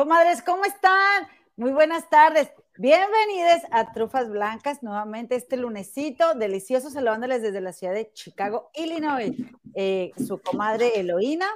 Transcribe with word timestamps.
Comadres, 0.00 0.40
¿cómo 0.40 0.64
están? 0.64 1.26
Muy 1.56 1.72
buenas 1.72 2.08
tardes. 2.08 2.48
Bienvenidos 2.78 3.60
a 3.70 3.92
Trufas 3.92 4.30
Blancas, 4.30 4.82
nuevamente 4.82 5.34
este 5.34 5.58
lunesito, 5.58 6.32
delicioso, 6.32 6.88
saludándoles 6.88 7.42
desde 7.42 7.60
la 7.60 7.74
ciudad 7.74 7.92
de 7.92 8.10
Chicago, 8.14 8.70
Illinois. 8.72 9.30
Eh, 9.74 10.12
su 10.26 10.40
comadre 10.40 10.98
Eloína 10.98 11.48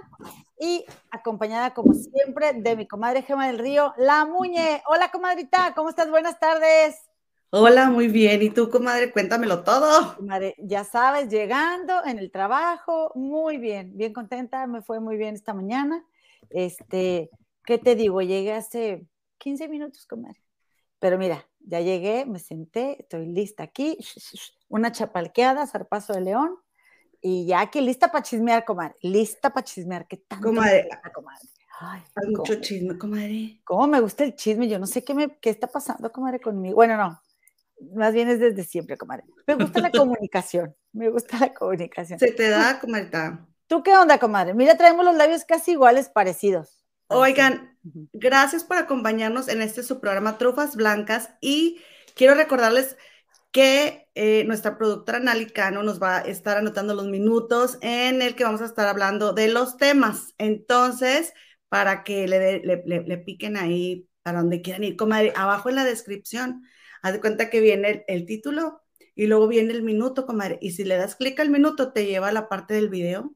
y 0.61 0.84
acompañada, 1.11 1.73
como 1.73 1.95
siempre, 1.95 2.52
de 2.52 2.77
mi 2.77 2.87
comadre 2.87 3.23
Gema 3.23 3.46
del 3.46 3.59
Río, 3.59 3.95
La 3.96 4.27
Muñe. 4.27 4.83
Hola, 4.88 5.11
comadrita, 5.11 5.73
¿cómo 5.74 5.88
estás? 5.88 6.11
Buenas 6.11 6.38
tardes. 6.38 6.97
Hola, 7.48 7.88
muy 7.88 8.09
bien. 8.09 8.42
¿Y 8.42 8.51
tú, 8.51 8.69
comadre? 8.69 9.11
Cuéntamelo 9.11 9.65
todo. 9.65 10.16
Comadre, 10.16 10.55
ya 10.59 10.84
sabes, 10.84 11.30
llegando 11.30 12.05
en 12.05 12.19
el 12.19 12.30
trabajo, 12.30 13.11
muy 13.15 13.56
bien, 13.56 13.97
bien 13.97 14.12
contenta, 14.12 14.66
me 14.66 14.83
fue 14.83 15.01
muy 15.01 15.16
bien 15.16 15.34
esta 15.34 15.55
mañana. 15.55 16.05
Este, 16.51 17.30
¿qué 17.64 17.78
te 17.78 17.95
digo? 17.95 18.23
Llegué 18.23 18.52
hace 18.52 19.06
15 19.38 19.68
minutos, 19.68 20.06
comadre. 20.06 20.41
Pero 20.98 21.18
mira, 21.18 21.46
ya 21.60 21.80
llegué, 21.80 22.24
me 22.24 22.38
senté, 22.38 23.02
estoy 23.02 23.27
lista 23.27 23.62
aquí, 23.62 23.98
una 24.68 24.92
chapalqueada, 24.92 25.66
zarpazo 25.66 26.14
de 26.14 26.23
león, 26.23 26.56
y 27.20 27.46
ya 27.46 27.60
aquí 27.60 27.80
lista 27.80 28.12
para 28.12 28.23
chismear, 28.23 28.64
comadre. 28.64 28.96
Lista 29.00 29.50
para 29.50 29.64
chismear. 29.64 30.06
¿Qué 30.06 30.18
tanto? 30.18 30.46
Comadre. 30.46 30.88
comadre? 31.14 31.48
Ay, 31.80 32.02
Hay 32.16 32.30
mucho 32.30 32.54
chisme, 32.60 32.98
comadre. 32.98 33.60
¿Cómo 33.65 33.87
me 33.87 34.01
gusta 34.01 34.24
el 34.24 34.34
chisme? 34.34 34.68
Yo 34.68 34.78
no 34.78 34.87
sé 34.87 35.02
qué, 35.04 35.15
me, 35.15 35.38
qué 35.40 35.48
está 35.48 35.66
pasando, 35.66 36.12
comadre, 36.12 36.38
conmigo. 36.38 36.74
Bueno, 36.74 36.98
no, 36.98 37.20
más 37.95 38.12
bien 38.12 38.28
es 38.28 38.40
desde 38.40 38.62
siempre, 38.65 38.98
comadre. 38.98 39.24
Me 39.46 39.54
gusta 39.54 39.80
la 39.80 39.90
comunicación, 39.90 40.76
me 40.92 41.09
gusta 41.09 41.38
la 41.38 41.54
comunicación. 41.54 42.18
Se 42.18 42.30
te 42.30 42.48
da, 42.51 42.78
comadre. 42.78 43.10
¿Tú 43.66 43.82
qué 43.82 43.96
onda, 43.96 44.18
comadre? 44.18 44.52
Mira, 44.52 44.76
traemos 44.76 45.04
los 45.04 45.16
labios 45.16 45.45
casi 45.45 45.73
iguales, 45.73 46.10
parecidos. 46.10 46.84
Oigan, 47.09 47.77
gracias 48.13 48.65
por 48.65 48.79
acompañarnos 48.79 49.49
en 49.49 49.60
este 49.60 49.83
su 49.83 50.01
programa 50.01 50.38
Trufas 50.38 50.74
Blancas 50.74 51.30
y 51.41 51.80
quiero 52.15 52.35
recordarles 52.35 52.96
que 53.52 54.09
eh, 54.15 54.45
nuestra 54.46 54.77
productora 54.77 55.21
Nalicano 55.21 55.83
nos 55.83 56.02
va 56.02 56.16
a 56.16 56.21
estar 56.23 56.57
anotando 56.57 56.95
los 56.95 57.07
minutos 57.07 57.79
en 57.83 58.23
el 58.23 58.35
que 58.35 58.45
vamos 58.45 58.63
a 58.63 58.66
estar 58.66 58.88
hablando 58.88 59.33
de 59.33 59.49
los 59.49 59.77
temas. 59.77 60.35
Entonces, 60.38 61.33
para 61.69 62.05
que 62.05 62.27
le, 62.27 62.63
le, 62.65 63.18
piquen 63.18 63.57
ahí 63.57 64.09
para 64.22 64.41
donde 64.41 64.62
quieran 64.62 64.84
ir, 64.84 64.97
comadre, 64.97 65.33
abajo 65.37 65.69
en 65.69 65.77
la 65.77 65.84
descripción, 65.84 66.65
haz 67.03 67.12
de 67.12 67.21
cuenta 67.21 67.50
que 67.50 67.61
viene 67.61 68.05
el, 68.09 68.27
título 68.27 68.83
y 69.15 69.27
luego 69.27 69.47
viene 69.47 69.72
el 69.72 69.83
minuto, 69.83 70.27
comadre. 70.27 70.59
Y 70.61 70.72
si 70.72 70.84
le 70.84 70.97
das 70.97 71.16
clic 71.16 71.39
al 71.39 71.50
minuto, 71.50 71.93
te 71.93 72.06
lleva 72.06 72.28
a 72.28 72.33
la 72.33 72.49
parte 72.49 72.75
del 72.75 72.89
video. 72.89 73.34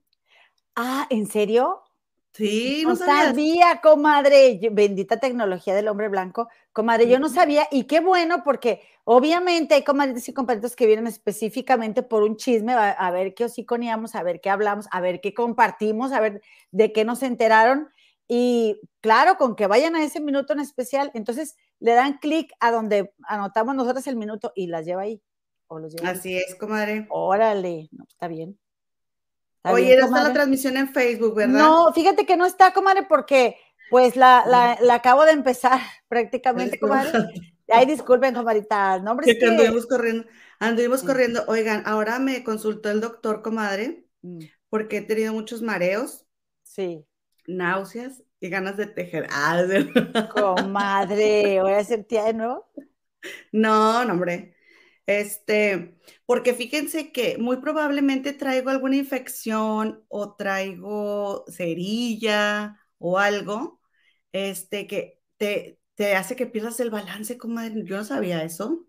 Ah, 0.75 1.07
¿en 1.11 1.27
serio? 1.27 1.83
Sí, 2.39 2.85
no, 2.87 2.95
sabía, 2.95 3.81
comadre. 3.83 4.61
Bendita 4.71 5.19
tecnología 5.19 5.75
del 5.75 5.89
hombre 5.89 6.09
blanco. 6.09 6.49
Comadre, 6.73 7.09
yo 7.09 7.19
no 7.19 7.29
sabía, 7.29 7.67
y 7.73 7.85
qué 7.85 7.99
bueno, 7.99 8.45
porque 8.45 8.83
obviamente 9.03 9.75
hay 9.75 9.83
comadres 9.83 10.29
y 10.29 10.33
compañeros 10.33 10.77
que 10.77 10.87
vienen 10.87 11.09
específicamente 11.09 12.05
por 12.05 12.23
un 12.23 12.37
chisme, 12.37 12.75
a, 12.75 13.11
ver 13.11 13.35
qué 13.35 13.47
hociconeamos, 13.47 14.15
a 14.15 14.23
ver 14.23 14.41
qué 14.41 14.51
hablamos, 14.51 14.87
a 14.93 15.01
ver 15.01 15.21
qué 15.21 15.35
compartimos, 15.35 16.13
a 16.13 16.21
ver 16.21 16.41
de 16.71 16.93
qué 16.93 17.05
nos 17.05 17.25
enteraron. 17.25 17.89
Y 18.29 18.81
claro, 19.01 19.37
con 19.37 19.57
que 19.57 19.67
vayan 19.67 19.97
a 19.97 20.05
ese 20.05 20.21
minuto 20.21 20.53
en 20.53 20.61
especial, 20.61 21.11
entonces 21.15 21.57
le 21.81 21.95
dan 21.95 22.19
clic 22.19 22.53
a 22.61 22.71
donde 22.71 23.13
anotamos 23.27 23.75
nosotros 23.75 24.07
el 24.07 24.15
minuto 24.15 24.53
y 24.55 24.69
las 24.69 24.87
lleva 24.87 25.03
ahí. 25.03 25.21
O 25.67 25.81
los 25.81 25.93
lleva 25.93 26.11
Así 26.11 26.37
es, 26.37 26.55
comadre. 26.55 27.09
Órale, 27.11 27.89
no, 27.91 28.05
está 28.09 28.29
bien. 28.29 28.57
Oye, 29.73 29.97
no 29.97 30.07
está 30.07 30.23
la 30.23 30.33
transmisión 30.33 30.77
en 30.77 30.89
Facebook, 30.89 31.35
¿verdad? 31.35 31.59
No, 31.59 31.93
fíjate 31.93 32.27
que 32.27 32.37
no 32.37 32.47
está, 32.47 32.73
comadre, 32.73 33.05
porque 33.09 33.57
pues 33.91 34.17
la, 34.17 34.45
la, 34.81 34.95
acabo 34.95 35.25
de 35.25 35.33
empezar 35.33 35.81
prácticamente, 36.09 36.79
comadre. 36.79 37.13
Ay, 37.69 37.87
disculpen, 37.87 38.35
comadrita. 38.35 38.99
No, 38.99 39.17
que, 39.19 39.39
anduvimos 39.47 39.87
corriendo, 39.87 40.25
anduvimos 40.59 41.03
corriendo. 41.03 41.45
Oigan, 41.49 41.83
ahora 41.87 42.19
me 42.19 42.43
consultó 42.43 42.91
el 42.91 43.01
doctor, 43.01 43.43
comadre, 43.43 44.07
mm. 44.23 44.41
porque 44.71 44.99
he 44.99 45.03
tenido 45.03 45.33
muchos 45.33 45.61
mareos. 45.61 46.27
Sí. 46.63 47.05
Náuseas 47.47 48.23
y 48.41 48.49
ganas 48.49 48.77
de 48.77 48.87
tejer. 48.87 49.27
Ah, 49.33 50.29
comadre, 50.33 51.61
¿voy 51.61 51.73
a 51.73 52.03
tía 52.05 52.25
de 52.25 52.35
nuevo? 52.35 52.71
No, 53.53 54.05
no, 54.05 54.13
hombre. 54.13 54.55
Este, 55.09 55.97
porque 56.27 56.53
fíjense 56.55 57.13
que 57.13 57.39
muy 57.39 57.59
probablemente 57.59 58.35
traigo 58.35 58.69
alguna 58.71 58.97
infección 58.97 60.05
o 60.09 60.35
traigo 60.37 61.47
cerilla 61.49 62.79
o 62.99 63.19
algo, 63.19 63.81
este, 64.33 64.87
que 64.87 65.21
te, 65.39 65.81
te 65.95 66.15
hace 66.17 66.37
que 66.37 66.47
pierdas 66.47 66.81
el 66.81 66.91
balance, 66.91 67.39
comadre. 67.39 67.85
Yo 67.87 67.97
no 67.97 68.05
sabía 68.05 68.45
eso. 68.45 68.87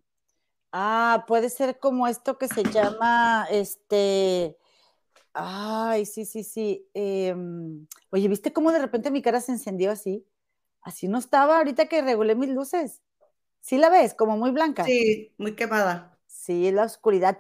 Ah, 0.72 1.25
puede 1.28 1.50
ser 1.50 1.79
como 1.79 2.08
esto 2.08 2.38
que 2.38 2.47
se 2.47 2.63
llama, 2.63 3.47
este, 3.50 4.56
ay, 5.34 6.06
sí, 6.06 6.25
sí, 6.25 6.44
sí. 6.44 6.90
Em, 6.94 7.88
oye, 8.12 8.28
¿viste 8.29 8.53
cómo 8.53 8.72
de 8.72 8.79
repente 8.79 9.12
mi 9.12 9.22
cara 9.24 9.41
se 9.41 9.53
encendió 9.53 9.91
así? 9.91 10.28
Así 10.81 11.08
no 11.09 11.19
estaba 11.19 11.58
ahorita 11.59 11.88
que 11.88 12.02
regulé 12.03 12.35
mis 12.35 12.50
luces. 12.52 13.02
¿Sí 13.62 13.78
la 13.78 13.90
ves? 13.90 14.14
Como 14.14 14.38
muy 14.38 14.52
blanca. 14.52 14.86
Sí, 14.86 15.34
muy 15.38 15.56
quemada. 15.56 16.18
Sí, 16.25 16.72
la 16.72 16.84
oscuridad. 16.84 17.40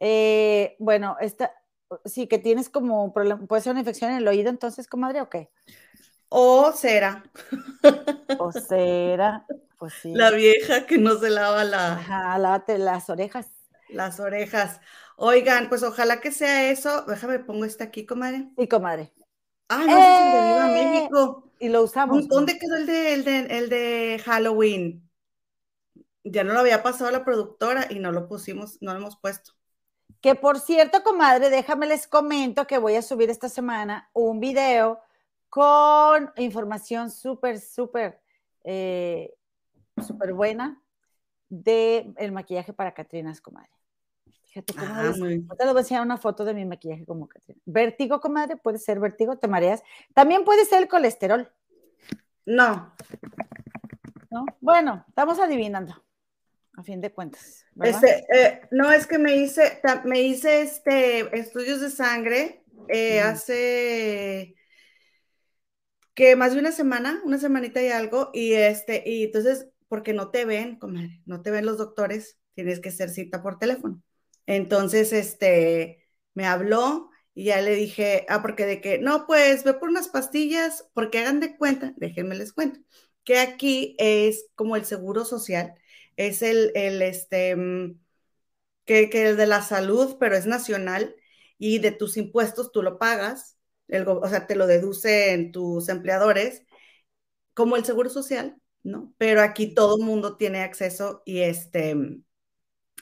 Eh, 0.00 0.76
bueno, 0.78 1.16
esta, 1.20 1.52
sí, 2.04 2.26
que 2.26 2.38
tienes 2.38 2.68
como 2.68 3.04
un 3.04 3.12
problema, 3.12 3.46
puede 3.46 3.62
ser 3.62 3.72
una 3.72 3.80
infección 3.80 4.10
en 4.10 4.18
el 4.18 4.28
oído, 4.28 4.50
entonces, 4.50 4.88
comadre, 4.88 5.20
¿o 5.20 5.30
qué? 5.30 5.50
O 6.28 6.72
cera. 6.72 7.22
O 8.38 8.50
cera, 8.52 9.46
pues 9.78 9.94
sí. 10.02 10.12
La 10.14 10.30
vieja 10.30 10.86
que 10.86 10.98
no 10.98 11.16
se 11.18 11.30
lava 11.30 11.64
la. 11.64 11.92
Ajá, 11.92 12.38
lávate 12.38 12.78
las 12.78 13.08
orejas. 13.08 13.48
Las 13.88 14.18
orejas. 14.18 14.80
Oigan, 15.16 15.68
pues 15.68 15.82
ojalá 15.82 16.20
que 16.20 16.32
sea 16.32 16.70
eso. 16.70 17.02
Déjame 17.02 17.38
pongo 17.38 17.64
este 17.64 17.84
aquí, 17.84 18.04
comadre. 18.04 18.48
Sí, 18.58 18.66
comadre. 18.66 19.12
Ah, 19.68 19.84
no, 19.86 19.96
es 19.96 20.20
el 20.20 20.32
de 20.32 20.52
Viva 20.52 20.70
¡Eh! 20.70 20.84
México. 20.84 21.50
Y 21.60 21.68
lo 21.68 21.82
usamos. 21.82 22.26
¿Dónde 22.28 22.58
quedó 22.58 22.76
el 22.76 22.86
de, 22.86 23.14
el 23.14 23.24
de, 23.24 23.38
el 23.58 23.68
de 23.68 24.22
Halloween? 24.24 25.03
Ya 26.24 26.42
no 26.42 26.54
lo 26.54 26.60
había 26.60 26.82
pasado 26.82 27.08
a 27.08 27.12
la 27.12 27.24
productora 27.24 27.86
y 27.90 27.98
no 27.98 28.10
lo 28.10 28.26
pusimos, 28.26 28.80
no 28.80 28.92
lo 28.92 28.98
hemos 28.98 29.16
puesto. 29.16 29.52
Que 30.20 30.34
por 30.34 30.58
cierto, 30.58 31.02
comadre, 31.02 31.50
déjame 31.50 31.86
les 31.86 32.08
comento 32.08 32.66
que 32.66 32.78
voy 32.78 32.96
a 32.96 33.02
subir 33.02 33.28
esta 33.28 33.50
semana 33.50 34.08
un 34.14 34.40
video 34.40 35.00
con 35.50 36.32
información 36.36 37.10
súper, 37.10 37.60
súper, 37.60 38.20
eh, 38.64 39.34
súper 40.04 40.32
buena 40.32 40.82
de 41.50 42.12
el 42.16 42.32
maquillaje 42.32 42.72
para 42.72 42.94
Catrinas, 42.94 43.40
comadre. 43.40 43.70
Fíjate 44.46 44.72
cómo 44.72 44.94
ah, 44.94 45.02
les, 45.02 45.16
te 45.16 45.64
voy 45.66 45.76
a 45.76 45.78
enseñar 45.78 46.02
una 46.02 46.16
foto 46.16 46.44
de 46.44 46.54
mi 46.54 46.64
maquillaje 46.64 47.04
como 47.04 47.28
Catrina. 47.28 47.60
Vértigo, 47.66 48.20
comadre, 48.20 48.56
puede 48.56 48.78
ser 48.78 49.00
vértigo, 49.00 49.36
te 49.36 49.46
mareas. 49.46 49.82
También 50.14 50.44
puede 50.44 50.64
ser 50.64 50.82
el 50.82 50.88
colesterol. 50.88 51.52
No. 52.46 52.94
¿No? 54.30 54.46
Bueno, 54.60 55.04
estamos 55.08 55.38
adivinando 55.38 56.02
a 56.76 56.82
fin 56.82 57.00
de 57.00 57.12
cuentas. 57.12 57.64
Este, 57.82 58.24
eh, 58.32 58.60
no, 58.70 58.90
es 58.90 59.06
que 59.06 59.18
me 59.18 59.36
hice, 59.36 59.80
me 60.04 60.22
hice 60.22 60.62
este, 60.62 61.38
estudios 61.38 61.80
de 61.80 61.90
sangre 61.90 62.62
eh, 62.88 63.20
hace 63.20 64.54
que 66.14 66.36
más 66.36 66.54
de 66.54 66.60
una 66.60 66.72
semana, 66.72 67.20
una 67.24 67.38
semanita 67.38 67.82
y 67.82 67.88
algo, 67.88 68.30
y 68.32 68.52
este, 68.52 69.02
y 69.04 69.24
entonces, 69.24 69.68
porque 69.88 70.12
no 70.12 70.30
te 70.30 70.44
ven, 70.44 70.76
comadre, 70.78 71.20
no 71.26 71.42
te 71.42 71.50
ven 71.50 71.66
los 71.66 71.78
doctores, 71.78 72.38
tienes 72.54 72.80
que 72.80 72.90
hacer 72.90 73.10
cita 73.10 73.42
por 73.42 73.58
teléfono. 73.58 74.00
Entonces, 74.46 75.12
este, 75.12 76.06
me 76.34 76.46
habló 76.46 77.10
y 77.34 77.44
ya 77.44 77.60
le 77.60 77.74
dije, 77.74 78.26
ah, 78.28 78.42
porque 78.42 78.64
de 78.64 78.80
que, 78.80 78.98
no, 78.98 79.26
pues 79.26 79.64
ve 79.64 79.74
por 79.74 79.88
unas 79.88 80.08
pastillas, 80.08 80.88
porque 80.94 81.18
hagan 81.18 81.40
de 81.40 81.56
cuenta, 81.56 81.92
déjenme 81.96 82.36
les 82.36 82.52
cuento, 82.52 82.80
que 83.24 83.38
aquí 83.38 83.96
es 83.98 84.46
como 84.54 84.76
el 84.76 84.84
seguro 84.84 85.24
social, 85.24 85.74
es 86.16 86.42
el, 86.42 86.72
el 86.74 87.02
este, 87.02 87.56
mm, 87.56 87.98
que, 88.84 89.10
que 89.10 89.30
el 89.30 89.36
de 89.36 89.46
la 89.46 89.62
salud, 89.62 90.16
pero 90.20 90.36
es 90.36 90.46
nacional 90.46 91.16
y 91.58 91.78
de 91.78 91.92
tus 91.92 92.16
impuestos 92.16 92.72
tú 92.72 92.82
lo 92.82 92.98
pagas, 92.98 93.58
el, 93.88 94.06
o 94.08 94.26
sea, 94.28 94.46
te 94.46 94.56
lo 94.56 94.66
deducen 94.66 95.52
tus 95.52 95.88
empleadores, 95.88 96.62
como 97.54 97.76
el 97.76 97.84
seguro 97.84 98.10
social, 98.10 98.56
¿no? 98.82 99.14
Pero 99.18 99.42
aquí 99.42 99.74
todo 99.74 99.98
el 99.98 100.04
mundo 100.04 100.36
tiene 100.36 100.62
acceso 100.62 101.22
y 101.24 101.40
este, 101.40 101.94
mm, 101.94 102.24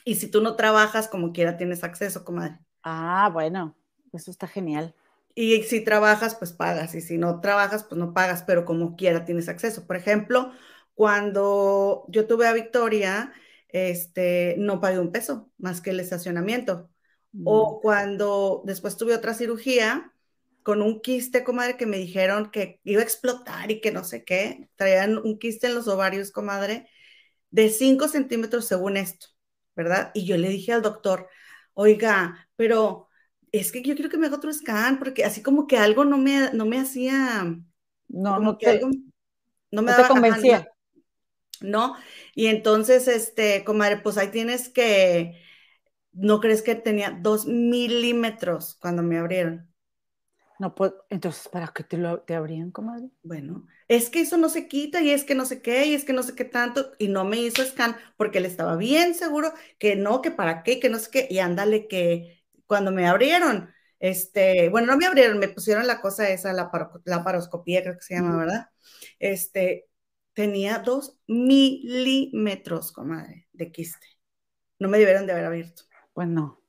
y 0.05 0.15
si 0.15 0.29
tú 0.31 0.41
no 0.41 0.55
trabajas, 0.55 1.07
como 1.09 1.33
quiera 1.33 1.57
tienes 1.57 1.83
acceso, 1.83 2.25
comadre. 2.25 2.59
Ah, 2.83 3.29
bueno, 3.31 3.75
eso 4.13 4.31
está 4.31 4.47
genial. 4.47 4.95
Y 5.35 5.63
si 5.63 5.83
trabajas, 5.83 6.35
pues 6.35 6.53
pagas, 6.53 6.93
y 6.95 7.01
si 7.01 7.17
no 7.17 7.41
trabajas, 7.41 7.83
pues 7.83 7.97
no 7.97 8.13
pagas, 8.13 8.43
pero 8.43 8.65
como 8.65 8.95
quiera 8.95 9.25
tienes 9.25 9.49
acceso. 9.49 9.87
Por 9.87 9.95
ejemplo, 9.95 10.51
cuando 10.95 12.05
yo 12.07 12.27
tuve 12.27 12.47
a 12.47 12.53
Victoria, 12.53 13.33
este, 13.69 14.55
no 14.57 14.79
pagué 14.79 14.99
un 14.99 15.11
peso 15.11 15.51
más 15.57 15.81
que 15.81 15.91
el 15.91 15.99
estacionamiento. 15.99 16.89
O 17.43 17.77
mm. 17.77 17.81
cuando 17.81 18.61
después 18.65 18.95
tuve 18.95 19.15
otra 19.15 19.33
cirugía, 19.33 20.13
con 20.61 20.81
un 20.81 21.01
quiste, 21.01 21.43
comadre, 21.43 21.77
que 21.77 21.85
me 21.85 21.97
dijeron 21.97 22.49
que 22.51 22.79
iba 22.83 23.01
a 23.01 23.03
explotar 23.03 23.69
y 23.69 23.81
que 23.81 23.91
no 23.91 24.03
sé 24.03 24.23
qué. 24.23 24.69
Traían 24.75 25.17
un 25.17 25.37
quiste 25.37 25.67
en 25.67 25.75
los 25.75 25.87
ovarios, 25.87 26.31
comadre, 26.31 26.87
de 27.51 27.69
5 27.69 28.07
centímetros 28.07 28.65
según 28.65 28.97
esto, 28.97 29.27
¿verdad? 29.75 30.11
Y 30.13 30.25
yo 30.25 30.37
le 30.37 30.49
dije 30.49 30.71
al 30.71 30.81
doctor, 30.81 31.27
oiga, 31.73 32.47
pero 32.55 33.09
es 33.51 33.71
que 33.71 33.81
yo 33.81 33.93
quiero 33.95 34.09
que 34.09 34.17
me 34.17 34.27
haga 34.27 34.37
otro 34.37 34.53
scan, 34.53 34.97
porque 34.99 35.25
así 35.25 35.43
como 35.43 35.67
que 35.67 35.77
algo 35.77 36.05
no 36.05 36.17
me, 36.17 36.51
no 36.53 36.65
me 36.65 36.79
hacía, 36.79 37.43
no, 38.07 38.39
no, 38.39 38.57
te, 38.57 38.81
no 39.71 39.81
me 39.81 39.91
daba, 39.91 40.07
convencía. 40.07 40.67
No, 41.61 41.95
y 42.35 42.47
entonces, 42.47 43.07
este, 43.07 43.63
comadre, 43.63 43.97
pues 43.97 44.17
ahí 44.17 44.29
tienes 44.29 44.69
que, 44.69 45.41
¿no 46.13 46.39
crees 46.41 46.61
que 46.61 46.75
tenía 46.75 47.11
dos 47.21 47.45
milímetros 47.47 48.75
cuando 48.79 49.03
me 49.03 49.17
abrieron? 49.17 49.73
No 50.59 50.75
puedo, 50.75 51.05
entonces, 51.09 51.49
¿para 51.49 51.67
qué 51.69 51.83
te, 51.83 51.97
lo, 51.97 52.21
te 52.21 52.35
abrían, 52.35 52.71
comadre? 52.71 53.09
Bueno, 53.23 53.65
es 53.87 54.09
que 54.09 54.21
eso 54.21 54.37
no 54.37 54.49
se 54.49 54.67
quita 54.67 55.01
y 55.01 55.09
es 55.09 55.23
que 55.23 55.35
no 55.35 55.45
sé 55.45 55.61
qué 55.61 55.85
y 55.87 55.93
es 55.93 56.05
que 56.05 56.13
no 56.13 56.23
sé 56.23 56.35
qué 56.35 56.45
tanto 56.45 56.91
y 56.99 57.07
no 57.07 57.25
me 57.25 57.37
hizo 57.37 57.63
scan 57.63 57.97
porque 58.17 58.37
él 58.37 58.45
estaba 58.45 58.75
bien 58.77 59.15
seguro 59.15 59.51
que 59.79 59.95
no, 59.95 60.21
que 60.21 60.31
para 60.31 60.63
qué, 60.63 60.79
que 60.79 60.89
no 60.89 60.99
sé 60.99 61.09
qué 61.11 61.27
y 61.29 61.39
ándale 61.39 61.87
que 61.87 62.43
cuando 62.67 62.91
me 62.91 63.07
abrieron, 63.07 63.73
este, 63.99 64.69
bueno, 64.69 64.87
no 64.87 64.97
me 64.97 65.05
abrieron, 65.05 65.39
me 65.39 65.49
pusieron 65.49 65.87
la 65.87 66.01
cosa 66.01 66.29
esa, 66.29 66.53
la, 66.53 66.69
la 67.05 67.23
paroscopía, 67.23 67.81
creo 67.81 67.95
que 67.95 68.03
se 68.03 68.15
llama, 68.15 68.37
¿verdad? 68.37 68.69
Este, 69.19 69.87
tenía 70.33 70.79
dos 70.79 71.17
milímetros, 71.27 72.91
comadre, 72.91 73.47
de 73.53 73.71
quiste. 73.71 74.07
No 74.79 74.89
me 74.89 74.99
debieron 74.99 75.25
de 75.25 75.33
haber 75.33 75.45
abierto. 75.45 75.83
Pues 76.13 76.27
no. 76.27 76.61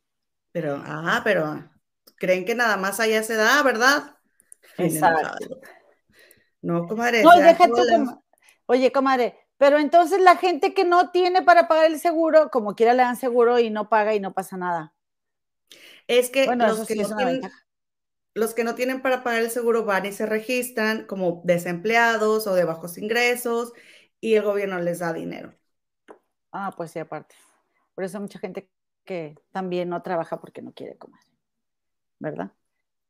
Pero, 0.52 0.80
ah, 0.84 1.20
pero 1.24 1.68
creen 2.16 2.44
que 2.44 2.54
nada 2.54 2.76
más 2.76 3.00
allá 3.00 3.22
se 3.22 3.34
da, 3.34 3.62
¿verdad? 3.62 4.16
Exacto. 4.78 5.60
No, 6.62 6.86
comadre. 6.86 7.22
No, 7.22 7.36
deja 7.36 7.66
tú, 7.66 8.22
Oye, 8.66 8.92
comadre, 8.92 9.38
pero 9.58 9.78
entonces 9.78 10.20
la 10.20 10.36
gente 10.36 10.72
que 10.72 10.84
no 10.84 11.10
tiene 11.10 11.42
para 11.42 11.68
pagar 11.68 11.86
el 11.86 12.00
seguro, 12.00 12.50
como 12.50 12.74
quiera 12.74 12.94
le 12.94 13.02
dan 13.02 13.16
seguro 13.16 13.58
y 13.58 13.68
no 13.68 13.88
paga 13.90 14.14
y 14.14 14.20
no 14.20 14.32
pasa 14.32 14.56
nada. 14.56 14.94
Es 16.06 16.30
que, 16.30 16.46
los, 16.46 16.86
que 16.86 16.96
no 16.96 17.16
tienen, 17.16 17.40
los 18.34 18.52
que 18.52 18.64
no 18.64 18.74
tienen 18.74 19.00
para 19.00 19.22
pagar 19.22 19.42
el 19.42 19.50
seguro 19.50 19.84
van 19.84 20.06
y 20.06 20.12
se 20.12 20.26
registran 20.26 21.06
como 21.06 21.40
desempleados 21.44 22.46
o 22.46 22.54
de 22.54 22.64
bajos 22.64 22.98
ingresos 22.98 23.72
y 24.20 24.34
el 24.34 24.42
gobierno 24.42 24.78
les 24.80 24.98
da 24.98 25.12
dinero. 25.12 25.54
Ah, 26.50 26.72
pues 26.76 26.90
sí, 26.90 26.98
aparte. 26.98 27.34
Por 27.94 28.04
eso 28.04 28.20
mucha 28.20 28.38
gente 28.38 28.68
que 29.04 29.36
también 29.52 29.88
no 29.88 30.02
trabaja 30.02 30.40
porque 30.40 30.62
no 30.62 30.72
quiere 30.72 30.96
comer, 30.96 31.20
¿verdad? 32.18 32.52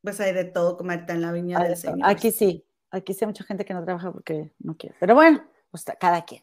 Pues 0.02 0.20
hay 0.20 0.34
de 0.34 0.44
todo, 0.44 0.76
comer 0.76 1.06
en 1.08 1.22
la 1.22 1.32
viña 1.32 1.58
del 1.58 1.76
Señor. 1.76 2.10
Aquí 2.10 2.30
sí, 2.30 2.66
aquí 2.90 3.14
sí 3.14 3.24
hay 3.24 3.28
mucha 3.28 3.44
gente 3.44 3.64
que 3.64 3.72
no 3.72 3.82
trabaja 3.82 4.12
porque 4.12 4.52
no 4.58 4.76
quiere. 4.76 4.94
Pero 5.00 5.14
bueno, 5.14 5.42
pues 5.70 5.84
cada 5.98 6.24
quien. 6.24 6.42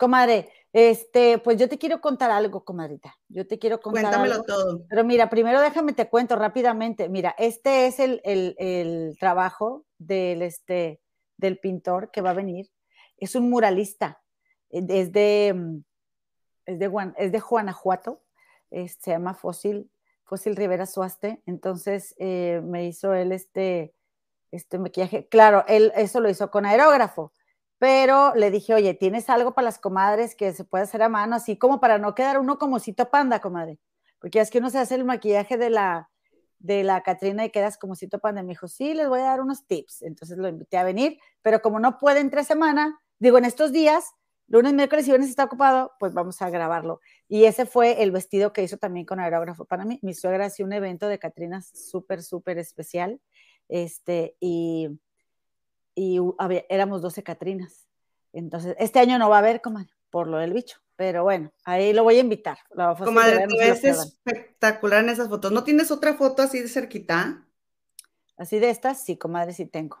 Comadre, 0.00 0.48
este, 0.72 1.36
pues 1.36 1.58
yo 1.58 1.68
te 1.68 1.76
quiero 1.76 2.00
contar 2.00 2.30
algo, 2.30 2.64
comadrita. 2.64 3.14
Yo 3.28 3.46
te 3.46 3.58
quiero 3.58 3.82
contar. 3.82 4.04
Cuéntamelo 4.04 4.42
todo. 4.44 4.86
Pero 4.88 5.04
mira, 5.04 5.28
primero 5.28 5.60
déjame 5.60 5.92
te 5.92 6.08
cuento 6.08 6.36
rápidamente. 6.36 7.10
Mira, 7.10 7.34
este 7.38 7.86
es 7.86 8.00
el, 8.00 8.22
el, 8.24 8.56
el, 8.58 9.18
trabajo 9.20 9.84
del, 9.98 10.40
este, 10.40 11.02
del 11.36 11.58
pintor 11.58 12.10
que 12.10 12.22
va 12.22 12.30
a 12.30 12.34
venir. 12.34 12.70
Es 13.18 13.34
un 13.34 13.50
muralista. 13.50 14.22
Es 14.70 14.86
de, 14.86 15.00
es 15.00 15.12
de, 15.12 15.82
es 17.18 17.32
de 17.32 17.40
Guanajuato. 17.40 18.22
se 18.70 19.10
llama 19.10 19.34
Fósil, 19.34 19.90
Fósil 20.24 20.56
Rivera 20.56 20.86
Suaste. 20.86 21.42
Entonces 21.44 22.14
eh, 22.18 22.62
me 22.64 22.86
hizo 22.86 23.12
él 23.12 23.32
este, 23.32 23.92
este 24.50 24.78
maquillaje. 24.78 25.28
Claro, 25.28 25.62
él 25.68 25.92
eso 25.94 26.20
lo 26.20 26.30
hizo 26.30 26.50
con 26.50 26.64
aerógrafo 26.64 27.34
pero 27.80 28.34
le 28.34 28.50
dije, 28.50 28.74
oye, 28.74 28.92
¿tienes 28.92 29.30
algo 29.30 29.54
para 29.54 29.64
las 29.64 29.78
comadres 29.78 30.34
que 30.34 30.52
se 30.52 30.64
puede 30.64 30.84
hacer 30.84 31.02
a 31.02 31.08
mano, 31.08 31.36
así 31.36 31.56
como 31.56 31.80
para 31.80 31.96
no 31.96 32.14
quedar 32.14 32.38
uno 32.38 32.58
como 32.58 32.78
cito 32.78 33.10
panda, 33.10 33.40
comadre? 33.40 33.78
Porque 34.18 34.38
es 34.38 34.50
que 34.50 34.58
uno 34.58 34.68
se 34.68 34.76
hace 34.76 34.96
el 34.96 35.06
maquillaje 35.06 35.56
de 35.56 35.70
la, 35.70 36.10
de 36.58 36.84
la 36.84 37.02
Catrina 37.02 37.42
y 37.46 37.50
quedas 37.50 37.78
como 37.78 37.96
cito 37.96 38.18
panda. 38.18 38.42
Me 38.42 38.50
dijo, 38.50 38.68
sí, 38.68 38.92
les 38.92 39.08
voy 39.08 39.20
a 39.20 39.24
dar 39.24 39.40
unos 39.40 39.66
tips. 39.66 40.02
Entonces 40.02 40.36
lo 40.36 40.46
invité 40.46 40.76
a 40.76 40.84
venir, 40.84 41.18
pero 41.40 41.62
como 41.62 41.80
no 41.80 41.96
puede 41.96 42.20
entre 42.20 42.44
semana, 42.44 43.00
digo, 43.18 43.38
en 43.38 43.46
estos 43.46 43.72
días, 43.72 44.12
lunes, 44.46 44.74
miércoles 44.74 45.06
y 45.06 45.12
viernes 45.12 45.30
está 45.30 45.44
ocupado, 45.44 45.92
pues 45.98 46.12
vamos 46.12 46.42
a 46.42 46.50
grabarlo. 46.50 47.00
Y 47.28 47.44
ese 47.44 47.64
fue 47.64 48.02
el 48.02 48.10
vestido 48.10 48.52
que 48.52 48.62
hizo 48.62 48.76
también 48.76 49.06
con 49.06 49.20
aerógrafo 49.20 49.64
para 49.64 49.86
mí. 49.86 49.98
Mi 50.02 50.12
suegra 50.12 50.44
hacía 50.44 50.66
un 50.66 50.74
evento 50.74 51.08
de 51.08 51.18
Catrinas 51.18 51.70
súper, 51.72 52.22
súper 52.22 52.58
especial. 52.58 53.22
Este, 53.68 54.36
y 54.38 55.00
y 55.94 56.18
éramos 56.68 57.02
12 57.02 57.22
Catrinas. 57.22 57.86
Entonces, 58.32 58.76
este 58.78 59.00
año 59.00 59.18
no 59.18 59.28
va 59.28 59.36
a 59.36 59.40
haber, 59.40 59.60
comadre, 59.60 59.90
por 60.10 60.28
lo 60.28 60.38
del 60.38 60.52
bicho. 60.52 60.78
Pero 60.96 61.22
bueno, 61.22 61.50
ahí 61.64 61.92
lo 61.92 62.04
voy 62.04 62.16
a 62.16 62.20
invitar. 62.20 62.58
comadre, 62.98 63.46
tú 63.48 63.56
ves 63.58 63.82
espectacular 63.84 65.02
en 65.02 65.10
esas 65.10 65.28
fotos. 65.28 65.50
¿No 65.50 65.64
tienes 65.64 65.90
otra 65.90 66.14
foto 66.14 66.42
así 66.42 66.60
de 66.60 66.68
cerquita? 66.68 67.46
Así 68.36 68.58
de 68.58 68.70
estas, 68.70 69.02
sí, 69.02 69.16
comadre, 69.16 69.52
sí 69.52 69.66
tengo. 69.66 69.98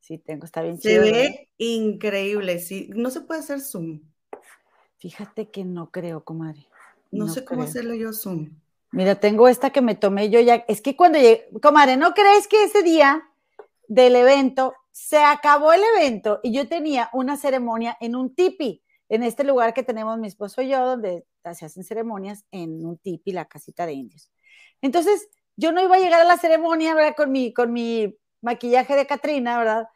Sí 0.00 0.18
tengo, 0.18 0.44
está 0.44 0.62
bien 0.62 0.80
Se 0.80 0.98
ve 0.98 1.48
increíble, 1.58 2.58
sí. 2.58 2.90
No 2.94 3.10
se 3.10 3.20
puede 3.20 3.40
hacer 3.40 3.60
zoom. 3.60 4.00
Fíjate 4.98 5.48
que 5.50 5.64
no 5.64 5.90
creo, 5.90 6.24
comadre. 6.24 6.66
No, 7.10 7.28
sé 7.28 7.44
cómo 7.44 7.62
hacerlo 7.62 7.94
yo 7.94 8.12
zoom. 8.12 8.50
Mira, 8.90 9.14
tengo 9.16 9.48
esta 9.48 9.70
que 9.70 9.80
me 9.80 9.94
tomé 9.94 10.30
yo 10.30 10.40
ya. 10.40 10.64
Es 10.68 10.80
que 10.80 10.96
cuando 10.96 11.18
llegué, 11.18 11.48
comadre, 11.62 11.96
¿no 11.96 12.14
crees 12.14 12.48
que 12.48 12.64
ese 12.64 12.82
día 12.82 13.28
del 13.92 14.16
evento 14.16 14.74
se 14.90 15.18
acabó 15.18 15.74
el 15.74 15.82
evento 15.94 16.40
y 16.42 16.50
yo 16.50 16.66
tenía 16.66 17.10
una 17.12 17.36
ceremonia 17.36 17.96
en 18.00 18.16
un 18.16 18.34
tipi, 18.34 18.82
en 19.10 19.22
este 19.22 19.44
lugar 19.44 19.74
que 19.74 19.82
tenemos 19.82 20.18
mi 20.18 20.28
esposo 20.28 20.62
y 20.62 20.68
yo, 20.68 20.86
donde 20.86 21.26
se 21.52 21.66
hacen 21.66 21.84
ceremonias 21.84 22.46
en 22.50 22.86
un 22.86 22.96
tipi, 22.96 23.32
la 23.32 23.44
casita 23.44 23.84
de 23.84 23.92
indios. 23.92 24.30
Entonces, 24.80 25.28
yo 25.56 25.72
no 25.72 25.82
iba 25.82 25.96
a 25.96 25.98
llegar 25.98 26.22
a 26.22 26.24
la 26.24 26.38
ceremonia, 26.38 26.94
¿verdad? 26.94 27.14
Con 27.14 27.30
mi, 27.30 27.52
con 27.52 27.70
mi 27.70 28.16
maquillaje 28.40 28.96
de 28.96 29.06
Catrina, 29.06 29.58
¿verdad? 29.58 29.88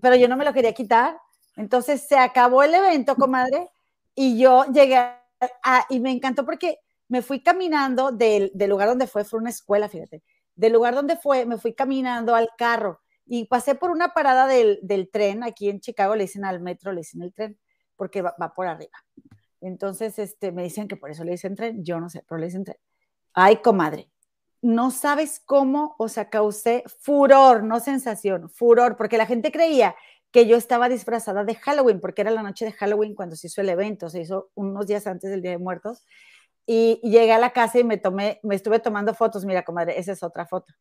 pero 0.00 0.14
yo 0.14 0.28
no 0.28 0.36
me 0.36 0.44
lo 0.44 0.52
quería 0.52 0.72
quitar. 0.72 1.18
Entonces, 1.56 2.06
se 2.06 2.16
acabó 2.16 2.62
el 2.62 2.72
evento, 2.72 3.16
comadre, 3.16 3.70
y 4.14 4.38
yo 4.38 4.66
llegué 4.66 4.96
a, 4.98 5.86
y 5.90 5.98
me 5.98 6.12
encantó 6.12 6.44
porque 6.44 6.78
me 7.08 7.22
fui 7.22 7.42
caminando 7.42 8.12
del, 8.12 8.52
del 8.54 8.70
lugar 8.70 8.86
donde 8.86 9.08
fue, 9.08 9.24
fue 9.24 9.40
una 9.40 9.50
escuela, 9.50 9.88
fíjate, 9.88 10.22
del 10.54 10.72
lugar 10.72 10.94
donde 10.94 11.16
fue, 11.16 11.44
me 11.44 11.58
fui 11.58 11.74
caminando 11.74 12.36
al 12.36 12.48
carro 12.56 13.01
y 13.34 13.46
pasé 13.46 13.74
por 13.74 13.90
una 13.90 14.12
parada 14.12 14.46
del, 14.46 15.08
tren, 15.10 15.42
aquí 15.42 15.70
en 15.70 15.80
Chicago 15.80 16.14
le 16.14 16.24
dicen 16.24 16.44
al 16.44 16.60
metro, 16.60 16.92
le 16.92 16.98
dicen 16.98 17.22
el 17.22 17.32
tren, 17.32 17.58
porque 17.96 18.20
va, 18.20 18.34
por 18.54 18.66
arriba. 18.66 18.92
Entonces, 19.62 20.18
este, 20.18 20.52
me 20.52 20.64
dicen 20.64 20.86
que 20.86 20.96
por 20.96 21.10
eso 21.10 21.24
le 21.24 21.30
dicen 21.30 21.54
tren, 21.54 21.82
yo 21.82 21.98
no 21.98 22.10
sé, 22.10 22.22
pero 22.28 22.38
le 22.38 22.48
dicen 22.48 22.64
tren. 22.64 22.76
Ay, 23.32 23.62
comadre, 23.62 24.10
no 24.60 24.90
sabes 24.90 25.40
cómo, 25.46 25.96
o 25.98 26.08
sea, 26.08 26.28
furor, 27.00 27.64
no 27.64 27.80
sensación, 27.80 28.50
furor, 28.50 28.98
porque 28.98 29.16
la 29.16 29.24
gente 29.24 29.50
creía 29.50 29.96
que 30.30 30.46
yo 30.46 30.58
estaba 30.58 30.90
disfrazada 30.90 31.42
de 31.42 31.54
Halloween, 31.54 32.00
porque 32.00 32.20
era 32.20 32.32
la 32.32 32.42
noche 32.42 32.66
de 32.66 32.72
Halloween 32.72 33.14
cuando 33.14 33.34
se 33.34 33.46
hizo 33.46 33.62
el 33.62 33.70
evento, 33.70 34.10
se 34.10 34.20
hizo 34.20 34.50
unos 34.54 34.86
días 34.86 35.06
antes 35.06 35.30
del 35.30 35.40
Día 35.40 35.52
de 35.52 35.58
Muertos, 35.58 36.04
y 36.66 37.00
llegué 37.02 37.32
a 37.32 37.38
la 37.38 37.54
casa 37.54 37.78
y 37.78 37.84
me 37.84 37.96
tomé, 37.96 38.40
me 38.42 38.56
estuve 38.56 38.78
tomando 38.78 39.14
fotos, 39.14 39.46
mira, 39.46 39.64
comadre, 39.64 39.98
esa 39.98 40.12
es 40.12 40.22
otra 40.22 40.44
foto 40.44 40.74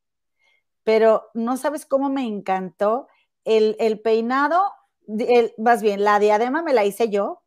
pero 0.84 1.30
no 1.34 1.58
sabes 1.58 1.86
cómo 1.86 2.10
me 2.10 2.26
encantó 2.26 3.08
el, 3.46 3.76
el 3.80 4.00
peinado, 4.00 4.62
el, 5.08 5.54
más 5.58 5.82
bien, 5.82 6.04
la 6.04 6.20
diadema 6.20 6.62
me 6.62 6.74
la 6.74 6.86
hice 6.86 7.10
yo. 7.10 7.44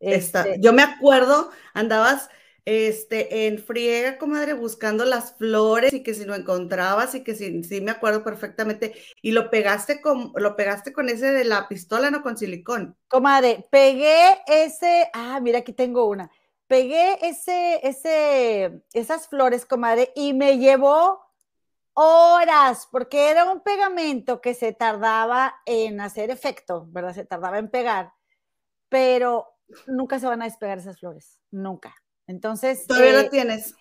Este, 0.00 0.56
yo 0.60 0.72
me 0.72 0.82
acuerdo, 0.82 1.50
andabas 1.72 2.28
este, 2.64 3.46
en 3.46 3.58
friega, 3.58 4.18
comadre, 4.18 4.54
buscando 4.54 5.04
las 5.04 5.36
flores 5.36 5.92
y 5.92 6.02
que 6.02 6.14
si 6.14 6.24
lo 6.24 6.34
encontrabas 6.34 7.14
y 7.14 7.22
que 7.22 7.34
sí, 7.34 7.62
sí 7.62 7.80
me 7.80 7.90
acuerdo 7.90 8.24
perfectamente. 8.24 8.94
Y 9.22 9.32
lo 9.32 9.50
pegaste 9.50 10.00
con, 10.00 10.32
lo 10.34 10.56
pegaste 10.56 10.92
con 10.92 11.08
ese 11.08 11.32
de 11.32 11.44
la 11.44 11.68
pistola, 11.68 12.10
no 12.10 12.22
con 12.22 12.36
silicón. 12.36 12.96
Comadre, 13.08 13.66
pegué 13.70 14.40
ese, 14.46 15.10
ah, 15.12 15.40
mira, 15.40 15.60
aquí 15.60 15.72
tengo 15.72 16.06
una. 16.06 16.30
Pegué 16.66 17.18
ese, 17.20 17.80
ese, 17.86 18.82
esas 18.94 19.28
flores, 19.28 19.66
comadre, 19.66 20.12
y 20.14 20.32
me 20.32 20.58
llevó 20.58 21.23
horas, 21.94 22.88
porque 22.90 23.30
era 23.30 23.50
un 23.50 23.60
pegamento 23.60 24.40
que 24.40 24.54
se 24.54 24.72
tardaba 24.72 25.56
en 25.64 26.00
hacer 26.00 26.30
efecto, 26.30 26.86
¿verdad? 26.90 27.14
Se 27.14 27.24
tardaba 27.24 27.58
en 27.58 27.70
pegar, 27.70 28.12
pero 28.88 29.56
nunca 29.86 30.18
se 30.18 30.26
van 30.26 30.42
a 30.42 30.46
despegar 30.46 30.78
esas 30.78 30.98
flores, 30.98 31.38
nunca. 31.50 31.94
Entonces. 32.26 32.86
¿Todavía 32.86 33.12
la 33.12 33.20
eh, 33.22 33.30
tienes? 33.30 33.74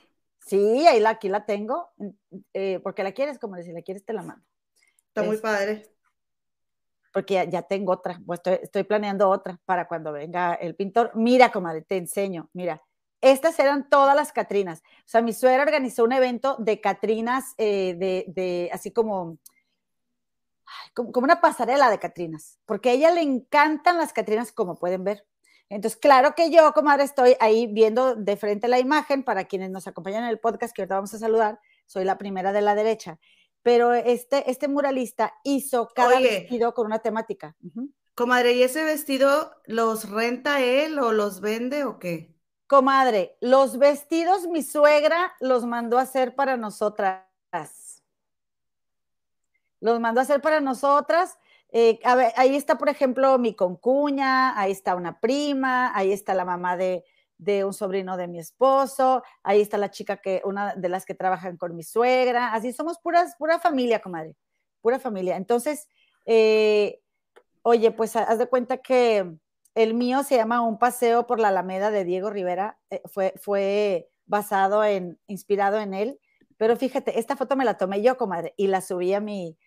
Sí, 0.45 0.85
ahí 0.87 0.99
la, 0.99 1.11
aquí 1.11 1.29
la 1.29 1.45
tengo, 1.45 1.91
eh, 2.53 2.79
porque 2.83 3.03
la 3.03 3.13
quieres, 3.13 3.39
como 3.39 3.55
decir, 3.55 3.73
la 3.73 3.81
quieres, 3.81 4.05
te 4.05 4.13
la 4.13 4.23
mando. 4.23 4.45
Está 5.07 5.23
muy 5.23 5.37
padre. 5.37 5.89
Porque 7.13 7.47
ya, 7.49 7.61
tengo 7.61 7.93
otra, 7.93 8.19
pues 8.25 8.39
estoy, 8.39 8.59
estoy, 8.63 8.83
planeando 8.83 9.29
otra 9.29 9.59
para 9.65 9.87
cuando 9.87 10.11
venga 10.11 10.55
el 10.55 10.75
pintor. 10.75 11.11
Mira, 11.13 11.51
comadre, 11.51 11.83
te 11.83 11.95
enseño, 11.97 12.49
mira, 12.53 12.81
estas 13.23 13.57
eran 13.57 13.89
todas 13.89 14.15
las 14.15 14.33
Catrinas. 14.33 14.83
O 14.99 15.07
sea, 15.07 15.21
mi 15.21 15.31
suegra 15.31 15.63
organizó 15.63 16.03
un 16.03 16.11
evento 16.11 16.57
de 16.59 16.81
Catrinas, 16.81 17.55
eh, 17.57 17.95
de, 17.97 18.25
de, 18.27 18.69
así 18.73 18.91
como, 18.91 19.37
como, 20.93 21.23
una 21.23 21.39
pasarela 21.39 21.89
de 21.89 21.99
Catrinas, 21.99 22.59
porque 22.65 22.89
a 22.89 22.93
ella 22.93 23.11
le 23.11 23.21
encantan 23.21 23.97
las 23.97 24.11
Catrinas, 24.11 24.51
como 24.51 24.75
pueden 24.75 25.05
ver. 25.05 25.25
Entonces, 25.69 25.97
claro 25.97 26.35
que 26.35 26.51
yo, 26.51 26.73
comadre, 26.73 27.05
estoy 27.05 27.35
ahí 27.39 27.67
viendo 27.67 28.15
de 28.15 28.35
frente 28.35 28.67
la 28.67 28.79
imagen 28.79 29.23
para 29.23 29.45
quienes 29.45 29.71
nos 29.71 29.87
acompañan 29.87 30.23
en 30.23 30.29
el 30.29 30.39
podcast, 30.39 30.75
que 30.75 30.81
ahorita 30.81 30.95
vamos 30.95 31.13
a 31.13 31.19
saludar, 31.19 31.59
soy 31.85 32.03
la 32.03 32.17
primera 32.17 32.51
de 32.51 32.61
la 32.61 32.75
derecha. 32.75 33.19
Pero 33.61 33.93
este, 33.93 34.51
este 34.51 34.67
muralista 34.67 35.33
hizo 35.45 35.87
cada 35.95 36.17
Oye, 36.17 36.41
vestido 36.41 36.73
con 36.73 36.87
una 36.87 36.99
temática. 36.99 37.55
Uh 37.63 37.69
-huh. 37.69 37.93
Comadre, 38.15 38.51
¿y 38.51 38.63
ese 38.63 38.83
vestido 38.83 39.55
los 39.65 40.09
renta 40.09 40.61
él 40.61 40.99
o 40.99 41.13
los 41.13 41.39
vende 41.39 41.85
o 41.85 41.97
qué? 41.99 42.32
Comadre, 42.67 43.37
los 43.41 43.77
vestidos 43.77 44.47
mi 44.47 44.63
suegra 44.63 45.33
los 45.39 45.65
mandó 45.65 45.97
a 45.99 46.03
hacer 46.03 46.33
para 46.35 46.57
nosotras. 46.57 47.23
Los 49.79 49.99
mandó 49.99 50.21
a 50.21 50.23
hacer 50.23 50.41
para 50.41 50.61
nosotras. 50.61 51.37
Eh, 51.71 51.99
a 52.03 52.15
ver, 52.15 52.31
ahí 52.37 52.55
está, 52.55 52.77
por 52.77 52.87
ejemplo, 52.87 53.37
mi 53.37 53.55
concuña, 53.55 54.57
ahí 54.59 54.71
está 54.71 54.95
una 54.95 55.19
prima, 55.19 55.91
ahí 55.95 56.11
está 56.11 56.33
la 56.33 56.45
mamá 56.45 56.77
de, 56.77 57.03
de, 57.37 57.65
un 57.65 57.73
sobrino 57.73 58.15
de 58.15 58.27
mi 58.27 58.39
esposo, 58.39 59.23
ahí 59.41 59.59
está 59.59 59.77
la 59.79 59.89
chica 59.89 60.17
que, 60.17 60.41
una 60.45 60.75
de 60.75 60.87
las 60.87 61.03
que 61.05 61.15
trabajan 61.15 61.57
con 61.57 61.75
mi 61.75 61.81
suegra, 61.81 62.53
así 62.53 62.73
somos 62.73 62.99
puras, 62.99 63.35
pura 63.37 63.59
familia, 63.59 63.99
comadre, 63.99 64.35
pura 64.81 64.99
familia. 64.99 65.35
Entonces, 65.35 65.87
eh, 66.25 67.01
oye, 67.63 67.91
pues 67.91 68.15
haz 68.15 68.37
de 68.37 68.47
cuenta 68.47 68.77
que 68.77 69.35
el 69.75 69.93
mío 69.93 70.23
se 70.23 70.35
llama 70.35 70.61
Un 70.61 70.77
paseo 70.77 71.25
por 71.27 71.39
la 71.39 71.49
Alameda 71.49 71.91
de 71.91 72.05
Diego 72.05 72.29
Rivera, 72.29 72.79
eh, 72.89 73.01
fue, 73.05 73.33
fue 73.41 74.09
basado 74.25 74.83
en, 74.83 75.19
inspirado 75.27 75.79
en 75.79 75.93
él, 75.93 76.19
pero 76.57 76.77
fíjate, 76.77 77.19
esta 77.19 77.35
foto 77.35 77.55
me 77.55 77.65
la 77.65 77.77
tomé 77.77 78.01
yo, 78.01 78.17
comadre, 78.17 78.53
y 78.57 78.67
la 78.67 78.81
subí 78.81 79.13
a 79.13 79.19
mi, 79.19 79.57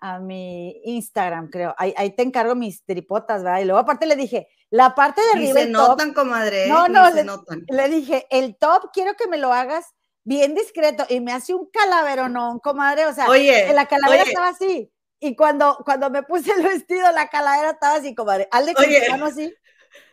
a 0.00 0.20
mi 0.20 0.80
Instagram, 0.84 1.50
creo. 1.50 1.74
Ahí, 1.78 1.92
ahí, 1.96 2.14
te 2.14 2.22
encargo 2.22 2.54
mis 2.54 2.84
tripotas, 2.84 3.42
¿verdad? 3.42 3.60
Y 3.60 3.64
luego 3.64 3.80
aparte 3.80 4.06
le 4.06 4.16
dije, 4.16 4.48
la 4.70 4.94
parte 4.94 5.20
de 5.22 5.30
arriba. 5.32 5.60
se 5.60 5.68
notan, 5.68 6.08
top, 6.08 6.22
comadre. 6.24 6.68
No, 6.68 6.88
no, 6.88 7.10
le, 7.10 7.24
le, 7.68 7.88
dije, 7.88 8.26
el 8.30 8.56
top 8.56 8.90
quiero 8.92 9.14
que 9.14 9.26
me 9.28 9.38
lo 9.38 9.52
hagas 9.52 9.94
bien 10.24 10.54
discreto. 10.54 11.04
Y 11.08 11.20
me 11.20 11.32
hace 11.32 11.54
un 11.54 11.68
calavero, 11.70 12.28
no, 12.28 12.60
comadre. 12.62 13.06
O 13.06 13.14
sea, 13.14 13.28
oye, 13.28 13.72
la 13.72 13.86
calavera 13.86 14.22
oye. 14.22 14.30
estaba 14.30 14.48
así. 14.48 14.92
Y 15.20 15.34
cuando, 15.34 15.78
cuando 15.84 16.10
me 16.10 16.22
puse 16.22 16.52
el 16.52 16.62
vestido, 16.62 17.10
la 17.12 17.28
calavera 17.28 17.70
estaba 17.70 17.96
así, 17.96 18.14
comadre. 18.14 18.48
Al 18.50 18.66
de 18.66 18.74
que 18.74 19.08
mano 19.10 19.26
así. 19.26 19.54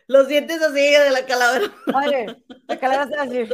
Los 0.06 0.28
dientes 0.28 0.60
así 0.62 0.80
de 0.80 1.10
la 1.10 1.26
calavera. 1.26 1.72
Oye, 1.94 2.26
la 2.68 2.78
calavera 2.78 3.04
estaba 3.04 3.22
así. 3.22 3.48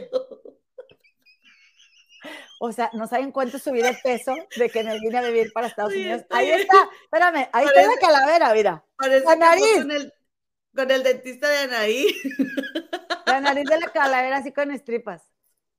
O 2.62 2.72
sea, 2.72 2.90
no 2.92 3.06
saben 3.06 3.32
cuánto 3.32 3.58
subí 3.58 3.80
de 3.80 3.96
peso 4.02 4.34
de 4.56 4.68
que 4.68 4.84
me 4.84 4.98
vine 5.00 5.16
a 5.16 5.22
vivir 5.22 5.50
para 5.52 5.66
Estados 5.66 5.94
Unidos. 5.94 6.24
Ahí 6.28 6.50
está, 6.50 6.76
espérame, 7.04 7.48
ahí 7.52 7.64
parece, 7.64 7.80
está 7.80 7.94
la 7.94 8.00
calavera, 8.00 8.52
mira. 8.52 8.84
La 8.98 9.36
nariz. 9.36 9.76
Con 9.76 9.90
el, 9.90 10.12
con 10.76 10.90
el, 10.90 11.02
dentista 11.02 11.48
de 11.48 11.58
Anaí. 11.58 12.06
La 13.26 13.40
nariz 13.40 13.64
de 13.64 13.78
la 13.78 13.88
calavera 13.92 14.38
así 14.38 14.52
con 14.52 14.72
estripas. 14.72 15.22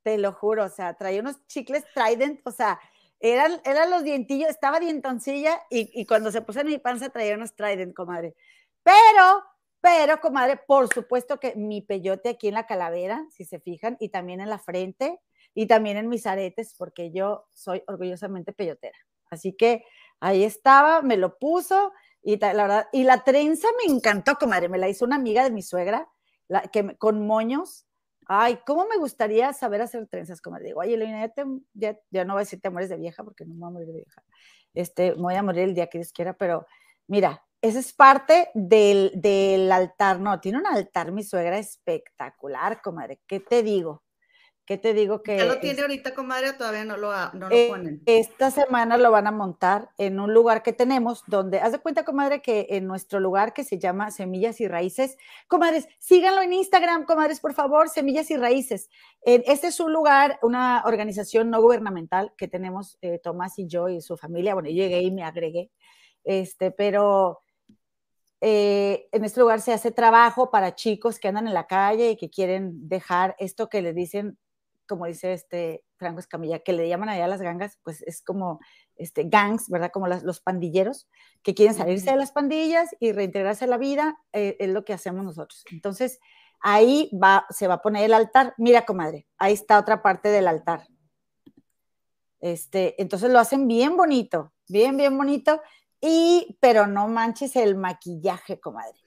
Te 0.04 0.18
lo 0.18 0.32
juro, 0.32 0.64
o 0.64 0.70
sea, 0.70 0.94
traía 0.94 1.20
unos 1.20 1.46
chicles 1.48 1.84
Trident, 1.94 2.40
o 2.46 2.52
sea, 2.52 2.80
eran, 3.22 3.62
eran 3.66 3.90
los 3.90 4.04
dientillos, 4.04 4.50
estaba 4.50 4.80
dientoncilla 4.80 5.62
y, 5.70 5.90
y 6.00 6.06
cuando 6.06 6.32
se 6.32 6.42
puso 6.42 6.62
en 6.62 6.68
mi 6.68 6.78
panza 6.78 7.10
traía 7.10 7.36
unos 7.36 7.56
Trident, 7.56 7.94
comadre. 7.94 8.36
Pero, 8.84 9.44
pero, 9.80 10.20
comadre, 10.20 10.58
por 10.58 10.94
supuesto 10.94 11.40
que 11.40 11.56
mi 11.56 11.82
peyote 11.82 12.30
aquí 12.30 12.48
en 12.48 12.56
la 12.56 12.68
calavera, 12.68 13.26
si 13.30 13.46
se 13.46 13.60
fijan, 13.60 13.98
y 14.00 14.10
también 14.10 14.42
en 14.42 14.50
la 14.50 14.60
frente, 14.60 15.20
y 15.54 15.68
también 15.68 15.98
en 15.98 16.10
mis 16.10 16.26
aretes, 16.26 16.76
porque 16.78 17.12
yo 17.12 17.46
soy 17.52 17.84
orgullosamente 17.88 18.54
peyotera. 18.54 18.98
Así 19.30 19.54
que 19.54 19.86
ahí 20.20 20.44
estaba, 20.44 21.02
me 21.02 21.18
lo 21.18 21.38
puso 21.38 21.94
y 22.24 22.38
la 22.38 22.54
verdad, 22.54 22.88
y 22.92 23.04
la 23.04 23.24
trenza 23.24 23.68
me 23.78 23.94
encantó, 23.94 24.36
comadre, 24.36 24.70
me 24.70 24.78
la 24.78 24.90
hizo 24.90 25.06
una 25.06 25.16
amiga 25.16 25.44
de 25.44 25.52
mi 25.52 25.64
suegra, 25.64 26.08
la, 26.48 26.62
que 26.62 26.96
con 26.98 27.26
moños. 27.26 27.88
Ay, 28.34 28.60
cómo 28.66 28.88
me 28.88 28.96
gustaría 28.96 29.52
saber 29.52 29.82
hacer 29.82 30.08
trenzas, 30.08 30.40
comadre. 30.40 30.68
Digo, 30.68 30.80
oye, 30.80 30.94
Eloina, 30.94 31.20
ya, 31.20 31.34
te, 31.34 31.44
ya, 31.74 32.00
ya, 32.12 32.24
no 32.24 32.36
voy 32.36 32.40
a 32.40 32.46
decir 32.46 32.62
te 32.62 32.70
mueres 32.70 32.90
de 32.90 32.96
vieja, 32.96 33.26
porque 33.26 33.44
no 33.44 33.56
me 33.56 33.60
voy 33.60 33.68
a 33.68 33.72
morir 33.72 33.88
de 33.88 33.94
vieja. 33.94 34.24
Este, 34.74 35.12
voy 35.12 35.36
a 35.36 35.44
morir 35.44 35.64
el 35.64 35.76
día 35.76 35.88
que 35.88 35.98
Dios 35.98 36.14
quiera, 36.14 36.32
pero 36.32 36.66
mira, 37.08 37.44
esa 37.62 37.80
es 37.80 37.92
parte 37.92 38.50
del, 38.54 39.12
del 39.16 39.70
altar, 39.70 40.22
no, 40.22 40.40
tiene 40.40 40.60
un 40.60 40.66
altar 40.66 41.12
mi 41.12 41.24
suegra 41.24 41.58
espectacular, 41.58 42.82
comadre, 42.82 43.20
¿qué 43.28 43.42
te 43.42 43.64
digo? 43.64 44.02
¿Qué 44.72 44.78
te 44.78 44.94
digo 44.94 45.22
que? 45.22 45.36
¿Ya 45.36 45.44
lo 45.44 45.60
tiene 45.60 45.76
es, 45.76 45.82
ahorita, 45.82 46.16
comadre, 46.16 46.54
todavía 46.54 46.86
no 46.86 46.96
lo, 46.96 47.12
no 47.34 47.50
lo 47.50 47.52
eh, 47.54 47.68
ponen? 47.68 48.02
Esta 48.06 48.52
semana 48.52 48.96
lo 48.96 49.12
van 49.12 49.28
a 49.28 49.32
montar 49.32 49.90
en 49.98 50.18
un 50.18 50.34
lugar 50.34 50.64
que 50.64 50.72
tenemos 50.72 51.26
donde, 51.28 51.60
haz 51.60 51.74
de 51.74 51.80
cuenta, 51.80 52.06
comadre, 52.06 52.42
que 52.42 52.68
en 52.70 52.88
nuestro 52.88 53.20
lugar 53.20 53.54
que 53.54 53.66
se 53.66 53.80
llama 53.80 54.12
Semillas 54.12 54.62
y 54.62 54.70
Raíces, 54.70 55.18
comadres, 55.50 55.90
síganlo 56.00 56.42
en 56.42 56.54
Instagram, 56.54 57.04
comadres, 57.04 57.42
por 57.42 57.54
favor, 57.54 57.90
Semillas 57.90 58.32
y 58.32 58.38
Raíces. 58.38 58.90
Eh, 59.26 59.44
este 59.46 59.68
es 59.68 59.82
un 59.82 59.92
lugar, 59.92 60.40
una 60.42 60.84
organización 60.86 61.50
no 61.50 61.62
gubernamental 61.62 62.32
que 62.38 62.48
tenemos 62.48 62.98
eh, 63.02 63.20
Tomás 63.22 63.60
y 63.60 63.68
yo 63.68 63.90
y 63.90 64.00
su 64.00 64.16
familia. 64.16 64.54
Bueno, 64.54 64.70
yo 64.70 64.76
llegué 64.76 65.02
y 65.02 65.12
me 65.12 65.26
agregué, 65.26 65.70
este, 66.24 66.72
pero 66.72 67.42
eh, 68.40 69.10
en 69.12 69.26
este 69.26 69.42
lugar 69.42 69.60
se 69.60 69.74
hace 69.74 69.92
trabajo 69.92 70.50
para 70.50 70.76
chicos 70.76 71.20
que 71.20 71.28
andan 71.28 71.48
en 71.48 71.54
la 71.54 71.68
calle 71.68 72.12
y 72.12 72.16
que 72.16 72.30
quieren 72.30 72.88
dejar 72.88 73.36
esto 73.38 73.68
que 73.68 73.82
le 73.82 73.92
dicen 73.92 74.38
como 74.92 75.06
dice 75.06 75.32
este 75.32 75.86
Franco 75.96 76.20
Escamilla, 76.20 76.60
que 76.60 76.74
le 76.74 76.90
llaman 76.90 77.08
allá 77.08 77.26
las 77.26 77.42
gangas, 77.42 77.80
pues 77.82 78.02
es 78.02 78.22
como 78.22 78.60
este, 78.98 79.24
gangs, 79.24 79.70
¿verdad? 79.70 79.90
Como 79.90 80.08
las, 80.08 80.24
los 80.24 80.42
pandilleros 80.42 81.08
que 81.44 81.56
quieren 81.56 81.74
salirse 81.74 82.12
de 82.12 82.18
las 82.18 82.34
pandillas 82.34 82.90
y 83.00 83.14
reintegrarse 83.14 83.64
a 83.64 83.70
la 83.70 83.78
vida, 83.78 84.20
eh, 84.34 84.58
es 84.60 84.68
lo 84.68 84.84
que 84.84 84.92
hacemos 84.92 85.24
nosotros. 85.24 85.64
Entonces, 85.72 86.20
ahí 86.60 87.10
va, 87.14 87.46
se 87.52 87.70
va 87.70 87.76
a 87.76 87.82
poner 87.82 88.04
el 88.04 88.14
altar. 88.14 88.54
Mira, 88.58 88.86
comadre, 88.86 89.30
ahí 89.38 89.54
está 89.54 89.80
otra 89.80 90.02
parte 90.02 90.28
del 90.28 90.50
altar. 90.50 90.86
Este, 92.42 93.02
entonces 93.02 93.32
lo 93.32 93.40
hacen 93.40 93.70
bien 93.70 93.96
bonito, 93.96 94.52
bien, 94.68 94.98
bien 94.98 95.18
bonito. 95.18 95.62
Y, 96.02 96.58
pero 96.60 96.86
no 96.86 97.08
manches 97.08 97.56
el 97.56 97.78
maquillaje, 97.78 98.60
comadre. 98.60 99.00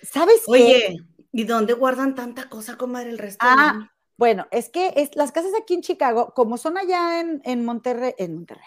¿Sabes 0.00 0.42
qué? 0.46 0.52
Oye, 0.52 0.96
¿y 1.32 1.42
dónde 1.42 1.72
guardan 1.72 2.14
tanta 2.14 2.48
cosa, 2.48 2.76
comadre, 2.76 3.10
el 3.10 3.18
resto? 3.18 3.44
Ah, 3.44 3.90
bueno, 4.16 4.46
es 4.50 4.68
que 4.68 4.92
es, 4.96 5.16
las 5.16 5.32
casas 5.32 5.52
aquí 5.60 5.74
en 5.74 5.82
Chicago, 5.82 6.32
como 6.34 6.56
son 6.56 6.78
allá 6.78 7.20
en, 7.20 7.42
en, 7.44 7.64
Monterrey, 7.64 8.14
en 8.18 8.34
Monterrey, 8.34 8.62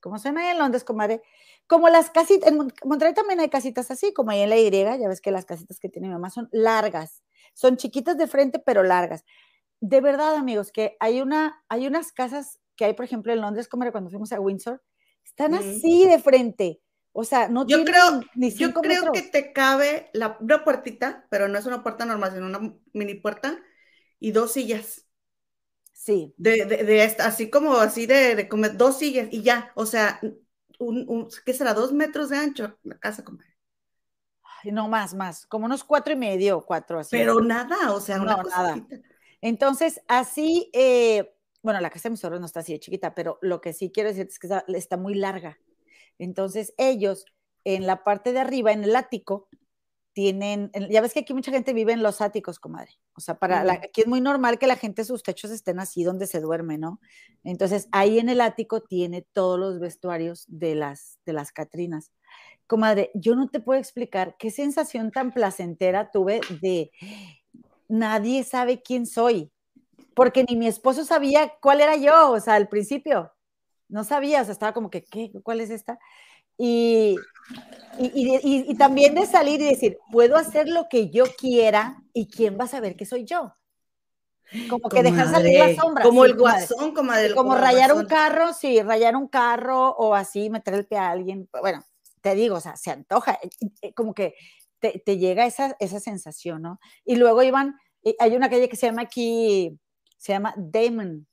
como 0.00 0.18
son 0.18 0.38
allá 0.38 0.52
en 0.52 0.58
Londres, 0.58 0.84
comadre, 0.84 1.22
como 1.66 1.88
las 1.88 2.10
casitas, 2.10 2.50
en 2.50 2.58
Monterrey 2.84 3.14
también 3.14 3.40
hay 3.40 3.48
casitas 3.48 3.90
así, 3.90 4.12
como 4.12 4.30
ahí 4.30 4.40
en 4.40 4.50
la 4.50 4.58
Y, 4.58 4.70
ya 4.70 5.08
ves 5.08 5.20
que 5.20 5.30
las 5.30 5.46
casitas 5.46 5.78
que 5.78 5.88
tiene 5.88 6.08
mi 6.08 6.14
mamá 6.14 6.28
son 6.28 6.48
largas, 6.52 7.22
son 7.54 7.76
chiquitas 7.76 8.18
de 8.18 8.26
frente, 8.26 8.58
pero 8.58 8.82
largas. 8.82 9.24
De 9.80 10.00
verdad, 10.00 10.34
amigos, 10.36 10.70
que 10.70 10.96
hay, 11.00 11.22
una, 11.22 11.64
hay 11.68 11.86
unas 11.86 12.12
casas 12.12 12.60
que 12.76 12.84
hay, 12.84 12.92
por 12.92 13.04
ejemplo, 13.04 13.32
en 13.32 13.40
Londres, 13.40 13.68
como 13.68 13.90
cuando 13.90 14.10
fuimos 14.10 14.32
a 14.32 14.40
Windsor, 14.40 14.82
están 15.24 15.52
mm. 15.52 15.54
así 15.54 16.06
de 16.06 16.18
frente. 16.18 16.82
O 17.12 17.24
sea, 17.24 17.48
no 17.48 17.66
yo 17.66 17.84
creo, 17.84 18.22
ni 18.34 18.50
Yo 18.50 18.72
creo 18.72 19.04
metros. 19.04 19.12
que 19.12 19.28
te 19.28 19.52
cabe 19.52 20.10
la, 20.12 20.36
una 20.40 20.64
puertita, 20.64 21.26
pero 21.30 21.48
no 21.48 21.58
es 21.58 21.66
una 21.66 21.82
puerta 21.82 22.04
normal, 22.04 22.32
sino 22.32 22.46
una 22.46 22.74
mini 22.92 23.14
puerta 23.14 23.58
y 24.22 24.30
dos 24.30 24.52
sillas. 24.52 25.04
Sí. 25.92 26.32
De, 26.36 26.64
de, 26.64 26.84
de 26.84 27.04
esta, 27.04 27.26
así 27.26 27.50
como 27.50 27.74
así 27.74 28.06
de, 28.06 28.36
de 28.36 28.48
comer, 28.48 28.76
dos 28.76 28.98
sillas 28.98 29.28
y 29.32 29.42
ya, 29.42 29.72
o 29.74 29.84
sea, 29.84 30.20
un, 30.78 31.04
un, 31.08 31.28
¿qué 31.44 31.52
será? 31.52 31.74
Dos 31.74 31.92
metros 31.92 32.28
de 32.30 32.38
ancho 32.38 32.78
la 32.84 32.98
casa, 32.98 33.24
comadre. 33.24 33.50
No 34.64 34.88
más, 34.88 35.12
más, 35.14 35.44
como 35.46 35.66
unos 35.66 35.82
cuatro 35.82 36.12
y 36.12 36.16
medio, 36.16 36.64
cuatro 36.64 37.00
así. 37.00 37.16
Pero 37.16 37.40
nada, 37.40 37.92
o 37.92 38.00
sea, 38.00 38.18
no, 38.18 38.22
una 38.22 38.42
nada. 38.44 38.86
Entonces, 39.40 40.00
así, 40.06 40.70
eh, 40.72 41.34
bueno, 41.62 41.80
la 41.80 41.90
casa 41.90 42.04
de 42.08 42.10
mis 42.10 42.20
suegros 42.20 42.38
no 42.38 42.46
está 42.46 42.60
así 42.60 42.72
de 42.72 42.78
chiquita, 42.78 43.12
pero 43.16 43.40
lo 43.42 43.60
que 43.60 43.72
sí 43.72 43.90
quiero 43.92 44.10
decir 44.10 44.28
es 44.28 44.38
que 44.38 44.46
está, 44.46 44.64
está 44.68 44.96
muy 44.96 45.14
larga. 45.14 45.58
Entonces, 46.18 46.74
ellos, 46.78 47.24
en 47.64 47.88
la 47.88 48.04
parte 48.04 48.32
de 48.32 48.38
arriba, 48.38 48.70
en 48.70 48.84
el 48.84 48.94
ático, 48.94 49.48
tienen, 50.12 50.70
ya 50.90 51.00
ves 51.00 51.14
que 51.14 51.20
aquí 51.20 51.34
mucha 51.34 51.50
gente 51.50 51.72
vive 51.72 51.92
en 51.92 52.02
los 52.02 52.20
áticos, 52.20 52.58
comadre. 52.58 52.92
O 53.14 53.20
sea, 53.20 53.38
para 53.38 53.64
la, 53.64 53.74
aquí 53.74 54.02
es 54.02 54.06
muy 54.06 54.20
normal 54.20 54.58
que 54.58 54.66
la 54.66 54.76
gente 54.76 55.04
sus 55.04 55.22
techos 55.22 55.50
estén 55.50 55.80
así 55.80 56.04
donde 56.04 56.26
se 56.26 56.40
duerme, 56.40 56.78
¿no? 56.78 57.00
Entonces, 57.44 57.88
ahí 57.92 58.18
en 58.18 58.28
el 58.28 58.40
ático 58.40 58.82
tiene 58.82 59.22
todos 59.32 59.58
los 59.58 59.80
vestuarios 59.80 60.44
de 60.48 60.74
las, 60.74 61.18
de 61.24 61.32
las 61.32 61.52
Catrinas. 61.52 62.12
Comadre, 62.66 63.10
yo 63.14 63.34
no 63.34 63.48
te 63.48 63.60
puedo 63.60 63.80
explicar 63.80 64.36
qué 64.38 64.50
sensación 64.50 65.10
tan 65.10 65.32
placentera 65.32 66.10
tuve 66.10 66.40
de 66.60 66.90
nadie 67.88 68.44
sabe 68.44 68.82
quién 68.82 69.06
soy, 69.06 69.52
porque 70.14 70.44
ni 70.48 70.56
mi 70.56 70.66
esposo 70.66 71.04
sabía 71.04 71.54
cuál 71.60 71.80
era 71.80 71.96
yo, 71.96 72.30
o 72.30 72.40
sea, 72.40 72.54
al 72.54 72.68
principio 72.68 73.32
no 73.88 74.04
sabía, 74.04 74.40
o 74.40 74.44
sea, 74.44 74.52
estaba 74.52 74.72
como 74.72 74.90
que, 74.90 75.04
¿qué? 75.04 75.30
¿Cuál 75.42 75.60
es 75.60 75.70
esta? 75.70 75.98
Y, 76.64 77.16
y, 77.98 78.38
y, 78.40 78.70
y, 78.70 78.74
también 78.76 79.16
de 79.16 79.26
salir 79.26 79.60
y 79.60 79.64
decir, 79.64 79.98
puedo 80.12 80.36
hacer 80.36 80.68
lo 80.68 80.88
que 80.88 81.10
yo 81.10 81.24
quiera 81.36 82.00
y 82.12 82.28
quién 82.28 82.56
va 82.56 82.66
a 82.66 82.68
saber 82.68 82.94
que 82.94 83.04
soy 83.04 83.24
yo. 83.24 83.52
como 84.70 84.88
que 84.88 85.02
dejar 85.02 85.28
salir 85.28 85.58
la 85.58 85.74
sombra. 85.74 86.04
Como 86.04 86.24
el 86.24 86.36
guasón. 86.36 86.94
Como, 86.94 87.56
rayar 87.56 87.92
un 87.92 88.06
carro, 88.06 88.52
sí, 88.52 88.80
rayar 88.80 89.16
un 89.16 89.26
carro 89.26 89.90
o 89.90 90.14
así, 90.14 90.50
meter 90.50 90.74
el 90.74 90.86
pie 90.86 90.98
a 90.98 91.10
alguien. 91.10 91.48
Bueno, 91.60 91.82
te 92.20 92.36
digo, 92.36 92.58
o 92.58 92.60
sea, 92.60 92.76
se 92.76 92.92
antoja, 92.92 93.40
como 93.96 94.14
que 94.14 94.36
te, 94.78 95.02
te 95.04 95.18
llega 95.18 95.46
esa, 95.46 95.74
esa 95.80 95.98
sensación, 95.98 96.62
¿no? 96.62 96.78
Y 97.04 97.16
luego 97.16 97.42
iban, 97.42 97.74
hay 98.20 98.36
una 98.36 98.48
calle 98.48 98.68
que 98.68 98.76
se 98.76 98.86
llama 98.86 99.02
aquí, 99.02 99.80
se 100.16 100.32
llama 100.32 100.54
Damon. 100.56 101.26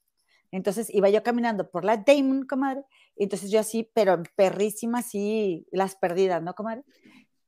Entonces 0.50 0.90
iba 0.90 1.08
yo 1.08 1.22
caminando 1.22 1.70
por 1.70 1.86
la 1.86 1.98
Damon, 1.98 2.48
comadre, 2.48 2.84
entonces 3.24 3.52
yo 3.52 3.60
así, 3.60 3.90
pero 3.94 4.22
perrísima, 4.36 5.00
así, 5.00 5.68
las 5.72 5.96
perdidas, 5.96 6.42
¿no, 6.42 6.56
comadre? 6.56 6.84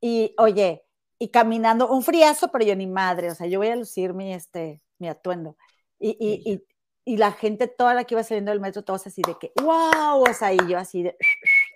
Y 0.00 0.34
oye, 0.38 0.84
y 1.18 1.28
caminando, 1.28 1.88
un 1.88 2.02
friazo, 2.02 2.50
pero 2.50 2.64
yo 2.64 2.74
ni 2.76 2.86
madre, 2.86 3.30
o 3.30 3.34
sea, 3.34 3.46
yo 3.46 3.58
voy 3.60 3.68
a 3.68 3.76
lucir 3.76 4.12
mi, 4.12 4.34
este, 4.34 4.82
mi 4.98 5.08
atuendo. 5.08 5.56
Y, 5.98 6.16
y, 6.18 6.52
y, 6.52 6.64
y 7.04 7.16
la 7.16 7.32
gente, 7.32 7.68
toda 7.68 7.94
la 7.94 8.04
que 8.04 8.14
iba 8.14 8.22
saliendo 8.22 8.50
del 8.50 8.60
metro, 8.60 8.82
todos 8.82 9.06
así 9.06 9.22
de 9.26 9.36
que, 9.38 9.52
wow, 9.62 10.22
o 10.22 10.34
sea, 10.34 10.52
y 10.52 10.58
yo 10.68 10.78
así 10.78 11.02
de, 11.04 11.16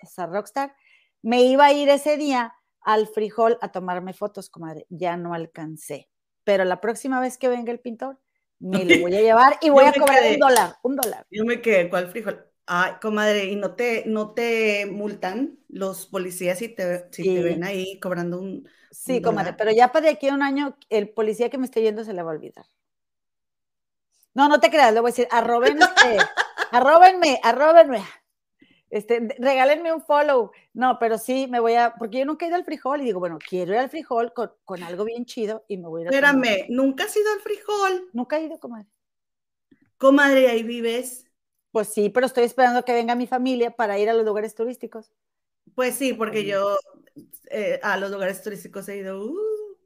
esa 0.01 0.25
rockstar. 0.25 0.75
Me 1.21 1.43
iba 1.43 1.65
a 1.65 1.73
ir 1.73 1.89
ese 1.89 2.17
día 2.17 2.53
al 2.81 3.07
frijol 3.07 3.57
a 3.61 3.71
tomarme 3.71 4.13
fotos, 4.13 4.49
comadre, 4.49 4.85
ya 4.89 5.17
no 5.17 5.33
alcancé. 5.33 6.09
Pero 6.43 6.63
la 6.63 6.79
próxima 6.79 7.19
vez 7.19 7.37
que 7.37 7.49
venga 7.49 7.71
el 7.71 7.79
pintor, 7.79 8.19
me 8.59 8.85
lo 8.85 9.01
voy 9.01 9.15
a 9.15 9.21
llevar 9.21 9.57
y 9.61 9.69
voy 9.69 9.85
a 9.85 9.93
cobrar 9.93 10.23
un 10.31 10.39
dólar, 10.39 10.75
un 10.83 10.95
dólar. 10.95 11.25
Yo 11.29 11.45
me 11.45 11.61
quedé, 11.61 11.89
¿cuál 11.89 12.07
frijol? 12.09 12.46
Ay, 12.67 12.93
comadre, 13.01 13.45
¿y 13.45 13.55
no 13.55 13.75
te, 13.75 14.03
no 14.05 14.31
te 14.33 14.85
multan 14.85 15.57
los 15.69 16.05
policías 16.05 16.59
si 16.59 16.69
te, 16.69 17.07
si 17.11 17.23
te 17.23 17.41
ven 17.41 17.63
ahí 17.63 17.99
cobrando 17.99 18.39
un, 18.39 18.67
Sí, 18.91 19.21
comadre, 19.21 19.53
pero 19.53 19.71
ya 19.71 19.91
para 19.91 20.05
de 20.05 20.11
aquí 20.11 20.27
a 20.27 20.33
un 20.33 20.41
año, 20.41 20.75
el 20.89 21.09
policía 21.09 21.49
que 21.49 21.57
me 21.57 21.65
esté 21.65 21.81
yendo 21.81 22.03
se 22.03 22.13
le 22.13 22.23
va 22.23 22.31
a 22.31 22.35
olvidar. 22.35 22.65
No, 24.33 24.49
no 24.49 24.59
te 24.59 24.69
creas, 24.69 24.93
le 24.93 24.99
voy 24.99 25.09
a 25.09 25.11
decir, 25.11 25.27
arroben, 25.31 25.79
este, 25.81 26.17
arrobenme, 26.71 27.39
arrobenme. 27.43 28.03
Este, 28.89 29.35
regálenme 29.39 29.93
un 29.93 30.01
follow. 30.01 30.51
No, 30.73 30.97
pero 30.99 31.17
sí, 31.17 31.47
me 31.47 31.59
voy 31.59 31.73
a, 31.73 31.93
porque 31.97 32.19
yo 32.19 32.25
nunca 32.25 32.45
he 32.45 32.49
ido 32.49 32.57
al 32.57 32.65
frijol 32.65 33.01
y 33.01 33.05
digo, 33.05 33.19
bueno, 33.19 33.37
quiero 33.37 33.73
ir 33.73 33.79
al 33.79 33.89
frijol 33.89 34.33
con, 34.33 34.51
con 34.65 34.83
algo 34.83 35.05
bien 35.05 35.25
chido 35.25 35.63
y 35.67 35.77
me 35.77 35.87
voy 35.87 36.01
a 36.01 36.05
ir 36.05 36.07
Espérame, 36.09 36.65
¿nunca 36.69 37.05
has 37.05 37.15
ido 37.15 37.31
al 37.33 37.39
frijol? 37.39 38.09
Nunca 38.13 38.37
he 38.37 38.45
ido, 38.45 38.59
comadre. 38.59 38.87
Comadre, 39.97 40.49
ahí 40.49 40.63
vives. 40.63 41.26
Pues 41.77 41.89
sí, 41.89 42.09
pero 42.09 42.25
estoy 42.25 42.43
esperando 42.43 42.83
que 42.83 42.91
venga 42.91 43.13
mi 43.13 43.27
familia 43.27 43.69
para 43.69 43.99
ir 43.99 44.09
a 44.09 44.13
los 44.15 44.25
lugares 44.25 44.55
turísticos. 44.55 45.11
Pues 45.75 45.93
sí, 45.93 46.11
porque 46.11 46.43
yo 46.43 46.75
eh, 47.51 47.79
a 47.83 47.97
los 47.97 48.09
lugares 48.09 48.41
turísticos 48.41 48.89
he 48.89 48.97
ido 48.97 49.23
uh, 49.23 49.77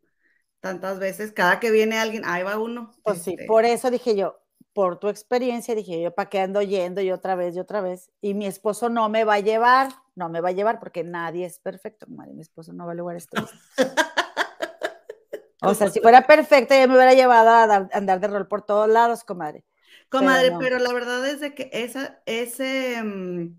tantas 0.61 0.99
veces. 0.99 1.33
Cada 1.33 1.59
que 1.59 1.69
viene 1.69 1.97
alguien, 1.99 2.23
ahí 2.25 2.43
va 2.43 2.57
uno. 2.57 2.93
Pues 3.03 3.23
sí, 3.23 3.31
este 3.31 3.45
por 3.45 3.65
eso 3.65 3.91
dije 3.91 4.15
yo, 4.15 4.39
por 4.71 4.99
tu 4.99 5.09
experiencia, 5.09 5.75
dije 5.75 6.01
yo, 6.01 6.15
¿para 6.15 6.29
qué 6.29 6.39
ando 6.39 6.61
yendo 6.61 7.01
y 7.01 7.11
otra 7.11 7.35
vez 7.35 7.57
y 7.57 7.59
otra 7.59 7.81
vez? 7.81 8.09
Y 8.21 8.35
mi 8.35 8.45
esposo 8.45 8.87
no 8.87 9.09
me 9.09 9.25
va 9.25 9.33
a 9.33 9.39
llevar, 9.41 9.89
no 10.15 10.29
me 10.29 10.39
va 10.39 10.47
a 10.47 10.53
llevar 10.53 10.79
porque 10.79 11.03
nadie 11.03 11.45
es 11.45 11.59
perfecto, 11.59 12.05
Mi 12.07 12.39
esposo 12.39 12.71
no 12.71 12.85
va 12.85 12.93
a 12.93 12.95
lugares 12.95 13.27
turísticos. 13.27 13.65
o 15.61 15.73
sea, 15.73 15.89
si 15.89 15.99
fuera 15.99 16.25
perfecto, 16.25 16.73
ya 16.73 16.87
me 16.87 16.95
hubiera 16.95 17.15
llevado 17.15 17.49
a 17.49 17.89
andar 17.91 18.21
de 18.21 18.29
rol 18.29 18.47
por 18.47 18.61
todos 18.61 18.87
lados, 18.87 19.25
comadre. 19.25 19.65
Comadre, 20.11 20.51
pero, 20.59 20.77
la 20.77 20.91
verdad 20.91 21.25
es 21.25 21.39
de 21.39 21.55
que 21.55 21.69
esa, 21.71 22.21
ese 22.25 23.01
mm, 23.01 23.57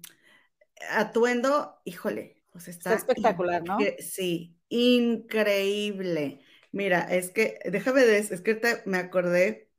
atuendo, 0.91 1.81
híjole, 1.85 2.43
pues 2.51 2.69
está, 2.69 2.95
espectacular, 2.95 3.63
¿no? 3.65 3.79
Sí, 3.99 4.55
increíble. 4.69 6.41
Mira, 6.71 7.01
es 7.01 7.31
que, 7.31 7.59
déjame 7.65 8.03
decir, 8.03 8.35
es 8.35 8.41
que 8.43 8.83
me 8.85 8.99
acordé 8.99 9.71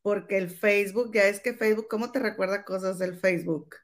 porque 0.00 0.38
el 0.38 0.48
Facebook, 0.48 1.12
ya 1.12 1.28
es 1.28 1.40
que 1.40 1.52
Facebook, 1.52 1.88
¿cómo 1.90 2.10
te 2.10 2.20
recuerda 2.20 2.64
cosas 2.64 2.98
del 2.98 3.18
Facebook? 3.18 3.76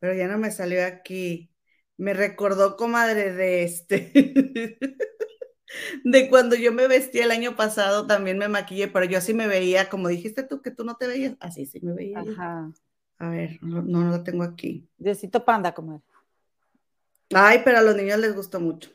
Pero 0.00 0.14
ya 0.14 0.26
no 0.26 0.38
me 0.38 0.50
salió 0.50 0.84
aquí. 0.84 1.52
Me 1.96 2.14
recordó, 2.14 2.76
comadre, 2.76 3.32
de 3.32 3.62
este, 3.62 4.12
de 6.04 6.28
cuando 6.28 6.56
yo 6.56 6.72
me 6.72 6.88
vestí 6.88 7.18
el 7.18 7.30
año 7.30 7.56
pasado, 7.56 8.06
también 8.06 8.38
me 8.38 8.48
maquillé, 8.48 8.88
pero 8.88 9.04
yo 9.04 9.18
así 9.18 9.34
me 9.34 9.46
veía, 9.46 9.88
como 9.88 10.08
dijiste 10.08 10.42
tú, 10.42 10.62
que 10.62 10.70
tú 10.70 10.84
no 10.84 10.96
te 10.96 11.06
veías, 11.06 11.36
así 11.40 11.66
sí 11.66 11.80
me 11.80 11.92
veía. 11.92 12.20
Ajá. 12.20 12.72
A 13.18 13.30
ver, 13.30 13.58
no, 13.62 13.82
no 13.82 14.04
lo 14.04 14.22
tengo 14.22 14.44
aquí. 14.44 14.88
Diosito 14.96 15.44
Panda, 15.44 15.74
comadre. 15.74 16.02
Ay, 17.34 17.60
pero 17.64 17.78
a 17.78 17.82
los 17.82 17.96
niños 17.96 18.18
les 18.18 18.34
gustó 18.34 18.60
mucho. 18.60 18.90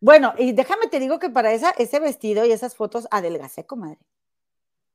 Bueno, 0.00 0.34
y 0.36 0.52
déjame 0.52 0.88
te 0.88 0.98
digo 0.98 1.18
que 1.18 1.30
para 1.30 1.52
esa, 1.52 1.70
ese 1.70 2.00
vestido 2.00 2.44
y 2.44 2.50
esas 2.50 2.74
fotos 2.74 3.06
adelgacé, 3.10 3.66
comadre. 3.66 3.98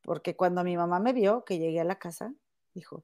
Porque 0.01 0.35
cuando 0.35 0.63
mi 0.63 0.75
mamá 0.75 0.99
me 0.99 1.13
vio 1.13 1.45
que 1.45 1.59
llegué 1.59 1.79
a 1.79 1.85
la 1.85 1.99
casa, 1.99 2.33
dijo, 2.73 3.03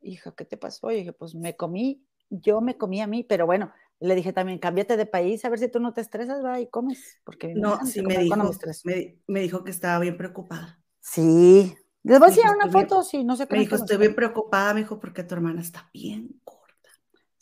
hija, 0.00 0.34
¿qué 0.34 0.44
te 0.44 0.56
pasó? 0.56 0.90
Y 0.90 0.96
dije, 0.96 1.12
pues 1.12 1.34
me 1.34 1.56
comí, 1.56 2.04
yo 2.30 2.60
me 2.60 2.76
comí 2.76 3.00
a 3.00 3.06
mí, 3.06 3.22
pero 3.22 3.46
bueno, 3.46 3.72
le 4.00 4.14
dije 4.14 4.32
también, 4.32 4.58
cámbiate 4.58 4.96
de 4.96 5.06
país, 5.06 5.44
a 5.44 5.48
ver 5.48 5.58
si 5.58 5.68
tú 5.68 5.80
no 5.80 5.92
te 5.92 6.00
estresas, 6.00 6.44
va 6.44 6.60
y 6.60 6.68
comes. 6.68 7.20
Porque 7.24 7.54
no, 7.54 7.84
sí 7.86 8.02
me 8.02 8.18
dijo, 8.18 8.36
me, 8.84 9.18
me, 9.26 9.40
dijo 9.40 9.64
que 9.64 9.70
estaba 9.70 9.98
bien 10.00 10.16
preocupada. 10.16 10.80
Sí. 11.00 11.74
Les 12.02 12.18
voy 12.18 12.26
a 12.26 12.30
enseñar 12.30 12.56
una 12.56 12.70
foto, 12.70 13.02
sí, 13.02 13.24
no 13.24 13.36
sé 13.36 13.46
qué. 13.46 13.54
Me 13.54 13.60
dijo, 13.60 13.76
estoy 13.76 13.96
bien 13.96 14.14
preocupada, 14.14 14.74
me 14.74 14.80
dijo, 14.80 15.00
porque 15.00 15.24
tu 15.24 15.34
hermana 15.34 15.60
está 15.60 15.90
bien 15.92 16.40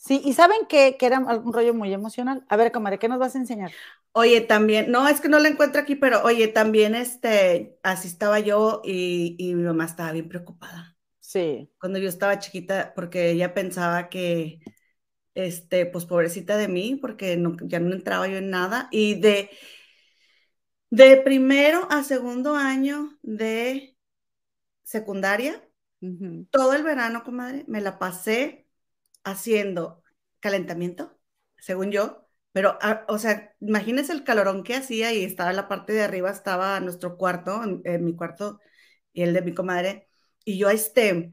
Sí, 0.06 0.20
y 0.22 0.34
saben 0.34 0.66
que, 0.68 0.98
era 1.00 1.18
un 1.18 1.50
rollo 1.50 1.72
muy 1.72 1.90
emocional. 1.92 2.44
A 2.50 2.56
ver, 2.56 2.72
comadre, 2.72 2.98
¿qué 2.98 3.08
nos 3.08 3.18
vas 3.18 3.34
a 3.34 3.38
enseñar? 3.38 3.72
Oye, 4.12 4.42
también, 4.42 4.90
no, 4.90 5.08
es 5.08 5.18
que 5.22 5.30
no 5.30 5.38
la 5.38 5.48
encuentro 5.48 5.80
aquí, 5.80 5.96
pero 5.96 6.22
oye, 6.22 6.46
también 6.48 6.94
este, 6.94 7.78
así 7.82 8.08
estaba 8.08 8.38
yo 8.38 8.82
y, 8.84 9.36
mi 9.38 9.62
mamá 9.62 9.86
estaba 9.86 10.12
bien 10.12 10.28
preocupada. 10.28 10.94
Sí. 11.20 11.72
Cuando 11.80 11.98
yo 11.98 12.10
estaba 12.10 12.38
chiquita, 12.38 12.92
porque 12.94 13.30
ella 13.30 13.54
pensaba 13.54 14.10
que, 14.10 14.60
este, 15.34 15.86
pues 15.86 16.06
pobrecita 16.06 16.56
de 16.56 16.68
mí, 16.68 16.96
porque 16.96 17.40
ya 17.64 17.80
no 17.80 17.92
entraba 17.94 18.28
yo 18.28 18.38
en 18.38 18.50
nada. 18.50 18.88
Y 18.90 19.20
de, 19.20 19.50
de 20.90 21.16
primero 21.18 21.86
a 21.90 22.02
segundo 22.04 22.54
año 22.56 23.18
de 23.22 23.96
secundaria, 24.84 25.62
todo 26.50 26.74
el 26.74 26.82
verano, 26.82 27.24
comadre, 27.24 27.64
me 27.68 27.80
la 27.80 27.98
pasé 27.98 28.66
haciendo 29.24 30.02
calentamiento, 30.40 31.18
según 31.58 31.90
yo, 31.90 32.24
pero, 32.52 32.78
ah, 32.82 33.04
o 33.08 33.18
sea, 33.18 33.54
imagínense 33.60 34.12
el 34.12 34.24
calorón 34.24 34.62
que 34.62 34.76
hacía 34.76 35.12
y 35.12 35.24
estaba 35.24 35.50
en 35.50 35.56
la 35.56 35.68
parte 35.68 35.92
de 35.92 36.02
arriba, 36.02 36.30
estaba 36.30 36.78
nuestro 36.80 37.16
cuarto, 37.16 37.62
en, 37.84 38.04
mi 38.04 38.14
cuarto 38.16 38.60
y 39.12 39.22
el 39.22 39.34
de 39.34 39.42
mi 39.42 39.54
comadre, 39.54 40.08
y 40.44 40.58
yo 40.58 40.70
este, 40.70 41.30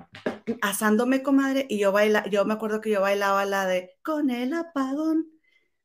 asándome, 0.62 1.24
comadre, 1.24 1.65
y 1.69 1.80
yo 1.80 1.91
baila, 1.91 2.28
yo 2.30 2.45
me 2.45 2.54
acuerdo 2.54 2.82
que 2.82 2.91
yo 2.91 3.02
bailaba 3.02 3.45
la 3.45 3.65
de 3.65 3.97
con 4.04 4.30
el 4.30 4.54
apagón. 4.54 5.28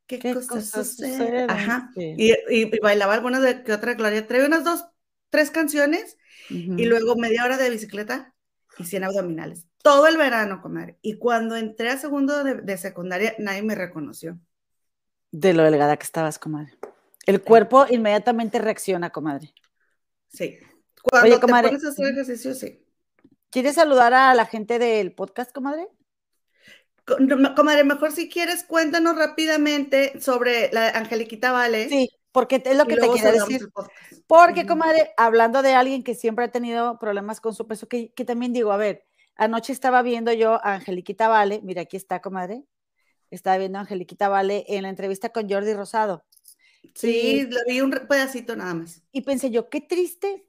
¿Qué, 0.05 0.19
cosas, 0.33 0.69
suceden? 0.69 1.49
Ajá. 1.49 1.91
Y, 1.95 2.33
y, 2.49 2.79
bailaba 2.79 3.13
algunas 3.13 3.41
de 3.41 3.63
que 3.63 3.73
otra 3.73 3.93
Gloria 3.95 4.25
trae 4.25 4.45
unas 4.45 4.63
dos, 4.63 4.85
tres 5.29 5.51
canciones 5.51 6.17
y 6.49 6.85
luego 6.85 7.17
media 7.17 7.43
hora 7.43 7.57
de 7.57 7.69
bicicleta 7.69 8.33
y 8.77 8.85
100 8.85 9.03
abdominales 9.03 9.67
todo 9.87 10.05
el 10.07 10.17
verano, 10.17 10.61
comadre. 10.61 10.97
Y 11.01 11.17
cuando 11.17 11.55
entré 11.55 11.89
a 11.89 11.97
segundo 11.97 12.43
de, 12.43 12.77
secundaria, 12.77 13.33
nadie 13.39 13.63
me 13.63 13.73
reconoció. 13.73 14.37
De 15.31 15.53
lo 15.53 15.63
delgada 15.63 15.95
que 15.95 16.03
estabas, 16.03 16.37
comadre. 16.37 16.73
El 17.25 17.41
cuerpo 17.41 17.85
inmediatamente 17.89 18.59
reacciona, 18.59 19.11
comadre. 19.11 19.53
Sí. 20.27 20.59
Cuando 21.01 21.29
Oye, 21.29 21.39
comadre, 21.39 21.69
te 21.69 21.75
pones 21.77 21.85
a 21.85 21.89
hacer 21.89 22.07
ejercicio, 22.07 22.53
sí. 22.53 22.85
¿Quieres 23.57 23.73
saludar 23.73 24.13
a 24.13 24.35
la 24.35 24.45
gente 24.45 24.77
del 24.77 25.13
podcast, 25.13 25.51
comadre? 25.51 25.87
Comadre, 27.55 27.83
mejor 27.83 28.11
si 28.11 28.29
quieres, 28.29 28.63
cuéntanos 28.63 29.15
rápidamente 29.15 30.21
sobre 30.21 30.71
la 30.71 30.89
Angeliquita 30.89 31.51
Vale. 31.51 31.89
Sí, 31.89 32.07
porque 32.31 32.61
es 32.63 32.77
lo 32.77 32.85
que 32.85 32.97
te 32.97 33.09
quiero 33.09 33.31
decir. 33.31 33.67
Porque, 34.27 34.67
comadre, 34.67 35.11
hablando 35.17 35.63
de 35.63 35.73
alguien 35.73 36.03
que 36.03 36.13
siempre 36.13 36.45
ha 36.45 36.51
tenido 36.51 36.99
problemas 36.99 37.41
con 37.41 37.55
su 37.55 37.65
peso, 37.65 37.87
que, 37.87 38.13
que 38.13 38.25
también 38.25 38.53
digo, 38.53 38.71
a 38.71 38.77
ver, 38.77 39.07
Anoche 39.35 39.73
estaba 39.73 40.03
viendo 40.03 40.31
yo 40.33 40.63
a 40.63 40.75
Angeliquita 40.75 41.27
Vale, 41.27 41.59
mira, 41.63 41.81
aquí 41.81 41.97
está, 41.97 42.21
comadre. 42.21 42.63
Estaba 43.31 43.57
viendo 43.57 43.79
a 43.79 43.81
Angeliquita 43.81 44.29
Vale 44.29 44.65
en 44.67 44.83
la 44.83 44.89
entrevista 44.89 45.29
con 45.29 45.49
Jordi 45.49 45.73
Rosado. 45.73 46.23
Sí, 46.93 47.47
le 47.49 47.63
vi 47.67 47.81
un 47.81 47.89
pedacito 48.07 48.55
nada 48.55 48.75
más. 48.75 49.01
Y 49.11 49.21
pensé 49.21 49.49
yo, 49.49 49.67
qué 49.67 49.81
triste 49.81 50.45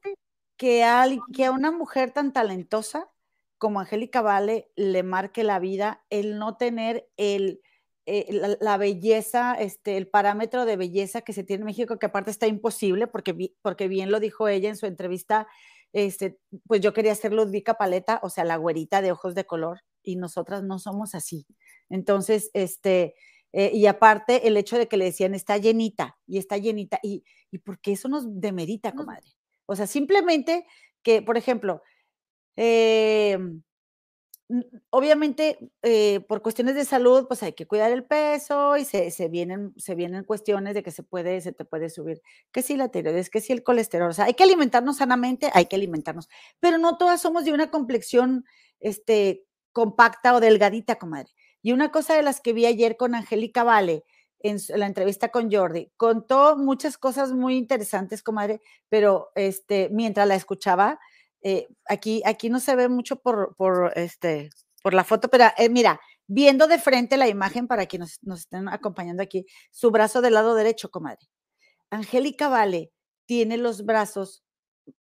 que 0.58 0.84
a, 0.84 1.06
que 1.32 1.46
a 1.46 1.52
una 1.52 1.70
mujer 1.70 2.10
tan 2.10 2.34
talentosa 2.34 3.10
como 3.56 3.80
Angélica 3.80 4.20
Vale 4.20 4.70
le 4.76 5.02
marque 5.02 5.42
la 5.44 5.58
vida 5.58 6.04
el 6.10 6.38
no 6.38 6.56
tener 6.58 7.08
el, 7.16 7.62
eh, 8.04 8.56
la, 8.60 8.76
belleza, 8.76 9.54
este, 9.54 9.96
el 9.96 10.08
parámetro 10.08 10.66
de 10.66 10.76
belleza 10.76 11.22
que 11.22 11.32
se 11.32 11.44
tiene 11.44 11.62
en 11.62 11.66
México, 11.66 11.98
que 11.98 12.06
aparte 12.06 12.30
está 12.30 12.46
imposible, 12.46 13.06
porque, 13.06 13.54
porque 13.62 13.88
bien 13.88 14.10
lo 14.10 14.20
dijo 14.20 14.48
ella 14.48 14.68
en 14.68 14.76
su 14.76 14.86
entrevista 14.86 15.48
este, 15.92 16.38
pues 16.66 16.80
yo 16.80 16.92
quería 16.92 17.14
ser 17.14 17.32
Ludvika 17.32 17.74
Paleta, 17.74 18.20
o 18.22 18.30
sea, 18.30 18.44
la 18.44 18.56
güerita 18.56 19.00
de 19.00 19.12
ojos 19.12 19.34
de 19.34 19.46
color, 19.46 19.80
y 20.02 20.16
nosotras 20.16 20.62
no 20.62 20.78
somos 20.78 21.14
así. 21.14 21.46
Entonces, 21.88 22.50
este, 22.54 23.14
eh, 23.52 23.70
y 23.72 23.86
aparte 23.86 24.46
el 24.46 24.56
hecho 24.56 24.76
de 24.76 24.88
que 24.88 24.96
le 24.96 25.06
decían 25.06 25.34
está 25.34 25.56
llenita 25.56 26.18
y 26.26 26.38
está 26.38 26.58
llenita, 26.58 26.98
y, 27.02 27.24
y 27.50 27.58
porque 27.58 27.92
eso 27.92 28.08
nos 28.08 28.40
demerita, 28.40 28.92
comadre. 28.92 29.28
O 29.68 29.76
sea, 29.76 29.86
simplemente 29.86 30.66
que, 31.04 31.22
por 31.22 31.36
ejemplo, 31.38 31.82
Eh, 32.56 33.38
obviamente, 34.90 35.58
eh, 35.82 36.20
por 36.28 36.42
cuestiones 36.42 36.74
de 36.74 36.84
salud, 36.84 37.26
pues 37.28 37.42
hay 37.42 37.52
que 37.52 37.66
cuidar 37.66 37.92
el 37.92 38.04
peso 38.04 38.76
y 38.76 38.84
se, 38.84 39.10
se, 39.10 39.28
vienen, 39.28 39.72
se 39.76 39.94
vienen 39.94 40.24
cuestiones 40.24 40.74
de 40.74 40.82
que 40.82 40.90
se 40.90 41.02
puede, 41.02 41.40
se 41.40 41.52
te 41.52 41.64
puede 41.64 41.90
subir, 41.90 42.22
que 42.52 42.62
si 42.62 42.76
la 42.76 42.88
tiroides, 42.88 43.30
que 43.30 43.40
si 43.40 43.52
el 43.52 43.62
colesterol, 43.62 44.10
o 44.10 44.12
sea, 44.14 44.24
hay 44.26 44.34
que 44.34 44.44
alimentarnos 44.44 44.96
sanamente, 44.98 45.50
hay 45.54 45.66
que 45.66 45.76
alimentarnos, 45.76 46.28
pero 46.60 46.78
no 46.78 46.96
todas 46.98 47.20
somos 47.20 47.44
de 47.44 47.52
una 47.52 47.70
complexión, 47.70 48.44
este, 48.80 49.44
compacta 49.72 50.34
o 50.34 50.40
delgadita, 50.40 50.96
comadre. 50.96 51.30
Y 51.62 51.72
una 51.72 51.90
cosa 51.90 52.14
de 52.14 52.22
las 52.22 52.40
que 52.40 52.52
vi 52.52 52.66
ayer 52.66 52.96
con 52.96 53.14
Angélica 53.14 53.64
Vale, 53.64 54.04
en 54.40 54.58
la 54.78 54.86
entrevista 54.86 55.30
con 55.30 55.50
Jordi, 55.50 55.90
contó 55.96 56.56
muchas 56.56 56.98
cosas 56.98 57.32
muy 57.32 57.56
interesantes, 57.56 58.22
comadre, 58.22 58.60
pero 58.88 59.30
este, 59.34 59.88
mientras 59.90 60.28
la 60.28 60.36
escuchaba, 60.36 61.00
eh, 61.42 61.68
aquí, 61.86 62.22
aquí 62.24 62.50
no 62.50 62.60
se 62.60 62.76
ve 62.76 62.88
mucho 62.88 63.20
por, 63.20 63.54
por, 63.56 63.92
este, 63.96 64.50
por 64.82 64.94
la 64.94 65.04
foto, 65.04 65.28
pero 65.28 65.46
eh, 65.56 65.68
mira, 65.68 66.00
viendo 66.26 66.66
de 66.68 66.78
frente 66.78 67.16
la 67.16 67.28
imagen 67.28 67.66
para 67.66 67.86
quienes 67.86 68.18
nos, 68.22 68.40
estén 68.40 68.68
acompañando 68.68 69.22
aquí, 69.22 69.46
su 69.70 69.90
brazo 69.90 70.20
del 70.20 70.34
lado 70.34 70.54
derecho, 70.54 70.90
comadre. 70.90 71.26
Angélica 71.90 72.48
Vale 72.48 72.92
tiene 73.26 73.56
los 73.58 73.84
brazos, 73.84 74.44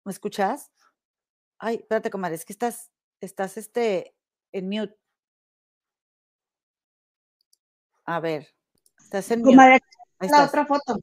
¿me 0.04 0.12
escuchas? 0.12 0.70
Ay, 1.58 1.76
espérate, 1.76 2.10
comadre, 2.10 2.36
es 2.36 2.44
que 2.44 2.52
estás, 2.52 2.90
estás 3.20 3.56
este, 3.56 4.14
en 4.52 4.68
mute. 4.68 4.96
A 8.04 8.20
ver, 8.20 8.56
estás 9.18 9.31
en 9.31 9.42
mute. 9.42 9.81
la 10.20 10.44
otra 10.44 10.66
foto. 10.66 11.00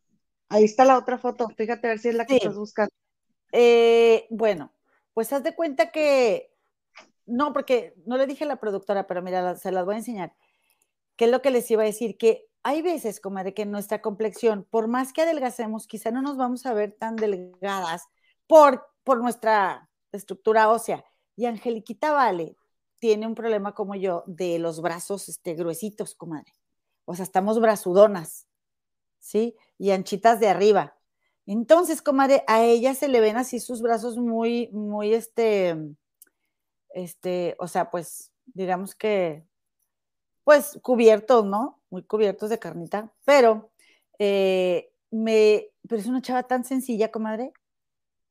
Ahí 0.50 0.66
está 0.66 0.86
la 0.86 0.98
otra 0.98 1.18
foto. 1.18 1.50
Fíjate 1.58 1.88
a 1.88 1.90
ver 1.92 2.00
si 2.00 2.10
es 2.10 2.16
la 2.16 2.26
que 2.26 2.38
estás 2.38 2.56
buscando. 2.56 2.94
Eh, 3.52 4.28
bueno, 4.30 4.72
pues 5.14 5.32
haz 5.34 5.44
de 5.44 5.56
cuenta 5.56 5.92
que, 5.92 6.54
no, 7.26 7.54
porque 7.54 7.96
no 8.06 8.18
le 8.18 8.28
dije 8.28 8.44
a 8.44 8.48
la 8.48 8.60
productora, 8.60 9.08
pero 9.08 9.22
mira, 9.22 9.56
se 9.56 9.72
las 9.72 9.86
voy 9.86 9.96
a 9.96 10.00
enseñar. 10.00 10.36
¿Qué 11.16 11.26
es 11.26 11.32
lo 11.32 11.42
que 11.42 11.52
les 11.52 11.70
iba 11.72 11.84
a 11.84 11.86
decir? 11.86 12.18
Que 12.18 12.48
hay 12.64 12.82
veces, 12.82 13.20
como 13.20 13.44
de 13.44 13.54
que 13.54 13.66
nuestra 13.66 14.02
complexión, 14.02 14.68
por 14.70 14.88
más 14.88 15.14
que 15.14 15.22
adelgacemos, 15.22 15.88
quizá 15.88 16.12
no 16.12 16.22
nos 16.22 16.38
vamos 16.38 16.66
a 16.66 16.74
ver 16.74 16.94
tan 16.94 17.16
delgadas 17.16 18.04
por, 18.48 18.88
por 19.04 19.22
nuestra 19.22 19.90
estructura 20.12 20.70
ósea. 20.70 21.04
Y 21.36 21.46
Angeliquita 21.46 22.12
Vale 22.12 22.56
tiene 23.00 23.28
un 23.28 23.36
problema 23.36 23.74
como 23.74 23.96
yo 23.96 24.24
de 24.28 24.60
los 24.60 24.82
brazos 24.82 25.30
este, 25.30 25.56
gruesitos, 25.56 26.16
comadre. 26.16 26.54
O 27.06 27.16
sea, 27.16 27.24
estamos 27.24 27.60
brazudonas, 27.60 28.48
¿sí? 29.20 29.56
Y 29.78 29.92
anchitas 29.92 30.40
de 30.40 30.50
arriba. 30.50 30.98
Entonces, 31.48 32.02
comadre, 32.02 32.44
a 32.48 32.64
ella 32.64 32.96
se 32.96 33.08
le 33.10 33.22
ven 33.22 33.38
así 33.38 33.60
sus 33.60 33.82
brazos 33.82 34.18
muy, 34.18 34.70
muy, 34.72 35.14
este, 35.14 35.78
este, 36.90 37.56
o 37.60 37.68
sea, 37.68 37.90
pues, 37.92 38.32
digamos 38.46 38.96
que, 38.96 39.46
pues, 40.44 40.80
cubiertos, 40.82 41.46
¿no? 41.46 41.82
Muy 41.90 42.04
cubiertos 42.04 42.50
de 42.50 42.60
carnita, 42.60 43.12
pero, 43.26 43.72
eh, 44.20 44.92
me, 45.12 45.70
pero 45.88 46.02
es 46.02 46.08
una 46.08 46.22
chava 46.22 46.44
tan 46.44 46.66
sencilla, 46.66 47.12
comadre. 47.12 47.54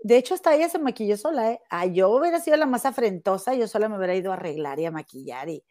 De 0.01 0.17
hecho, 0.19 0.35
hasta 0.35 0.55
ella 0.55 0.69
se 0.69 0.79
maquilló 0.81 1.17
sola, 1.17 1.53
¿eh? 1.53 1.61
Ah, 1.71 1.87
yo 1.87 2.11
hubiera 2.11 2.41
sido 2.41 2.57
la 2.59 2.67
más 2.67 2.87
afrentosa, 2.87 3.55
yo 3.55 3.69
sola 3.69 3.89
me 3.89 3.99
hubiera 3.99 4.17
ido 4.17 4.33
a 4.33 4.37
arreglar 4.37 4.81
y 4.81 4.87
a 4.87 4.91
maquillar, 4.93 5.49
y, 5.49 5.65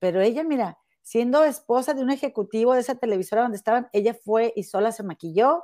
pero 0.00 0.20
ella, 0.22 0.44
mira, 0.44 0.78
siendo 1.04 1.44
esposa 1.44 1.94
de 1.94 2.02
un 2.02 2.10
ejecutivo 2.10 2.74
de 2.74 2.80
esa 2.80 2.96
televisora 2.96 3.42
donde 3.42 3.58
estaban, 3.58 3.88
ella 3.92 4.14
fue 4.14 4.52
y 4.56 4.64
sola 4.64 4.90
se 4.90 5.02
maquilló, 5.04 5.62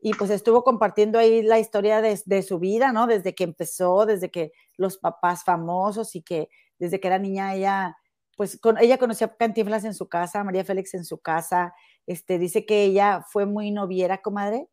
y 0.00 0.12
pues 0.14 0.30
estuvo 0.30 0.62
compartiendo 0.62 1.18
ahí 1.18 1.42
la 1.42 1.58
historia 1.58 2.00
de, 2.00 2.42
su 2.42 2.58
vida, 2.58 2.92
¿no? 2.92 3.06
Desde 3.06 3.34
que 3.34 3.44
empezó, 3.44 4.06
desde 4.06 4.30
que 4.30 4.52
los 4.76 4.98
papás 4.98 5.42
famosos 5.42 6.14
y 6.14 6.22
que 6.22 6.48
desde 6.78 7.00
que 7.00 7.08
era 7.08 7.18
niña 7.18 7.54
ella, 7.54 7.96
pues 8.36 8.60
con, 8.60 8.78
ella 8.78 8.98
conocía 8.98 9.26
a 9.26 9.36
Cantinflas 9.36 9.84
en 9.84 9.94
su 9.94 10.08
casa, 10.08 10.44
María 10.44 10.64
Félix 10.64 10.94
en 10.94 11.04
su 11.04 11.18
casa, 11.18 11.74
este, 12.06 12.38
dice 12.38 12.64
que 12.66 12.84
ella 12.84 13.24
fue 13.28 13.46
muy 13.46 13.72
noviera, 13.72 14.22
comadre, 14.22 14.68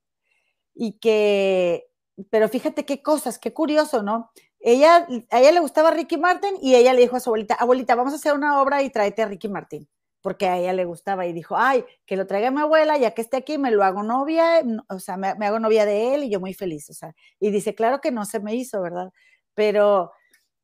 y 0.76 1.00
que, 1.00 1.88
pero 2.30 2.50
fíjate 2.50 2.86
qué 2.86 3.02
cosas, 3.02 3.40
qué 3.40 3.54
curioso, 3.54 4.04
¿no? 4.04 4.30
Ella, 4.60 5.08
a 5.32 5.40
ella 5.40 5.52
le 5.52 5.60
gustaba 5.60 5.92
Ricky 5.92 6.18
Martin 6.18 6.56
y 6.62 6.76
ella 6.76 6.94
le 6.94 7.02
dijo 7.02 7.16
a 7.16 7.20
su 7.20 7.30
abuelita, 7.30 7.56
abuelita, 7.56 7.96
vamos 7.96 8.14
a 8.14 8.18
hacer 8.18 8.34
una 8.34 8.62
obra 8.62 8.84
y 8.84 8.90
tráete 8.92 9.24
a 9.24 9.28
Ricky 9.28 9.50
Martin 9.50 9.88
porque 10.24 10.48
a 10.48 10.58
ella 10.58 10.74
le 10.74 10.86
gustaba 10.86 11.28
y 11.28 11.34
dijo, 11.34 11.58
ay, 11.58 11.84
que 12.08 12.16
lo 12.16 12.26
traiga 12.26 12.50
mi 12.50 12.62
abuela, 12.62 12.98
ya 12.98 13.12
que 13.12 13.22
esté 13.22 13.38
aquí, 13.38 13.58
me 13.58 13.72
lo 13.72 13.84
hago 13.84 14.02
novia, 14.04 14.64
o 14.90 15.00
sea, 15.00 15.18
me, 15.18 15.28
hago 15.28 15.60
novia 15.60 15.86
de 15.86 16.16
él 16.16 16.24
y 16.24 16.32
yo 16.32 16.40
muy 16.40 16.54
feliz, 16.54 16.90
o 16.90 16.94
sea, 16.94 17.14
y 17.40 17.52
dice, 17.52 17.76
claro 17.76 18.00
que 18.02 18.12
no 18.12 18.26
se 18.26 18.40
me 18.40 18.56
hizo, 18.56 18.82
¿verdad? 18.82 19.12
Pero, 19.54 20.12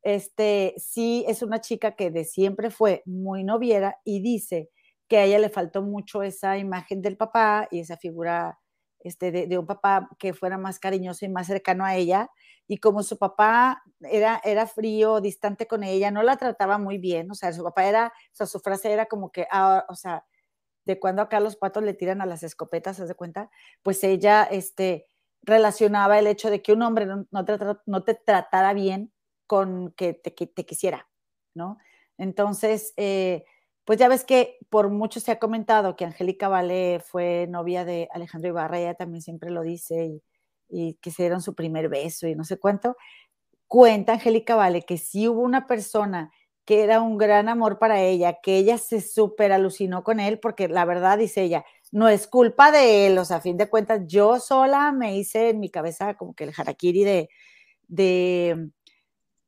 este, 0.01 0.73
sí 0.77 1.25
es 1.27 1.43
una 1.43 1.59
chica 1.59 1.95
que 1.95 2.09
de 2.09 2.23
siempre 2.23 2.71
fue 2.71 3.03
muy 3.05 3.43
noviera 3.43 3.97
y 4.05 4.21
dice 4.21 4.69
que 5.09 5.17
a 5.17 5.25
ella 5.25 5.39
le 5.39 5.49
faltó 5.49 5.81
mucho 5.81 6.23
esa 6.23 6.57
imagen 6.57 7.01
del 7.01 7.17
papá 7.17 7.67
y 7.69 7.81
esa 7.81 7.97
figura 7.97 8.57
este, 9.01 9.31
de, 9.31 9.57
un 9.57 9.65
papá 9.65 10.09
que 10.19 10.33
fuera 10.33 10.57
más 10.57 10.79
cariñoso 10.79 11.25
y 11.25 11.29
más 11.29 11.47
cercano 11.47 11.85
a 11.85 11.95
ella. 11.95 12.29
Y 12.67 12.77
como 12.77 13.03
su 13.03 13.17
papá 13.17 13.83
era, 14.01 14.41
era 14.43 14.67
frío, 14.67 15.21
distante 15.21 15.67
con 15.67 15.83
ella, 15.83 16.11
no 16.11 16.23
la 16.23 16.37
trataba 16.37 16.77
muy 16.77 16.97
bien. 16.97 17.31
O 17.31 17.35
sea, 17.35 17.51
su 17.53 17.63
papá 17.63 17.85
era, 17.85 18.07
o 18.07 18.35
sea, 18.35 18.45
su 18.45 18.59
frase 18.59 18.91
era 18.91 19.05
como 19.05 19.31
que, 19.31 19.47
ah, 19.51 19.85
o 19.89 19.95
sea, 19.95 20.25
de 20.85 20.99
cuando 20.99 21.21
acá 21.21 21.39
los 21.39 21.55
patos 21.55 21.83
le 21.83 21.93
tiran 21.93 22.21
a 22.21 22.25
las 22.25 22.43
escopetas, 22.43 22.97
¿se 22.97 23.05
de 23.05 23.15
cuenta? 23.15 23.49
Pues 23.83 24.03
ella, 24.03 24.43
este, 24.43 25.07
relacionaba 25.41 26.19
el 26.19 26.27
hecho 26.27 26.49
de 26.49 26.61
que 26.61 26.73
un 26.73 26.81
hombre 26.81 27.05
no, 27.05 27.45
te, 27.45 27.57
no 27.85 28.03
te, 28.03 28.13
tratara 28.15 28.73
bien 28.73 29.13
con 29.47 29.91
que 29.93 30.13
te, 30.13 30.31
te 30.31 30.65
quisiera, 30.65 31.09
¿no? 31.53 31.77
Entonces, 32.17 32.93
eh, 32.97 33.45
pues 33.89 33.97
ya 33.97 34.07
ves 34.07 34.23
que 34.23 34.59
por 34.69 34.91
mucho 34.91 35.19
se 35.19 35.31
ha 35.31 35.39
comentado 35.39 35.95
que 35.95 36.05
Angélica 36.05 36.47
Vale 36.47 36.99
fue 37.03 37.47
novia 37.49 37.85
de 37.85 38.07
Alejandro 38.13 38.49
Ibarra, 38.49 38.77
ella 38.77 38.93
también 38.93 39.23
siempre 39.23 39.49
lo 39.49 39.63
dice, 39.63 40.21
y, 40.69 40.93
que 41.01 41.09
se 41.09 41.23
dieron 41.23 41.41
su 41.41 41.55
primer 41.55 41.89
beso 41.89 42.27
y 42.27 42.35
no 42.35 42.43
sé 42.43 42.59
cuánto. 42.59 42.97
Cuenta 43.65 44.13
Angélica 44.13 44.55
Vale 44.55 44.83
que 44.83 44.99
sí 44.99 45.27
hubo 45.27 45.41
una 45.41 45.65
persona 45.65 46.31
que 46.65 46.83
era 46.83 47.01
un 47.01 47.17
gran 47.17 47.49
amor 47.49 47.79
para 47.79 47.99
ella, 47.99 48.37
que 48.43 48.57
ella 48.57 48.77
se 48.77 49.01
súper 49.01 49.51
alucinó 49.51 50.03
con 50.03 50.19
él, 50.19 50.37
porque 50.39 50.67
la 50.67 50.85
verdad, 50.85 51.17
dice 51.17 51.41
ella, 51.41 51.65
no 51.91 52.09
es 52.09 52.27
culpa 52.27 52.71
de 52.71 53.07
él, 53.07 53.17
o 53.17 53.25
sea, 53.25 53.37
a 53.37 53.41
fin 53.41 53.57
de 53.57 53.71
cuentas, 53.71 54.01
yo 54.05 54.39
sola 54.39 54.91
me 54.91 55.17
hice 55.17 55.49
en 55.49 55.59
mi 55.59 55.71
cabeza 55.71 56.13
como 56.13 56.35
que 56.35 56.43
el 56.43 56.53
harakiri 56.55 57.27
de, 57.87 58.69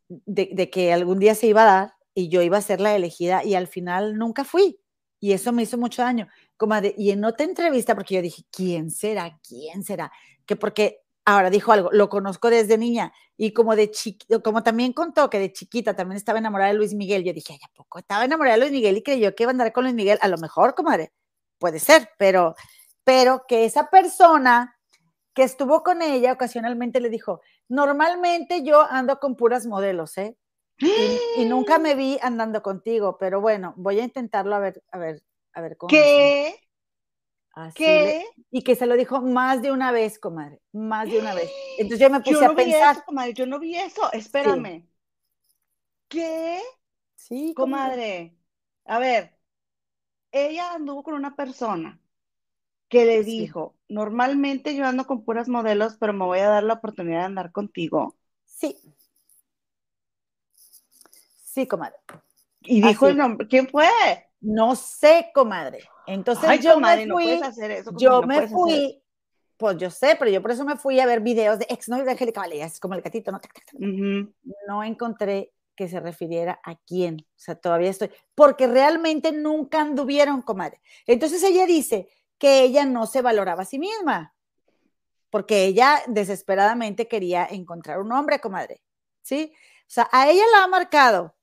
de 0.08 0.70
que 0.72 0.94
algún 0.94 1.20
día 1.20 1.36
se 1.36 1.46
iba 1.46 1.62
a 1.62 1.66
dar, 1.66 2.01
y 2.14 2.30
yo 2.30 2.42
iba 2.42 2.58
a 2.58 2.62
ser 2.62 2.82
la 2.82 2.96
elegida 2.96 3.44
y 3.44 3.56
al 3.56 3.68
final 3.68 4.18
nunca 4.18 4.44
fui. 4.44 4.80
Y 5.20 5.34
eso 5.34 5.52
me 5.52 5.64
hizo 5.64 5.78
mucho 5.78 6.02
daño. 6.02 6.28
Como 6.58 6.76
y 6.98 7.12
en 7.12 7.24
otra 7.26 7.46
entrevista, 7.46 7.96
porque 7.96 8.16
yo 8.16 8.22
dije, 8.22 8.44
¿quién 8.52 8.90
será? 8.90 9.40
¿Quién 9.48 9.84
será? 9.84 10.12
Que 10.46 10.56
porque 10.56 11.02
ahora 11.26 11.50
dijo 11.50 11.72
algo, 11.72 11.90
lo 11.92 12.10
conozco 12.10 12.50
desde 12.50 12.78
niña 12.78 13.14
y 13.38 13.54
como 13.54 13.76
de 13.76 13.92
chiquito, 13.92 14.42
como 14.44 14.64
también 14.64 14.94
contó 14.94 15.30
que 15.30 15.40
de 15.40 15.54
chiquita 15.54 15.96
también 15.96 16.18
estaba 16.18 16.40
enamorada 16.40 16.72
de 16.72 16.78
Luis 16.78 16.94
Miguel, 16.94 17.24
yo 17.24 17.34
dije, 17.34 17.58
¿a 17.64 17.68
poco 17.74 18.00
estaba 18.00 18.26
enamorada 18.26 18.56
de 18.56 18.62
Luis 18.62 18.72
Miguel 18.72 18.98
y 18.98 19.04
creyó 19.04 19.36
que 19.36 19.44
iba 19.44 19.52
a 19.52 19.54
andar 19.54 19.72
con 19.72 19.84
Luis 19.84 19.96
Miguel? 19.96 20.20
A 20.22 20.28
lo 20.28 20.38
mejor, 20.38 20.76
comadre, 20.76 21.12
puede 21.60 21.80
ser, 21.80 22.10
pero, 22.18 22.56
pero 23.04 23.44
que 23.48 23.66
esa 23.66 23.90
persona 23.90 24.78
que 25.34 25.44
estuvo 25.44 25.84
con 25.84 26.02
ella 26.02 26.34
ocasionalmente 26.34 27.00
le 27.00 27.10
dijo, 27.10 27.42
normalmente 27.70 28.64
yo 28.64 28.82
ando 28.82 29.20
con 29.20 29.36
puras 29.36 29.66
modelos, 29.66 30.18
¿eh? 30.18 30.36
Y, 30.80 31.46
nunca 31.46 31.78
me 31.78 31.96
vi 31.96 32.18
andando 32.22 32.64
contigo, 32.64 33.18
pero 33.20 33.40
bueno, 33.40 33.74
voy 33.78 34.00
a 34.00 34.04
intentarlo 34.04 34.56
a 34.56 34.60
ver, 34.60 34.84
a 34.92 34.98
ver, 34.98 35.22
a 35.54 35.62
ver 35.62 35.78
cómo. 35.78 35.90
¿Qué? 35.90 36.56
¿Qué? 37.76 38.26
y 38.50 38.64
que 38.64 38.76
se 38.76 38.86
lo 38.86 38.96
dijo 38.96 39.22
más 39.22 39.62
de 39.62 39.72
una 39.72 39.92
vez, 39.92 40.18
comadre, 40.20 40.62
más 40.72 41.10
de 41.10 41.20
una 41.20 41.34
vez. 41.34 41.52
Entonces 41.78 42.00
yo 42.00 42.10
me 42.10 42.22
puse 42.22 42.46
a 42.46 42.54
pensar. 42.54 43.04
comadre, 43.06 43.34
yo 43.34 43.46
no 43.46 43.60
vi 43.60 43.76
eso, 43.76 44.12
espérame. 44.14 44.88
¿Qué? 46.08 46.60
Sí, 47.16 47.54
comadre. 47.54 48.36
A 48.86 49.00
ver, 49.00 49.38
ella 50.32 50.74
anduvo 50.74 51.04
con 51.04 51.14
una 51.14 51.36
persona 51.36 52.02
que 52.90 53.06
le 53.06 53.24
dijo, 53.24 53.78
normalmente 53.88 54.76
yo 54.76 54.86
ando 54.86 55.08
con 55.08 55.24
puras 55.24 55.48
modelos, 55.48 55.96
pero 55.98 56.12
me 56.12 56.26
voy 56.26 56.40
a 56.40 56.50
dar 56.50 56.64
la 56.64 56.74
oportunidad 56.74 57.20
de 57.20 57.26
andar 57.26 57.52
contigo. 57.54 58.18
Sí. 58.44 58.78
Sí, 61.52 61.68
comadre. 61.68 61.98
Y 62.62 62.82
dijo 62.82 63.08
el 63.08 63.18
nombre, 63.18 63.46
¿quién 63.46 63.68
fue? 63.68 63.90
No 64.40 64.74
sé, 64.76 65.32
comadre. 65.34 65.84
Entonces 66.08 66.62
yo 66.62 66.80
me 66.80 67.08
fui, 67.08 67.42
yo 67.98 68.22
me 68.22 68.48
fui, 68.48 69.04
pues 69.58 69.78
yo 69.78 69.90
sé, 69.90 70.16
pero 70.18 70.32
yo 70.32 70.42
por 70.42 70.52
eso 70.52 70.64
me 70.64 70.78
fui 70.78 71.00
a 71.02 71.06
ver 71.06 71.20
videos 71.20 71.60
de 71.60 71.68
ex 71.70 71.90
novios 71.90 72.06
de 72.06 72.14
Angélica 72.14 72.40
Vale, 72.40 72.62
es 72.62 72.80
como 72.80 72.94
el 72.94 73.02
gatito, 73.02 73.34
¿no? 73.34 73.42
No 74.66 74.84
encontré 74.84 75.52
que 75.76 75.90
se 75.90 76.00
refiriera 76.00 76.62
a 76.64 76.76
quién, 76.76 77.18
o 77.20 77.40
sea, 77.40 77.56
todavía 77.56 77.90
estoy, 77.90 78.12
porque 78.34 78.68
realmente 78.68 79.34
nunca 79.34 79.82
anduvieron, 79.82 80.42
comadre. 80.42 80.80
Entonces 81.06 81.44
ella 81.44 81.66
dice 81.66 82.08
que 82.38 82.62
ella 82.64 82.86
no 82.86 83.08
se 83.08 83.22
valoraba 83.22 83.64
a 83.64 83.66
sí 83.66 83.78
misma, 83.78 84.34
porque 85.30 85.66
ella 85.66 86.02
desesperadamente 86.08 87.10
quería 87.10 87.46
encontrar 87.46 88.00
un 88.00 88.14
hombre, 88.14 88.40
comadre, 88.40 88.82
¿sí? 89.22 89.52
O 89.82 89.94
sea, 89.94 90.08
a 90.14 90.30
ella 90.30 90.44
la 90.54 90.64
ha 90.64 90.68
marcado 90.68 91.36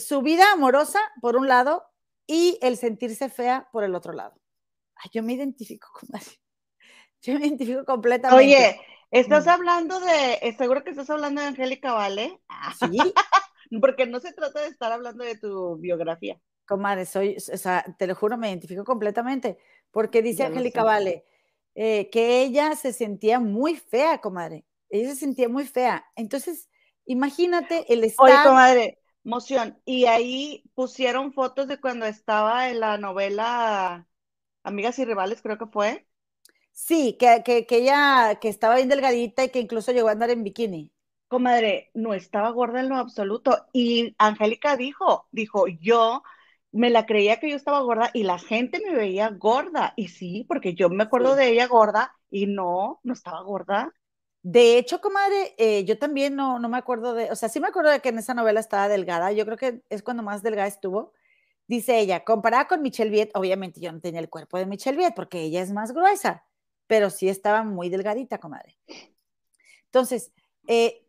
su 0.00 0.22
vida 0.22 0.52
amorosa, 0.52 1.00
por 1.20 1.36
un 1.36 1.48
lado, 1.48 1.84
y 2.26 2.58
el 2.62 2.76
sentirse 2.76 3.28
fea 3.28 3.68
por 3.72 3.84
el 3.84 3.94
otro 3.94 4.12
lado. 4.12 4.34
Ay, 4.96 5.10
yo 5.12 5.22
me 5.22 5.32
identifico 5.32 5.88
con 5.92 6.14
así. 6.16 6.36
Yo 7.22 7.34
me 7.34 7.46
identifico 7.46 7.84
completamente. 7.84 8.44
Oye, 8.44 8.80
estás 9.10 9.46
mm. 9.46 9.50
hablando 9.50 10.00
de, 10.00 10.54
seguro 10.56 10.84
que 10.84 10.90
estás 10.90 11.10
hablando 11.10 11.40
de 11.40 11.48
Angélica 11.48 11.92
Vale. 11.92 12.40
Sí. 12.78 12.98
Porque 13.80 14.06
no 14.06 14.20
se 14.20 14.32
trata 14.32 14.60
de 14.60 14.68
estar 14.68 14.92
hablando 14.92 15.24
de 15.24 15.36
tu 15.36 15.76
biografía. 15.76 16.40
Comadre, 16.66 17.06
soy, 17.06 17.36
o 17.36 17.56
sea, 17.56 17.84
te 17.98 18.06
lo 18.06 18.14
juro, 18.14 18.36
me 18.36 18.48
identifico 18.48 18.84
completamente. 18.84 19.58
Porque 19.90 20.22
dice 20.22 20.44
Angélica 20.44 20.84
Vale 20.84 21.24
eh, 21.80 22.10
que 22.10 22.42
ella 22.42 22.74
se 22.74 22.92
sentía 22.92 23.38
muy 23.38 23.76
fea, 23.76 24.18
comadre. 24.18 24.64
Ella 24.90 25.10
se 25.10 25.14
sentía 25.14 25.48
muy 25.48 25.64
fea. 25.64 26.04
Entonces, 26.16 26.68
imagínate 27.04 27.84
el 27.92 28.02
estar. 28.02 28.24
Oye, 28.24 28.34
comadre, 28.44 28.97
moción. 29.24 29.80
Y 29.84 30.06
ahí 30.06 30.64
pusieron 30.74 31.32
fotos 31.32 31.68
de 31.68 31.80
cuando 31.80 32.06
estaba 32.06 32.70
en 32.70 32.80
la 32.80 32.98
novela 32.98 34.08
Amigas 34.64 34.98
y 35.00 35.04
Rivales, 35.06 35.42
creo 35.42 35.58
que 35.58 35.66
fue. 35.66 36.08
Sí, 36.72 37.16
que, 37.20 37.42
que, 37.44 37.66
que 37.66 37.76
ella 37.78 38.38
que 38.40 38.48
estaba 38.48 38.76
bien 38.76 38.88
delgadita 38.88 39.44
y 39.44 39.50
que 39.50 39.60
incluso 39.60 39.92
llegó 39.92 40.08
a 40.08 40.12
andar 40.12 40.30
en 40.30 40.44
bikini. 40.44 40.92
Comadre, 41.28 41.90
no 41.94 42.14
estaba 42.14 42.50
gorda 42.50 42.80
en 42.80 42.88
lo 42.88 42.96
absoluto. 42.96 43.66
Y 43.72 44.14
Angélica 44.18 44.76
dijo, 44.76 45.28
dijo, 45.30 45.66
yo 45.68 46.22
me 46.72 46.90
la 46.90 47.04
creía 47.06 47.38
que 47.38 47.50
yo 47.50 47.56
estaba 47.56 47.80
gorda 47.80 48.10
y 48.14 48.22
la 48.22 48.38
gente 48.38 48.80
me 48.84 48.94
veía 48.96 49.28
gorda. 49.30 49.92
Y 49.96 50.08
sí, 50.08 50.44
porque 50.48 50.74
yo 50.74 50.88
me 50.88 51.04
acuerdo 51.04 51.34
de 51.36 51.48
ella 51.50 51.66
gorda 51.66 52.14
y 52.30 52.46
no, 52.46 53.00
no 53.02 53.12
estaba 53.12 53.42
gorda. 53.42 53.92
De 54.42 54.78
hecho, 54.78 55.00
comadre, 55.00 55.54
eh, 55.58 55.84
yo 55.84 55.98
también 55.98 56.36
no, 56.36 56.58
no 56.58 56.68
me 56.68 56.78
acuerdo 56.78 57.14
de, 57.14 57.30
o 57.30 57.36
sea, 57.36 57.48
sí 57.48 57.60
me 57.60 57.68
acuerdo 57.68 57.90
de 57.90 58.00
que 58.00 58.10
en 58.10 58.18
esa 58.18 58.34
novela 58.34 58.60
estaba 58.60 58.88
delgada, 58.88 59.32
yo 59.32 59.44
creo 59.44 59.56
que 59.56 59.82
es 59.90 60.02
cuando 60.02 60.22
más 60.22 60.42
delgada 60.42 60.68
estuvo. 60.68 61.12
Dice 61.66 61.98
ella, 61.98 62.24
comparada 62.24 62.66
con 62.66 62.80
Michelle 62.82 63.10
Viet, 63.10 63.30
obviamente 63.34 63.80
yo 63.80 63.92
no 63.92 64.00
tenía 64.00 64.20
el 64.20 64.30
cuerpo 64.30 64.58
de 64.58 64.66
Michelle 64.66 64.96
Viet 64.96 65.14
porque 65.14 65.42
ella 65.42 65.60
es 65.60 65.72
más 65.72 65.92
gruesa, 65.92 66.46
pero 66.86 67.10
sí 67.10 67.28
estaba 67.28 67.62
muy 67.62 67.90
delgadita, 67.90 68.38
comadre. 68.38 68.78
Entonces, 69.86 70.32
eh, 70.66 71.04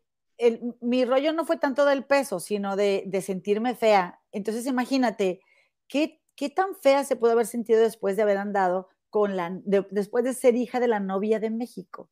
mi 0.80 1.04
rollo 1.04 1.32
no 1.32 1.44
fue 1.44 1.56
tanto 1.58 1.84
del 1.84 2.04
peso, 2.04 2.40
sino 2.40 2.76
de, 2.76 3.08
sentirme 3.24 3.74
fea. 3.74 4.20
Entonces, 4.32 4.66
imagínate, 4.66 5.40
¿qué, 5.88 6.20
¿qué, 6.34 6.50
tan 6.50 6.74
fea 6.76 7.04
se 7.04 7.16
pudo 7.16 7.32
haber 7.32 7.46
sentido 7.46 7.80
después 7.80 8.16
de 8.16 8.22
haber 8.22 8.38
andado 8.38 8.88
con 9.10 9.36
la, 9.36 9.58
después 9.64 10.24
de 10.24 10.34
ser 10.34 10.56
hija 10.56 10.80
de 10.80 10.88
la 10.88 11.00
novia 11.00 11.40
de 11.40 11.50
México? 11.50 12.10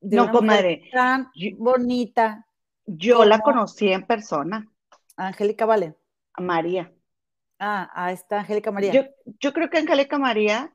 No, 0.00 0.30
comadre. 0.30 0.88
Tan 0.92 1.30
bonita. 1.58 2.46
Yo 2.86 3.24
la 3.24 3.40
conocí 3.40 3.92
en 3.92 4.06
persona. 4.06 4.68
Angélica 5.16 5.66
Vale. 5.66 5.96
María. 6.38 6.92
Ah, 7.58 7.90
a 7.94 8.12
esta 8.12 8.40
Angélica 8.40 8.70
María. 8.70 9.12
Yo, 9.38 9.52
creo 9.52 9.68
que 9.68 9.78
Angélica 9.78 10.18
María 10.18 10.74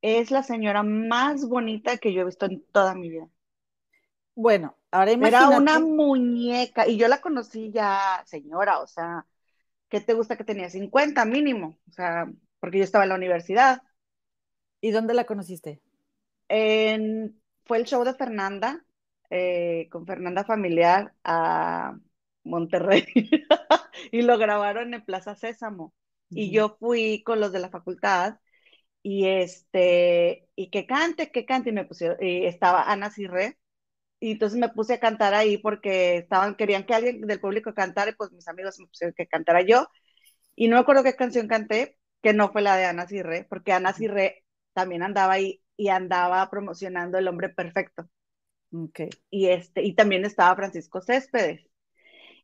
es 0.00 0.30
la 0.30 0.42
señora 0.42 0.82
más 0.82 1.46
bonita 1.46 1.98
que 1.98 2.12
yo 2.12 2.22
he 2.22 2.24
visto 2.24 2.46
en 2.46 2.64
toda 2.72 2.94
mi 2.94 3.10
vida. 3.10 3.28
Bueno, 4.34 4.76
ahora 4.90 5.12
imagínate. 5.12 5.44
Era 5.44 5.58
una 5.58 5.78
muñeca 5.78 6.88
y 6.88 6.96
yo 6.96 7.06
la 7.06 7.20
conocí 7.20 7.70
ya 7.70 8.22
señora, 8.26 8.80
o 8.80 8.86
sea, 8.86 9.26
¿qué 9.88 10.00
te 10.00 10.14
gusta 10.14 10.36
que 10.36 10.44
tenía? 10.44 10.70
50 10.70 11.24
mínimo, 11.26 11.78
o 11.88 11.92
sea, 11.92 12.26
porque 12.58 12.78
yo 12.78 12.84
estaba 12.84 13.04
en 13.04 13.10
la 13.10 13.16
universidad. 13.16 13.82
¿Y 14.80 14.90
dónde 14.90 15.14
la 15.14 15.24
conociste? 15.24 15.80
En 16.48 17.40
fue 17.64 17.78
el 17.78 17.84
show 17.84 18.04
de 18.04 18.14
Fernanda, 18.14 18.84
eh, 19.30 19.88
con 19.90 20.06
Fernanda 20.06 20.44
Familiar 20.44 21.14
a 21.24 21.96
Monterrey, 22.44 23.06
y 24.12 24.22
lo 24.22 24.38
grabaron 24.38 24.94
en 24.94 25.04
Plaza 25.04 25.34
Sésamo. 25.34 25.94
Y 26.30 26.50
yo 26.50 26.76
fui 26.80 27.22
con 27.24 27.40
los 27.40 27.52
de 27.52 27.60
la 27.60 27.70
facultad, 27.70 28.38
y 29.02 29.26
este, 29.28 30.48
y 30.56 30.70
que 30.70 30.86
cante, 30.86 31.30
que 31.30 31.46
cante, 31.46 31.70
y 31.70 31.72
me 31.72 31.84
pusieron, 31.84 32.16
y 32.20 32.46
estaba 32.46 32.90
Ana 32.90 33.10
Cirré, 33.10 33.58
y 34.20 34.32
entonces 34.32 34.58
me 34.58 34.70
puse 34.70 34.94
a 34.94 35.00
cantar 35.00 35.34
ahí 35.34 35.58
porque 35.58 36.18
estaban, 36.18 36.56
querían 36.56 36.84
que 36.86 36.94
alguien 36.94 37.22
del 37.22 37.40
público 37.40 37.74
cantara, 37.74 38.10
y 38.12 38.14
pues 38.14 38.32
mis 38.32 38.48
amigos 38.48 38.78
me 38.80 38.86
pusieron 38.86 39.14
que 39.16 39.26
cantara 39.28 39.62
yo, 39.62 39.88
y 40.56 40.68
no 40.68 40.76
me 40.76 40.82
acuerdo 40.82 41.04
qué 41.04 41.16
canción 41.16 41.48
canté, 41.48 41.98
que 42.22 42.34
no 42.34 42.52
fue 42.52 42.62
la 42.62 42.76
de 42.76 42.86
Ana 42.86 43.08
Cirré, 43.08 43.44
porque 43.48 43.72
Ana 43.72 43.92
Cirré 43.92 44.44
también 44.74 45.02
andaba 45.02 45.34
ahí 45.34 45.63
y 45.76 45.88
andaba 45.88 46.48
promocionando 46.50 47.18
El 47.18 47.28
Hombre 47.28 47.48
Perfecto. 47.48 48.08
Okay. 48.72 49.10
Y, 49.30 49.48
este, 49.48 49.82
y 49.82 49.94
también 49.94 50.24
estaba 50.24 50.56
Francisco 50.56 51.00
Céspedes. 51.00 51.68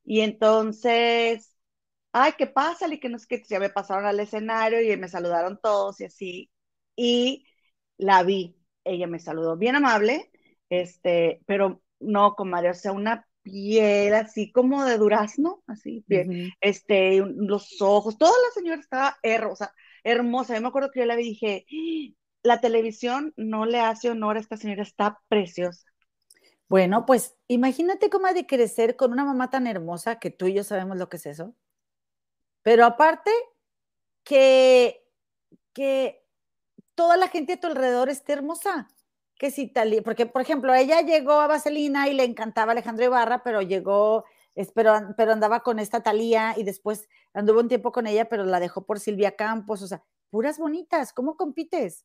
Y 0.04 0.20
entonces, 0.20 1.56
ay, 2.12 2.32
¿qué 2.38 2.46
pasa? 2.46 2.92
Y 2.92 3.00
que 3.00 3.08
no 3.08 3.18
sé 3.18 3.26
qué, 3.28 3.42
ya 3.48 3.60
me 3.60 3.70
pasaron 3.70 4.06
al 4.06 4.20
escenario 4.20 4.80
y 4.80 4.96
me 4.96 5.08
saludaron 5.08 5.58
todos 5.62 6.00
y 6.00 6.04
así. 6.04 6.50
Y 6.96 7.46
la 7.98 8.22
vi, 8.22 8.56
ella 8.84 9.06
me 9.06 9.18
saludó 9.18 9.56
bien 9.56 9.76
amable, 9.76 10.30
este, 10.68 11.42
pero 11.46 11.82
no, 12.00 12.34
comadre, 12.34 12.70
o 12.70 12.74
sea, 12.74 12.92
una 12.92 13.26
piel 13.42 14.14
así 14.14 14.52
como 14.52 14.84
de 14.84 14.98
durazno, 14.98 15.62
así, 15.66 16.04
bien, 16.06 16.52
este, 16.60 17.18
los 17.18 17.80
ojos, 17.80 18.18
toda 18.18 18.32
la 18.32 18.52
señora 18.54 18.80
estaba 18.80 19.18
hermosa, 19.22 19.74
hermosa. 20.04 20.54
Yo 20.54 20.62
me 20.62 20.68
acuerdo 20.68 20.90
que 20.90 21.00
yo 21.00 21.06
la 21.06 21.16
vi 21.16 21.22
y 21.22 21.28
dije, 21.30 21.66
la 22.42 22.60
televisión 22.60 23.32
no 23.36 23.66
le 23.66 23.80
hace 23.80 24.10
honor 24.10 24.36
a 24.36 24.40
esta 24.40 24.56
señora, 24.56 24.82
está 24.82 25.20
preciosa. 25.28 25.84
Bueno, 26.68 27.04
pues 27.04 27.36
imagínate 27.48 28.10
cómo 28.10 28.26
ha 28.26 28.32
de 28.32 28.46
crecer 28.46 28.96
con 28.96 29.12
una 29.12 29.24
mamá 29.24 29.50
tan 29.50 29.66
hermosa 29.66 30.18
que 30.18 30.30
tú 30.30 30.46
y 30.46 30.54
yo 30.54 30.64
sabemos 30.64 30.98
lo 30.98 31.08
que 31.08 31.16
es 31.16 31.26
eso. 31.26 31.54
Pero 32.62 32.84
aparte, 32.84 33.30
que, 34.22 35.04
que 35.72 36.24
toda 36.94 37.16
la 37.16 37.28
gente 37.28 37.54
a 37.54 37.60
tu 37.60 37.66
alrededor 37.66 38.08
esté 38.08 38.34
hermosa. 38.34 38.88
Que 39.36 39.50
si 39.50 39.68
tal, 39.68 40.02
porque 40.04 40.26
por 40.26 40.42
ejemplo, 40.42 40.74
ella 40.74 41.00
llegó 41.00 41.32
a 41.32 41.46
Vaselina 41.46 42.08
y 42.08 42.14
le 42.14 42.24
encantaba 42.24 42.72
Alejandro 42.72 43.06
Ibarra, 43.06 43.42
pero 43.42 43.62
llegó, 43.62 44.24
pero, 44.74 44.94
pero 45.16 45.32
andaba 45.32 45.60
con 45.60 45.78
esta 45.78 46.02
Talía 46.02 46.54
y 46.58 46.62
después 46.62 47.08
anduvo 47.32 47.60
un 47.60 47.68
tiempo 47.68 47.90
con 47.90 48.06
ella, 48.06 48.28
pero 48.28 48.44
la 48.44 48.60
dejó 48.60 48.84
por 48.84 49.00
Silvia 49.00 49.36
Campos, 49.36 49.80
o 49.80 49.86
sea, 49.86 50.04
puras 50.28 50.58
bonitas, 50.58 51.14
¿cómo 51.14 51.36
compites? 51.36 52.04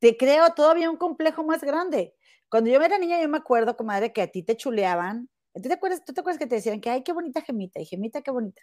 Te 0.00 0.16
creo 0.16 0.50
todavía 0.54 0.90
un 0.90 0.96
complejo 0.96 1.44
más 1.44 1.62
grande. 1.62 2.14
Cuando 2.48 2.70
yo 2.70 2.80
era 2.82 2.98
niña, 2.98 3.20
yo 3.20 3.28
me 3.28 3.38
acuerdo, 3.38 3.76
comadre, 3.76 4.12
que 4.12 4.22
a 4.22 4.26
ti 4.26 4.42
te 4.42 4.56
chuleaban. 4.56 5.28
¿Tú 5.54 5.62
te 5.62 5.74
acuerdas, 5.74 6.04
tú 6.04 6.12
te 6.12 6.20
acuerdas 6.20 6.38
que 6.38 6.46
te 6.46 6.56
decían 6.56 6.80
que, 6.80 6.90
ay, 6.90 7.02
qué 7.04 7.12
bonita 7.12 7.42
gemita, 7.42 7.80
y 7.80 7.86
gemita, 7.86 8.22
qué 8.22 8.30
bonita? 8.30 8.62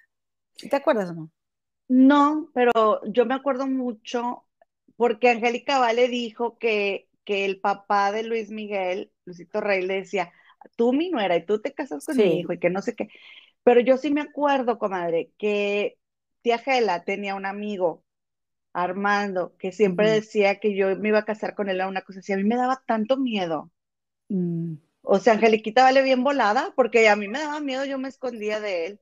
¿Te 0.69 0.75
acuerdas 0.75 1.11
o 1.11 1.13
no? 1.13 1.31
No, 1.87 2.49
pero 2.53 3.01
yo 3.05 3.25
me 3.25 3.35
acuerdo 3.35 3.67
mucho 3.67 4.45
porque 4.97 5.29
Angélica 5.29 5.79
Vale 5.79 6.07
dijo 6.07 6.57
que, 6.57 7.07
que 7.23 7.45
el 7.45 7.59
papá 7.59 8.11
de 8.11 8.23
Luis 8.23 8.49
Miguel, 8.49 9.11
Luisito 9.25 9.61
Rey, 9.61 9.85
le 9.85 9.95
decía, 9.95 10.33
tú 10.75 10.91
mi 10.91 11.09
nuera 11.09 11.35
y 11.37 11.45
tú 11.45 11.61
te 11.61 11.73
casas 11.73 12.05
con 12.05 12.17
mi 12.17 12.39
hijo 12.39 12.53
y 12.53 12.59
que 12.59 12.69
no 12.69 12.81
sé 12.81 12.95
qué. 12.95 13.09
Pero 13.63 13.79
yo 13.79 13.97
sí 13.97 14.11
me 14.11 14.21
acuerdo, 14.21 14.79
comadre, 14.79 15.31
que 15.37 15.97
tía 16.41 16.57
Gela 16.57 17.03
tenía 17.03 17.35
un 17.35 17.45
amigo 17.45 18.03
Armando, 18.83 19.55
que 19.57 19.71
siempre 19.71 20.11
decía 20.11 20.59
que 20.59 20.75
yo 20.75 20.95
me 20.97 21.09
iba 21.09 21.19
a 21.19 21.25
casar 21.25 21.55
con 21.55 21.67
él 21.67 21.81
a 21.81 21.87
una 21.87 22.03
cosa 22.03 22.19
así. 22.19 22.31
A 22.31 22.37
mí 22.37 22.43
me 22.43 22.55
daba 22.55 22.83
tanto 22.85 23.17
miedo. 23.17 23.71
Mm. 24.29 24.75
O 25.01 25.19
sea, 25.19 25.33
Angeliquita 25.33 25.83
vale 25.83 26.03
bien 26.03 26.23
volada, 26.23 26.73
porque 26.75 27.09
a 27.09 27.15
mí 27.15 27.27
me 27.27 27.39
daba 27.39 27.59
miedo, 27.59 27.85
yo 27.85 27.97
me 27.97 28.07
escondía 28.07 28.59
de 28.59 28.85
él. 28.85 28.99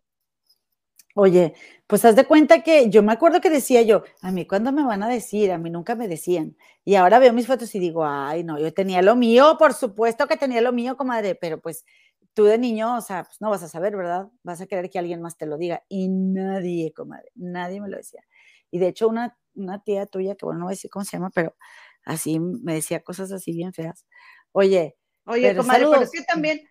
Oye, 1.17 1.53
pues 1.87 2.05
haz 2.05 2.15
de 2.15 2.25
cuenta 2.25 2.61
que 2.61 2.89
yo 2.89 3.03
me 3.03 3.11
acuerdo 3.13 3.41
que 3.41 3.49
decía 3.49 3.81
yo, 3.81 4.03
a 4.21 4.31
mí 4.31 4.45
cuándo 4.45 4.71
me 4.71 4.83
van 4.83 5.01
a 5.03 5.09
decir, 5.09 5.51
a 5.51 5.57
mí 5.57 5.69
nunca 5.69 5.95
me 5.95 6.07
decían. 6.07 6.55
Y 6.85 6.95
ahora 6.95 7.19
veo 7.19 7.33
mis 7.33 7.47
fotos 7.47 7.73
y 7.75 7.79
digo, 7.79 8.05
ay, 8.05 8.43
no, 8.43 8.59
yo 8.59 8.73
tenía 8.73 9.01
lo 9.01 9.15
mío, 9.15 9.55
por 9.57 9.73
supuesto 9.73 10.27
que 10.27 10.37
tenía 10.37 10.61
lo 10.61 10.71
mío, 10.73 10.95
comadre, 10.97 11.35
pero 11.35 11.59
pues 11.59 11.85
tú 12.33 12.43
de 12.43 12.57
niño, 12.57 12.97
o 12.97 13.01
sea, 13.01 13.23
pues 13.23 13.41
no 13.41 13.49
vas 13.49 13.63
a 13.63 13.69
saber, 13.69 13.95
¿verdad? 13.95 14.27
Vas 14.43 14.61
a 14.61 14.67
querer 14.67 14.89
que 14.89 14.99
alguien 14.99 15.21
más 15.21 15.37
te 15.37 15.45
lo 15.45 15.57
diga. 15.57 15.83
Y 15.89 16.09
nadie, 16.09 16.93
comadre, 16.93 17.31
nadie 17.35 17.81
me 17.81 17.89
lo 17.89 17.97
decía. 17.97 18.23
Y 18.71 18.79
de 18.79 18.87
hecho, 18.87 19.07
una 19.07 19.37
una 19.55 19.79
tía 19.79 20.05
tuya, 20.05 20.35
que 20.35 20.45
bueno, 20.45 20.59
no 20.59 20.65
voy 20.65 20.73
a 20.73 20.75
decir 20.75 20.91
cómo 20.91 21.05
se 21.05 21.17
llama, 21.17 21.29
pero 21.33 21.55
así 22.03 22.39
me 22.39 22.73
decía 22.73 23.01
cosas 23.01 23.31
así 23.31 23.53
bien 23.53 23.73
feas. 23.73 24.05
Oye, 24.51 24.97
Oye, 25.25 25.49
pero 25.49 25.61
comadre, 25.61 25.85
pero 25.89 26.01
es 26.01 26.11
que 26.11 26.23
también, 26.23 26.61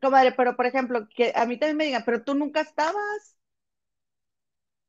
comadre, 0.00 0.32
pero 0.32 0.56
por 0.56 0.66
ejemplo, 0.66 1.06
que 1.14 1.32
a 1.34 1.44
mí 1.46 1.58
también 1.58 1.76
me 1.76 1.84
digan, 1.84 2.02
pero 2.04 2.22
tú 2.22 2.34
nunca 2.34 2.60
estabas. 2.60 3.36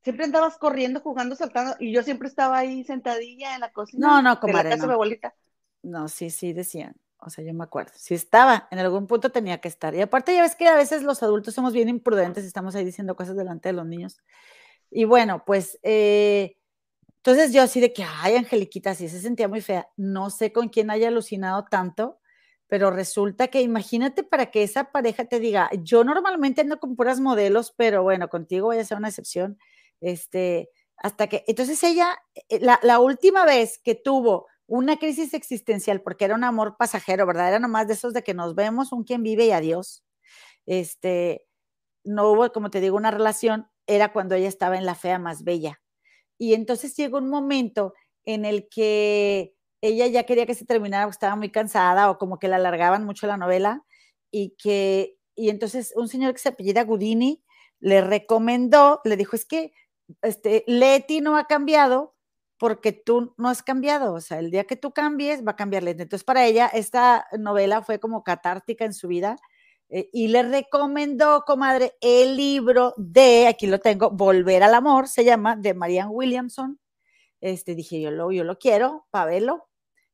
Siempre 0.02 0.24
andabas 0.24 0.58
corriendo, 0.58 1.00
jugando, 1.00 1.36
saltando, 1.36 1.76
y 1.78 1.92
yo 1.92 2.02
siempre 2.02 2.26
estaba 2.26 2.58
ahí 2.58 2.82
sentadilla 2.84 3.54
en 3.54 3.60
la 3.60 3.72
cocina. 3.72 4.06
No, 4.06 4.22
no, 4.22 4.40
comadre. 4.40 4.64
De 4.64 4.70
la 4.70 4.76
casa 4.76 4.86
no. 4.86 4.92
abuelita. 4.94 5.34
No, 5.82 6.08
sí, 6.08 6.30
sí, 6.30 6.52
decían. 6.52 6.96
O 7.18 7.30
sea, 7.30 7.44
yo 7.44 7.54
me 7.54 7.62
acuerdo. 7.62 7.92
Si 7.94 8.14
estaba, 8.14 8.66
en 8.72 8.80
algún 8.80 9.06
punto 9.06 9.30
tenía 9.30 9.60
que 9.60 9.68
estar. 9.68 9.94
Y 9.94 10.00
aparte, 10.00 10.34
ya 10.34 10.42
ves 10.42 10.56
que 10.56 10.66
a 10.66 10.74
veces 10.74 11.04
los 11.04 11.22
adultos 11.22 11.54
somos 11.54 11.72
bien 11.72 11.88
imprudentes, 11.88 12.44
estamos 12.44 12.74
ahí 12.74 12.84
diciendo 12.84 13.14
cosas 13.14 13.36
delante 13.36 13.68
de 13.68 13.74
los 13.74 13.86
niños. 13.86 14.20
Y 14.94 15.04
bueno, 15.04 15.42
pues 15.46 15.78
eh, 15.82 16.56
entonces 17.24 17.52
yo 17.52 17.62
así 17.62 17.80
de 17.80 17.92
que, 17.92 18.04
ay, 18.04 18.36
Angeliquita, 18.36 18.94
sí 18.94 19.08
se 19.08 19.20
sentía 19.20 19.48
muy 19.48 19.60
fea. 19.60 19.88
No 19.96 20.28
sé 20.30 20.52
con 20.52 20.68
quién 20.68 20.90
haya 20.90 21.08
alucinado 21.08 21.64
tanto, 21.70 22.18
pero 22.66 22.90
resulta 22.90 23.48
que 23.48 23.62
imagínate 23.62 24.24
para 24.24 24.50
que 24.50 24.62
esa 24.64 24.90
pareja 24.90 25.26
te 25.26 25.38
diga, 25.38 25.70
yo 25.82 26.04
normalmente 26.04 26.62
ando 26.62 26.80
con 26.80 26.96
puras 26.96 27.20
modelos, 27.20 27.72
pero 27.76 28.02
bueno, 28.02 28.28
contigo 28.28 28.66
voy 28.66 28.78
a 28.78 28.84
ser 28.84 28.98
una 28.98 29.08
excepción, 29.08 29.58
este, 30.00 30.70
hasta 30.96 31.28
que, 31.28 31.44
entonces 31.46 31.82
ella, 31.84 32.18
eh, 32.48 32.60
la, 32.60 32.98
última 33.00 33.44
vez 33.44 33.78
que 33.84 33.94
tuvo 33.94 34.46
una 34.66 34.98
crisis 34.98 35.32
existencial, 35.34 36.02
porque 36.02 36.24
era 36.24 36.34
un 36.34 36.44
amor 36.44 36.76
pasajero, 36.78 37.26
¿verdad? 37.26 37.48
Era 37.50 37.58
nomás 37.60 37.86
de 37.88 37.94
esos 37.94 38.14
de 38.14 38.22
que 38.24 38.34
nos 38.34 38.54
vemos, 38.54 38.92
un 38.92 39.04
quien 39.04 39.22
vive 39.22 39.46
y 39.46 39.52
adiós, 39.52 40.02
este, 40.66 41.46
no 42.04 42.32
hubo, 42.32 42.50
como 42.52 42.70
te 42.70 42.80
digo, 42.80 42.96
una 42.96 43.10
relación, 43.12 43.68
era 43.86 44.12
cuando 44.12 44.34
ella 44.34 44.48
estaba 44.48 44.76
en 44.76 44.86
la 44.86 44.94
fea 44.94 45.18
más 45.18 45.44
bella. 45.44 45.80
Y 46.38 46.54
entonces 46.54 46.96
llegó 46.96 47.18
un 47.18 47.28
momento 47.28 47.94
en 48.24 48.44
el 48.44 48.68
que 48.68 49.54
ella 49.80 50.06
ya 50.06 50.24
quería 50.24 50.46
que 50.46 50.54
se 50.54 50.64
terminara 50.64 51.10
estaba 51.10 51.36
muy 51.36 51.50
cansada 51.50 52.10
o 52.10 52.18
como 52.18 52.38
que 52.38 52.48
la 52.48 52.56
alargaban 52.56 53.04
mucho 53.04 53.26
la 53.26 53.36
novela 53.36 53.84
y 54.30 54.54
que, 54.56 55.18
y 55.34 55.50
entonces 55.50 55.92
un 55.96 56.08
señor 56.08 56.32
que 56.32 56.38
se 56.38 56.50
apellida 56.50 56.84
Gudini 56.84 57.42
le 57.80 58.00
recomendó, 58.00 59.00
le 59.04 59.16
dijo, 59.16 59.34
es 59.36 59.44
que 59.44 59.72
este, 60.22 60.64
Leti 60.66 61.20
no 61.20 61.36
ha 61.36 61.46
cambiado 61.46 62.14
porque 62.58 62.92
tú 62.92 63.34
no 63.38 63.48
has 63.48 63.62
cambiado, 63.62 64.14
o 64.14 64.20
sea, 64.20 64.38
el 64.38 64.52
día 64.52 64.64
que 64.64 64.76
tú 64.76 64.92
cambies 64.92 65.44
va 65.44 65.52
a 65.52 65.56
cambiar 65.56 65.82
Leti. 65.82 66.02
Entonces 66.02 66.24
para 66.24 66.46
ella 66.46 66.68
esta 66.68 67.26
novela 67.38 67.82
fue 67.82 67.98
como 67.98 68.22
catártica 68.22 68.84
en 68.84 68.94
su 68.94 69.08
vida 69.08 69.36
eh, 69.92 70.10
y 70.12 70.28
le 70.28 70.42
recomendó, 70.42 71.44
comadre, 71.46 71.94
el 72.00 72.36
libro 72.36 72.94
de, 72.96 73.46
aquí 73.46 73.68
lo 73.68 73.78
tengo, 73.78 74.10
Volver 74.10 74.64
al 74.64 74.74
Amor, 74.74 75.06
se 75.06 75.24
llama, 75.24 75.54
de 75.54 75.74
Marianne 75.74 76.10
Williamson. 76.10 76.80
Este, 77.40 77.74
dije, 77.76 78.00
yo 78.00 78.10
lo, 78.10 78.32
yo 78.32 78.44
lo 78.44 78.58
quiero 78.58 79.06
para 79.10 79.26
verlo 79.26 79.68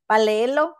para 0.08 0.24
leerlo 0.24 0.74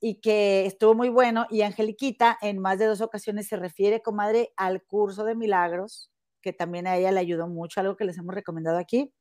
y 0.00 0.20
que 0.20 0.66
estuvo 0.66 0.94
muy 0.94 1.10
bueno. 1.10 1.46
Y 1.50 1.62
Angeliquita 1.62 2.36
en 2.40 2.58
más 2.58 2.80
de 2.80 2.86
dos 2.86 3.00
ocasiones 3.00 3.46
se 3.46 3.56
refiere, 3.56 4.02
comadre, 4.02 4.52
al 4.56 4.82
curso 4.82 5.24
de 5.24 5.36
milagros, 5.36 6.10
que 6.40 6.52
también 6.52 6.88
a 6.88 6.96
ella 6.96 7.12
le 7.12 7.20
ayudó 7.20 7.46
mucho, 7.46 7.78
algo 7.80 7.96
que 7.96 8.06
les 8.06 8.18
hemos 8.18 8.34
recomendado 8.34 8.78
aquí. 8.78 9.12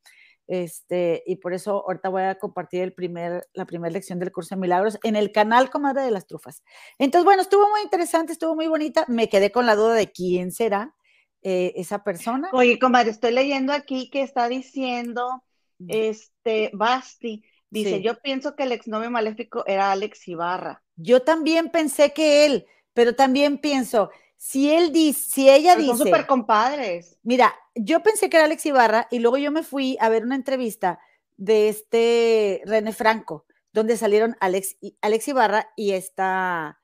Este, 0.51 1.23
y 1.25 1.37
por 1.37 1.53
eso 1.53 1.85
ahorita 1.87 2.09
voy 2.09 2.23
a 2.23 2.35
compartir 2.35 2.81
el 2.81 2.93
primer, 2.93 3.47
la 3.53 3.65
primera 3.65 3.89
lección 3.89 4.19
del 4.19 4.33
curso 4.33 4.55
de 4.55 4.59
milagros 4.59 4.99
en 5.03 5.15
el 5.15 5.31
canal 5.31 5.69
Comadre 5.69 6.01
de 6.01 6.11
las 6.11 6.27
Trufas. 6.27 6.61
Entonces, 6.99 7.23
bueno, 7.23 7.41
estuvo 7.41 7.69
muy 7.69 7.79
interesante, 7.83 8.33
estuvo 8.33 8.53
muy 8.53 8.67
bonita. 8.67 9.05
Me 9.07 9.29
quedé 9.29 9.53
con 9.53 9.65
la 9.65 9.75
duda 9.75 9.93
de 9.93 10.11
quién 10.11 10.51
será 10.51 10.93
eh, 11.41 11.71
esa 11.77 12.03
persona. 12.03 12.49
Oye, 12.51 12.79
comadre, 12.79 13.11
estoy 13.11 13.31
leyendo 13.31 13.71
aquí 13.71 14.09
que 14.09 14.23
está 14.23 14.49
diciendo 14.49 15.41
este 15.87 16.69
Basti 16.73 17.45
Dice, 17.71 18.01
yo 18.01 18.19
pienso 18.19 18.57
que 18.57 18.63
el 18.63 18.73
exnovio 18.73 19.09
maléfico 19.09 19.63
era 19.65 19.93
Alex 19.93 20.27
Ibarra. 20.27 20.83
Yo 20.97 21.21
también 21.21 21.69
pensé 21.69 22.11
que 22.11 22.45
él, 22.45 22.65
pero 22.93 23.15
también 23.15 23.59
pienso, 23.59 24.11
si 24.41 24.73
él 24.73 24.91
dice, 24.91 25.29
si 25.29 25.49
ella 25.51 25.75
dice. 25.75 25.89
Son 25.89 25.99
súper 25.99 26.25
compadres. 26.25 27.15
Mira, 27.21 27.53
yo 27.75 28.01
pensé 28.01 28.27
que 28.27 28.37
era 28.37 28.47
Alex 28.47 28.65
Ibarra 28.65 29.07
y 29.11 29.19
luego 29.19 29.37
yo 29.37 29.51
me 29.51 29.61
fui 29.61 29.97
a 30.01 30.09
ver 30.09 30.23
una 30.23 30.33
entrevista 30.33 30.99
de 31.37 31.69
este 31.69 32.63
René 32.65 32.91
Franco, 32.91 33.45
donde 33.71 33.97
salieron 33.97 34.35
Alex, 34.39 34.77
Alex 35.01 35.27
Ibarra 35.27 35.69
y 35.75 35.91
esta, 35.91 36.79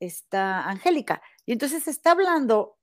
esta 0.00 0.68
Angélica. 0.68 1.22
Y 1.46 1.52
entonces 1.52 1.86
está 1.86 2.10
hablando 2.10 2.76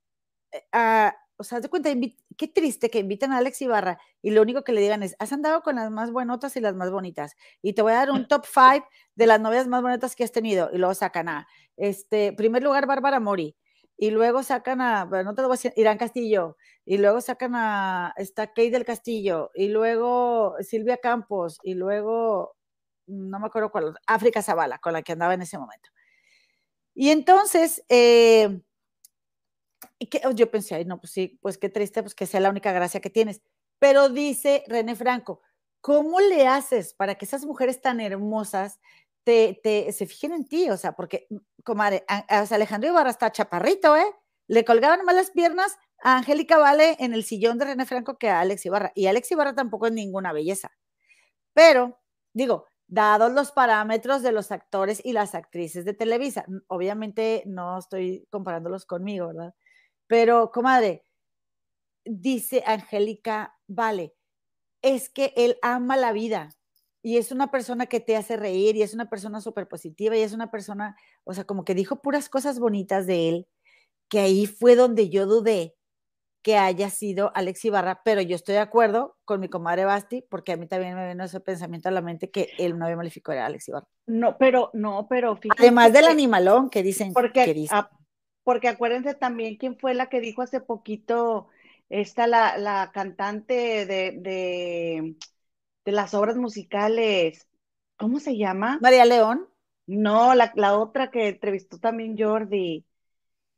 eh, 0.52 0.64
a, 0.72 1.14
o 1.36 1.44
sea, 1.44 1.60
de 1.60 1.68
cuenta, 1.68 1.90
qué 2.38 2.48
triste 2.48 2.88
que 2.88 3.00
inviten 3.00 3.30
a 3.30 3.36
Alex 3.36 3.60
Ibarra 3.60 3.98
y 4.22 4.30
lo 4.30 4.40
único 4.40 4.64
que 4.64 4.72
le 4.72 4.80
digan 4.80 5.02
es, 5.02 5.16
has 5.18 5.34
andado 5.34 5.60
con 5.62 5.76
las 5.76 5.90
más 5.90 6.10
buenotas 6.10 6.56
y 6.56 6.60
las 6.60 6.74
más 6.74 6.90
bonitas, 6.90 7.36
y 7.60 7.74
te 7.74 7.82
voy 7.82 7.92
a 7.92 7.96
dar 7.96 8.10
un 8.10 8.26
top 8.26 8.46
five 8.46 8.84
de 9.16 9.26
las 9.26 9.38
novias 9.38 9.66
más 9.66 9.82
bonitas 9.82 10.16
que 10.16 10.24
has 10.24 10.32
tenido, 10.32 10.70
y 10.72 10.78
luego 10.78 10.94
sacan 10.94 11.28
a, 11.28 11.46
este, 11.76 12.32
primer 12.32 12.62
lugar, 12.62 12.86
Bárbara 12.86 13.20
Mori, 13.20 13.54
y 14.04 14.10
luego 14.10 14.42
sacan 14.42 14.82
a, 14.82 15.06
bueno, 15.06 15.30
no 15.30 15.34
te 15.34 15.40
lo 15.40 15.48
voy 15.48 15.54
a 15.54 15.56
decir, 15.56 15.72
Irán 15.76 15.96
Castillo, 15.96 16.58
y 16.84 16.98
luego 16.98 17.22
sacan 17.22 17.54
a, 17.54 18.12
esta 18.18 18.48
Kate 18.48 18.70
del 18.70 18.84
Castillo, 18.84 19.50
y 19.54 19.68
luego 19.68 20.56
Silvia 20.60 20.98
Campos, 20.98 21.58
y 21.62 21.72
luego, 21.72 22.54
no 23.06 23.40
me 23.40 23.46
acuerdo 23.46 23.70
cuál, 23.70 23.94
África 24.06 24.42
Zavala, 24.42 24.78
con 24.78 24.92
la 24.92 25.00
que 25.00 25.12
andaba 25.12 25.32
en 25.32 25.40
ese 25.40 25.56
momento. 25.56 25.88
Y 26.94 27.08
entonces, 27.08 27.82
eh, 27.88 28.60
yo 30.34 30.50
pensé, 30.50 30.74
ay, 30.74 30.84
no, 30.84 31.00
pues 31.00 31.10
sí, 31.10 31.38
pues 31.40 31.56
qué 31.56 31.70
triste, 31.70 32.02
pues 32.02 32.14
que 32.14 32.26
sea 32.26 32.40
la 32.40 32.50
única 32.50 32.72
gracia 32.72 33.00
que 33.00 33.08
tienes. 33.08 33.40
Pero 33.78 34.10
dice 34.10 34.64
René 34.66 34.96
Franco, 34.96 35.40
¿cómo 35.80 36.20
le 36.20 36.46
haces 36.46 36.92
para 36.92 37.14
que 37.14 37.24
esas 37.24 37.46
mujeres 37.46 37.80
tan 37.80 38.00
hermosas 38.00 38.80
te, 39.24 39.60
te 39.62 39.92
se 39.92 40.06
fijen 40.06 40.32
en 40.32 40.46
ti? 40.48 40.70
O 40.70 40.76
sea, 40.76 40.92
porque, 40.92 41.26
mm, 41.30 41.36
comadre, 41.64 42.04
Alejandro 42.28 42.90
Ibarra 42.90 43.10
está 43.10 43.32
chaparrito, 43.32 43.96
¿eh? 43.96 44.06
Le 44.48 44.64
colgaban 44.64 45.04
más 45.04 45.14
las 45.14 45.30
piernas 45.30 45.76
a 46.02 46.18
Angélica 46.18 46.58
Vale 46.58 46.96
en 47.00 47.14
el 47.14 47.24
sillón 47.24 47.58
de 47.58 47.64
René 47.66 47.86
Franco 47.86 48.18
que 48.18 48.28
a 48.30 48.40
Alex 48.40 48.66
Ibarra. 48.66 48.92
Y 48.94 49.06
Alex 49.06 49.30
Ibarra 49.32 49.54
tampoco 49.54 49.86
es 49.86 49.92
ninguna 49.92 50.32
belleza. 50.32 50.70
Pero, 51.54 52.00
digo, 52.34 52.66
dados 52.86 53.32
los 53.32 53.52
parámetros 53.52 54.22
de 54.22 54.32
los 54.32 54.52
actores 54.52 55.00
y 55.04 55.12
las 55.12 55.34
actrices 55.34 55.84
de 55.84 55.94
Televisa, 55.94 56.44
obviamente 56.68 57.42
no 57.46 57.78
estoy 57.78 58.26
comparándolos 58.30 58.86
conmigo, 58.86 59.28
¿verdad? 59.28 59.54
Pero, 60.06 60.50
comadre, 60.52 61.04
dice 62.04 62.62
Angélica, 62.66 63.56
vale, 63.66 64.14
es 64.82 65.08
que 65.10 65.32
él 65.36 65.58
ama 65.62 65.96
la 65.96 66.12
vida 66.12 66.50
y 67.04 67.18
es 67.18 67.32
una 67.32 67.50
persona 67.50 67.84
que 67.84 68.00
te 68.00 68.16
hace 68.16 68.38
reír 68.38 68.76
y 68.76 68.82
es 68.82 68.94
una 68.94 69.10
persona 69.10 69.42
súper 69.42 69.68
positiva 69.68 70.16
y 70.16 70.22
es 70.22 70.32
una 70.32 70.50
persona, 70.50 70.96
o 71.24 71.34
sea, 71.34 71.44
como 71.44 71.62
que 71.62 71.74
dijo 71.74 72.00
puras 72.00 72.30
cosas 72.30 72.58
bonitas 72.58 73.06
de 73.06 73.28
él, 73.28 73.46
que 74.08 74.20
ahí 74.20 74.46
fue 74.46 74.74
donde 74.74 75.10
yo 75.10 75.26
dudé 75.26 75.76
que 76.40 76.56
haya 76.56 76.88
sido 76.88 77.30
Alex 77.34 77.62
Ibarra, 77.66 78.00
pero 78.04 78.22
yo 78.22 78.34
estoy 78.34 78.54
de 78.54 78.62
acuerdo 78.62 79.18
con 79.26 79.38
mi 79.38 79.50
comadre 79.50 79.84
Basti, 79.84 80.22
porque 80.30 80.52
a 80.52 80.56
mí 80.56 80.66
también 80.66 80.94
me 80.94 81.08
vino 81.08 81.24
ese 81.24 81.40
pensamiento 81.40 81.90
a 81.90 81.92
la 81.92 82.00
mente 82.00 82.30
que 82.30 82.48
el 82.58 82.78
novio 82.78 82.96
maléfico 82.96 83.32
era 83.32 83.46
Alex 83.46 83.68
Ibarra. 83.68 83.86
No, 84.06 84.38
pero, 84.38 84.70
no, 84.72 85.06
pero 85.06 85.38
Además 85.58 85.92
del 85.92 86.06
animalón 86.06 86.70
que 86.70 86.82
dicen 86.82 87.12
porque, 87.12 87.44
que 87.44 87.54
dice 87.54 87.74
porque 88.44 88.68
acuérdense 88.68 89.14
también 89.14 89.56
quién 89.56 89.78
fue 89.78 89.92
la 89.92 90.08
que 90.08 90.20
dijo 90.20 90.40
hace 90.40 90.60
poquito, 90.60 91.48
esta, 91.90 92.26
la, 92.26 92.56
la 92.56 92.90
cantante 92.92 93.86
de, 93.86 94.12
de, 94.12 95.16
de, 95.84 95.92
las 95.92 96.14
obras 96.14 96.36
musicales, 96.36 97.48
¿cómo 97.96 98.20
se 98.20 98.36
llama? 98.36 98.78
María 98.80 99.04
León. 99.04 99.48
No, 99.86 100.34
la, 100.34 100.52
la 100.54 100.78
otra 100.78 101.10
que 101.10 101.28
entrevistó 101.28 101.78
también 101.78 102.16
Jordi, 102.18 102.86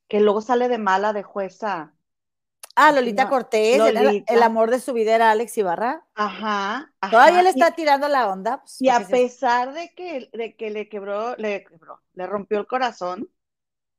que 0.08 0.20
luego 0.20 0.40
sale 0.40 0.68
de 0.68 0.78
mala 0.78 1.12
de 1.12 1.22
jueza. 1.22 1.96
Ah, 2.78 2.92
Lolita 2.92 3.30
Cortés, 3.30 3.80
El, 4.28 4.42
amor 4.42 4.70
de 4.70 4.80
su 4.80 4.92
vida 4.92 5.14
era 5.14 5.30
Alex 5.30 5.56
Ibarra. 5.56 6.04
Ajá. 6.14 6.92
Todavía 7.10 7.42
le 7.42 7.48
está 7.48 7.70
tirando 7.70 8.06
la 8.06 8.30
onda. 8.30 8.60
Pues, 8.60 8.82
y 8.82 8.90
a 8.90 9.00
pesar 9.00 9.72
de 9.72 9.94
que, 9.94 10.28
de 10.34 10.54
que 10.56 10.68
le 10.68 10.86
quebró, 10.86 11.36
le 11.36 11.64
quebró, 11.64 12.02
le 12.12 12.26
rompió 12.26 12.58
el 12.58 12.66
corazón, 12.66 13.30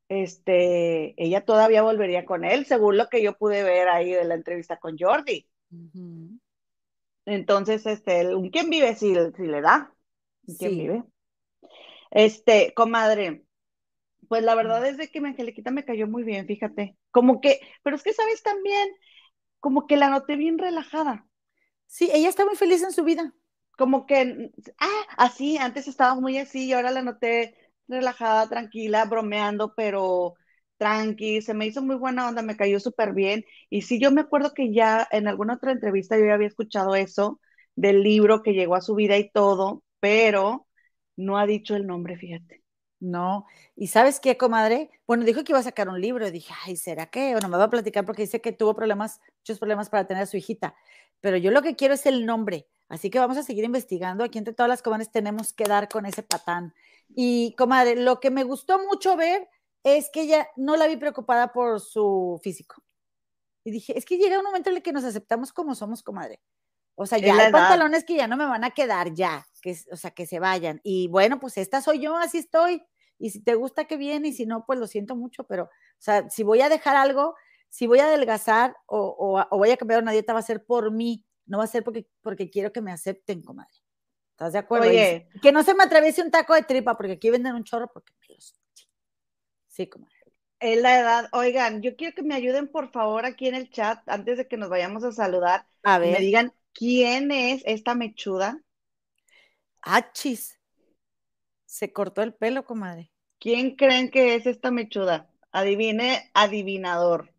este, 0.09 1.15
ella 1.21 1.43
todavía 1.43 1.81
volvería 1.81 2.23
con 2.23 2.45
él, 2.45 2.67
según 2.67 2.97
lo 2.97 3.09
que 3.09 3.23
yo 3.23 3.35
pude 3.35 3.63
ver 3.63 3.89
ahí 3.89 4.11
de 4.11 4.25
la 4.25 4.35
entrevista 4.35 4.77
con 4.77 4.95
Jordi. 4.95 5.49
Entonces, 7.27 7.85
este, 7.85 8.33
un 8.35 8.49
quien 8.49 8.69
vive 8.69 8.95
si, 8.95 9.13
si 9.35 9.43
le 9.43 9.61
da. 9.61 9.93
¿Quién 10.57 10.71
vive? 10.71 11.03
Este, 12.09 12.73
comadre, 12.73 13.43
pues 14.29 14.43
la 14.43 14.55
verdad 14.55 14.85
es 14.87 14.97
de 14.97 15.09
que 15.09 15.19
mi 15.19 15.29
Angeliquita 15.29 15.71
me 15.71 15.85
cayó 15.85 16.07
muy 16.07 16.23
bien, 16.23 16.47
fíjate. 16.47 16.97
Como 17.11 17.41
que, 17.41 17.59
pero 17.83 17.97
es 17.97 18.03
que 18.03 18.13
sabes 18.13 18.41
también, 18.43 18.89
como 19.59 19.87
que 19.87 19.97
la 19.97 20.09
noté 20.09 20.37
bien 20.37 20.57
relajada. 20.57 21.27
Sí, 21.85 22.09
ella 22.13 22.29
está 22.29 22.45
muy 22.45 22.55
feliz 22.55 22.81
en 22.83 22.93
su 22.93 23.03
vida. 23.03 23.33
Como 23.77 24.05
que, 24.05 24.51
ah, 24.79 25.01
así, 25.17 25.57
antes 25.57 25.87
estaba 25.87 26.15
muy 26.15 26.37
así 26.37 26.67
y 26.67 26.73
ahora 26.73 26.91
la 26.91 27.01
noté 27.01 27.55
relajada, 27.87 28.47
tranquila, 28.47 29.05
bromeando, 29.05 29.73
pero 29.75 30.35
tranqui, 30.77 31.41
se 31.41 31.53
me 31.53 31.65
hizo 31.67 31.81
muy 31.81 31.95
buena 31.95 32.27
onda, 32.27 32.41
me 32.41 32.57
cayó 32.57 32.79
súper 32.79 33.13
bien. 33.13 33.45
Y 33.69 33.81
sí, 33.83 33.99
yo 33.99 34.11
me 34.11 34.21
acuerdo 34.21 34.53
que 34.53 34.73
ya 34.73 35.07
en 35.11 35.27
alguna 35.27 35.55
otra 35.55 35.71
entrevista 35.71 36.17
yo 36.17 36.25
ya 36.25 36.33
había 36.35 36.47
escuchado 36.47 36.95
eso 36.95 37.39
del 37.75 38.03
libro 38.03 38.41
que 38.43 38.53
llegó 38.53 38.75
a 38.75 38.81
su 38.81 38.95
vida 38.95 39.17
y 39.17 39.29
todo, 39.29 39.83
pero 39.99 40.67
no 41.15 41.37
ha 41.37 41.45
dicho 41.45 41.75
el 41.75 41.87
nombre, 41.87 42.17
fíjate. 42.17 42.63
No, 42.99 43.45
y 43.75 43.87
¿sabes 43.87 44.19
qué, 44.19 44.37
comadre? 44.37 44.89
Bueno, 45.05 45.23
dijo 45.23 45.43
que 45.43 45.51
iba 45.51 45.59
a 45.59 45.63
sacar 45.63 45.87
un 45.87 46.01
libro, 46.01 46.27
y 46.27 46.31
dije, 46.31 46.51
ay, 46.65 46.75
¿será 46.75 47.05
que? 47.05 47.35
O 47.35 47.39
no 47.39 47.47
me 47.47 47.57
va 47.57 47.65
a 47.65 47.69
platicar 47.69 48.05
porque 48.05 48.23
dice 48.23 48.41
que 48.41 48.51
tuvo 48.51 48.75
problemas, 48.75 49.21
muchos 49.41 49.59
problemas 49.59 49.89
para 49.89 50.07
tener 50.07 50.23
a 50.23 50.25
su 50.25 50.37
hijita, 50.37 50.75
pero 51.21 51.37
yo 51.37 51.51
lo 51.51 51.61
que 51.61 51.75
quiero 51.75 51.93
es 51.93 52.07
el 52.07 52.25
nombre, 52.25 52.67
así 52.89 53.11
que 53.11 53.19
vamos 53.19 53.37
a 53.37 53.43
seguir 53.43 53.65
investigando, 53.65 54.23
aquí 54.23 54.39
entre 54.39 54.55
todas 54.55 54.69
las 54.69 54.81
comadres 54.81 55.11
tenemos 55.11 55.53
que 55.53 55.65
dar 55.65 55.89
con 55.89 56.07
ese 56.07 56.23
patán, 56.23 56.73
y 57.09 57.53
comadre, 57.55 57.95
lo 57.97 58.19
que 58.19 58.31
me 58.31 58.43
gustó 58.43 58.79
mucho 58.79 59.15
ver 59.15 59.47
es 59.83 60.09
que 60.11 60.21
ella 60.21 60.47
no 60.55 60.75
la 60.75 60.87
vi 60.87 60.97
preocupada 60.97 61.51
por 61.53 61.79
su 61.79 62.39
físico. 62.43 62.83
Y 63.63 63.71
dije, 63.71 63.97
es 63.97 64.05
que 64.05 64.17
llega 64.17 64.39
un 64.39 64.45
momento 64.45 64.69
en 64.69 64.77
el 64.77 64.83
que 64.83 64.93
nos 64.93 65.03
aceptamos 65.03 65.51
como 65.51 65.75
somos, 65.75 66.01
comadre. 66.03 66.41
O 66.95 67.05
sea, 67.05 67.19
ya 67.19 67.37
hay 67.37 67.51
pantalones 67.51 68.03
que 68.03 68.15
ya 68.15 68.27
no 68.27 68.37
me 68.37 68.45
van 68.45 68.63
a 68.63 68.71
quedar 68.71 69.13
ya, 69.13 69.45
que, 69.61 69.77
o 69.91 69.95
sea, 69.95 70.11
que 70.11 70.25
se 70.25 70.39
vayan. 70.39 70.81
Y 70.83 71.07
bueno, 71.09 71.39
pues 71.39 71.57
esta 71.57 71.81
soy 71.81 71.99
yo, 71.99 72.15
así 72.17 72.39
estoy. 72.39 72.83
y 73.19 73.29
si 73.29 73.43
te 73.43 73.55
gusta, 73.55 73.85
qué 73.85 73.97
bien, 73.97 74.25
y 74.25 74.33
si 74.33 74.45
no, 74.45 74.65
pues 74.65 74.79
lo 74.79 74.87
siento 74.87 75.15
mucho, 75.15 75.43
pero, 75.43 75.65
o 75.65 75.69
sea, 75.99 76.29
si 76.29 76.43
voy 76.43 76.61
a 76.61 76.69
dejar 76.69 76.95
algo, 76.95 77.35
si 77.69 77.87
voy 77.87 77.99
a 77.99 78.07
adelgazar 78.07 78.75
o, 78.85 79.45
o, 79.49 79.57
voy 79.57 79.71
a 79.71 79.77
cambiar 79.77 80.01
una 80.01 80.11
dieta, 80.11 80.33
va 80.33 80.39
a 80.39 80.43
ser 80.43 80.65
por 80.65 80.91
mí, 80.91 81.25
no 81.45 81.59
va 81.59 81.65
a 81.65 81.67
ser 81.67 81.83
porque, 81.83 82.07
porque 82.21 82.49
quiero 82.49 82.71
que 82.71 82.81
me 82.81 82.91
acepten, 82.91 83.41
comadre. 83.41 83.73
¿Estás 84.31 84.53
de 84.53 84.59
acuerdo? 84.59 84.87
Oye. 84.87 85.27
que 85.41 85.51
no 85.51 85.63
se 85.63 85.73
me 85.73 85.83
atraviese 85.83 86.21
un 86.21 86.29
taco 86.29 86.53
de 86.53 86.61
tripa, 86.61 86.95
porque 86.95 87.13
aquí 87.13 87.29
venden 87.29 87.55
un 87.55 87.63
chorro 87.63 87.91
porque. 87.91 88.13
Sí, 89.77 89.85
comadre. 89.85 90.15
Es 90.59 90.81
la 90.81 90.99
edad. 90.99 91.29
Oigan, 91.33 91.83
yo 91.83 91.95
quiero 91.95 92.15
que 92.15 92.23
me 92.23 92.33
ayuden, 92.33 92.67
por 92.67 92.91
favor, 92.91 93.25
aquí 93.25 93.47
en 93.47 93.53
el 93.53 93.69
chat, 93.69 94.01
antes 94.09 94.37
de 94.37 94.47
que 94.47 94.57
nos 94.57 94.69
vayamos 94.69 95.03
a 95.03 95.11
saludar. 95.11 95.67
A 95.83 95.99
ver. 95.99 96.13
Me 96.13 96.25
digan 96.25 96.51
quién 96.73 97.29
es 97.29 97.61
esta 97.63 97.93
mechuda. 97.93 98.59
Achis. 99.83 100.59
Se 101.65 101.93
cortó 101.93 102.23
el 102.23 102.33
pelo, 102.33 102.65
comadre. 102.65 103.11
¿Quién 103.39 103.75
creen 103.75 104.09
que 104.09 104.33
es 104.33 104.47
esta 104.47 104.71
mechuda? 104.71 105.29
Adivine, 105.51 106.31
adivinador. 106.33 107.31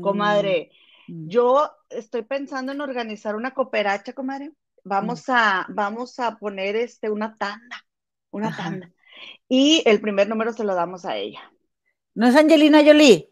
Comadre, 0.00 0.70
mm. 1.06 1.28
yo 1.28 1.70
estoy 1.90 2.22
pensando 2.22 2.72
en 2.72 2.80
organizar 2.80 3.36
una 3.36 3.52
cooperacha, 3.52 4.14
comadre. 4.14 4.52
Vamos 4.84 5.28
mm. 5.28 5.32
a, 5.32 5.66
vamos 5.68 6.18
a 6.18 6.38
poner 6.38 6.76
este, 6.76 7.10
una 7.10 7.34
tanda, 7.34 7.84
una 8.30 8.56
tanda. 8.56 8.90
Y 9.48 9.82
el 9.84 10.00
primer 10.00 10.30
número 10.30 10.54
se 10.54 10.64
lo 10.64 10.74
damos 10.74 11.04
a 11.04 11.18
ella. 11.18 11.50
¿No 12.14 12.28
es 12.28 12.36
Angelina 12.36 12.84
Jolie? 12.84 13.28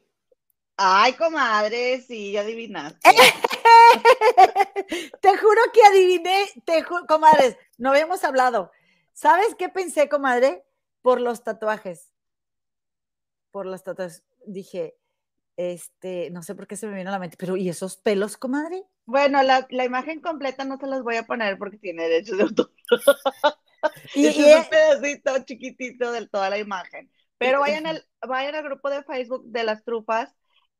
Ay, 0.76 1.12
comadre, 1.12 2.00
sí, 2.00 2.36
adivinaste. 2.36 3.10
te 5.20 5.36
juro 5.36 5.60
que 5.72 5.84
adiviné, 5.84 6.46
te 6.64 6.82
juro, 6.82 7.06
comadres, 7.06 7.56
no 7.78 7.90
habíamos 7.90 8.24
hablado. 8.24 8.72
¿Sabes 9.12 9.54
qué 9.56 9.68
pensé, 9.68 10.08
comadre? 10.08 10.64
Por 11.00 11.20
los 11.20 11.44
tatuajes. 11.44 12.12
Por 13.52 13.66
los 13.66 13.84
tatuajes. 13.84 14.24
Dije, 14.46 14.96
este, 15.56 16.30
no 16.30 16.42
sé 16.42 16.56
por 16.56 16.66
qué 16.66 16.76
se 16.76 16.88
me 16.88 16.96
vino 16.96 17.10
a 17.10 17.12
la 17.12 17.18
mente, 17.20 17.36
pero 17.38 17.56
¿y 17.56 17.68
esos 17.68 17.96
pelos, 17.96 18.36
comadre? 18.36 18.84
Bueno, 19.04 19.40
la, 19.44 19.84
imagen 19.84 20.20
completa 20.20 20.64
no 20.64 20.76
se 20.78 20.88
las 20.88 21.02
voy 21.02 21.16
a 21.16 21.26
poner 21.26 21.56
porque 21.56 21.78
tiene 21.78 22.08
derechos 22.08 22.36
de 22.36 22.42
autor. 22.42 22.72
y, 24.14 24.26
es 24.26 24.36
un 24.36 24.68
pedacito 24.68 25.44
chiquitito 25.44 26.10
de 26.10 26.26
toda 26.26 26.50
la 26.50 26.58
imagen. 26.58 27.12
Pero 27.42 27.60
vayan 27.60 27.86
al, 27.86 28.04
vayan 28.26 28.54
al 28.54 28.64
grupo 28.64 28.90
de 28.90 29.02
Facebook 29.02 29.44
de 29.46 29.64
las 29.64 29.84
trufas, 29.84 30.34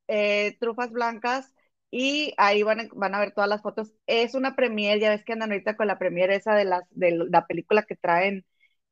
eh, 0.09 0.57
trufas 0.61 0.91
blancas, 0.91 1.53
y 1.91 2.33
ahí 2.39 2.63
van 2.63 2.81
a, 2.81 2.89
van 2.95 3.15
a 3.15 3.21
ver 3.21 3.33
todas 3.33 3.51
las 3.51 3.63
fotos. 3.63 3.93
Es 4.07 4.35
una 4.35 4.57
premier, 4.57 4.99
ya 4.99 5.11
ves 5.11 5.25
que 5.25 5.33
andan 5.33 5.53
ahorita 5.53 5.77
con 5.77 5.87
la 5.87 5.99
premier 5.99 6.31
esa 6.31 6.55
de, 6.55 6.65
las, 6.65 6.83
de 6.91 7.27
la 7.29 7.47
película 7.47 7.83
que 7.83 7.97
traen 7.97 8.45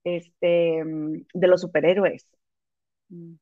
este, 0.05 0.83
de 1.33 1.47
los 1.49 1.61
superhéroes. 1.61 2.27
Mm. 3.09 3.35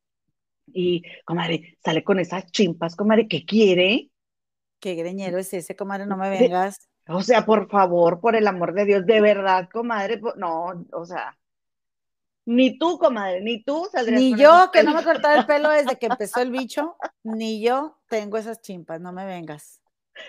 Y, 0.72 1.02
comadre, 1.24 1.78
sale 1.82 2.04
con 2.04 2.20
esas 2.20 2.46
chimpas, 2.52 2.94
comadre, 2.94 3.26
¿qué 3.26 3.44
quiere? 3.44 4.10
Qué 4.80 4.94
greñero 4.94 5.38
es 5.38 5.52
ese, 5.54 5.74
comadre, 5.74 6.06
no 6.06 6.16
me 6.16 6.28
vengas. 6.28 6.88
o 7.08 7.22
sea, 7.22 7.46
por 7.46 7.68
favor, 7.70 8.20
por 8.20 8.36
el 8.36 8.46
amor 8.46 8.74
de 8.74 8.84
Dios, 8.84 9.06
de 9.06 9.20
verdad, 9.20 9.68
comadre, 9.72 10.20
no, 10.36 10.84
o 10.92 11.04
sea, 11.06 11.37
ni 12.48 12.78
tú, 12.78 12.98
comadre, 12.98 13.42
ni 13.42 13.62
tú 13.62 13.86
saldrías. 13.92 14.22
Ni 14.22 14.34
yo, 14.34 14.70
que 14.72 14.82
no 14.82 14.94
me 14.94 15.04
cortaba 15.04 15.34
el 15.34 15.44
pelo 15.44 15.68
desde 15.68 15.98
que 15.98 16.06
empezó 16.10 16.40
el 16.40 16.50
bicho, 16.50 16.96
ni 17.22 17.60
yo 17.60 17.98
tengo 18.08 18.38
esas 18.38 18.62
chimpas, 18.62 19.02
no 19.02 19.12
me 19.12 19.26
vengas. 19.26 19.82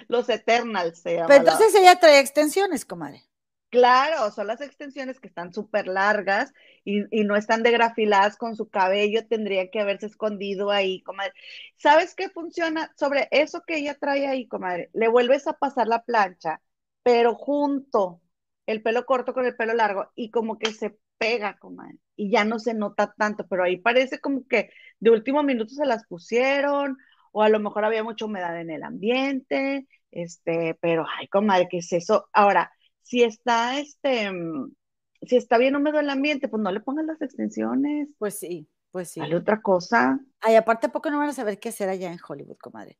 Los 0.10 0.28
Eternals 0.28 1.00
se. 1.00 1.24
Pero 1.26 1.34
entonces 1.34 1.74
ella 1.76 1.98
trae 1.98 2.20
extensiones, 2.20 2.84
comadre. 2.84 3.24
Claro, 3.70 4.32
son 4.32 4.48
las 4.48 4.60
extensiones 4.60 5.22
que 5.22 5.30
están 5.30 5.54
súper 5.54 5.88
largas 5.88 6.54
y, 6.84 7.04
no 7.24 7.38
están 7.38 7.64
degrafiladas 7.64 8.36
con 8.36 8.58
su 8.58 8.68
cabello, 8.68 9.26
tendría 9.26 9.70
que 9.70 9.80
haberse 9.80 10.08
escondido 10.08 10.72
ahí, 10.72 11.02
comadre. 11.04 11.32
¿Sabes 11.78 12.16
qué 12.16 12.30
funciona? 12.30 12.92
Sobre 12.98 13.30
eso 13.32 13.62
que 13.66 13.78
ella 13.78 13.96
trae 13.98 14.28
ahí, 14.28 14.46
comadre, 14.46 14.90
le 14.92 15.08
vuelves 15.08 15.48
a 15.48 15.54
pasar 15.54 15.88
la 15.88 16.04
plancha, 16.04 16.62
pero 17.02 17.34
junto, 17.36 18.22
el 18.66 18.82
pelo 18.82 19.06
corto 19.06 19.34
con 19.34 19.46
el 19.46 19.56
pelo 19.56 19.74
largo, 19.74 20.12
y 20.16 20.32
como 20.32 20.60
que 20.60 20.74
se 20.74 20.98
pega, 21.18 21.58
comadre, 21.60 22.00
y 22.20 22.30
ya 22.30 22.44
no 22.44 22.60
se 22.60 22.74
nota 22.74 23.14
tanto, 23.18 23.48
pero 23.48 23.64
ahí 23.64 23.78
parece 23.78 24.20
como 24.20 24.46
que 24.46 24.72
de 25.00 25.10
último 25.10 25.42
minuto 25.42 25.74
se 25.74 25.86
las 25.86 26.06
pusieron, 26.06 26.98
o 27.32 27.44
a 27.44 27.50
lo 27.50 27.62
mejor 27.62 27.86
había 27.86 28.04
mucha 28.04 28.26
humedad 28.26 28.60
en 28.60 28.70
el 28.70 28.84
ambiente, 28.84 29.88
este, 30.12 30.78
pero 30.82 31.06
ay, 31.18 31.28
comadre, 31.30 31.68
¿qué 31.70 31.78
es 31.78 31.94
eso? 31.94 32.28
Ahora, 32.34 32.72
si 33.02 33.24
está 33.24 33.80
este, 33.80 34.30
mm, 34.32 34.74
si 35.22 35.38
está 35.38 35.58
bien 35.58 35.78
húmedo 35.78 36.00
el 36.00 36.10
ambiente, 36.10 36.50
pues 36.50 36.62
no 36.62 36.72
le 36.72 36.82
pongan 36.82 37.08
las 37.08 37.22
extensiones. 37.22 38.14
Pues 38.18 38.38
sí, 38.38 38.68
pues 38.92 39.12
sí. 39.12 39.22
Hay 39.22 39.34
otra 39.34 39.62
cosa. 39.62 40.20
Ay, 40.42 40.56
aparte, 40.56 40.90
poco 40.90 41.10
no 41.10 41.20
van 41.20 41.30
a 41.30 41.34
saber 41.34 41.58
qué 41.58 41.70
hacer 41.70 41.88
allá 41.88 42.12
en 42.12 42.20
Hollywood, 42.26 42.58
comadre? 42.58 42.98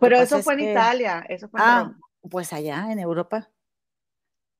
Pero 0.00 0.16
eso 0.16 0.42
fue 0.42 0.54
en 0.54 0.70
Italia, 0.70 1.24
eso 1.28 1.48
fue 1.48 1.60
en 1.60 1.66
Ah, 1.66 1.96
pues 2.28 2.52
allá, 2.52 2.90
en 2.90 2.98
Europa. 2.98 3.48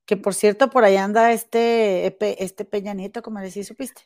Que 0.07 0.17
por 0.17 0.35
cierto, 0.35 0.71
por 0.71 0.85
allá 0.85 1.05
anda 1.05 1.33
este, 1.33 2.17
este 2.43 2.65
Peña 2.65 2.95
Nieto, 2.95 3.23
comadre, 3.23 3.51
¿sí 3.51 3.65
supiste? 3.65 4.03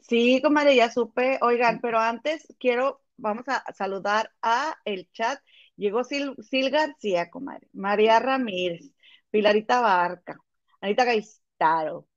Sí, 0.00 0.40
comadre, 0.42 0.76
ya 0.76 0.90
supe. 0.90 1.38
Oigan, 1.42 1.80
pero 1.80 1.98
antes 1.98 2.46
quiero, 2.58 3.02
vamos 3.16 3.44
a 3.48 3.64
saludar 3.74 4.32
a 4.40 4.76
el 4.84 5.10
chat. 5.12 5.40
Llegó 5.76 6.04
Sil, 6.06 6.32
Sil 6.40 6.70
García, 6.70 7.28
comadre. 7.28 7.68
María 7.72 8.18
Ramírez. 8.18 8.92
Pilarita 9.30 9.80
Barca, 9.80 10.38
Anita 10.80 11.04
Gaistaro, 11.04 12.08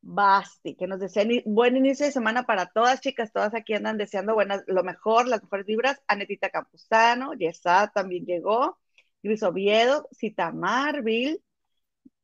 Basti, 0.00 0.76
que 0.76 0.86
nos 0.86 1.00
desean 1.00 1.30
buen 1.46 1.76
inicio 1.76 2.06
de 2.06 2.12
semana 2.12 2.44
para 2.46 2.66
todas, 2.66 3.00
chicas, 3.00 3.32
todas 3.32 3.54
aquí 3.54 3.74
andan 3.74 3.98
deseando 3.98 4.34
buenas, 4.34 4.62
lo 4.68 4.84
mejor, 4.84 5.26
las 5.28 5.42
mejores 5.42 5.66
vibras. 5.66 6.00
Anetita 6.06 6.50
Campuzano, 6.50 7.34
Yesá 7.34 7.90
también 7.94 8.24
llegó, 8.26 8.78
Luis 9.22 9.42
Oviedo, 9.42 10.08
Cita 10.12 10.52
Marville, 10.52 11.42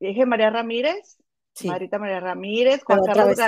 dije 0.09 0.27
María 0.27 0.51
Ramírez, 0.51 1.19
Marita 1.65 1.99
María 1.99 2.21
Ramírez, 2.21 2.83
Juan 2.85 3.01
Carlos, 3.05 3.39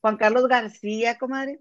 Juan 0.00 0.16
Carlos, 0.16 0.48
García, 0.48 1.18
comadre. 1.18 1.60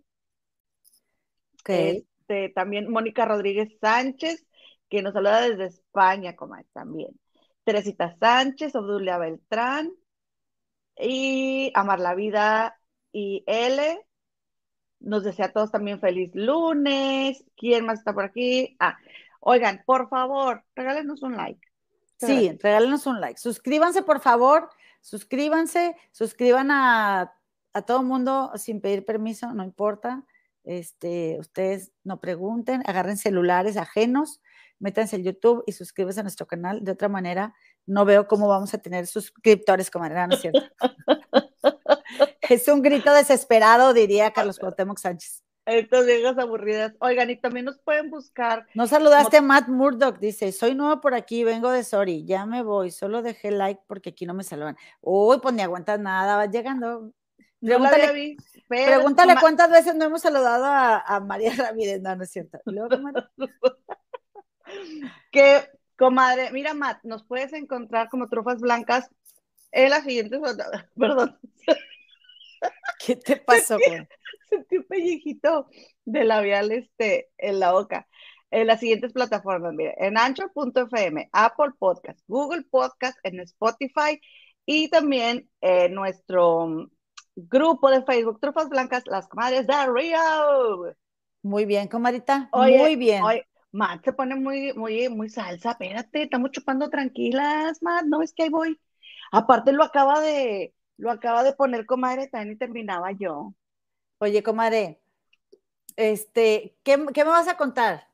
Este, 1.66 2.50
también 2.50 2.90
Mónica 2.90 3.26
Rodríguez 3.26 3.78
Sánchez, 3.80 4.46
que 4.90 5.02
nos 5.02 5.14
saluda 5.14 5.42
desde 5.42 5.66
España, 5.66 6.36
comadre, 6.36 6.66
también. 6.74 7.20
Teresita 7.64 8.16
Sánchez, 8.20 8.76
Obdulia 8.76 9.18
Beltrán 9.18 9.92
y 10.98 11.72
Amar 11.76 12.00
la 12.00 12.16
Vida 12.16 12.80
y 13.12 13.44
L. 13.48 14.00
Nos 15.00 15.24
desea 15.24 15.48
a 15.48 15.52
todos 15.52 15.72
también 15.72 16.00
feliz 16.00 16.32
lunes. 16.34 17.44
¿Quién 17.56 17.86
más 17.86 18.00
está 18.00 18.14
por 18.14 18.24
aquí? 18.24 18.76
Ah, 18.80 18.98
oigan, 19.40 19.84
por 19.86 20.10
favor, 20.10 20.64
regálenos 20.76 21.22
un 21.24 21.38
like. 21.38 21.73
Sí, 22.28 22.58
regálenos 22.62 23.06
un 23.06 23.22
like. 23.22 23.40
Suscríbanse, 23.40 24.04
por 24.04 24.20
favor. 24.20 24.70
Suscríbanse, 25.02 25.96
suscriban 26.12 26.72
a, 26.72 27.34
a 27.74 27.82
todo 27.82 28.04
mundo 28.04 28.52
sin 28.56 28.82
pedir 28.82 29.06
permiso, 29.06 29.54
no 29.54 29.64
importa. 29.64 30.24
Este, 30.64 31.38
ustedes 31.40 31.92
no 32.04 32.22
pregunten, 32.22 32.84
agarren 32.86 33.18
celulares 33.18 33.76
ajenos 33.76 34.40
métanse 34.84 35.16
en 35.16 35.24
YouTube 35.24 35.64
y 35.66 35.72
suscríbanse 35.72 36.20
a 36.20 36.24
nuestro 36.24 36.46
canal. 36.46 36.84
De 36.84 36.92
otra 36.92 37.08
manera, 37.08 37.56
no 37.86 38.06
veo 38.06 38.28
cómo 38.28 38.48
vamos 38.48 38.74
a 38.74 38.78
tener 38.78 39.08
suscriptores, 39.08 39.90
comadre, 39.90 40.28
¿no 40.28 40.36
es 40.36 40.42
cierto? 40.42 40.62
es 42.50 42.68
un 42.68 42.82
grito 42.82 43.14
desesperado, 43.14 43.94
diría 43.94 44.32
Carlos 44.32 44.60
Cuauhtémoc 44.60 45.00
Sánchez. 45.00 45.43
Estas 45.66 46.06
viejas 46.06 46.38
aburridas. 46.38 46.94
Oigan, 47.00 47.30
y 47.30 47.38
también 47.38 47.66
nos 47.66 47.80
pueden 47.80 48.10
buscar. 48.10 48.68
No 48.74 48.86
saludaste 48.86 49.38
a 49.38 49.42
Matt 49.42 49.70
Murdock, 49.70 50.20
dice, 50.20 50.52
soy 50.52 50.76
nuevo 50.76 51.00
por 51.00 51.14
aquí, 51.14 51.44
vengo 51.44 51.72
de 51.72 51.84
Sorry, 51.84 52.26
ya 52.26 52.46
me 52.46 52.64
voy, 52.64 52.92
solo 52.92 53.22
dejé 53.22 53.52
like 53.52 53.82
porque 53.88 54.10
aquí 54.10 54.26
no 54.26 54.34
me 54.34 54.44
saludan. 54.44 54.76
Uy, 55.00 55.40
pues 55.42 55.56
ni 55.56 55.62
aguantas 55.62 56.00
nada, 56.00 56.36
vas 56.36 56.50
llegando. 56.50 57.14
Pregúntale, 57.62 58.36
pregúntale 58.68 59.36
cuántas 59.40 59.72
veces 59.72 59.96
no 59.96 60.04
hemos 60.04 60.22
saludado 60.22 60.66
a, 60.66 61.20
María 61.22 61.54
Ramírez, 61.58 62.02
no, 62.02 62.14
no 62.16 62.24
es 62.24 62.32
cierto. 62.32 62.60
que, 65.32 65.70
comadre, 65.98 66.52
mira, 66.52 66.74
Matt, 66.74 67.04
nos 67.04 67.24
puedes 67.24 67.54
encontrar 67.54 68.10
como 68.10 68.28
trufas 68.28 68.60
blancas 68.60 69.10
en 69.72 69.92
las 69.92 70.04
siguientes. 70.04 70.42
Perdón. 71.00 71.40
¿Qué 73.06 73.16
te 73.16 73.38
pasó, 73.46 73.78
Sentí, 74.50 74.78
un 74.78 74.84
pellejito 74.84 75.68
de 76.06 76.24
labial 76.24 76.72
este, 76.72 77.30
en 77.38 77.60
la 77.60 77.72
boca. 77.72 78.08
En 78.52 78.68
las 78.68 78.80
siguientes 78.80 79.14
plataformas, 79.14 79.74
mire, 79.74 79.96
en 79.98 80.18
ancho.fm, 80.18 81.30
Apple 81.34 81.72
Podcast, 81.80 82.20
Google 82.28 82.64
Podcast, 82.70 83.18
en 83.24 83.40
Spotify 83.40 84.22
y 84.66 84.90
también 84.90 85.50
en 85.60 85.96
nuestro 85.96 86.88
grupo 87.36 87.90
de 87.90 88.04
Facebook, 88.04 88.40
Trufas 88.40 88.70
Blancas, 88.70 89.04
las 89.08 89.28
comadres 89.28 89.66
de 89.66 89.74
Río. 89.88 90.96
Muy 91.42 91.66
bien, 91.66 91.88
comadita. 91.88 92.50
Muy 92.54 92.96
bien. 92.96 93.24
Matt 93.72 94.06
se 94.06 94.14
pone 94.14 94.36
muy, 94.36 94.72
muy, 94.74 95.10
muy 95.10 95.30
salsa, 95.30 95.72
espérate, 95.72 96.24
estamos 96.24 96.52
chupando 96.52 96.92
tranquilas, 96.92 97.82
Matt, 97.82 98.06
no 98.06 98.22
es 98.22 98.34
que 98.34 98.44
ahí 98.44 98.50
voy. 98.50 98.80
Aparte 99.32 99.72
lo 99.72 99.84
acaba 99.84 100.22
de, 100.22 100.76
lo 100.98 101.12
acaba 101.12 101.44
de 101.44 101.54
poner 101.54 101.86
comadre 101.86 102.28
también 102.28 102.56
y 102.56 102.58
terminaba 102.58 103.12
yo. 103.12 103.54
Oye, 104.20 104.44
comadre, 104.44 105.02
este, 105.96 106.76
¿qué, 106.84 106.98
me 106.98 107.24
vas 107.24 107.48
a 107.48 107.58
contar? 107.58 108.08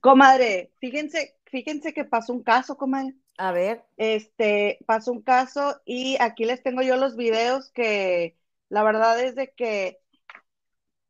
Comadre, 0.00 0.72
fíjense, 0.80 1.38
fíjense 1.46 1.92
que 1.92 2.04
pasó 2.04 2.32
un 2.32 2.42
caso, 2.42 2.76
comadre. 2.76 3.14
A 3.36 3.52
ver. 3.52 3.84
Este, 3.96 4.78
pasó 4.86 5.12
un 5.12 5.22
caso 5.22 5.80
y 5.84 6.16
aquí 6.20 6.44
les 6.44 6.62
tengo 6.62 6.82
yo 6.82 6.96
los 6.96 7.16
videos 7.16 7.70
que 7.70 8.36
la 8.68 8.82
verdad 8.82 9.20
es 9.20 9.36
de 9.36 9.52
que, 9.52 10.00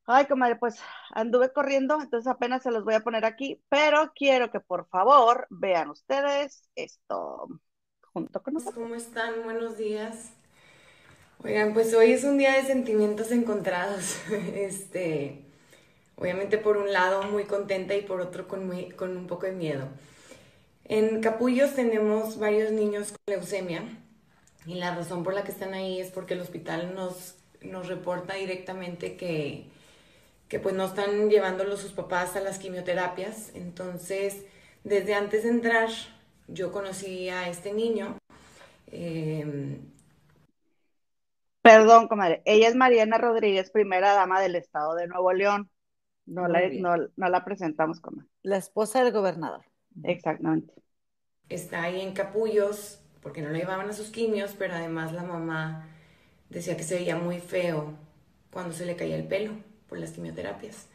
ay, 0.04 0.26
comadre, 0.26 0.56
pues 0.56 0.78
anduve 1.12 1.52
corriendo, 1.52 2.00
entonces 2.00 2.30
apenas 2.30 2.62
se 2.62 2.70
los 2.70 2.84
voy 2.84 2.94
a 2.94 3.00
poner 3.00 3.24
aquí, 3.24 3.62
pero 3.68 4.12
quiero 4.14 4.50
que 4.50 4.60
por 4.60 4.88
favor 4.88 5.46
vean 5.50 5.90
ustedes 5.90 6.68
esto 6.74 7.48
junto 8.12 8.42
con 8.42 8.54
nosotros. 8.54 8.82
¿Cómo 8.82 8.94
están? 8.94 9.42
Buenos 9.44 9.78
días. 9.78 10.37
Oigan, 11.44 11.72
pues 11.72 11.94
hoy 11.94 12.10
es 12.12 12.24
un 12.24 12.36
día 12.36 12.54
de 12.54 12.66
sentimientos 12.66 13.30
encontrados. 13.30 14.16
Este, 14.54 15.44
obviamente 16.16 16.58
por 16.58 16.76
un 16.76 16.92
lado 16.92 17.22
muy 17.22 17.44
contenta 17.44 17.94
y 17.94 18.02
por 18.02 18.20
otro 18.20 18.48
con, 18.48 18.68
con 18.96 19.16
un 19.16 19.26
poco 19.28 19.46
de 19.46 19.52
miedo. 19.52 19.88
En 20.84 21.20
Capullos 21.20 21.74
tenemos 21.74 22.38
varios 22.38 22.72
niños 22.72 23.12
con 23.12 23.36
leucemia 23.36 23.82
y 24.66 24.74
la 24.74 24.96
razón 24.96 25.22
por 25.22 25.32
la 25.32 25.44
que 25.44 25.52
están 25.52 25.74
ahí 25.74 26.00
es 26.00 26.10
porque 26.10 26.34
el 26.34 26.40
hospital 26.40 26.94
nos, 26.96 27.36
nos 27.62 27.86
reporta 27.86 28.34
directamente 28.34 29.16
que, 29.16 29.66
que 30.48 30.58
pues 30.58 30.74
no 30.74 30.86
están 30.86 31.30
llevándolos 31.30 31.80
sus 31.80 31.92
papás 31.92 32.34
a 32.34 32.40
las 32.40 32.58
quimioterapias. 32.58 33.52
Entonces, 33.54 34.38
desde 34.82 35.14
antes 35.14 35.44
de 35.44 35.50
entrar, 35.50 35.88
yo 36.48 36.72
conocí 36.72 37.28
a 37.28 37.48
este 37.48 37.72
niño. 37.72 38.18
Eh, 38.90 39.78
Perdón, 41.68 42.08
comadre. 42.08 42.40
Ella 42.46 42.68
es 42.68 42.74
Mariana 42.74 43.18
Rodríguez, 43.18 43.70
primera 43.70 44.14
dama 44.14 44.40
del 44.40 44.56
estado 44.56 44.94
de 44.94 45.06
Nuevo 45.06 45.34
León. 45.34 45.70
No, 46.24 46.48
la, 46.48 46.62
no, 46.70 47.28
la, 47.28 47.44
presentamos, 47.44 48.00
como 48.00 48.22
La 48.42 48.56
esposa 48.56 49.04
del 49.04 49.12
gobernador. 49.12 49.66
Exactamente. 50.02 50.72
Está 51.50 51.82
ahí 51.82 52.00
en 52.00 52.14
Capullos, 52.14 53.02
porque 53.20 53.42
no 53.42 53.50
lo 53.50 53.56
llevaban 53.58 53.90
a 53.90 53.92
sus 53.92 54.08
quimios, 54.08 54.54
pero 54.58 54.74
además 54.74 55.12
la 55.12 55.24
mamá 55.24 55.88
decía 56.48 56.74
que 56.74 56.84
se 56.84 56.94
veía 56.94 57.16
muy 57.16 57.38
feo 57.38 57.92
cuando 58.50 58.72
se 58.72 58.86
le 58.86 58.96
caía 58.96 59.16
el 59.16 59.28
pelo 59.28 59.52
por 59.90 59.98
las 59.98 60.12
quimioterapias. 60.12 60.88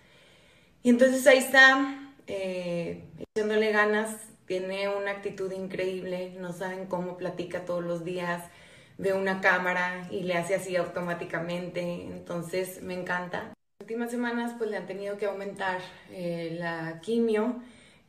Y 0.81 0.89
entonces 0.89 1.27
ahí 1.27 1.37
está, 1.37 2.13
eh, 2.25 3.03
echándole 3.35 3.71
ganas, 3.71 4.27
tiene 4.47 4.89
una 4.89 5.11
actitud 5.11 5.51
increíble, 5.51 6.35
no 6.39 6.51
saben 6.51 6.87
cómo 6.87 7.15
platica 7.15 7.63
todos 7.63 7.83
los 7.83 8.03
días 8.03 8.49
ve 8.97 9.13
una 9.13 9.41
cámara 9.41 10.07
y 10.11 10.23
le 10.23 10.35
hace 10.35 10.55
así 10.55 10.75
automáticamente, 10.75 11.81
entonces 11.81 12.81
me 12.81 12.93
encanta. 12.93 13.53
Las 13.79 13.81
últimas 13.81 14.11
semanas 14.11 14.53
pues 14.57 14.69
le 14.69 14.77
han 14.77 14.85
tenido 14.85 15.17
que 15.17 15.25
aumentar 15.25 15.79
eh, 16.11 16.55
la 16.59 16.99
quimio, 17.01 17.61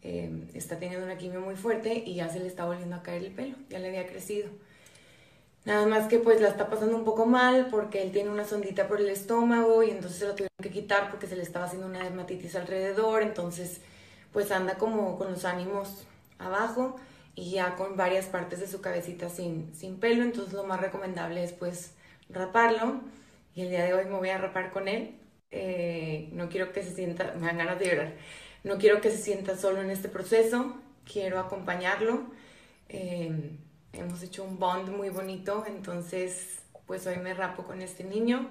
eh, 0.02 0.30
está 0.54 0.78
teniendo 0.78 1.04
una 1.04 1.16
quimio 1.16 1.40
muy 1.40 1.56
fuerte 1.56 2.02
y 2.04 2.16
ya 2.16 2.28
se 2.28 2.40
le 2.40 2.46
está 2.46 2.64
volviendo 2.64 2.96
a 2.96 3.02
caer 3.02 3.24
el 3.24 3.32
pelo, 3.32 3.56
ya 3.70 3.78
le 3.78 3.88
había 3.88 4.06
crecido. 4.06 4.48
Nada 5.64 5.86
más 5.86 6.08
que 6.08 6.18
pues 6.18 6.42
la 6.42 6.48
está 6.48 6.68
pasando 6.68 6.94
un 6.94 7.04
poco 7.04 7.24
mal 7.24 7.68
porque 7.70 8.02
él 8.02 8.12
tiene 8.12 8.28
una 8.28 8.44
sondita 8.44 8.86
por 8.86 9.00
el 9.00 9.08
estómago 9.08 9.82
y 9.82 9.90
entonces 9.90 10.18
se 10.18 10.26
la 10.26 10.32
tuvieron 10.32 10.50
que 10.62 10.70
quitar 10.70 11.10
porque 11.10 11.26
se 11.26 11.36
le 11.36 11.42
estaba 11.42 11.64
haciendo 11.64 11.86
una 11.86 12.04
dermatitis 12.04 12.54
alrededor, 12.54 13.22
entonces 13.22 13.80
pues 14.30 14.50
anda 14.50 14.76
como 14.76 15.16
con 15.16 15.32
los 15.32 15.46
ánimos 15.46 16.04
abajo 16.38 16.96
y 17.34 17.50
ya 17.50 17.74
con 17.76 17.96
varias 17.96 18.26
partes 18.26 18.60
de 18.60 18.68
su 18.68 18.80
cabecita 18.80 19.28
sin, 19.28 19.74
sin 19.74 19.98
pelo, 19.98 20.22
entonces 20.22 20.52
lo 20.52 20.64
más 20.64 20.80
recomendable 20.80 21.42
es 21.42 21.52
pues 21.52 21.94
raparlo. 22.28 23.00
Y 23.54 23.62
el 23.62 23.70
día 23.70 23.84
de 23.84 23.94
hoy 23.94 24.04
me 24.06 24.16
voy 24.16 24.30
a 24.30 24.38
rapar 24.38 24.72
con 24.72 24.88
él. 24.88 25.18
Eh, 25.50 26.28
no 26.32 26.48
quiero 26.48 26.72
que 26.72 26.82
se 26.82 26.94
sienta, 26.94 27.34
me 27.38 27.46
dan 27.46 27.58
ganas 27.58 27.78
de 27.78 27.86
llorar, 27.86 28.14
no 28.64 28.76
quiero 28.78 29.00
que 29.00 29.10
se 29.10 29.18
sienta 29.18 29.56
solo 29.56 29.80
en 29.82 29.90
este 29.90 30.08
proceso, 30.08 30.76
quiero 31.04 31.38
acompañarlo. 31.38 32.24
Eh, 32.88 33.56
hemos 33.92 34.22
hecho 34.22 34.42
un 34.42 34.58
bond 34.58 34.88
muy 34.88 35.10
bonito, 35.10 35.64
entonces 35.66 36.60
pues 36.86 37.06
hoy 37.06 37.18
me 37.18 37.34
rapo 37.34 37.64
con 37.64 37.82
este 37.82 38.04
niño 38.04 38.50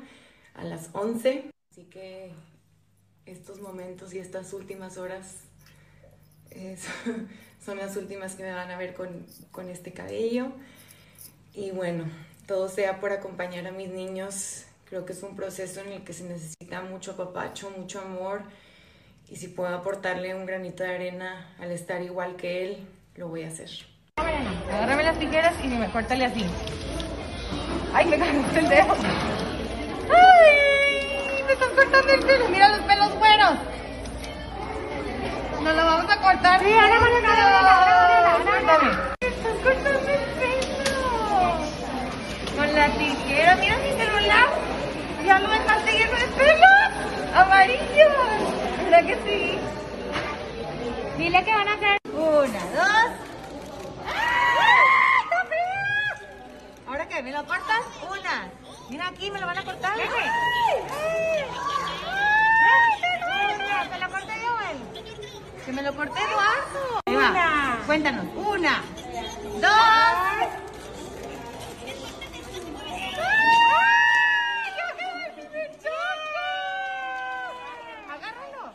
a 0.53 0.63
las 0.63 0.89
11, 0.93 1.51
así 1.71 1.83
que 1.85 2.31
estos 3.25 3.59
momentos 3.59 4.13
y 4.13 4.19
estas 4.19 4.53
últimas 4.53 4.97
horas 4.97 5.43
son 7.63 7.77
las 7.77 7.95
últimas 7.95 8.35
que 8.35 8.43
me 8.43 8.53
van 8.53 8.71
a 8.71 8.77
ver 8.77 8.93
con, 8.93 9.25
con 9.51 9.69
este 9.69 9.93
cabello. 9.93 10.51
Y 11.53 11.71
bueno, 11.71 12.05
todo 12.47 12.67
sea 12.69 12.99
por 12.99 13.11
acompañar 13.11 13.67
a 13.67 13.71
mis 13.71 13.89
niños. 13.89 14.65
Creo 14.85 15.05
que 15.05 15.13
es 15.13 15.23
un 15.23 15.35
proceso 15.35 15.81
en 15.81 15.91
el 15.91 16.03
que 16.03 16.13
se 16.13 16.23
necesita 16.23 16.81
mucho 16.81 17.15
papacho, 17.15 17.71
mucho 17.77 18.01
amor. 18.01 18.43
Y 19.29 19.37
si 19.37 19.47
puedo 19.47 19.73
aportarle 19.73 20.35
un 20.35 20.45
granito 20.45 20.83
de 20.83 20.93
arena 20.93 21.55
al 21.59 21.71
estar 21.71 22.01
igual 22.01 22.35
que 22.35 22.65
él, 22.65 22.87
lo 23.15 23.29
voy 23.29 23.43
a 23.43 23.47
hacer. 23.47 23.69
Agárrame 24.17 25.03
las 25.03 25.17
tijeras 25.17 25.53
y 25.63 25.67
me 25.67 25.89
córtale 25.89 26.25
así. 26.25 26.45
¡Ay, 27.93 28.05
me 28.07 28.17
cagó 28.17 28.31
el 28.55 28.69
dedo! 28.69 28.95
¡Ay! 30.09 31.43
¡Me 31.45 31.53
estás 31.53 31.69
cortando 31.69 32.13
el 32.13 32.19
pelo! 32.21 32.49
¡Mira 32.49 32.69
los 32.69 32.81
pelos 32.81 33.17
buenos! 33.19 33.59
Nos 35.63 35.75
lo 35.77 35.85
vamos 35.85 36.11
a 36.11 36.19
cortar. 36.19 36.59
Sí, 36.61 36.73
ahora 36.73 36.99
vamos 36.99 37.23
a 37.23 37.33
Estás 39.21 39.55
cortando 39.63 40.09
el 40.09 40.19
pelo. 40.41 41.55
Con 42.57 42.73
la 42.75 42.87
tijera, 42.97 43.55
mira 43.55 43.77
mi 43.77 43.91
celular. 43.93 44.49
Ya 45.25 45.39
lo 45.39 45.47
dejaste 45.47 45.91
lleno 45.93 46.17
de 46.17 46.27
pelos. 46.27 46.89
Amarillos. 47.33 48.11
¿Verdad 48.83 49.05
que 49.07 49.15
sí? 49.23 49.57
Dile 51.17 51.45
que 51.45 51.53
van 51.53 51.67
a 51.69 51.73
hacer 51.75 51.97
una, 52.11 52.59
dos. 52.75 53.11
¡Ah! 54.05 54.43
¿Ahora 56.87 57.07
qué? 57.07 57.23
¿Me 57.23 57.31
lo 57.31 57.45
cortas? 57.45 57.83
Una. 58.11 58.49
Mira 58.89 59.07
aquí, 59.07 59.31
me 59.31 59.39
lo 59.39 59.45
van 59.47 59.57
a 59.59 59.63
cortar. 59.63 59.93
¡Ay! 59.93 60.09
¡Ay! 60.11 61.45
¡Se 63.91 63.99
lo 63.99 64.09
corté 64.09 64.33
yo, 64.41 64.53
güey! 64.55 65.03
Que 65.62 65.62
me 65.73 65.81
lo 65.81 65.95
corté 65.95 66.19
Eduardo. 66.19 67.01
Una. 67.07 67.79
Cuéntanos. 67.85 68.25
Una. 68.35 68.83
Dos. 69.59 70.63
Agárralo. 78.11 78.73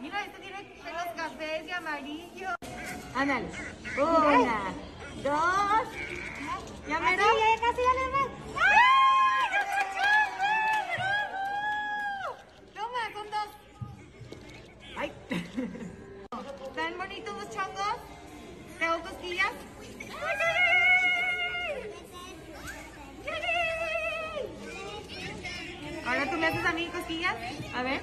Mira, 0.00 0.24
este 0.24 0.38
tiene 0.40 0.64
pelos 0.82 1.06
cafés 1.16 1.66
y 1.66 1.70
amarillos. 1.70 2.54
Ándale. 3.14 3.46
Una. 3.96 4.60
Dos. 5.22 5.88
Ya 6.88 7.00
me 7.00 7.16
Casi, 7.16 7.60
casi 7.60 7.80
ya 7.82 7.92
le 7.94 8.25
cosquillas? 19.08 19.52
Ahora 26.06 26.30
tú 26.30 26.36
me 26.36 26.46
haces 26.46 26.64
a 26.64 26.72
mí 26.72 26.86
cosquillas. 26.86 27.34
A 27.74 27.82
ver. 27.82 28.00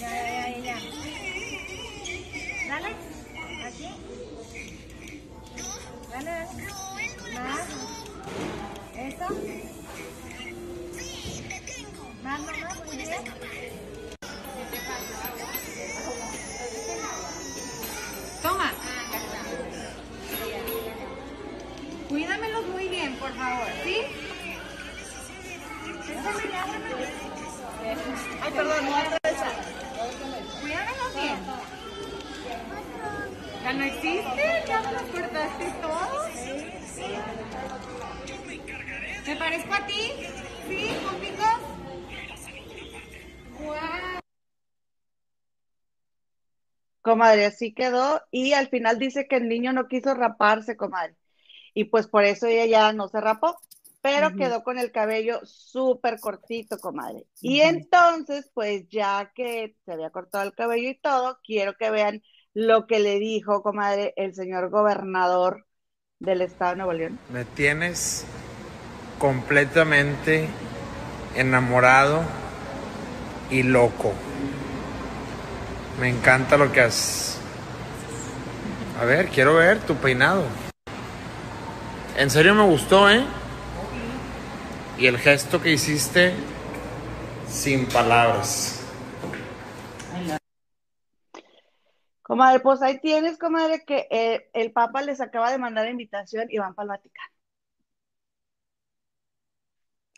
Ya, 0.00 0.58
ya. 0.58 0.76
Dale. 2.68 2.90
Aquí. 3.66 3.88
Dale. 6.10 6.46
Eso. 8.96 9.26
Más. 12.22 12.40
Favor, 23.42 23.68
¿sí? 23.84 23.96
Ay, 28.42 28.52
perdón, 28.52 28.84
no 28.84 28.96
Cuídamelos 30.60 31.14
bien. 31.14 31.38
¿Ya 33.62 33.72
no 33.72 33.84
existe? 33.84 34.64
¿Ya 34.66 34.80
me 34.82 34.92
los 34.92 35.02
cortaste 35.02 35.74
todos? 35.82 36.26
¿Me 39.26 39.36
parezco 39.36 39.74
a 39.74 39.86
ti? 39.86 40.12
¿Sí, 40.68 40.88
con. 41.04 41.72
Comadre, 47.02 47.46
así 47.46 47.74
quedó. 47.74 48.22
Y 48.30 48.52
al 48.52 48.68
final 48.68 48.98
dice 48.98 49.26
que 49.28 49.36
el 49.36 49.48
niño 49.48 49.72
no 49.72 49.88
quiso 49.88 50.14
raparse, 50.14 50.76
comadre. 50.76 51.16
Y 51.74 51.84
pues 51.84 52.08
por 52.08 52.24
eso 52.24 52.46
ella 52.46 52.66
ya 52.66 52.92
no 52.92 53.08
se 53.08 53.20
rapó. 53.20 53.58
pero 54.00 54.34
quedó 54.34 54.64
con 54.64 54.78
el 54.78 54.90
cabello 54.92 55.40
súper 55.44 56.18
cortito, 56.20 56.78
comadre. 56.80 57.26
Y 57.40 57.60
entonces, 57.60 58.50
pues 58.54 58.88
ya 58.88 59.30
que 59.34 59.76
se 59.84 59.92
había 59.92 60.10
cortado 60.10 60.44
el 60.44 60.54
cabello 60.54 60.90
y 60.90 60.98
todo, 61.00 61.38
quiero 61.44 61.76
que 61.76 61.90
vean 61.90 62.22
lo 62.54 62.86
que 62.86 62.98
le 63.00 63.18
dijo, 63.20 63.62
comadre, 63.62 64.12
el 64.16 64.34
señor 64.34 64.70
gobernador 64.70 65.66
del 66.18 66.42
estado 66.42 66.72
de 66.72 66.76
Nuevo 66.78 66.92
León. 66.94 67.20
Me 67.28 67.44
tienes 67.44 68.26
completamente 69.18 70.48
enamorado 71.34 72.22
y 73.50 73.62
loco. 73.62 74.12
Me 76.00 76.08
encanta 76.08 76.56
lo 76.56 76.72
que 76.72 76.80
haces. 76.80 77.38
A 79.00 79.04
ver, 79.04 79.28
quiero 79.28 79.54
ver 79.54 79.80
tu 79.80 79.96
peinado. 79.96 80.44
En 82.16 82.30
serio 82.30 82.54
me 82.54 82.64
gustó, 82.64 83.08
¿eh? 83.10 83.24
Y 84.98 85.06
el 85.06 85.18
gesto 85.18 85.60
que 85.60 85.72
hiciste 85.72 86.34
sin 87.48 87.86
palabras. 87.88 88.78
Comadre, 92.22 92.60
pues 92.60 92.80
ahí 92.82 92.98
tienes, 93.00 93.36
comadre, 93.38 93.84
que 93.84 94.06
eh, 94.10 94.48
el 94.52 94.72
Papa 94.72 95.02
les 95.02 95.20
acaba 95.20 95.50
de 95.50 95.58
mandar 95.58 95.88
invitación 95.88 96.46
y 96.50 96.58
van 96.58 96.74
para 96.74 96.84
el 96.84 96.88
Vaticano. 96.90 97.28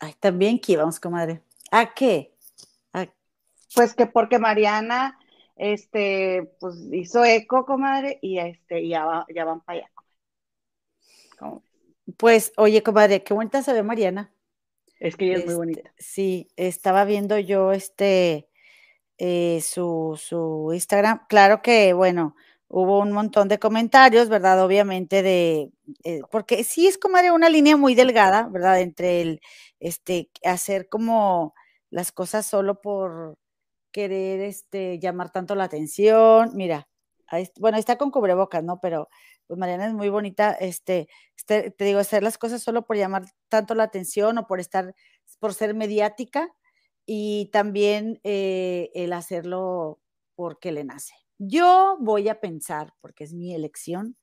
Ay, 0.01 0.13
también 0.19 0.59
que 0.59 0.73
íbamos, 0.73 0.99
comadre. 0.99 1.41
¿A 1.71 1.93
qué? 1.93 2.33
¿A- 2.93 3.07
Pues 3.73 3.95
que 3.95 4.05
porque 4.05 4.37
Mariana, 4.39 5.17
este, 5.55 6.53
pues 6.59 6.75
hizo 6.91 7.25
eco, 7.25 7.65
comadre, 7.65 8.19
y 8.21 8.37
este, 8.39 8.87
ya, 8.87 9.05
va- 9.05 9.25
ya 9.33 9.43
van 9.45 9.61
para 9.61 9.79
allá, 9.79 9.89
comadre. 11.37 11.64
Pues, 12.17 12.53
oye, 12.57 12.83
comadre, 12.83 13.23
qué 13.23 13.33
bonita 13.33 13.63
se 13.63 13.73
ve 13.73 13.83
Mariana. 13.83 14.31
Es 14.99 15.15
que 15.15 15.25
ella 15.27 15.37
es 15.37 15.43
muy 15.43 15.53
Este, 15.53 15.55
bonita. 15.55 15.95
Sí, 15.97 16.47
estaba 16.57 17.05
viendo 17.05 17.39
yo 17.39 17.71
este 17.73 18.49
eh, 19.19 19.61
su, 19.63 20.19
su 20.21 20.71
Instagram. 20.73 21.25
Claro 21.29 21.61
que, 21.61 21.93
bueno, 21.93 22.35
hubo 22.69 22.99
un 22.99 23.11
montón 23.13 23.47
de 23.49 23.59
comentarios, 23.59 24.29
¿verdad? 24.29 24.63
Obviamente 24.63 25.23
de, 25.23 25.71
eh, 26.03 26.21
porque 26.31 26.63
sí 26.63 26.87
es 26.87 26.97
como 26.97 27.17
una 27.33 27.49
línea 27.49 27.77
muy 27.77 27.95
delgada, 27.95 28.49
¿verdad? 28.51 28.81
Entre 28.81 29.21
el, 29.21 29.41
este, 29.79 30.29
hacer 30.45 30.89
como 30.89 31.53
las 31.91 32.11
cosas 32.11 32.45
solo 32.45 32.81
por 32.81 33.37
querer, 33.91 34.41
este, 34.41 34.99
llamar 34.99 35.31
tanto 35.31 35.55
la 35.55 35.65
atención. 35.65 36.51
Mira, 36.55 36.87
ahí 37.27 37.49
bueno, 37.59 37.77
ahí 37.77 37.79
está 37.81 37.97
con 37.97 38.11
cubrebocas, 38.11 38.63
¿no? 38.63 38.79
Pero 38.81 39.09
pues 39.47 39.59
Mariana 39.59 39.87
es 39.87 39.93
muy 39.93 40.09
bonita, 40.09 40.51
este, 40.53 41.07
este, 41.37 41.71
te 41.71 41.85
digo, 41.85 41.99
hacer 41.99 42.23
las 42.23 42.37
cosas 42.37 42.63
solo 42.63 42.85
por 42.85 42.97
llamar 42.97 43.25
tanto 43.49 43.75
la 43.75 43.83
atención 43.83 44.37
o 44.37 44.47
por 44.47 44.59
estar, 44.59 44.95
por 45.39 45.53
ser 45.53 45.73
mediática 45.75 46.49
y 47.05 47.49
también 47.51 48.19
eh, 48.23 48.89
el 48.95 49.13
hacerlo 49.13 49.99
porque 50.35 50.71
le 50.71 50.83
nace. 50.83 51.13
Yo 51.37 51.97
voy 51.99 52.29
a 52.29 52.39
pensar, 52.39 52.93
porque 53.01 53.23
es 53.25 53.33
mi 53.33 53.53
elección, 53.53 54.17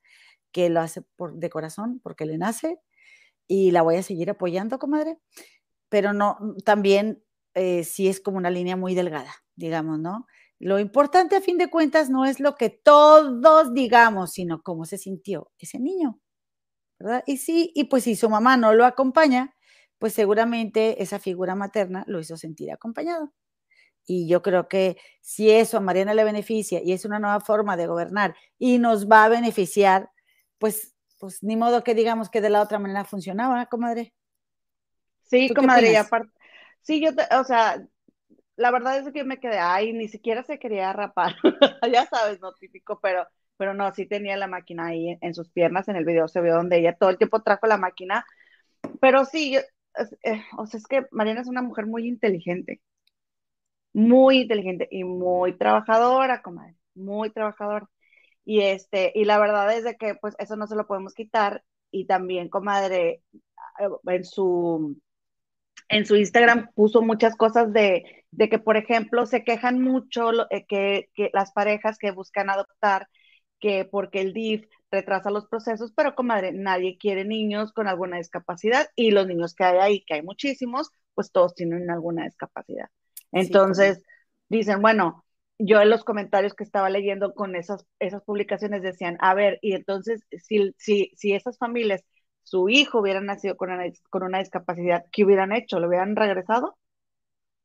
que 0.51 0.69
lo 0.69 0.81
hace 0.81 1.01
por, 1.15 1.35
de 1.35 1.49
corazón, 1.49 1.99
porque 2.03 2.25
le 2.25 2.37
nace, 2.37 2.79
y 3.47 3.71
la 3.71 3.81
voy 3.81 3.97
a 3.97 4.03
seguir 4.03 4.29
apoyando, 4.29 4.79
comadre, 4.79 5.19
pero 5.89 6.13
no, 6.13 6.37
también 6.65 7.23
eh, 7.55 7.83
sí 7.83 8.07
es 8.07 8.19
como 8.21 8.37
una 8.37 8.49
línea 8.49 8.75
muy 8.75 8.95
delgada, 8.95 9.33
digamos, 9.55 9.99
¿no? 9.99 10.27
Lo 10.63 10.79
importante 10.79 11.35
a 11.35 11.41
fin 11.41 11.57
de 11.57 11.69
cuentas 11.69 12.09
no 12.09 12.25
es 12.25 12.39
lo 12.39 12.55
que 12.55 12.69
todos 12.69 13.73
digamos, 13.73 14.31
sino 14.31 14.61
cómo 14.61 14.85
se 14.85 14.97
sintió 14.97 15.51
ese 15.59 15.77
niño, 15.79 16.21
¿verdad? 16.99 17.23
Y 17.27 17.37
sí, 17.37 17.71
y 17.75 17.85
pues 17.85 18.05
si 18.05 18.15
su 18.15 18.29
mamá 18.29 18.57
no 18.57 18.73
lo 18.73 18.85
acompaña, 18.85 19.55
pues 19.99 20.13
seguramente 20.13 21.03
esa 21.03 21.19
figura 21.19 21.55
materna 21.55 22.05
lo 22.07 22.19
hizo 22.21 22.37
sentir 22.37 22.71
acompañado. 22.71 23.33
Y 24.05 24.27
yo 24.27 24.41
creo 24.41 24.67
que 24.69 24.97
si 25.21 25.51
eso 25.51 25.77
a 25.77 25.81
Mariana 25.81 26.13
le 26.13 26.23
beneficia 26.23 26.81
y 26.83 26.93
es 26.93 27.05
una 27.05 27.19
nueva 27.19 27.41
forma 27.41 27.77
de 27.77 27.87
gobernar 27.87 28.35
y 28.59 28.79
nos 28.79 29.09
va 29.09 29.25
a 29.25 29.29
beneficiar, 29.29 30.11
pues, 30.59 30.95
pues 31.19 31.43
ni 31.43 31.55
modo 31.57 31.83
que 31.83 31.95
digamos 31.95 32.29
que 32.29 32.41
de 32.41 32.49
la 32.49 32.61
otra 32.61 32.79
manera 32.79 33.05
funcionaba, 33.05 33.65
comadre. 33.67 34.13
Sí, 35.23 35.47
¿Tú 35.47 35.53
qué 35.55 35.61
comadre, 35.61 35.93
y 35.93 35.95
aparte, 35.95 36.31
sí, 36.81 37.01
yo, 37.01 37.15
te- 37.15 37.27
o 37.35 37.43
sea, 37.43 37.85
la 38.55 38.71
verdad 38.71 38.97
es 38.99 39.11
que 39.13 39.23
me 39.23 39.39
quedé, 39.39 39.59
ay, 39.59 39.93
ni 39.93 40.07
siquiera 40.07 40.43
se 40.43 40.59
quería 40.59 40.93
rapar, 40.93 41.35
ya 41.93 42.05
sabes, 42.05 42.39
no 42.41 42.53
típico, 42.53 42.99
pero, 43.01 43.25
pero 43.57 43.73
no, 43.73 43.93
sí 43.93 44.05
tenía 44.05 44.37
la 44.37 44.47
máquina 44.47 44.87
ahí 44.87 45.17
en, 45.21 45.33
sus 45.33 45.49
piernas, 45.49 45.87
en 45.87 45.95
el 45.95 46.05
video 46.05 46.27
se 46.27 46.41
vio 46.41 46.55
donde 46.55 46.79
ella 46.79 46.95
todo 46.97 47.09
el 47.09 47.17
tiempo 47.17 47.41
trajo 47.41 47.67
la 47.67 47.77
máquina, 47.77 48.25
pero 49.01 49.25
sí, 49.25 49.53
yo, 49.53 49.59
eh, 50.23 50.41
o 50.57 50.67
sea, 50.67 50.77
es 50.79 50.87
que 50.87 51.05
Mariana 51.11 51.41
es 51.41 51.47
una 51.47 51.61
mujer 51.61 51.87
muy 51.87 52.07
inteligente, 52.07 52.81
muy 53.93 54.41
inteligente 54.41 54.87
y 54.91 55.03
muy 55.03 55.57
trabajadora, 55.57 56.41
comadre, 56.41 56.75
muy 56.95 57.29
trabajadora. 57.31 57.89
Y 58.45 58.61
este, 58.61 59.11
y 59.15 59.25
la 59.25 59.39
verdad 59.39 59.75
es 59.75 59.83
de 59.83 59.95
que 59.97 60.15
pues 60.15 60.35
eso 60.39 60.55
no 60.55 60.67
se 60.67 60.75
lo 60.75 60.87
podemos 60.87 61.13
quitar. 61.13 61.63
Y 61.91 62.05
también, 62.07 62.49
comadre, 62.49 63.23
eh, 63.79 63.89
en 64.07 64.25
su, 64.25 64.97
en 65.89 66.05
su 66.05 66.15
Instagram 66.15 66.69
puso 66.75 67.01
muchas 67.01 67.35
cosas 67.35 67.71
de, 67.73 68.25
de 68.31 68.49
que, 68.49 68.59
por 68.59 68.77
ejemplo, 68.77 69.25
se 69.25 69.43
quejan 69.43 69.81
mucho 69.81 70.31
eh, 70.49 70.65
que, 70.67 71.09
que 71.13 71.29
las 71.33 71.51
parejas 71.51 71.97
que 71.97 72.11
buscan 72.11 72.49
adoptar, 72.49 73.07
que 73.59 73.85
porque 73.85 74.21
el 74.21 74.33
DIF 74.33 74.65
retrasa 74.91 75.31
los 75.31 75.47
procesos, 75.47 75.91
pero 75.95 76.15
comadre, 76.15 76.51
nadie 76.51 76.97
quiere 76.97 77.25
niños 77.25 77.73
con 77.73 77.87
alguna 77.87 78.17
discapacidad 78.17 78.87
y 78.95 79.11
los 79.11 79.27
niños 79.27 79.55
que 79.55 79.63
hay 79.63 79.77
ahí, 79.77 80.03
que 80.05 80.15
hay 80.15 80.21
muchísimos, 80.21 80.91
pues 81.15 81.31
todos 81.31 81.55
tienen 81.55 81.89
alguna 81.89 82.25
discapacidad. 82.25 82.89
Entonces, 83.31 84.03
dicen, 84.49 84.81
bueno, 84.81 85.25
yo 85.57 85.81
en 85.81 85.89
los 85.89 86.03
comentarios 86.03 86.53
que 86.53 86.63
estaba 86.63 86.89
leyendo 86.89 87.33
con 87.33 87.55
esas, 87.55 87.85
esas 87.99 88.23
publicaciones 88.23 88.81
decían, 88.81 89.17
a 89.19 89.33
ver, 89.33 89.59
y 89.61 89.73
entonces, 89.73 90.23
si, 90.31 90.73
si, 90.77 91.11
si 91.15 91.33
esas 91.33 91.57
familias, 91.57 92.03
su 92.43 92.69
hijo 92.69 92.99
hubiera 92.99 93.21
nacido 93.21 93.57
con 93.57 93.71
una, 93.71 93.85
con 94.09 94.23
una 94.23 94.39
discapacidad, 94.39 95.05
¿qué 95.11 95.23
hubieran 95.25 95.51
hecho? 95.51 95.79
¿Lo 95.79 95.87
hubieran 95.87 96.15
regresado? 96.15 96.77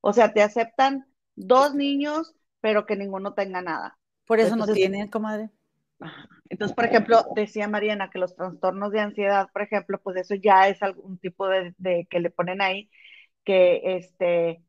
O 0.01 0.13
sea, 0.13 0.33
te 0.33 0.43
aceptan 0.43 1.07
dos 1.35 1.75
niños, 1.75 2.35
pero 2.61 2.87
que 2.87 2.97
ninguno 2.97 3.35
tenga 3.35 3.63
nada. 3.63 3.99
Por 4.27 4.41
eso 4.41 4.57
no 4.57 4.67
tienen, 4.67 5.09
comadre. 5.09 5.51
Entonces, 6.49 6.75
por 6.75 6.85
ejemplo, 6.85 7.25
decía 7.35 7.69
Mariana 7.69 8.11
que 8.11 8.19
los 8.19 8.35
trastornos 8.35 8.93
de 8.93 9.01
ansiedad, 9.01 9.49
por 9.53 9.63
ejemplo, 9.63 10.01
pues 10.01 10.17
eso 10.17 10.35
ya 10.35 10.69
es 10.69 10.83
algún 10.83 11.19
tipo 11.19 11.49
de, 11.49 11.75
de 11.79 12.07
que 12.09 12.21
le 12.21 12.31
ponen 12.31 12.61
ahí, 12.63 12.91
que 13.45 13.97
este, 13.97 14.63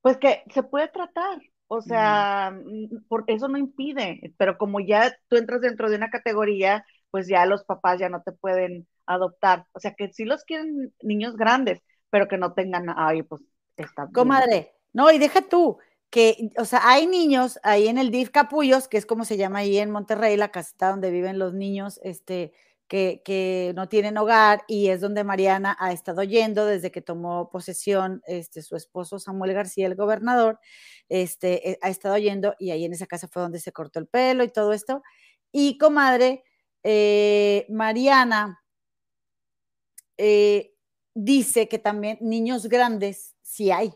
pues 0.00 0.16
que 0.18 0.42
se 0.52 0.62
puede 0.62 0.88
tratar. 0.88 1.38
O 1.66 1.82
sea, 1.82 2.50
mm, 2.52 3.06
por 3.08 3.24
eso 3.26 3.48
no 3.48 3.58
impide, 3.58 4.34
pero 4.38 4.56
como 4.58 4.80
ya 4.80 5.14
tú 5.28 5.36
entras 5.36 5.60
dentro 5.60 5.90
de 5.90 5.96
una 5.96 6.10
categoría, 6.10 6.84
pues 7.10 7.28
ya 7.28 7.44
los 7.46 7.64
papás 7.64 7.98
ya 8.00 8.08
no 8.08 8.22
te 8.22 8.32
pueden 8.32 8.86
adoptar. 9.08 9.66
O 9.72 9.80
sea, 9.80 9.94
que 9.94 10.12
sí 10.12 10.24
los 10.24 10.44
quieren 10.44 10.94
niños 11.02 11.36
grandes, 11.36 11.80
pero 12.10 12.28
que 12.28 12.38
no 12.38 12.52
tengan, 12.52 12.86
ay, 12.96 13.22
pues 13.22 13.42
está. 13.76 14.08
Comadre, 14.12 14.72
no, 14.92 15.10
y 15.10 15.18
deja 15.18 15.42
tú, 15.42 15.78
que, 16.10 16.50
o 16.56 16.64
sea, 16.64 16.80
hay 16.84 17.06
niños 17.06 17.58
ahí 17.62 17.88
en 17.88 17.98
el 17.98 18.10
DIF 18.10 18.30
Capullos, 18.30 18.88
que 18.88 18.96
es 18.96 19.06
como 19.06 19.24
se 19.24 19.36
llama 19.36 19.60
ahí 19.60 19.78
en 19.78 19.90
Monterrey, 19.90 20.36
la 20.36 20.50
casita 20.50 20.90
donde 20.90 21.10
viven 21.10 21.38
los 21.38 21.54
niños, 21.54 22.00
este, 22.02 22.52
que, 22.88 23.20
que 23.24 23.72
no 23.76 23.88
tienen 23.88 24.16
hogar, 24.16 24.62
y 24.66 24.88
es 24.88 25.00
donde 25.00 25.24
Mariana 25.24 25.76
ha 25.78 25.92
estado 25.92 26.22
yendo 26.22 26.64
desde 26.64 26.90
que 26.90 27.02
tomó 27.02 27.50
posesión, 27.50 28.22
este, 28.26 28.62
su 28.62 28.76
esposo 28.76 29.18
Samuel 29.18 29.52
García, 29.52 29.86
el 29.86 29.96
gobernador, 29.96 30.58
este, 31.08 31.70
eh, 31.70 31.78
ha 31.82 31.90
estado 31.90 32.16
yendo, 32.16 32.54
y 32.58 32.70
ahí 32.70 32.84
en 32.84 32.94
esa 32.94 33.06
casa 33.06 33.28
fue 33.28 33.42
donde 33.42 33.60
se 33.60 33.72
cortó 33.72 33.98
el 33.98 34.06
pelo 34.06 34.44
y 34.44 34.48
todo 34.48 34.72
esto. 34.72 35.02
Y 35.52 35.78
comadre, 35.78 36.44
eh, 36.82 37.66
Mariana 37.68 38.58
eh, 40.18 40.74
dice 41.14 41.68
que 41.68 41.78
también 41.78 42.18
niños 42.20 42.68
grandes 42.68 43.36
sí 43.42 43.70
hay. 43.70 43.94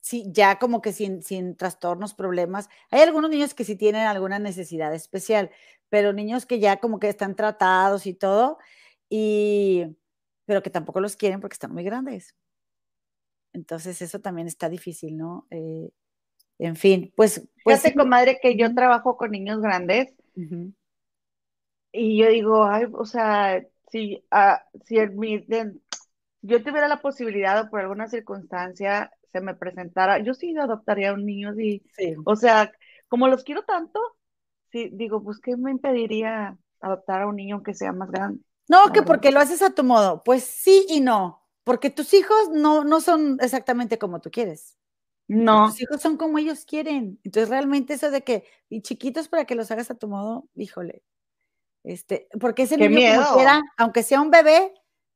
Sí, 0.00 0.24
ya 0.32 0.58
como 0.58 0.80
que 0.80 0.92
sin, 0.92 1.22
sin 1.22 1.56
trastornos, 1.56 2.14
problemas. 2.14 2.70
Hay 2.90 3.02
algunos 3.02 3.30
niños 3.30 3.52
que 3.52 3.64
sí 3.64 3.76
tienen 3.76 4.06
alguna 4.06 4.38
necesidad 4.38 4.94
especial, 4.94 5.50
pero 5.90 6.12
niños 6.12 6.46
que 6.46 6.58
ya 6.58 6.78
como 6.78 6.98
que 6.98 7.08
están 7.08 7.36
tratados 7.36 8.06
y 8.06 8.14
todo, 8.14 8.58
y, 9.10 9.84
pero 10.46 10.62
que 10.62 10.70
tampoco 10.70 11.00
los 11.00 11.16
quieren 11.16 11.40
porque 11.40 11.54
están 11.54 11.72
muy 11.72 11.84
grandes. 11.84 12.34
Entonces 13.52 14.00
eso 14.00 14.20
también 14.20 14.46
está 14.46 14.68
difícil, 14.68 15.16
¿no? 15.16 15.46
Eh, 15.50 15.90
en 16.58 16.76
fin, 16.76 17.12
pues... 17.16 17.46
pues 17.64 17.82
Fíjate, 17.82 17.96
comadre, 17.96 18.38
que 18.40 18.56
yo 18.56 18.74
trabajo 18.74 19.16
con 19.16 19.32
niños 19.32 19.60
grandes 19.60 20.14
y 21.92 22.18
yo 22.18 22.28
digo, 22.28 22.64
ay, 22.64 22.86
o 22.92 23.04
sea, 23.04 23.64
si, 23.90 24.24
ah, 24.30 24.64
si 24.84 24.98
en 24.98 25.18
mi- 25.18 25.40
de- 25.46 25.74
yo 26.42 26.62
tuviera 26.62 26.88
la 26.88 27.00
posibilidad 27.02 27.60
o 27.62 27.70
por 27.70 27.80
alguna 27.80 28.08
circunstancia 28.08 29.12
se 29.32 29.40
me 29.40 29.54
presentara, 29.54 30.18
yo 30.20 30.34
sí 30.34 30.56
adoptaría 30.58 31.10
a 31.10 31.14
un 31.14 31.26
niño, 31.26 31.54
sí. 31.54 31.82
Sí. 31.96 32.16
O 32.24 32.36
sea, 32.36 32.72
como 33.08 33.28
los 33.28 33.44
quiero 33.44 33.64
tanto, 33.64 34.00
sí, 34.72 34.90
digo, 34.92 35.22
pues, 35.24 35.40
¿qué 35.40 35.56
me 35.56 35.70
impediría 35.72 36.58
adoptar 36.80 37.22
a 37.22 37.26
un 37.28 37.36
niño 37.36 37.62
que 37.62 37.74
sea 37.74 37.92
más 37.92 38.10
grande? 38.10 38.42
No, 38.68 38.92
que 38.92 39.02
porque 39.02 39.32
lo 39.32 39.40
haces 39.40 39.62
a 39.62 39.74
tu 39.74 39.82
modo. 39.84 40.22
Pues 40.24 40.44
sí 40.44 40.86
y 40.88 41.00
no, 41.00 41.46
porque 41.64 41.90
tus 41.90 42.14
hijos 42.14 42.48
no, 42.50 42.84
no 42.84 43.00
son 43.00 43.38
exactamente 43.40 43.98
como 43.98 44.20
tú 44.20 44.30
quieres. 44.30 44.76
No. 45.28 45.60
Tus 45.64 45.80
hijos 45.80 46.00
son 46.02 46.16
como 46.16 46.38
ellos 46.38 46.64
quieren. 46.66 47.20
Entonces, 47.24 47.50
realmente 47.50 47.94
eso 47.94 48.10
de 48.10 48.22
que, 48.24 48.44
y 48.68 48.82
chiquitos 48.82 49.28
para 49.28 49.46
que 49.46 49.54
los 49.56 49.70
hagas 49.72 49.90
a 49.90 49.96
tu 49.98 50.08
modo, 50.08 50.48
híjole. 50.56 51.04
Este, 51.84 52.28
porque 52.40 52.62
ese 52.64 52.76
Qué 52.76 52.88
niño 52.88 53.00
como 53.00 53.20
miedo. 53.22 53.34
quiera, 53.36 53.60
aunque 53.78 54.02
sea 54.02 54.20
un 54.20 54.30
bebé, 54.30 54.72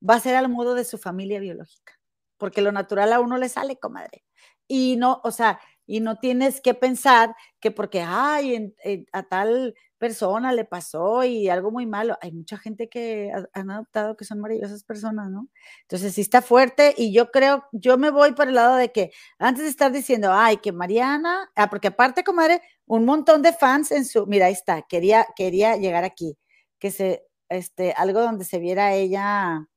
va 0.09 0.15
a 0.15 0.21
ser 0.21 0.37
al 0.37 0.49
modo 0.49 0.75
de 0.75 0.85
su 0.85 0.99
familia 0.99 1.41
biológica. 1.41 1.93
Porque 2.39 2.63
lo 2.63 2.73
natural 2.73 3.13
a 3.13 3.21
uno 3.21 3.37
le 3.39 3.49
sale, 3.49 3.77
comadre. 3.79 4.25
Y 4.67 4.97
no, 4.97 5.21
o 5.25 5.31
sea, 5.31 5.61
y 5.87 6.01
no 6.01 6.17
tienes 6.19 6.61
que 6.63 6.73
pensar 6.75 7.35
que 7.61 7.71
porque, 7.71 8.01
ay, 8.03 8.55
en- 8.55 8.75
en- 8.83 9.07
a 9.13 9.23
tal 9.25 9.75
persona 9.99 10.53
le 10.53 10.65
pasó 10.65 11.25
y 11.25 11.49
algo 11.49 11.71
muy 11.71 11.87
malo. 11.87 12.17
Hay 12.23 12.33
mucha 12.33 12.57
gente 12.59 12.89
que 12.89 13.31
ha- 13.35 13.47
han 13.59 13.71
adoptado 13.71 14.17
que 14.17 14.25
son 14.25 14.41
maravillosas 14.41 14.85
personas, 14.85 15.31
¿no? 15.31 15.49
Entonces 15.83 16.15
sí 16.15 16.23
está 16.23 16.43
fuerte 16.43 16.95
y 16.97 17.13
yo 17.13 17.31
creo, 17.31 17.65
yo 17.73 17.97
me 17.99 18.11
voy 18.11 18.33
por 18.33 18.49
el 18.49 18.55
lado 18.55 18.77
de 18.77 18.91
que 18.93 19.13
antes 19.39 19.65
de 19.65 19.71
estar 19.71 19.93
diciendo, 19.93 20.31
ay, 20.33 20.57
que 20.59 20.73
Mariana, 20.73 21.51
ah, 21.57 21.69
porque 21.71 21.89
aparte, 21.89 22.25
comadre, 22.25 22.61
un 22.87 23.05
montón 23.05 23.43
de 23.43 23.53
fans 23.53 23.93
en 23.93 24.05
su, 24.07 24.27
mira, 24.27 24.47
ahí 24.47 24.53
está, 24.55 24.83
quería, 24.83 25.27
quería 25.37 25.77
llegar 25.77 26.05
aquí, 26.05 26.37
que 26.79 26.91
se, 26.91 27.27
este, 27.49 27.93
algo 27.97 28.21
donde 28.23 28.45
se 28.45 28.59
viera 28.59 28.95
ella, 28.95 29.69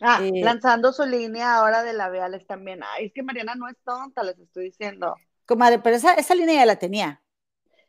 Ah, 0.00 0.20
eh, 0.22 0.42
lanzando 0.42 0.92
su 0.92 1.04
línea 1.06 1.56
ahora 1.56 1.82
de 1.82 1.92
labiales 1.94 2.46
también. 2.46 2.80
Ay, 2.84 3.06
es 3.06 3.12
que 3.12 3.22
Mariana 3.24 3.54
no 3.56 3.68
es 3.68 3.76
tonta, 3.84 4.22
les 4.22 4.38
estoy 4.38 4.64
diciendo. 4.66 5.16
comadre, 5.46 5.78
pero 5.80 5.96
esa, 5.96 6.12
esa 6.14 6.34
línea 6.34 6.56
ya 6.56 6.66
la 6.66 6.78
tenía. 6.78 7.22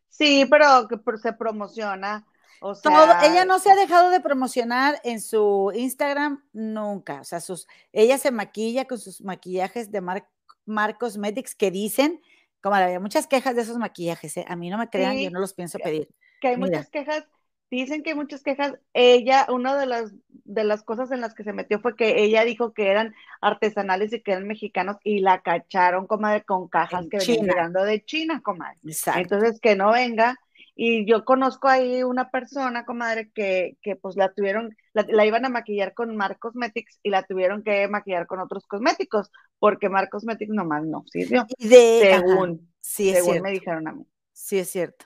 Sí, 0.09 0.45
pero 0.49 0.87
que 0.87 0.97
por- 0.97 1.19
se 1.19 1.33
promociona. 1.33 2.25
O 2.59 2.73
sea, 2.75 2.91
Todo, 2.91 3.13
ella 3.23 3.45
no 3.45 3.57
se 3.59 3.71
ha 3.71 3.75
dejado 3.75 4.11
de 4.11 4.19
promocionar 4.21 5.01
en 5.03 5.19
su 5.19 5.71
Instagram 5.75 6.47
nunca. 6.53 7.21
O 7.21 7.23
sea, 7.23 7.39
sus, 7.41 7.67
ella 7.91 8.17
se 8.19 8.29
maquilla 8.31 8.85
con 8.85 8.99
sus 8.99 9.21
maquillajes 9.21 9.91
de 9.91 10.01
Mar, 10.01 10.29
Mar 10.65 10.97
Cosmetics 10.99 11.55
que 11.55 11.71
dicen, 11.71 12.21
como 12.61 12.75
había 12.75 12.99
muchas 12.99 13.25
quejas 13.27 13.55
de 13.55 13.63
esos 13.63 13.77
maquillajes, 13.77 14.37
¿eh? 14.37 14.45
a 14.47 14.55
mí 14.55 14.69
no 14.69 14.77
me 14.77 14.89
crean, 14.89 15.13
Sí, 15.15 15.23
yo 15.23 15.31
no 15.31 15.39
los 15.39 15.53
pienso 15.55 15.79
pedir. 15.79 16.09
que 16.39 16.49
hay 16.49 16.57
Mira. 16.57 16.77
muchas 16.77 16.89
quejas, 16.89 17.25
dicen 17.69 18.03
que 18.03 18.11
hay 18.11 18.15
muchas 18.15 18.43
quejas. 18.43 18.75
Ella, 18.93 19.47
una 19.49 19.77
de 19.77 19.85
las, 19.85 20.13
de 20.29 20.63
las 20.63 20.83
cosas 20.83 21.11
en 21.11 21.21
las 21.21 21.33
que 21.33 21.43
se 21.43 21.53
metió 21.53 21.79
fue 21.79 21.95
que 21.95 22.23
ella 22.23 22.43
dijo 22.43 22.73
que 22.73 22.89
eran 22.89 23.13
artesanales 23.41 24.13
y 24.13 24.21
que 24.21 24.31
eran 24.31 24.47
mexicanos 24.47 24.97
y 25.03 25.19
la 25.19 25.41
cacharon, 25.41 26.07
comadre, 26.07 26.43
con 26.43 26.67
cajas 26.67 27.03
En 27.03 27.09
que 27.09 27.17
venían 27.17 27.45
llegando 27.45 27.83
de 27.83 28.03
China, 28.05 28.41
comadre. 28.43 28.77
Exacto. 28.83 29.35
Entonces, 29.35 29.59
que 29.59 29.75
no 29.75 29.91
venga. 29.91 30.37
Y 30.77 31.05
yo 31.05 31.23
conozco 31.23 31.69
ahí 31.69 32.03
una 32.03 32.29
persona, 32.31 32.85
comadre, 32.85 33.31
que, 33.31 33.77
que 33.81 33.95
pues 33.95 34.17
la 34.17 34.33
tuvieron, 34.33 34.75
la, 34.93 35.05
la 35.07 35.25
iban 35.25 35.45
a 35.45 35.49
maquillar 35.49 35.93
con 35.93 36.15
Mar 36.17 36.37
Cosmetics 36.37 36.99
y 37.01 37.09
la 37.11 37.23
tuvieron 37.23 37.63
que 37.63 37.87
maquillar 37.87 38.27
con 38.27 38.41
otros 38.41 38.67
cosméticos, 38.67 39.31
porque 39.57 39.87
Mar 39.87 40.09
Cosmetics 40.09 40.51
nomás 40.53 40.83
no 40.85 41.05
sirvió, 41.07 41.45
de, 41.59 42.13
ajá, 42.13 42.25
según, 42.27 42.73
sí, 42.81 43.09
es 43.09 43.19
según 43.19 43.23
cierto. 43.23 43.43
me 43.43 43.51
dijeron 43.51 43.87
a 43.87 43.93
mí. 43.93 44.05
Sí, 44.33 44.59
es 44.59 44.69
cierto. 44.69 45.05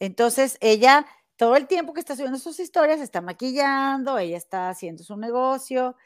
Entonces, 0.00 0.58
ella, 0.60 1.06
todo 1.38 1.54
el 1.54 1.68
tiempo 1.68 1.94
que 1.94 2.00
está 2.00 2.16
subiendo 2.16 2.38
sus 2.38 2.58
historias, 2.58 3.00
está 3.00 3.20
maquillando, 3.20 4.18
ella 4.18 4.36
está 4.36 4.68
haciendo 4.70 5.04
su 5.04 5.16
negocio. 5.16 5.96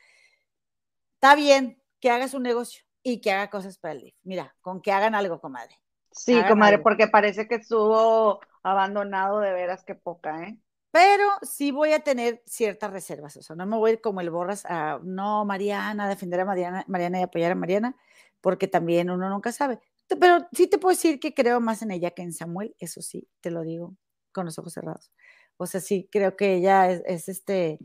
Está 1.14 1.34
bien 1.34 1.82
que 2.00 2.10
haga 2.10 2.28
su 2.28 2.38
negocio 2.38 2.84
y 3.02 3.22
que 3.22 3.32
haga 3.32 3.48
cosas 3.48 3.78
para 3.78 3.94
el 3.94 4.02
DIF. 4.02 4.14
Mira, 4.24 4.54
con 4.60 4.82
que 4.82 4.92
hagan 4.92 5.14
algo, 5.14 5.40
comadre. 5.40 5.80
Sí, 6.10 6.34
Hagan 6.34 6.50
comadre, 6.50 6.74
algo. 6.74 6.84
porque 6.84 7.08
parece 7.08 7.48
que 7.48 7.54
estuvo 7.54 8.40
abandonado 8.62 9.40
de 9.40 9.52
veras 9.52 9.84
que 9.84 9.94
poca, 9.94 10.42
¿eh? 10.42 10.58
Pero 10.90 11.26
sí 11.40 11.70
voy 11.70 11.94
a 11.94 12.00
tener 12.00 12.42
ciertas 12.44 12.92
reservas. 12.92 13.38
O 13.38 13.42
sea, 13.42 13.56
no 13.56 13.64
me 13.64 13.78
voy 13.78 13.90
a 13.90 13.92
ir 13.94 14.00
como 14.02 14.20
el 14.20 14.28
borras 14.28 14.66
a, 14.66 15.00
no, 15.02 15.46
Mariana, 15.46 16.10
defender 16.10 16.40
a 16.40 16.44
Mariana, 16.44 16.84
Mariana 16.88 17.20
y 17.20 17.22
apoyar 17.22 17.52
a 17.52 17.54
Mariana, 17.54 17.96
porque 18.42 18.68
también 18.68 19.08
uno 19.08 19.30
nunca 19.30 19.50
sabe. 19.50 19.80
Pero 20.20 20.46
sí 20.52 20.66
te 20.66 20.76
puedo 20.76 20.94
decir 20.94 21.18
que 21.18 21.32
creo 21.32 21.58
más 21.60 21.80
en 21.80 21.92
ella 21.92 22.10
que 22.10 22.20
en 22.20 22.34
Samuel, 22.34 22.76
eso 22.78 23.00
sí, 23.00 23.26
te 23.40 23.50
lo 23.50 23.62
digo 23.62 23.96
con 24.32 24.46
los 24.46 24.58
ojos 24.58 24.72
cerrados. 24.74 25.12
O 25.58 25.66
sea, 25.66 25.80
sí, 25.80 26.08
creo 26.12 26.36
que 26.36 26.54
ella 26.56 26.90
es, 26.90 27.02
es 27.06 27.28
este, 27.28 27.78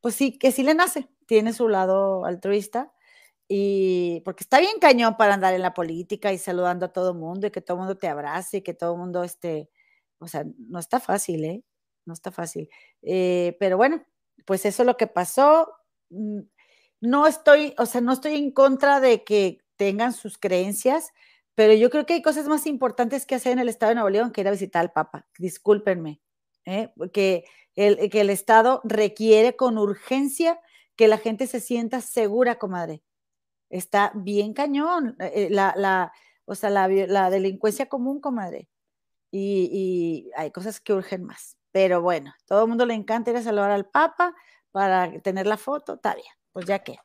pues 0.00 0.14
sí, 0.14 0.38
que 0.38 0.52
sí 0.52 0.62
le 0.62 0.74
nace, 0.74 1.08
tiene 1.26 1.52
su 1.52 1.68
lado 1.68 2.24
altruista 2.24 2.92
y 3.48 4.22
porque 4.24 4.44
está 4.44 4.60
bien 4.60 4.78
cañón 4.80 5.16
para 5.16 5.34
andar 5.34 5.54
en 5.54 5.62
la 5.62 5.74
política 5.74 6.32
y 6.32 6.38
saludando 6.38 6.86
a 6.86 6.92
todo 6.92 7.14
mundo 7.14 7.46
y 7.46 7.50
que 7.52 7.60
todo 7.62 7.76
mundo 7.78 7.96
te 7.98 8.08
abrace 8.08 8.58
y 8.58 8.62
que 8.62 8.74
todo 8.74 8.96
mundo 8.96 9.24
esté, 9.24 9.70
o 10.18 10.28
sea, 10.28 10.44
no 10.58 10.78
está 10.80 11.00
fácil, 11.00 11.44
¿eh? 11.44 11.64
No 12.06 12.14
está 12.14 12.30
fácil. 12.32 12.68
Eh, 13.02 13.56
pero 13.60 13.76
bueno, 13.76 14.04
pues 14.46 14.64
eso 14.66 14.82
es 14.82 14.86
lo 14.86 14.96
que 14.96 15.06
pasó. 15.08 15.72
Mm, 16.10 16.40
No 17.00 17.26
estoy, 17.26 17.74
o 17.78 17.86
sea, 17.86 18.00
no 18.00 18.12
estoy 18.12 18.36
en 18.36 18.52
contra 18.52 19.00
de 19.00 19.24
que 19.24 19.60
tengan 19.76 20.12
sus 20.12 20.38
creencias, 20.38 21.10
pero 21.56 21.72
yo 21.72 21.90
creo 21.90 22.06
que 22.06 22.14
hay 22.14 22.22
cosas 22.22 22.46
más 22.46 22.66
importantes 22.66 23.26
que 23.26 23.34
hacer 23.34 23.52
en 23.52 23.58
el 23.58 23.68
Estado 23.68 23.90
de 23.90 23.94
Nuevo 23.96 24.10
León 24.10 24.30
que 24.30 24.42
ir 24.42 24.48
a 24.48 24.52
visitar 24.52 24.82
al 24.82 24.92
Papa. 24.92 25.26
Discúlpenme, 25.38 26.20
¿eh? 26.66 26.92
que, 27.12 27.46
el, 27.74 28.10
que 28.10 28.20
el 28.20 28.30
Estado 28.30 28.82
requiere 28.84 29.56
con 29.56 29.78
urgencia 29.78 30.60
que 30.96 31.08
la 31.08 31.18
gente 31.18 31.46
se 31.46 31.60
sienta 31.60 32.02
segura, 32.02 32.58
comadre. 32.58 33.02
Está 33.70 34.12
bien 34.14 34.52
cañón, 34.52 35.16
eh, 35.18 35.48
la, 35.50 35.74
la, 35.76 36.12
o 36.44 36.54
sea, 36.54 36.70
la, 36.70 36.88
la 36.88 37.30
delincuencia 37.30 37.86
común, 37.88 38.20
comadre. 38.20 38.68
Y, 39.30 39.70
y 39.72 40.30
hay 40.36 40.50
cosas 40.50 40.78
que 40.78 40.92
urgen 40.92 41.24
más. 41.24 41.56
Pero 41.72 42.02
bueno, 42.02 42.34
todo 42.46 42.62
el 42.62 42.68
mundo 42.68 42.86
le 42.86 42.94
encanta 42.94 43.30
ir 43.30 43.36
a 43.38 43.42
saludar 43.42 43.70
al 43.70 43.86
Papa 43.86 44.34
para 44.72 45.10
tener 45.22 45.46
la 45.46 45.56
foto, 45.56 45.94
está 45.94 46.14
bien, 46.14 46.28
pues 46.52 46.66
ya 46.66 46.80
que, 46.80 46.98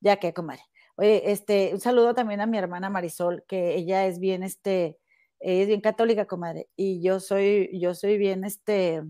ya 0.00 0.18
que, 0.18 0.34
comadre. 0.34 0.69
Oye, 1.00 1.32
este, 1.32 1.70
un 1.72 1.80
saludo 1.80 2.12
también 2.14 2.42
a 2.42 2.46
mi 2.46 2.58
hermana 2.58 2.90
Marisol, 2.90 3.42
que 3.48 3.74
ella 3.74 4.04
es 4.04 4.18
bien, 4.18 4.42
este, 4.42 4.98
ella 5.38 5.62
es 5.62 5.66
bien 5.68 5.80
católica, 5.80 6.26
comadre, 6.26 6.68
y 6.76 7.00
yo 7.02 7.20
soy, 7.20 7.70
yo 7.80 7.94
soy 7.94 8.18
bien, 8.18 8.44
este, 8.44 9.02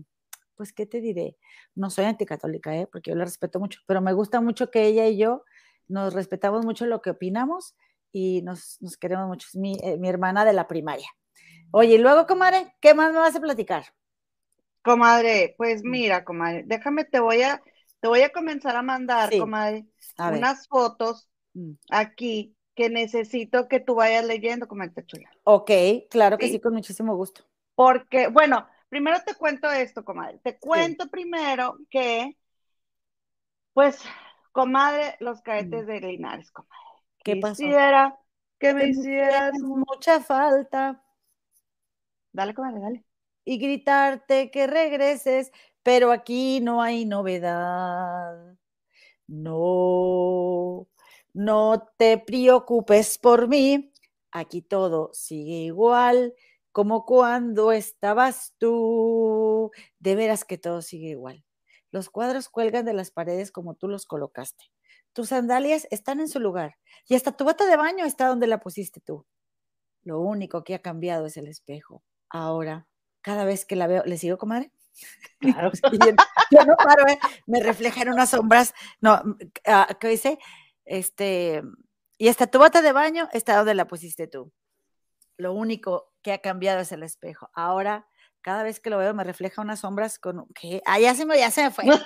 pues, 0.55 0.71
¿qué 0.71 0.85
te 0.85 1.01
diré? 1.01 1.35
No 1.75 1.89
soy 1.89 2.05
anticatólica, 2.05 2.73
¿eh? 2.77 2.87
Porque 2.89 3.11
yo 3.11 3.17
la 3.17 3.25
respeto 3.25 3.59
mucho, 3.59 3.81
pero 3.87 3.99
me 3.99 4.13
gusta 4.13 4.39
mucho 4.39 4.71
que 4.71 4.85
ella 4.85 5.05
y 5.07 5.17
yo 5.17 5.43
nos 5.89 6.13
respetamos 6.13 6.63
mucho 6.65 6.85
lo 6.85 7.01
que 7.01 7.09
opinamos 7.09 7.75
y 8.13 8.41
nos, 8.43 8.77
nos 8.81 8.95
queremos 8.95 9.27
mucho. 9.27 9.49
Es 9.49 9.57
mi, 9.57 9.77
eh, 9.83 9.97
mi 9.97 10.07
hermana 10.07 10.45
de 10.45 10.53
la 10.53 10.69
primaria. 10.69 11.09
Oye, 11.71 11.95
y 11.95 11.97
luego, 11.97 12.25
comadre, 12.25 12.73
¿qué 12.79 12.93
más 12.93 13.11
me 13.11 13.19
vas 13.19 13.35
a 13.35 13.41
platicar? 13.41 13.83
Comadre, 14.81 15.55
pues 15.57 15.83
Mm. 15.83 15.89
mira, 15.89 16.23
comadre, 16.23 16.63
déjame, 16.65 17.03
te 17.03 17.19
voy 17.19 17.41
a, 17.41 17.61
te 17.99 18.07
voy 18.07 18.21
a 18.21 18.31
comenzar 18.31 18.77
a 18.77 18.81
mandar, 18.81 19.29
Sí. 19.29 19.39
comadre, 19.39 19.85
A 20.17 20.29
unas 20.29 20.69
fotos. 20.69 21.27
Aquí 21.89 22.55
que 22.75 22.89
necesito 22.89 23.67
que 23.67 23.79
tú 23.79 23.95
vayas 23.95 24.25
leyendo, 24.25 24.67
comadre 24.67 25.05
chula. 25.05 25.29
Ok, 25.43 25.71
claro 26.09 26.37
que 26.37 26.47
Sí. 26.47 26.53
sí, 26.53 26.59
con 26.59 26.73
muchísimo 26.73 27.15
gusto. 27.15 27.43
Porque, 27.75 28.27
bueno, 28.27 28.67
primero 28.89 29.17
te 29.25 29.35
cuento 29.35 29.69
esto, 29.71 30.03
comadre. 30.05 30.39
Te 30.43 30.57
cuento 30.57 31.09
primero 31.09 31.77
que, 31.89 32.37
pues, 33.73 34.01
comadre, 34.51 35.15
los 35.19 35.41
cadetes 35.41 35.87
de 35.87 35.99
Linares, 36.01 36.51
comadre. 36.51 36.77
Mm. 37.17 37.23
¿Qué 37.23 37.35
pasó? 37.37 37.55
Quisiera 37.63 38.19
que 38.59 38.73
me 38.73 38.81
Que 38.81 38.85
me 38.87 38.91
hicieras 38.91 39.53
hicieras 39.53 39.59
mu- 39.61 39.77
mucha 39.77 40.19
falta 40.21 41.03
Dale, 42.33 42.53
comadre, 42.53 42.79
dale. 42.79 43.05
y 43.45 43.57
gritarte 43.57 44.51
que 44.51 44.67
regreses, 44.67 45.51
pero 45.83 46.11
aquí 46.11 46.59
no 46.61 46.81
hay 46.81 47.05
novedad. 47.05 48.55
No, 49.27 50.87
no 51.33 51.87
te 51.97 52.17
preocupes 52.17 53.17
por 53.17 53.47
mí, 53.47 53.91
aquí 54.31 54.61
todo 54.61 55.11
sigue 55.13 55.63
igual 55.65 56.33
como 56.71 57.05
cuando 57.05 57.71
estabas 57.71 58.53
tú. 58.57 59.71
De 59.99 60.15
veras 60.15 60.45
que 60.45 60.57
todo 60.57 60.81
sigue 60.81 61.09
igual. 61.09 61.43
Los 61.91 62.09
cuadros 62.09 62.49
cuelgan 62.49 62.85
de 62.85 62.93
las 62.93 63.11
paredes 63.11 63.51
como 63.51 63.75
tú 63.75 63.87
los 63.87 64.05
colocaste. 64.05 64.65
Tus 65.13 65.29
sandalias 65.29 65.87
están 65.91 66.21
en 66.21 66.29
su 66.29 66.39
lugar 66.39 66.77
y 67.07 67.15
hasta 67.15 67.33
tu 67.33 67.43
bata 67.43 67.65
de 67.65 67.75
baño 67.75 68.05
está 68.05 68.27
donde 68.27 68.47
la 68.47 68.59
pusiste 68.61 69.01
tú. 69.01 69.25
Lo 70.03 70.21
único 70.21 70.63
que 70.63 70.73
ha 70.73 70.81
cambiado 70.81 71.25
es 71.25 71.35
el 71.37 71.47
espejo. 71.47 72.03
Ahora, 72.29 72.87
cada 73.21 73.43
vez 73.43 73.65
que 73.65 73.75
la 73.75 73.87
veo, 73.87 74.03
¿le 74.05 74.17
sigo, 74.17 74.37
comadre? 74.37 74.71
Claro. 75.39 75.71
Yo, 75.91 76.11
yo 76.51 76.65
no 76.65 76.75
paro, 76.75 77.07
¿eh? 77.07 77.17
me 77.47 77.61
refleja 77.61 78.01
en 78.01 78.09
unas 78.09 78.31
sombras. 78.31 78.73
No, 78.99 79.21
ah, 79.65 79.87
¿qué 79.99 80.09
dice? 80.09 80.37
Este, 80.91 81.63
y 82.17 82.27
hasta 82.27 82.47
tu 82.47 82.59
bata 82.59 82.81
de 82.81 82.91
baño 82.91 83.29
está 83.31 83.55
donde 83.55 83.75
la 83.75 83.87
pusiste 83.87 84.27
tú. 84.27 84.51
Lo 85.37 85.53
único 85.53 86.11
que 86.21 86.33
ha 86.33 86.39
cambiado 86.39 86.81
es 86.81 86.91
el 86.91 87.01
espejo. 87.03 87.49
Ahora, 87.53 88.07
cada 88.41 88.63
vez 88.63 88.81
que 88.81 88.89
lo 88.89 88.97
veo, 88.97 89.13
me 89.13 89.23
refleja 89.23 89.61
unas 89.61 89.79
sombras 89.79 90.19
con. 90.19 90.47
¿Qué? 90.53 90.81
Ah, 90.85 90.99
ya 90.99 91.15
se 91.15 91.25
me, 91.25 91.37
ya 91.39 91.49
se 91.49 91.63
me 91.63 91.71
fue. 91.71 91.85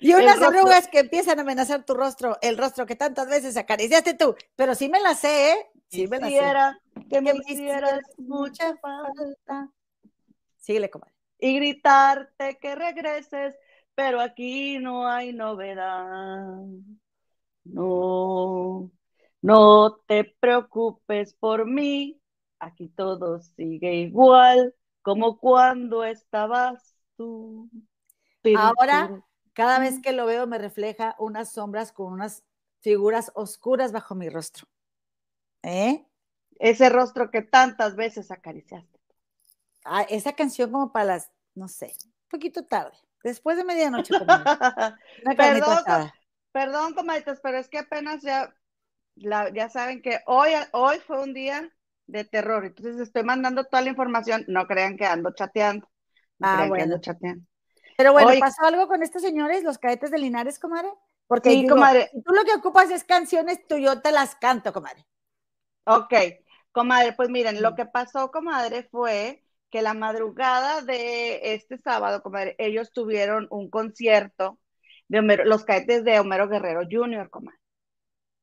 Y 0.00 0.12
unas 0.14 0.40
arrugas 0.42 0.88
que 0.88 1.00
empiezan 1.00 1.38
a 1.38 1.42
amenazar 1.42 1.84
tu 1.84 1.94
rostro, 1.94 2.36
el 2.42 2.58
rostro 2.58 2.84
que 2.86 2.96
tantas 2.96 3.28
veces 3.28 3.56
acariciaste 3.56 4.14
tú. 4.14 4.34
Pero 4.56 4.74
sí 4.74 4.88
me 4.88 5.00
la 5.00 5.14
sé, 5.14 5.52
¿eh? 5.52 5.66
Sí 5.88 6.08
me 6.08 6.18
la 6.18 6.26
sé. 6.26 6.32
Quisiera 6.32 6.80
que 7.08 7.20
me 7.20 7.32
Que 7.32 7.52
hicieras 7.52 8.00
mucha 8.16 8.76
falta. 8.78 9.70
Síguele, 10.56 10.90
comadre. 10.90 11.14
y 11.38 11.54
gritarte 11.56 12.58
que 12.58 12.74
regreses, 12.74 13.54
pero 13.98 14.20
aquí 14.20 14.78
no 14.78 15.08
hay 15.08 15.32
novedad. 15.32 16.54
No, 17.64 18.92
no 19.42 19.96
te 20.06 20.36
preocupes 20.38 21.34
por 21.34 21.66
mí, 21.66 22.22
aquí 22.60 22.90
todo 22.90 23.40
sigue 23.40 23.94
igual 23.94 24.72
como 25.02 25.40
cuando 25.40 26.04
estabas 26.04 26.94
tú. 27.16 27.68
Ahora, 28.56 29.20
cada 29.52 29.80
vez 29.80 30.00
que 30.00 30.12
lo 30.12 30.26
veo 30.26 30.46
me 30.46 30.58
refleja 30.58 31.16
unas 31.18 31.50
sombras 31.50 31.90
con 31.90 32.12
unas 32.12 32.44
figuras 32.78 33.32
oscuras 33.34 33.90
bajo 33.90 34.14
mi 34.14 34.28
rostro. 34.28 34.68
¿Eh? 35.64 36.06
Ese 36.60 36.88
rostro 36.88 37.32
que 37.32 37.42
tantas 37.42 37.96
veces 37.96 38.30
acariciaste. 38.30 39.00
Ah, 39.84 40.02
esa 40.02 40.34
canción 40.34 40.70
como 40.70 40.92
para 40.92 41.04
las, 41.06 41.32
no 41.56 41.66
sé, 41.66 41.86
un 42.04 42.28
poquito 42.28 42.64
tarde, 42.64 42.96
después 43.22 43.56
de 43.56 43.64
medianoche. 43.64 44.14
perdón, 45.36 46.10
perdón, 46.52 46.94
comadritas, 46.94 47.40
pero 47.42 47.58
es 47.58 47.68
que 47.68 47.78
apenas 47.78 48.22
ya, 48.22 48.54
ya 49.16 49.68
saben 49.68 50.02
que 50.02 50.20
hoy, 50.26 50.50
hoy 50.72 50.98
fue 51.00 51.22
un 51.22 51.34
día 51.34 51.72
de 52.06 52.24
terror, 52.24 52.64
entonces 52.64 52.98
estoy 53.00 53.22
mandando 53.22 53.64
toda 53.64 53.82
la 53.82 53.90
información, 53.90 54.44
no 54.48 54.66
crean 54.66 54.96
que 54.96 55.04
ando 55.04 55.32
chateando. 55.34 55.88
No 56.38 56.48
ah, 56.48 56.54
crean 56.54 56.68
bueno. 56.68 56.76
que 56.76 56.84
ando 56.84 57.00
chateando. 57.00 57.44
Pero 57.96 58.12
bueno, 58.12 58.30
¿pasó 58.38 58.64
algo 58.64 58.86
con 58.86 59.02
estos 59.02 59.22
señores, 59.22 59.64
los 59.64 59.78
cadetes 59.78 60.10
de 60.10 60.18
Linares, 60.18 60.58
comadre? 60.58 60.88
Porque 61.26 61.50
sí, 61.50 61.66
comadre. 61.66 62.10
tú 62.12 62.32
lo 62.32 62.44
que 62.44 62.54
ocupas 62.54 62.90
es 62.90 63.04
canciones, 63.04 63.66
tú 63.66 63.76
yo 63.76 64.00
te 64.00 64.12
las 64.12 64.36
canto, 64.36 64.72
comadre. 64.72 65.04
Ok, 65.84 66.14
comadre, 66.70 67.12
pues 67.12 67.28
miren, 67.28 67.60
lo 67.60 67.74
que 67.74 67.86
pasó, 67.86 68.30
comadre, 68.30 68.84
fue 68.84 69.44
que 69.70 69.82
la 69.82 69.94
madrugada 69.94 70.82
de 70.82 71.54
este 71.54 71.78
sábado, 71.78 72.22
comadre, 72.22 72.54
ellos 72.58 72.92
tuvieron 72.92 73.46
un 73.50 73.70
concierto 73.70 74.58
de 75.08 75.22
los 75.44 75.64
cadetes 75.64 76.04
de 76.04 76.20
Homero 76.20 76.48
Guerrero 76.48 76.82
Jr., 76.90 77.30
comadre. 77.30 77.58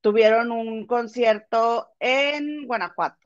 Tuvieron 0.01 0.51
un 0.51 0.86
concierto 0.88 1.89
en 1.99 2.65
Guanajuato. 2.67 3.17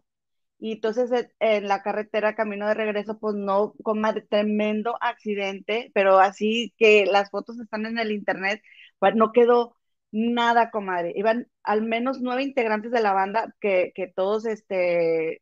Y 0.60 0.74
entonces 0.74 1.10
en 1.40 1.68
la 1.68 1.82
carretera, 1.84 2.36
camino 2.36 2.68
de 2.68 2.74
regreso, 2.74 3.18
pues 3.20 3.36
no, 3.36 3.74
comadre, 3.84 4.22
tremendo 4.24 4.98
accidente, 5.02 5.92
pero 5.94 6.20
así 6.20 6.74
que 6.78 7.06
las 7.06 7.32
fotos 7.32 7.60
están 7.60 7.86
en 7.86 7.98
el 7.98 8.12
internet, 8.12 8.62
pues 9.00 9.16
no 9.16 9.32
quedó 9.32 9.78
nada, 10.12 10.72
comadre. 10.72 11.14
Iban 11.16 11.48
al 11.64 11.84
menos 11.84 12.20
nueve 12.22 12.44
integrantes 12.44 12.92
de 12.92 13.02
la 13.02 13.14
banda 13.14 13.56
que, 13.62 13.92
que 13.96 14.08
todos 14.08 14.46
este, 14.46 15.42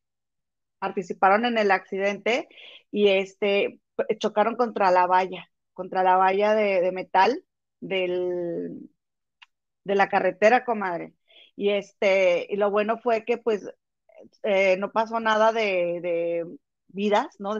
participaron 0.79 1.45
en 1.45 1.57
el 1.57 1.71
accidente 1.71 2.47
y 2.91 3.09
este, 3.09 3.79
chocaron 4.19 4.55
contra 4.55 4.91
la 4.91 5.07
valla, 5.07 5.49
contra 5.73 6.03
la 6.03 6.17
valla 6.17 6.55
de, 6.55 6.91
metal 6.91 7.43
del, 7.79 8.89
de 9.83 9.95
la 9.95 10.09
carretera, 10.09 10.65
comadre. 10.65 11.13
Y 11.55 11.69
este, 11.69 12.47
y 12.49 12.55
lo 12.57 12.71
bueno 12.71 12.99
fue 12.99 13.25
que 13.25 13.37
pues 13.37 13.67
eh, 14.43 14.77
no 14.77 14.91
pasó 14.91 15.19
nada 15.19 15.51
de, 15.53 15.99
de 16.01 16.45
vidas, 16.87 17.35
¿no? 17.39 17.53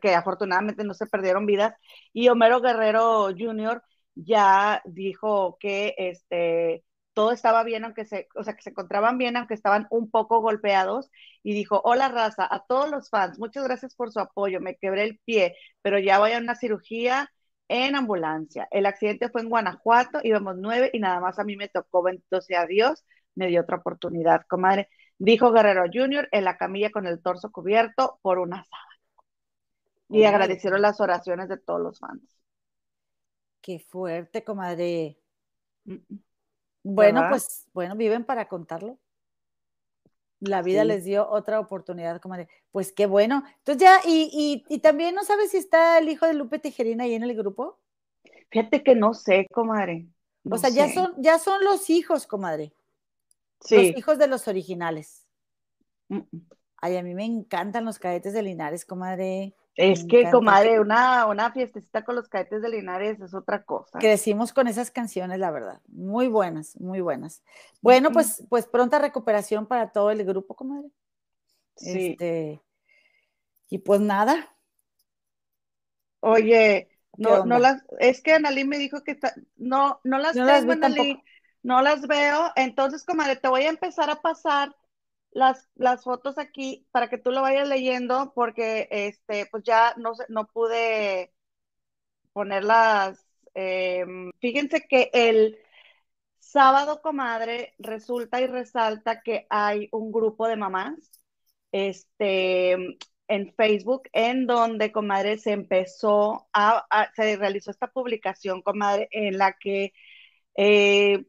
que 0.00 0.14
afortunadamente 0.14 0.84
no 0.84 0.94
se 0.94 1.06
perdieron 1.06 1.46
vidas. 1.46 1.74
Y 2.12 2.28
Homero 2.28 2.60
Guerrero 2.60 3.28
Jr. 3.36 3.82
ya 4.14 4.82
dijo 4.84 5.56
que 5.60 5.94
este, 5.98 6.84
todo 7.14 7.32
estaba 7.32 7.64
bien, 7.64 7.84
aunque 7.84 8.04
se, 8.04 8.28
o 8.34 8.44
sea, 8.44 8.54
que 8.54 8.62
se 8.62 8.70
encontraban 8.70 9.18
bien, 9.18 9.36
aunque 9.36 9.54
estaban 9.54 9.86
un 9.90 10.10
poco 10.10 10.40
golpeados, 10.40 11.10
y 11.42 11.54
dijo, 11.54 11.80
hola 11.84 12.08
raza, 12.08 12.46
a 12.50 12.64
todos 12.66 12.90
los 12.90 13.10
fans, 13.10 13.38
muchas 13.38 13.64
gracias 13.64 13.94
por 13.94 14.12
su 14.12 14.20
apoyo, 14.20 14.60
me 14.60 14.76
quebré 14.76 15.04
el 15.04 15.18
pie, 15.24 15.56
pero 15.82 15.98
ya 15.98 16.18
voy 16.18 16.32
a 16.32 16.38
una 16.38 16.54
cirugía 16.54 17.30
en 17.68 17.96
ambulancia. 17.96 18.68
El 18.70 18.86
accidente 18.86 19.30
fue 19.30 19.42
en 19.42 19.48
Guanajuato, 19.48 20.20
íbamos 20.22 20.56
nueve 20.58 20.90
y 20.92 21.00
nada 21.00 21.20
más 21.20 21.38
a 21.38 21.44
mí 21.44 21.56
me 21.56 21.68
tocó, 21.68 22.08
entonces 22.08 22.56
a 22.56 22.66
Dios 22.66 23.04
me 23.34 23.48
dio 23.48 23.62
otra 23.62 23.78
oportunidad, 23.78 24.42
comadre. 24.48 24.88
Dijo 25.18 25.52
Guerrero 25.52 25.84
Jr. 25.92 26.28
en 26.32 26.44
la 26.44 26.56
camilla 26.56 26.90
con 26.90 27.06
el 27.06 27.22
torso 27.22 27.50
cubierto 27.50 28.18
por 28.22 28.38
una 28.38 28.64
sábana. 28.64 28.88
Y 30.08 30.24
agradecieron 30.24 30.82
las 30.82 31.00
oraciones 31.00 31.48
de 31.48 31.56
todos 31.56 31.80
los 31.80 31.98
fans. 31.98 32.22
Qué 33.62 33.78
fuerte, 33.78 34.44
comadre. 34.44 35.18
Mm, 35.84 35.94
mm. 35.94 36.31
Bueno, 36.82 37.26
pues, 37.28 37.66
bueno, 37.72 37.96
viven 37.96 38.24
para 38.24 38.48
contarlo. 38.48 38.98
La 40.40 40.60
vida 40.62 40.84
les 40.84 41.04
dio 41.04 41.28
otra 41.28 41.60
oportunidad, 41.60 42.20
comadre. 42.20 42.48
Pues 42.72 42.92
qué 42.92 43.06
bueno. 43.06 43.44
Entonces 43.58 43.80
ya, 43.80 44.00
y, 44.04 44.64
y, 44.68 44.78
también 44.80 45.14
no 45.14 45.22
sabes 45.22 45.52
si 45.52 45.56
está 45.56 45.98
el 45.98 46.08
hijo 46.08 46.26
de 46.26 46.34
Lupe 46.34 46.58
Tijerina 46.58 47.04
ahí 47.04 47.14
en 47.14 47.22
el 47.22 47.36
grupo. 47.36 47.78
Fíjate 48.50 48.82
que 48.82 48.96
no 48.96 49.14
sé, 49.14 49.46
comadre. 49.52 50.08
o 50.50 50.58
sea, 50.58 50.70
ya 50.70 50.92
son, 50.92 51.14
ya 51.18 51.38
son 51.38 51.62
los 51.62 51.88
hijos, 51.90 52.26
comadre. 52.26 52.74
Los 53.70 53.96
hijos 53.96 54.18
de 54.18 54.26
los 54.26 54.48
originales. 54.48 55.26
Mm, 56.08 56.22
Ay, 56.84 56.96
a 56.96 57.02
mí 57.04 57.14
me 57.14 57.24
encantan 57.24 57.84
los 57.84 58.00
cadetes 58.00 58.32
de 58.32 58.42
Linares, 58.42 58.84
comadre. 58.84 59.54
Es 59.74 60.04
que, 60.04 60.30
comadre, 60.30 60.80
una, 60.80 61.26
una 61.26 61.50
fiestecita 61.50 62.04
con 62.04 62.14
los 62.14 62.28
cadetes 62.28 62.60
de 62.60 62.68
Linares 62.68 63.20
es 63.20 63.32
otra 63.32 63.62
cosa. 63.64 63.98
Crecimos 63.98 64.52
con 64.52 64.68
esas 64.68 64.90
canciones, 64.90 65.38
la 65.38 65.50
verdad. 65.50 65.80
Muy 65.88 66.28
buenas, 66.28 66.78
muy 66.78 67.00
buenas. 67.00 67.42
Bueno, 67.80 68.12
pues, 68.12 68.44
pues 68.50 68.66
pronta 68.66 68.98
recuperación 68.98 69.66
para 69.66 69.90
todo 69.90 70.10
el 70.10 70.24
grupo, 70.24 70.54
comadre. 70.54 70.90
Sí. 71.76 72.10
Este, 72.10 72.60
y 73.68 73.78
pues 73.78 74.00
nada. 74.00 74.54
Oye, 76.20 76.90
no, 77.16 77.46
no 77.46 77.58
las, 77.58 77.82
es 77.98 78.20
que 78.20 78.34
Analí 78.34 78.64
me 78.64 78.78
dijo 78.78 79.02
que 79.02 79.18
no, 79.56 80.00
no 80.04 80.18
las 80.18 80.36
no 80.36 80.46
tengo, 80.46 80.72
Analí, 80.72 81.22
no 81.62 81.80
las 81.80 82.06
veo. 82.06 82.52
Entonces, 82.56 83.04
comadre, 83.04 83.36
te 83.36 83.48
voy 83.48 83.62
a 83.62 83.70
empezar 83.70 84.10
a 84.10 84.20
pasar 84.20 84.76
las, 85.32 85.68
las 85.74 86.04
fotos 86.04 86.38
aquí 86.38 86.86
para 86.92 87.08
que 87.10 87.18
tú 87.18 87.30
lo 87.32 87.42
vayas 87.42 87.68
leyendo, 87.68 88.32
porque 88.34 88.88
este, 88.90 89.46
pues 89.50 89.64
ya 89.64 89.94
no, 89.96 90.12
no 90.28 90.46
pude 90.48 91.32
ponerlas. 92.32 93.26
Em, 93.54 94.30
fíjense 94.40 94.82
que 94.88 95.10
el 95.12 95.58
sábado, 96.38 97.02
comadre, 97.02 97.74
resulta 97.78 98.40
y 98.40 98.46
resalta 98.46 99.22
que 99.22 99.46
hay 99.50 99.88
un 99.92 100.12
grupo 100.12 100.48
de 100.48 100.56
mamás 100.56 100.94
este, 101.72 102.72
en 103.28 103.54
Facebook 103.56 104.04
en 104.12 104.46
donde, 104.46 104.92
comadre, 104.92 105.38
se 105.38 105.52
empezó 105.52 106.48
a, 106.52 106.86
se 107.16 107.36
realizó 107.36 107.70
esta 107.70 107.88
publicación, 107.88 108.62
comadre, 108.62 109.08
en 109.12 109.38
la 109.38 109.54
que 109.54 109.92
eh, 110.56 111.24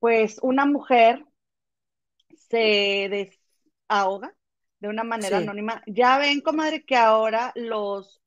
pues 0.00 0.38
una 0.42 0.66
mujer 0.66 1.24
se 2.48 3.08
ahoga 3.90 4.34
de 4.80 4.88
una 4.88 5.04
manera 5.04 5.38
anónima. 5.38 5.82
Ya 5.86 6.18
ven, 6.18 6.40
comadre, 6.40 6.84
que 6.84 6.96
ahora 6.96 7.52
los, 7.54 8.22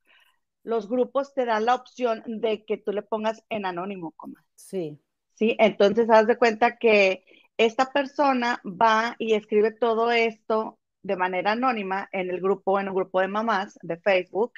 los 0.64 0.88
grupos 0.88 1.34
te 1.34 1.46
dan 1.46 1.66
la 1.66 1.76
opción 1.76 2.22
de 2.26 2.64
que 2.66 2.78
tú 2.78 2.92
le 2.92 3.02
pongas 3.02 3.44
en 3.50 3.66
anónimo, 3.66 4.12
comadre. 4.12 4.46
Sí. 4.56 5.00
Sí, 5.34 5.56
entonces 5.60 6.08
haz 6.12 6.28
de 6.28 6.38
cuenta 6.38 6.78
que 6.78 7.26
esta 7.58 7.92
persona 7.92 8.62
va 8.64 9.16
y 9.18 9.34
escribe 9.34 9.72
todo 9.72 10.12
esto 10.12 10.80
de 11.02 11.16
manera 11.16 11.52
anónima 11.54 12.08
en 12.12 12.30
el 12.30 12.40
grupo, 12.40 12.80
en 12.80 12.88
el 12.88 12.94
grupo 12.94 13.20
de 13.20 13.28
mamás 13.28 13.78
de 13.82 13.98
Facebook. 13.98 14.54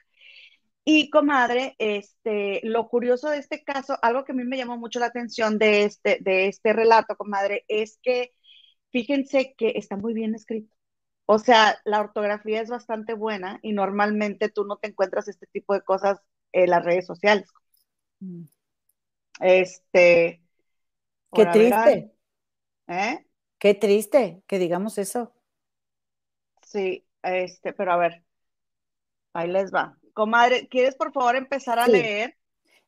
Y 0.84 1.10
comadre, 1.10 1.76
este, 1.80 2.60
lo 2.64 2.88
curioso 2.90 3.30
de 3.30 3.40
este 3.40 3.64
caso, 3.64 3.98
algo 4.02 4.24
que 4.24 4.34
a 4.34 4.36
mí 4.36 4.44
me 4.44 4.58
llamó 4.58 4.78
mucho 4.78 5.00
la 5.00 5.08
atención 5.08 5.58
de 5.58 5.84
este, 5.84 6.20
de 6.22 6.48
este 6.48 6.74
relato, 6.74 7.16
comadre, 7.16 7.66
es 7.68 7.98
que 8.04 8.34
fíjense 8.92 9.56
que 9.58 9.74
está 9.76 9.98
muy 9.98 10.14
bien 10.14 10.36
escrito. 10.36 10.75
O 11.26 11.40
sea, 11.40 11.80
la 11.86 12.02
ortografía 12.02 12.62
es 12.62 12.70
bastante 12.70 13.14
buena 13.14 13.60
y 13.62 13.74
normalmente 13.74 14.50
tú 14.50 14.66
no 14.66 14.78
te 14.78 14.90
encuentras 14.90 15.28
este 15.28 15.48
tipo 15.48 15.74
de 15.74 15.82
cosas 15.82 16.20
en 16.52 16.70
las 16.70 16.84
redes 16.84 17.06
sociales. 17.06 17.50
Mm. 18.20 18.44
Este. 19.40 20.42
Qué 21.34 21.46
triste. 21.48 22.16
¿Eh? 22.88 23.26
Qué 23.58 23.74
triste 23.74 24.44
que 24.48 24.60
digamos 24.60 24.98
eso. 24.98 25.34
Sí, 26.62 27.08
este, 27.24 27.74
pero 27.74 27.94
a 27.94 27.98
ver, 27.98 28.24
ahí 29.34 29.50
les 29.50 29.74
va. 29.74 29.98
Comadre, 30.14 30.68
¿quieres 30.68 30.96
por 30.96 31.12
favor 31.12 31.36
empezar 31.36 31.80
a 31.80 31.88
leer? 31.88 32.38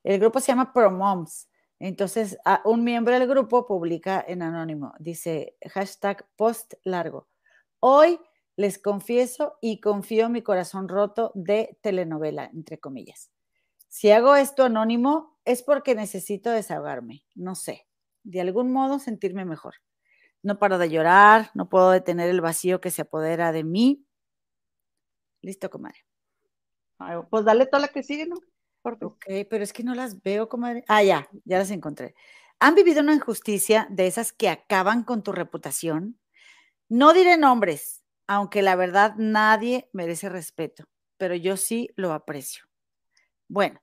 El 0.03 0.19
grupo 0.19 0.39
se 0.39 0.47
llama 0.47 0.71
ProMoms. 0.71 1.49
Entonces, 1.79 2.37
un 2.63 2.83
miembro 2.83 3.13
del 3.13 3.27
grupo 3.27 3.67
publica 3.67 4.23
en 4.27 4.41
anónimo, 4.41 4.93
dice 4.99 5.55
hashtag 5.69 6.25
post 6.35 6.73
largo. 6.83 7.27
Hoy 7.79 8.19
les 8.57 8.79
confieso 8.79 9.57
y 9.61 9.79
confío 9.79 10.29
mi 10.29 10.41
corazón 10.41 10.89
roto 10.89 11.31
de 11.35 11.77
telenovela, 11.81 12.49
entre 12.53 12.79
comillas. 12.79 13.31
Si 13.87 14.11
hago 14.11 14.35
esto 14.35 14.65
anónimo 14.65 15.39
es 15.45 15.63
porque 15.63 15.95
necesito 15.95 16.49
desahogarme, 16.49 17.23
no 17.35 17.55
sé, 17.55 17.87
de 18.23 18.41
algún 18.41 18.73
modo 18.73 18.99
sentirme 18.99 19.45
mejor. 19.45 19.75
No 20.43 20.59
paro 20.59 20.77
de 20.77 20.89
llorar, 20.89 21.51
no 21.53 21.69
puedo 21.69 21.91
detener 21.91 22.29
el 22.29 22.41
vacío 22.41 22.81
que 22.81 22.91
se 22.91 23.03
apodera 23.03 23.51
de 23.51 23.63
mí. 23.63 24.05
Listo, 25.41 25.69
comadre. 25.69 26.05
Pues 27.29 27.45
dale 27.45 27.67
toda 27.67 27.81
la 27.81 27.87
que 27.89 28.03
sigue, 28.03 28.25
¿no? 28.25 28.37
Porfis. 28.81 29.07
Ok, 29.07 29.25
pero 29.49 29.63
es 29.63 29.71
que 29.71 29.83
no 29.83 29.93
las 29.93 30.21
veo, 30.21 30.49
comadre. 30.49 30.83
Ah, 30.87 31.03
ya, 31.03 31.29
ya 31.45 31.59
las 31.59 31.69
encontré. 31.71 32.15
¿Han 32.59 32.73
vivido 32.73 33.01
una 33.01 33.13
injusticia 33.13 33.87
de 33.91 34.07
esas 34.07 34.33
que 34.33 34.49
acaban 34.49 35.03
con 35.03 35.21
tu 35.21 35.31
reputación? 35.31 36.19
No 36.89 37.13
diré 37.13 37.37
nombres, 37.37 37.96
aunque 38.27 38.61
la 38.61 38.75
verdad 38.75 39.15
nadie 39.17 39.89
merece 39.93 40.29
respeto, 40.29 40.85
pero 41.17 41.35
yo 41.35 41.57
sí 41.57 41.89
lo 41.95 42.13
aprecio. 42.13 42.65
Bueno, 43.47 43.81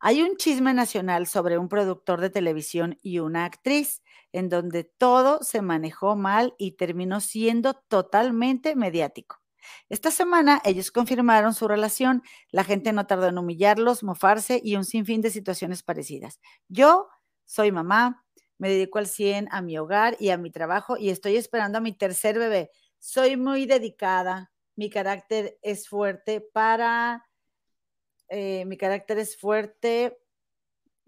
hay 0.00 0.22
un 0.22 0.36
chisme 0.36 0.74
nacional 0.74 1.26
sobre 1.26 1.58
un 1.58 1.68
productor 1.68 2.20
de 2.20 2.30
televisión 2.30 2.98
y 3.02 3.20
una 3.20 3.44
actriz, 3.46 4.02
en 4.32 4.48
donde 4.50 4.84
todo 4.84 5.42
se 5.42 5.62
manejó 5.62 6.16
mal 6.16 6.54
y 6.58 6.72
terminó 6.72 7.20
siendo 7.20 7.74
totalmente 7.74 8.76
mediático. 8.76 9.40
Esta 9.88 10.10
semana 10.10 10.60
ellos 10.64 10.90
confirmaron 10.90 11.54
su 11.54 11.68
relación, 11.68 12.22
la 12.50 12.64
gente 12.64 12.92
no 12.92 13.06
tardó 13.06 13.28
en 13.28 13.38
humillarlos, 13.38 14.02
mofarse 14.02 14.60
y 14.62 14.76
un 14.76 14.84
sinfín 14.84 15.22
de 15.22 15.30
situaciones 15.30 15.82
parecidas. 15.82 16.38
Yo 16.68 17.08
soy 17.46 17.72
mamá, 17.72 18.24
me 18.58 18.68
dedico 18.68 18.98
al 18.98 19.06
100 19.06 19.48
a 19.52 19.62
mi 19.62 19.78
hogar 19.78 20.16
y 20.20 20.30
a 20.30 20.36
mi 20.38 20.50
trabajo 20.50 20.96
y 20.98 21.08
estoy 21.10 21.36
esperando 21.36 21.78
a 21.78 21.80
mi 21.80 21.92
tercer 21.92 22.38
bebé. 22.38 22.70
Soy 23.06 23.36
muy 23.36 23.66
dedicada, 23.66 24.50
mi 24.76 24.88
carácter 24.88 25.58
es 25.60 25.90
fuerte 25.90 26.40
para, 26.40 27.28
eh, 28.30 28.64
mi 28.64 28.78
carácter 28.78 29.18
es 29.18 29.36
fuerte, 29.36 30.18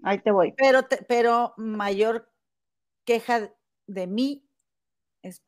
Ahí 0.02 0.18
te 0.18 0.30
voy. 0.30 0.52
pero, 0.58 0.82
te- 0.82 1.02
pero 1.04 1.54
mayor 1.56 2.30
queja 3.06 3.50
de 3.86 4.06
mí, 4.06 4.46
es- 5.22 5.42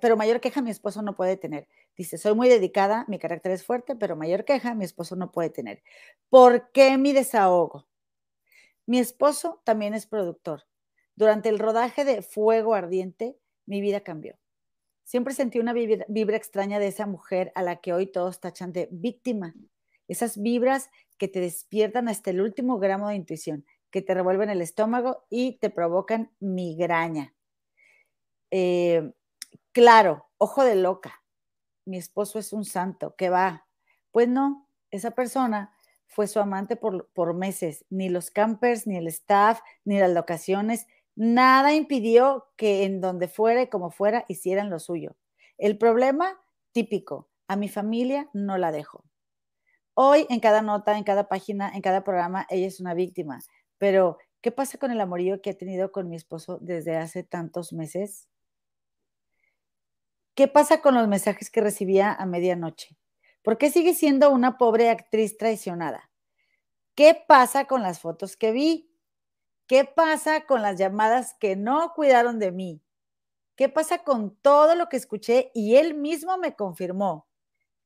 pero 0.00 0.16
mayor 0.16 0.40
queja 0.40 0.60
mi 0.60 0.72
esposo 0.72 1.02
no 1.02 1.14
puede 1.14 1.36
tener. 1.36 1.68
Dice, 1.96 2.18
soy 2.18 2.34
muy 2.34 2.48
dedicada, 2.48 3.04
mi 3.06 3.20
carácter 3.20 3.52
es 3.52 3.64
fuerte, 3.64 3.94
pero 3.94 4.16
mayor 4.16 4.44
queja 4.44 4.74
mi 4.74 4.84
esposo 4.84 5.14
no 5.14 5.30
puede 5.30 5.50
tener. 5.50 5.84
¿Por 6.30 6.72
qué 6.72 6.98
mi 6.98 7.12
desahogo? 7.12 7.86
Mi 8.86 8.98
esposo 8.98 9.62
también 9.62 9.94
es 9.94 10.06
productor. 10.06 10.64
Durante 11.14 11.48
el 11.48 11.60
rodaje 11.60 12.04
de 12.04 12.22
Fuego 12.22 12.74
Ardiente, 12.74 13.38
mi 13.66 13.80
vida 13.80 14.00
cambió. 14.00 14.36
Siempre 15.04 15.34
sentí 15.34 15.58
una 15.58 15.72
vibra, 15.72 16.36
extraña 16.36 16.78
de 16.78 16.88
esa 16.88 17.06
mujer 17.06 17.52
a 17.54 17.62
la 17.62 17.80
que 17.80 17.92
hoy 17.92 18.06
todos 18.06 18.40
tachan 18.40 18.72
de 18.72 18.88
víctima. 18.90 19.54
Esas 20.08 20.40
vibras 20.40 20.90
que 21.18 21.28
te 21.28 21.40
despiertan 21.40 22.08
hasta 22.08 22.30
el 22.30 22.40
último 22.40 22.78
gramo 22.78 23.08
de 23.08 23.16
intuición, 23.16 23.64
que 23.90 24.02
te 24.02 24.14
revuelven 24.14 24.50
el 24.50 24.62
estómago 24.62 25.24
y 25.28 25.58
te 25.58 25.70
provocan 25.70 26.32
migraña. 26.40 27.34
Eh, 28.50 29.12
claro, 29.72 30.28
ojo 30.38 30.64
de 30.64 30.76
loca. 30.76 31.22
Mi 31.84 31.98
esposo 31.98 32.38
es 32.38 32.52
un 32.52 32.64
santo, 32.64 33.14
que 33.16 33.28
va. 33.28 33.66
Pues 34.12 34.28
no, 34.28 34.68
esa 34.90 35.12
persona 35.12 35.74
fue 36.06 36.26
su 36.26 36.38
amante 36.38 36.76
por, 36.76 37.08
por 37.12 37.34
meses. 37.34 37.84
Ni 37.90 38.08
los 38.08 38.30
campers, 38.30 38.86
ni 38.86 38.96
el 38.96 39.08
staff, 39.08 39.60
ni 39.84 39.98
las 39.98 40.12
locaciones, 40.12 40.86
nada 41.16 41.74
impidió 41.74 42.46
que 42.56 42.84
en 42.84 43.00
donde 43.00 43.28
fuera 43.28 43.62
y 43.62 43.68
como 43.68 43.90
fuera 43.90 44.24
hicieran 44.28 44.70
lo 44.70 44.78
suyo. 44.78 45.16
El 45.58 45.78
problema 45.78 46.40
típico, 46.72 47.28
a 47.48 47.56
mi 47.56 47.68
familia 47.68 48.28
no 48.32 48.58
la 48.58 48.72
dejo. 48.72 49.04
Hoy 49.94 50.26
en 50.30 50.40
cada 50.40 50.62
nota, 50.62 50.96
en 50.96 51.04
cada 51.04 51.28
página, 51.28 51.70
en 51.74 51.82
cada 51.82 52.02
programa, 52.02 52.46
ella 52.48 52.66
es 52.66 52.80
una 52.80 52.94
víctima. 52.94 53.40
Pero, 53.78 54.18
¿qué 54.40 54.50
pasa 54.50 54.78
con 54.78 54.90
el 54.90 55.00
amorío 55.00 55.42
que 55.42 55.50
ha 55.50 55.58
tenido 55.58 55.92
con 55.92 56.08
mi 56.08 56.16
esposo 56.16 56.58
desde 56.62 56.96
hace 56.96 57.24
tantos 57.24 57.72
meses? 57.72 58.28
¿Qué 60.34 60.48
pasa 60.48 60.80
con 60.80 60.94
los 60.94 61.08
mensajes 61.08 61.50
que 61.50 61.60
recibía 61.60 62.12
a 62.12 62.24
medianoche? 62.24 62.96
¿Por 63.42 63.58
qué 63.58 63.70
sigue 63.70 63.92
siendo 63.92 64.30
una 64.30 64.56
pobre 64.56 64.88
actriz 64.88 65.36
traicionada? 65.36 66.10
¿Qué 66.94 67.22
pasa 67.26 67.66
con 67.66 67.82
las 67.82 68.00
fotos 68.00 68.36
que 68.36 68.52
vi? 68.52 68.91
¿Qué 69.72 69.86
pasa 69.86 70.44
con 70.44 70.60
las 70.60 70.78
llamadas 70.78 71.32
que 71.40 71.56
no 71.56 71.94
cuidaron 71.94 72.38
de 72.38 72.52
mí? 72.52 72.82
¿Qué 73.56 73.70
pasa 73.70 74.04
con 74.04 74.36
todo 74.36 74.74
lo 74.74 74.90
que 74.90 74.98
escuché 74.98 75.50
y 75.54 75.76
él 75.76 75.94
mismo 75.94 76.36
me 76.36 76.54
confirmó? 76.54 77.26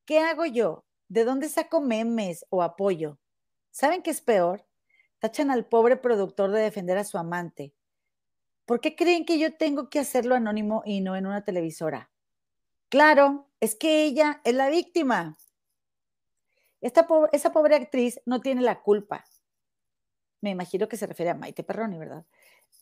¿Qué 0.05 0.19
hago 0.19 0.47
yo? 0.47 0.85
¿De 1.07 1.23
dónde 1.23 1.49
saco 1.49 1.81
memes 1.81 2.45
o 2.51 2.65
apoyo? 2.65 3.21
¿Saben 3.71 4.03
qué 4.03 4.11
es 4.11 4.21
peor? 4.21 4.67
Tachan 5.21 5.49
al 5.53 5.65
pobre 5.67 5.97
productor 5.97 6.51
de 6.51 6.61
defender 6.61 6.99
a 6.99 7.05
su 7.05 7.19
amante. 7.19 7.73
¿Por 8.65 8.81
qué 8.81 8.97
creen 8.97 9.25
que 9.25 9.39
yo 9.39 9.57
tengo 9.57 9.89
que 9.89 10.01
hacerlo 10.01 10.35
anónimo 10.35 10.83
y 10.85 11.03
no 11.03 11.15
en 11.15 11.25
una 11.25 11.45
televisora? 11.45 12.11
Claro, 12.89 13.49
es 13.61 13.77
que 13.77 14.03
ella 14.03 14.41
es 14.43 14.55
la 14.55 14.71
víctima. 14.71 15.39
Esta 16.81 17.07
esa 17.31 17.53
pobre 17.53 17.77
actriz 17.77 18.21
no 18.27 18.41
tiene 18.41 18.63
la 18.63 18.83
culpa. 18.83 19.25
Me 20.41 20.51
imagino 20.51 20.89
que 20.89 20.97
se 20.97 21.07
refiere 21.07 21.31
a 21.31 21.35
Maite 21.35 21.65
Perroni, 21.65 21.99
¿verdad? 21.99 22.25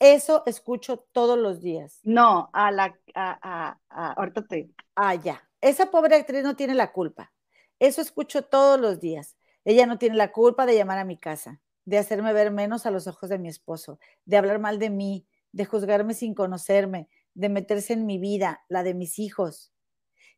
Eso 0.01 0.43
escucho 0.47 0.99
todos 1.13 1.39
los 1.39 1.61
días. 1.61 2.01
No, 2.03 2.51
a 2.53 2.71
la, 2.71 2.99
a, 3.15 3.39
a, 3.43 3.81
a, 3.89 4.13
ahorita 4.13 4.47
te, 4.47 4.71
Ah, 4.97 5.15
ya. 5.15 5.49
Esa 5.61 5.91
pobre 5.91 6.17
actriz 6.17 6.43
no 6.43 6.57
tiene 6.57 6.75
la 6.75 6.93
culpa. 6.93 7.33
Eso 7.79 8.01
escucho 8.01 8.45
todos 8.45 8.79
los 8.79 9.01
días. 9.01 9.37
Ella 9.65 9.87
no 9.87 9.99
tiene 9.99 10.17
la 10.17 10.31
culpa 10.31 10.67
de 10.67 10.77
llamar 10.77 10.99
a 10.99 11.05
mi 11.05 11.17
casa, 11.17 11.61
de 11.85 11.99
hacerme 11.99 12.33
ver 12.33 12.51
menos 12.51 12.87
a 12.87 12.91
los 12.91 13.07
ojos 13.07 13.31
de 13.31 13.39
mi 13.39 13.49
esposo, 13.49 13.99
de 14.25 14.37
hablar 14.37 14.59
mal 14.59 14.79
de 14.79 14.91
mí, 14.91 15.27
de 15.53 15.65
juzgarme 15.65 16.15
sin 16.15 16.35
conocerme, 16.35 17.09
de 17.35 17.49
meterse 17.49 17.95
en 17.95 18.07
mi 18.07 18.19
vida, 18.19 18.65
la 18.69 18.83
de 18.83 18.95
mis 18.95 19.19
hijos. 19.19 19.73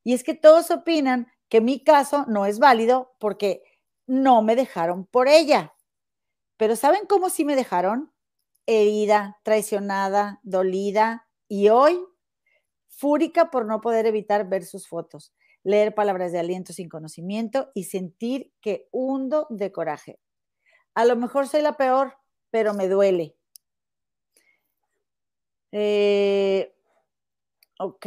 Y 0.05 0.14
es 0.14 0.23
que 0.23 0.35
todos 0.35 0.71
opinan 0.71 1.29
que 1.49 1.61
mi 1.61 1.83
caso 1.83 2.25
no 2.29 2.47
es 2.47 2.59
válido 2.59 3.14
porque 3.19 3.62
no 4.07 4.43
me 4.43 4.57
dejaron 4.57 5.05
por 5.07 5.29
ella. 5.29 5.75
Pero 6.57 6.76
¿saben 6.76 7.07
cómo 7.07 7.30
sí 7.30 7.44
me 7.44 7.57
dejaron? 7.57 8.12
Herida, 8.66 9.38
traicionada, 9.42 10.40
dolida 10.42 11.28
y 11.48 11.68
hoy 11.68 11.98
fúrica 12.88 13.50
por 13.50 13.66
no 13.66 13.80
poder 13.80 14.07
evitar 14.07 14.48
ver 14.48 14.64
sus 14.64 14.88
fotos, 14.88 15.34
leer 15.62 15.94
palabras 15.94 16.32
de 16.32 16.38
aliento 16.38 16.72
sin 16.72 16.88
conocimiento 16.88 17.70
y 17.74 17.84
sentir 17.84 18.52
que 18.61 18.88
hundo 18.90 19.46
de 19.50 19.70
coraje. 19.70 20.18
A 20.94 21.04
lo 21.04 21.14
mejor 21.16 21.46
soy 21.46 21.62
la 21.62 21.76
peor, 21.76 22.16
pero 22.50 22.72
me 22.72 22.88
duele. 22.88 23.36
Eh, 25.72 26.74
ok. 27.78 28.07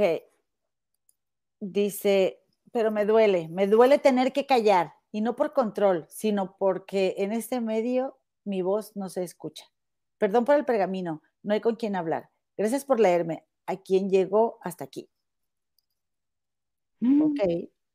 Dice, 1.60 2.42
pero 2.72 2.90
me 2.90 3.06
duele, 3.06 3.48
me 3.50 3.68
duele 3.68 4.00
tener 4.00 4.34
que 4.34 4.46
callar 4.46 4.94
y 5.12 5.22
no 5.22 5.36
por 5.36 5.54
control, 5.54 6.08
sino 6.10 6.58
porque 6.58 7.16
en 7.18 7.32
este 7.32 7.62
medio 7.62 8.19
mi 8.50 8.62
voz 8.62 8.96
no 8.96 9.08
se 9.10 9.24
escucha. 9.24 9.66
Perdón 10.18 10.44
por 10.46 10.56
el 10.56 10.66
pergamino, 10.66 11.22
no 11.44 11.54
hay 11.54 11.62
con 11.62 11.76
quién 11.76 11.96
hablar. 11.96 12.30
Gracias 12.58 12.84
por 12.84 13.00
leerme. 13.00 13.46
A 13.66 13.78
quien 13.78 14.10
llegó 14.10 14.58
hasta 14.62 14.84
aquí. 14.84 15.10
Mm. 17.00 17.22
Ok. 17.22 17.40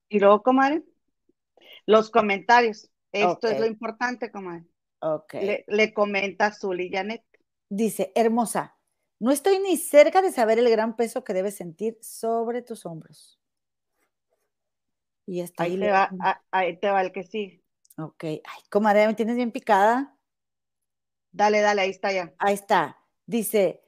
Y 0.09 0.19
luego, 0.21 0.43
comadre, 0.43 0.85
los 1.87 2.11
comentarios. 2.11 2.89
Esto 3.13 3.49
es 3.49 3.61
lo 3.61 3.67
importante, 3.67 4.31
comadre. 4.31 4.65
Ok. 5.01 5.35
Le, 5.35 5.65
le 5.69 5.93
comenta 5.93 6.53
Zuli 6.53 6.91
Janet. 6.91 7.23
Dice, 7.69 8.13
hermosa, 8.15 8.77
no 9.19 9.31
estoy 9.33 9.59
ni 9.59 9.77
cerca 9.77 10.23
de 10.23 10.33
saber 10.33 10.59
el 10.59 10.71
gran 10.71 10.97
peso 10.97 11.25
que 11.25 11.35
debes 11.35 11.57
sentir 11.57 11.99
sobre 12.01 12.63
tus 12.63 12.87
hombros. 12.87 13.41
Y 15.27 15.41
está 15.41 15.65
ahí. 15.65 15.73
Ahí 15.73 15.79
te, 15.79 15.85
le- 15.87 15.91
va, 15.93 16.11
a- 16.21 16.43
ahí 16.51 16.79
te 16.79 16.91
va 16.91 17.03
el 17.03 17.13
que 17.13 17.25
sigue. 17.25 17.63
Ok. 17.99 18.25
Ay, 18.25 18.41
comadre, 18.71 19.07
me 19.07 19.15
tienes 19.15 19.37
bien 19.37 19.53
picada. 19.53 20.14
Dale, 21.35 21.61
dale, 21.61 21.83
ahí 21.83 21.91
está 21.91 22.13
ya. 22.13 22.33
Ahí 22.39 22.55
está. 22.55 22.97
Dice, 23.27 23.83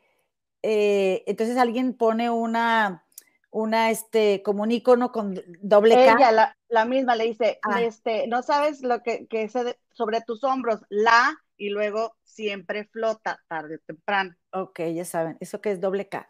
eh, 0.62 1.22
entonces 1.26 1.56
alguien 1.56 1.94
pone 1.94 2.28
una, 2.28 3.04
una, 3.50 3.90
este, 3.90 4.42
como 4.42 4.64
un 4.64 4.72
icono 4.72 5.12
con 5.12 5.40
doble 5.60 5.94
K. 5.94 6.14
Ella, 6.14 6.32
la, 6.32 6.58
la 6.68 6.84
misma, 6.84 7.14
le 7.14 7.24
dice, 7.24 7.60
Ah. 7.62 7.80
este, 7.82 8.26
no 8.26 8.42
sabes 8.42 8.82
lo 8.82 9.04
que, 9.04 9.28
que 9.28 9.48
sobre 9.48 10.20
tus 10.22 10.42
hombros, 10.42 10.80
la, 10.88 11.40
y 11.56 11.68
luego 11.70 12.16
siempre 12.24 12.86
flota, 12.86 13.40
tarde 13.46 13.76
o 13.76 13.78
temprano. 13.86 14.34
Ok, 14.52 14.80
ya 14.92 15.04
saben, 15.04 15.36
eso 15.38 15.60
que 15.60 15.70
es 15.70 15.80
doble 15.80 16.08
K. 16.08 16.28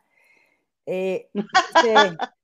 Eh, 0.85 1.31
dice 1.33 1.47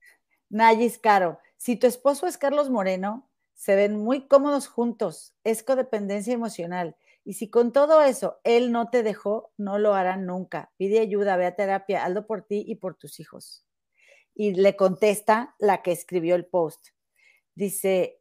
Nayis 0.49 0.99
Caro, 0.99 1.41
si 1.59 1.77
tu 1.77 1.87
esposo 1.87 2.27
es 2.27 2.39
Carlos 2.39 2.71
Moreno, 2.71 3.29
se 3.53 3.77
ven 3.77 3.97
muy 3.97 4.27
cómodos 4.29 4.67
juntos, 4.67 5.35
es 5.45 5.63
codependencia 5.63 6.33
emocional. 6.33 6.97
Y 7.25 7.35
si 7.35 7.51
con 7.51 7.73
todo 7.73 8.03
eso 8.03 8.41
él 8.45 8.73
no 8.73 8.91
te 8.91 9.03
dejó, 9.03 9.53
no 9.57 9.79
lo 9.79 9.95
hará 9.95 10.17
nunca. 10.17 10.73
Pide 10.77 11.01
ayuda, 11.01 11.37
ve 11.37 11.47
a 11.47 11.57
terapia, 11.57 12.05
hazlo 12.05 12.27
por 12.27 12.43
ti 12.43 12.65
y 12.67 12.77
por 12.77 12.97
tus 12.97 13.21
hijos. 13.21 13.65
Y 14.35 14.55
le 14.55 14.77
contesta 14.77 15.55
la 15.59 15.83
que 15.83 15.93
escribió 15.93 16.35
el 16.35 16.47
post. 16.47 16.89
Dice, 17.55 18.21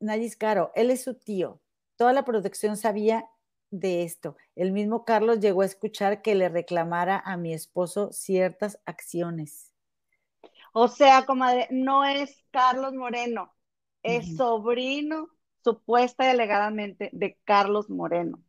Nayis 0.00 0.36
Caro, 0.36 0.72
él 0.74 0.90
es 0.90 1.02
su 1.02 1.14
tío. 1.14 1.60
Toda 1.96 2.12
la 2.12 2.24
producción 2.24 2.76
sabía 2.76 3.28
de 3.70 4.02
esto. 4.02 4.36
El 4.54 4.72
mismo 4.72 5.04
Carlos 5.04 5.40
llegó 5.40 5.62
a 5.62 5.66
escuchar 5.66 6.22
que 6.22 6.34
le 6.34 6.48
reclamara 6.48 7.18
a 7.24 7.36
mi 7.36 7.52
esposo 7.54 8.12
ciertas 8.12 8.80
acciones. 8.84 9.72
O 10.72 10.88
sea, 10.88 11.24
comadre, 11.24 11.66
no 11.70 12.04
es 12.04 12.44
Carlos 12.50 12.94
Moreno, 12.94 13.54
es 14.02 14.36
sobrino, 14.36 15.28
supuesta 15.72 16.24
y 16.24 16.28
alegadamente, 16.28 17.10
de 17.12 17.38
Carlos 17.44 17.90
Moreno. 17.90 18.42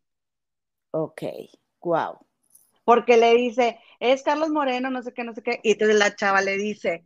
Ok, 0.92 1.24
wow. 1.82 2.18
Porque 2.84 3.18
le 3.18 3.36
dice, 3.36 3.80
es 4.00 4.24
Carlos 4.24 4.50
Moreno, 4.50 4.90
no 4.90 5.04
sé 5.04 5.14
qué, 5.14 5.24
no 5.24 5.34
sé 5.34 5.44
qué. 5.44 5.60
Y 5.64 5.72
entonces 5.74 5.98
la 5.98 6.16
chava 6.16 6.42
le 6.42 6.58
dice, 6.58 7.06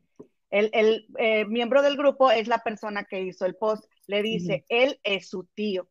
el, 0.50 0.70
el 0.74 1.08
eh, 1.18 1.46
miembro 1.46 1.82
del 1.82 1.98
grupo 1.98 2.32
es 2.32 2.48
la 2.48 2.60
persona 2.64 3.04
que 3.04 3.22
hizo 3.22 3.46
el 3.46 3.56
post. 3.56 3.86
Le 4.08 4.22
dice, 4.22 4.66
él 4.70 5.00
es 5.04 5.30
su 5.30 5.44
tío. 5.46 5.90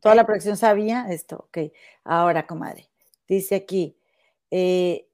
Toda 0.00 0.14
la 0.14 0.24
producción 0.24 0.56
sabía 0.56 1.06
esto. 1.10 1.36
Ok. 1.48 1.58
Ahora, 2.04 2.46
comadre. 2.46 2.88
Dice 3.26 3.56
aquí. 3.56 3.96
eh, 4.50 5.08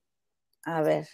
a 0.65 0.83
ver. 0.83 1.09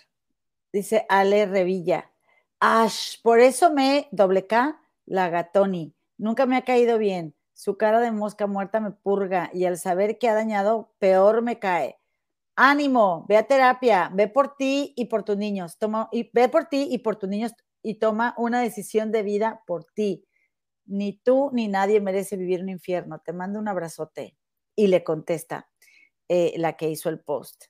Dice 0.72 1.04
Ale 1.08 1.46
Revilla. 1.46 2.10
Ash, 2.58 3.20
por 3.22 3.40
eso 3.40 3.72
me 3.72 4.08
doble 4.10 4.46
K, 4.46 4.81
la 5.06 5.28
gatoni. 5.30 5.94
Nunca 6.18 6.46
me 6.46 6.56
ha 6.56 6.64
caído 6.64 6.98
bien. 6.98 7.34
Su 7.54 7.76
cara 7.76 8.00
de 8.00 8.10
mosca 8.10 8.46
muerta 8.46 8.80
me 8.80 8.90
purga 8.90 9.50
y 9.52 9.64
al 9.64 9.78
saber 9.78 10.18
que 10.18 10.28
ha 10.28 10.34
dañado, 10.34 10.92
peor 10.98 11.42
me 11.42 11.58
cae. 11.58 11.98
Ánimo, 12.56 13.24
ve 13.28 13.36
a 13.36 13.46
terapia, 13.46 14.10
ve 14.12 14.28
por 14.28 14.56
ti 14.56 14.92
y 14.96 15.06
por 15.06 15.22
tus 15.22 15.36
niños. 15.36 15.78
Toma, 15.78 16.08
y 16.12 16.30
ve 16.32 16.48
por 16.48 16.66
ti 16.66 16.88
y 16.90 16.98
por 16.98 17.16
tus 17.16 17.28
niños 17.28 17.52
y 17.82 17.94
toma 17.94 18.34
una 18.36 18.60
decisión 18.60 19.10
de 19.10 19.22
vida 19.22 19.62
por 19.66 19.84
ti. 19.84 20.24
Ni 20.86 21.18
tú 21.18 21.50
ni 21.52 21.68
nadie 21.68 22.00
merece 22.00 22.36
vivir 22.36 22.60
un 22.62 22.68
infierno. 22.68 23.20
Te 23.20 23.32
mando 23.32 23.58
un 23.58 23.68
abrazote. 23.68 24.36
Y 24.74 24.86
le 24.86 25.04
contesta 25.04 25.68
eh, 26.28 26.54
la 26.56 26.76
que 26.76 26.88
hizo 26.88 27.08
el 27.10 27.20
post. 27.20 27.66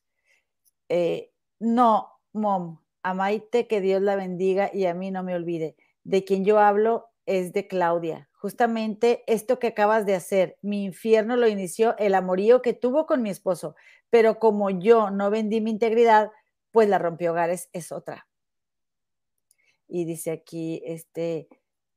Eh, 0.89 1.33
no, 1.59 2.13
mom, 2.33 2.81
a 3.03 3.15
Maite 3.15 3.67
que 3.67 3.81
Dios 3.81 4.03
la 4.03 4.15
bendiga 4.15 4.71
y 4.73 4.87
a 4.87 4.95
mí 4.95 5.11
no 5.11 5.23
me 5.23 5.35
olvide. 5.35 5.77
De 6.05 6.25
quien 6.25 6.45
yo 6.45 6.59
hablo 6.59 7.12
es 7.27 7.53
de 7.53 7.69
Claudia. 7.69 8.29
Justamente 8.33 9.23
esto 9.27 9.59
que 9.59 9.69
acabas 9.69 10.07
de 10.07 10.15
hacer, 10.15 10.59
mi 10.63 10.85
infierno 10.85 11.37
lo 11.37 11.49
inició 11.49 11.97
el 11.99 12.15
amorío 12.15 12.63
que 12.63 12.75
tuvo 12.75 13.07
con 13.07 13.23
mi 13.23 13.31
esposo, 13.31 13.77
pero 14.11 14.39
como 14.39 14.71
yo 14.71 15.11
no 15.11 15.31
vendí 15.31 15.61
mi 15.61 15.71
integridad, 15.71 16.31
pues 16.71 16.89
la 16.89 16.99
rompió 16.99 17.33
hogares 17.33 17.69
es 17.73 17.93
otra. 17.93 18.27
Y 19.87 20.05
dice 20.05 20.31
aquí, 20.31 20.83
este, 20.85 21.49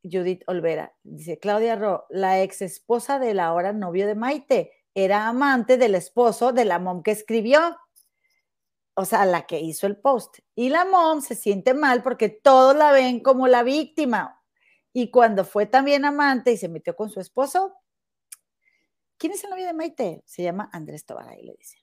Judith 0.04 0.44
Olvera, 0.48 0.94
dice 1.04 1.40
Claudia 1.40 1.76
Ro, 1.76 2.06
la 2.10 2.42
ex 2.42 2.62
esposa 2.62 3.20
del 3.20 3.40
ahora 3.40 3.74
novio 3.74 4.06
de 4.06 4.16
Maite, 4.16 4.72
era 4.94 5.28
amante 5.28 5.78
del 5.78 5.96
esposo 5.96 6.54
de 6.54 6.66
la 6.66 6.80
mom 6.80 7.04
que 7.04 7.12
escribió 7.12 7.78
o 8.96 9.06
sea, 9.06 9.26
la 9.26 9.46
que 9.46 9.60
hizo 9.60 9.88
el 9.88 9.98
post. 9.98 10.40
Y 10.56 10.70
la 10.70 10.86
mom 10.86 11.22
se 11.22 11.36
siente 11.36 11.74
mal 11.74 12.02
porque 12.02 12.30
todos 12.30 12.76
la 12.76 12.92
ven 12.92 13.20
como 13.20 13.48
la 13.48 13.62
víctima. 13.64 14.35
Y 14.98 15.12
cuando 15.12 15.44
fue 15.44 15.66
también 15.66 16.06
amante 16.06 16.54
y 16.54 16.58
se 16.58 16.70
metió 16.70 16.96
con 16.96 17.10
su 17.10 17.20
esposo, 17.20 17.76
¿quién 19.18 19.34
es 19.34 19.44
el 19.44 19.50
novio 19.50 19.66
de 19.66 19.74
Maite? 19.74 20.24
Se 20.26 20.42
llama 20.42 20.70
Andrés 20.72 21.06
Tobar, 21.06 21.28
ahí 21.28 21.44
le 21.44 21.54
dice. 21.60 21.80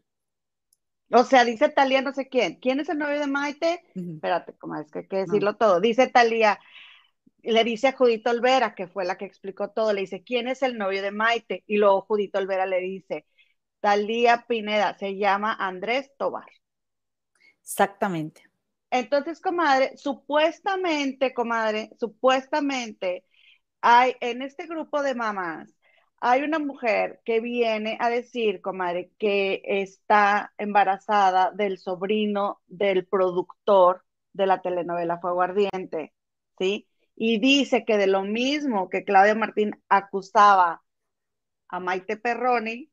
O 1.10 1.22
sea, 1.22 1.44
dice 1.44 1.68
Talía 1.68 2.00
no 2.00 2.14
sé 2.14 2.30
quién. 2.30 2.54
¿Quién 2.54 2.80
es 2.80 2.88
el 2.88 2.96
novio 2.96 3.20
de 3.20 3.26
Maite? 3.26 3.84
Ujú. 3.94 4.14
Espérate, 4.14 4.54
como 4.54 4.76
es 4.76 4.90
que 4.90 5.00
hay 5.00 5.08
que 5.08 5.16
decirlo 5.18 5.56
todo. 5.56 5.78
Dice 5.78 6.06
Talía, 6.06 6.58
le 7.42 7.64
dice 7.64 7.88
a 7.88 7.92
Judito 7.92 8.30
Olvera, 8.30 8.74
que 8.74 8.88
fue 8.88 9.04
la 9.04 9.18
que 9.18 9.26
explicó 9.26 9.68
todo, 9.72 9.92
le 9.92 10.00
dice, 10.00 10.22
¿quién 10.22 10.48
es 10.48 10.62
el 10.62 10.78
novio 10.78 11.02
de 11.02 11.10
Maite? 11.10 11.64
Y 11.66 11.76
luego 11.76 12.00
Judito 12.00 12.38
Olvera 12.38 12.64
le 12.64 12.80
dice, 12.80 13.26
Talía 13.80 14.46
Pineda, 14.48 14.96
se 14.96 15.18
llama 15.18 15.52
Andrés 15.52 16.10
Tobar. 16.16 16.48
Exactamente. 17.60 18.51
Entonces, 18.92 19.40
comadre, 19.40 19.96
supuestamente, 19.96 21.32
comadre, 21.32 21.90
supuestamente 21.98 23.24
hay 23.80 24.14
en 24.20 24.42
este 24.42 24.66
grupo 24.66 25.02
de 25.02 25.14
mamás, 25.14 25.74
hay 26.20 26.42
una 26.42 26.58
mujer 26.58 27.20
que 27.24 27.40
viene 27.40 27.96
a 28.00 28.10
decir, 28.10 28.60
comadre, 28.60 29.10
que 29.18 29.62
está 29.64 30.52
embarazada 30.58 31.52
del 31.52 31.78
sobrino 31.78 32.60
del 32.66 33.06
productor 33.06 34.04
de 34.34 34.46
la 34.46 34.60
telenovela 34.60 35.18
Fuego 35.20 35.42
Ardiente, 35.42 36.12
¿sí? 36.58 36.86
Y 37.16 37.40
dice 37.40 37.84
que 37.86 37.96
de 37.98 38.06
lo 38.08 38.22
mismo 38.24 38.90
que 38.90 39.04
Claudia 39.04 39.34
Martín 39.34 39.72
acusaba 39.88 40.82
a 41.68 41.80
Maite 41.80 42.18
Perroni, 42.18 42.90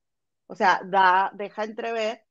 o 0.48 0.56
sea, 0.56 0.82
da, 0.86 1.32
deja 1.36 1.66
entrever, 1.66 2.24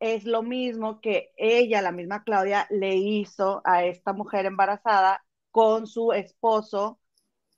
es 0.00 0.24
lo 0.24 0.42
mismo 0.42 1.00
que 1.00 1.32
ella, 1.36 1.82
la 1.82 1.92
misma 1.92 2.24
Claudia, 2.24 2.66
le 2.70 2.96
hizo 2.96 3.62
a 3.64 3.84
esta 3.84 4.12
mujer 4.12 4.46
embarazada 4.46 5.24
con 5.50 5.86
su 5.86 6.12
esposo, 6.12 7.00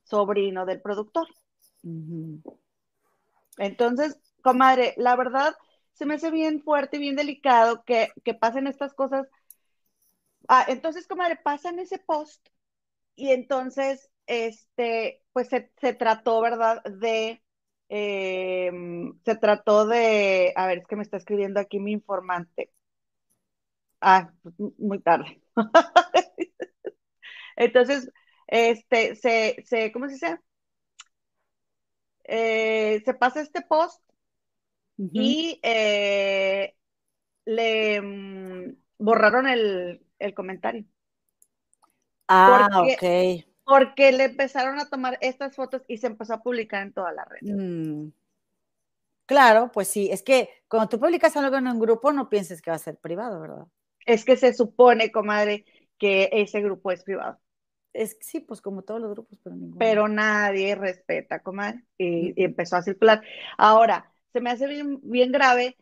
sobrino 0.04 0.66
del 0.66 0.82
productor. 0.82 1.28
Entonces, 3.58 4.18
comadre, 4.42 4.94
la 4.96 5.14
verdad 5.16 5.54
se 5.92 6.06
me 6.06 6.14
hace 6.14 6.30
bien 6.30 6.62
fuerte 6.62 6.96
y 6.96 7.00
bien 7.00 7.16
delicado 7.16 7.82
que, 7.84 8.08
que 8.24 8.34
pasen 8.34 8.66
estas 8.66 8.94
cosas. 8.94 9.26
Ah, 10.48 10.64
entonces, 10.68 11.06
comadre, 11.06 11.36
pasan 11.36 11.78
ese 11.78 11.98
post 11.98 12.46
y 13.16 13.30
entonces, 13.32 14.10
este, 14.26 15.22
pues 15.32 15.48
se, 15.48 15.72
se 15.80 15.94
trató, 15.94 16.40
¿verdad? 16.42 16.82
De, 16.84 17.42
eh, 17.88 18.70
se 19.24 19.36
trató 19.36 19.86
de, 19.86 20.52
a 20.56 20.66
ver, 20.66 20.78
es 20.78 20.86
que 20.86 20.96
me 20.96 21.02
está 21.02 21.16
escribiendo 21.18 21.60
aquí 21.60 21.80
mi 21.80 21.92
informante. 21.92 22.70
Ah, 24.00 24.32
muy 24.78 25.00
tarde. 25.00 25.40
Entonces, 27.56 28.10
este, 28.46 29.16
se, 29.16 29.62
se, 29.66 29.92
¿cómo 29.92 30.06
se 30.06 30.14
dice? 30.14 30.38
Eh, 32.24 33.02
se 33.04 33.14
pasa 33.14 33.40
este 33.40 33.62
post 33.62 34.00
y 35.12 35.60
eh, 35.62 36.76
le 37.46 38.02
mm, 38.02 38.76
borraron 38.98 39.48
el, 39.48 40.06
el 40.18 40.34
comentario. 40.34 40.86
Ah, 42.28 42.68
porque- 42.72 42.72
ok. 42.84 43.02
Porque 43.68 44.10
le 44.10 44.24
empezaron 44.24 44.80
a 44.80 44.88
tomar 44.90 45.16
estas 45.20 45.54
fotos 45.54 45.82
y 45.86 45.98
se 45.98 46.08
empezó 46.08 46.34
a 46.34 46.42
publicar 46.42 46.82
en 46.82 46.92
toda 46.92 47.12
la 47.12 47.24
red. 47.24 47.42
Mm. 47.42 48.10
Claro, 49.26 49.70
pues 49.72 49.86
sí, 49.88 50.08
es 50.10 50.22
que 50.24 50.48
cuando 50.68 50.88
tú 50.88 50.98
publicas 50.98 51.36
algo 51.36 51.56
en 51.56 51.68
un 51.68 51.78
grupo 51.78 52.12
no 52.12 52.28
pienses 52.28 52.60
que 52.62 52.70
va 52.70 52.76
a 52.76 52.78
ser 52.80 52.96
privado, 52.98 53.40
¿verdad? 53.40 53.66
Es 54.06 54.24
que 54.24 54.36
se 54.36 54.54
supone, 54.54 55.12
comadre, 55.12 55.64
que 55.98 56.28
ese 56.32 56.60
grupo 56.62 56.90
es 56.90 57.04
privado, 57.04 57.38
Es 57.92 58.16
sí, 58.22 58.40
pues 58.40 58.62
como 58.62 58.80
todos 58.82 58.98
los 59.00 59.10
grupos, 59.10 59.38
pero 59.44 59.54
ninguno. 59.56 59.98
pero 59.98 60.08
nadie 60.08 60.74
respeta, 60.74 61.40
comadre, 61.42 61.84
y, 61.98 62.32
y 62.40 62.44
Ujú. 62.44 62.44
empezó 62.44 62.76
a 62.76 62.82
circular. 62.82 63.22
Ahora, 63.56 64.12
se 64.32 64.40
me 64.40 64.50
hace 64.50 64.66
bien, 64.66 65.00
bien 65.02 65.30
grave 65.32 65.76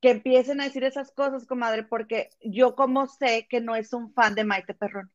que 0.00 0.10
empiecen 0.12 0.60
a 0.60 0.64
decir 0.66 0.84
esas 0.84 1.12
cosas, 1.12 1.46
comadre, 1.46 1.84
porque 1.84 2.30
yo 2.42 2.74
como 2.76 3.06
sé 3.08 3.46
que 3.50 3.60
no 3.62 3.76
es 3.76 3.92
un 3.94 4.12
fan 4.14 4.34
de 4.34 4.44
Maite 4.44 4.74
Perroni, 4.74 5.10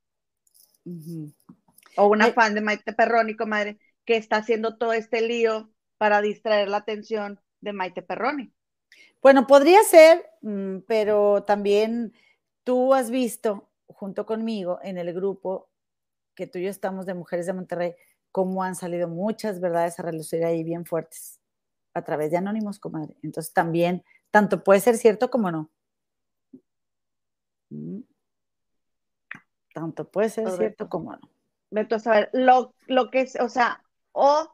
Ujú. 0.86 1.34
O 1.98 2.07
una 2.07 2.26
Ay. 2.26 2.34
fan 2.34 2.53
de 2.56 2.61
Maite 2.61 2.94
Perroni, 2.94 3.36
comadre, 3.36 3.80
que 4.06 4.18
está 4.18 4.38
haciendo 4.38 4.78
todo 4.78 4.94
este 4.94 5.22
lío 5.22 5.72
para 5.98 6.22
distraer 6.22 6.68
la 6.70 6.78
atención 6.78 7.40
de 7.61 7.74
Maite 7.74 8.02
Perroni. 8.02 8.53
Bueno, 9.22 9.48
podría 9.48 9.82
ser, 9.84 10.30
mm, 10.41 10.80
pero 10.88 11.44
también 11.44 12.14
tú 12.64 12.94
has 12.94 13.10
visto 13.10 13.70
junto 13.88 14.26
conmigo 14.26 14.80
en 14.84 14.98
el 14.98 15.14
grupo 15.14 15.70
que 16.36 16.48
tú 16.48 16.60
y 16.60 16.64
yo 16.64 16.70
estamos 16.70 17.06
de 17.06 17.14
Mujeres 17.14 17.45
de 17.45 17.53
Monterrey, 17.53 17.95
cómo 18.32 18.64
han 18.64 18.76
salido 18.76 19.07
muchas 19.07 19.61
verdades 19.61 19.99
a 19.99 20.03
relucir 20.03 20.44
ahí 20.44 20.64
bien 20.64 20.86
fuertes 20.86 21.40
a 21.94 22.02
través 22.03 22.32
de 22.32 22.38
anónimos, 22.38 22.80
comadre. 22.80 23.15
Entonces 23.22 23.53
también, 23.53 24.03
tanto 24.32 24.64
puede 24.64 24.80
ser 24.80 24.98
cierto 24.98 25.30
como 25.30 25.52
no. 25.52 25.70
Mm. 27.70 28.02
Tanto 29.74 30.10
puede 30.10 30.30
ser 30.30 30.45
Correcto. 30.45 30.57
cierto 30.60 30.90
como 30.90 31.15
no. 31.15 31.32
Vete 31.74 31.95
a 31.95 32.00
saber, 32.00 32.30
lo, 32.34 32.76
lo 32.88 33.10
que 33.10 33.22
es, 33.22 33.36
o 33.40 33.50
sea, 33.50 33.84
o 34.12 34.48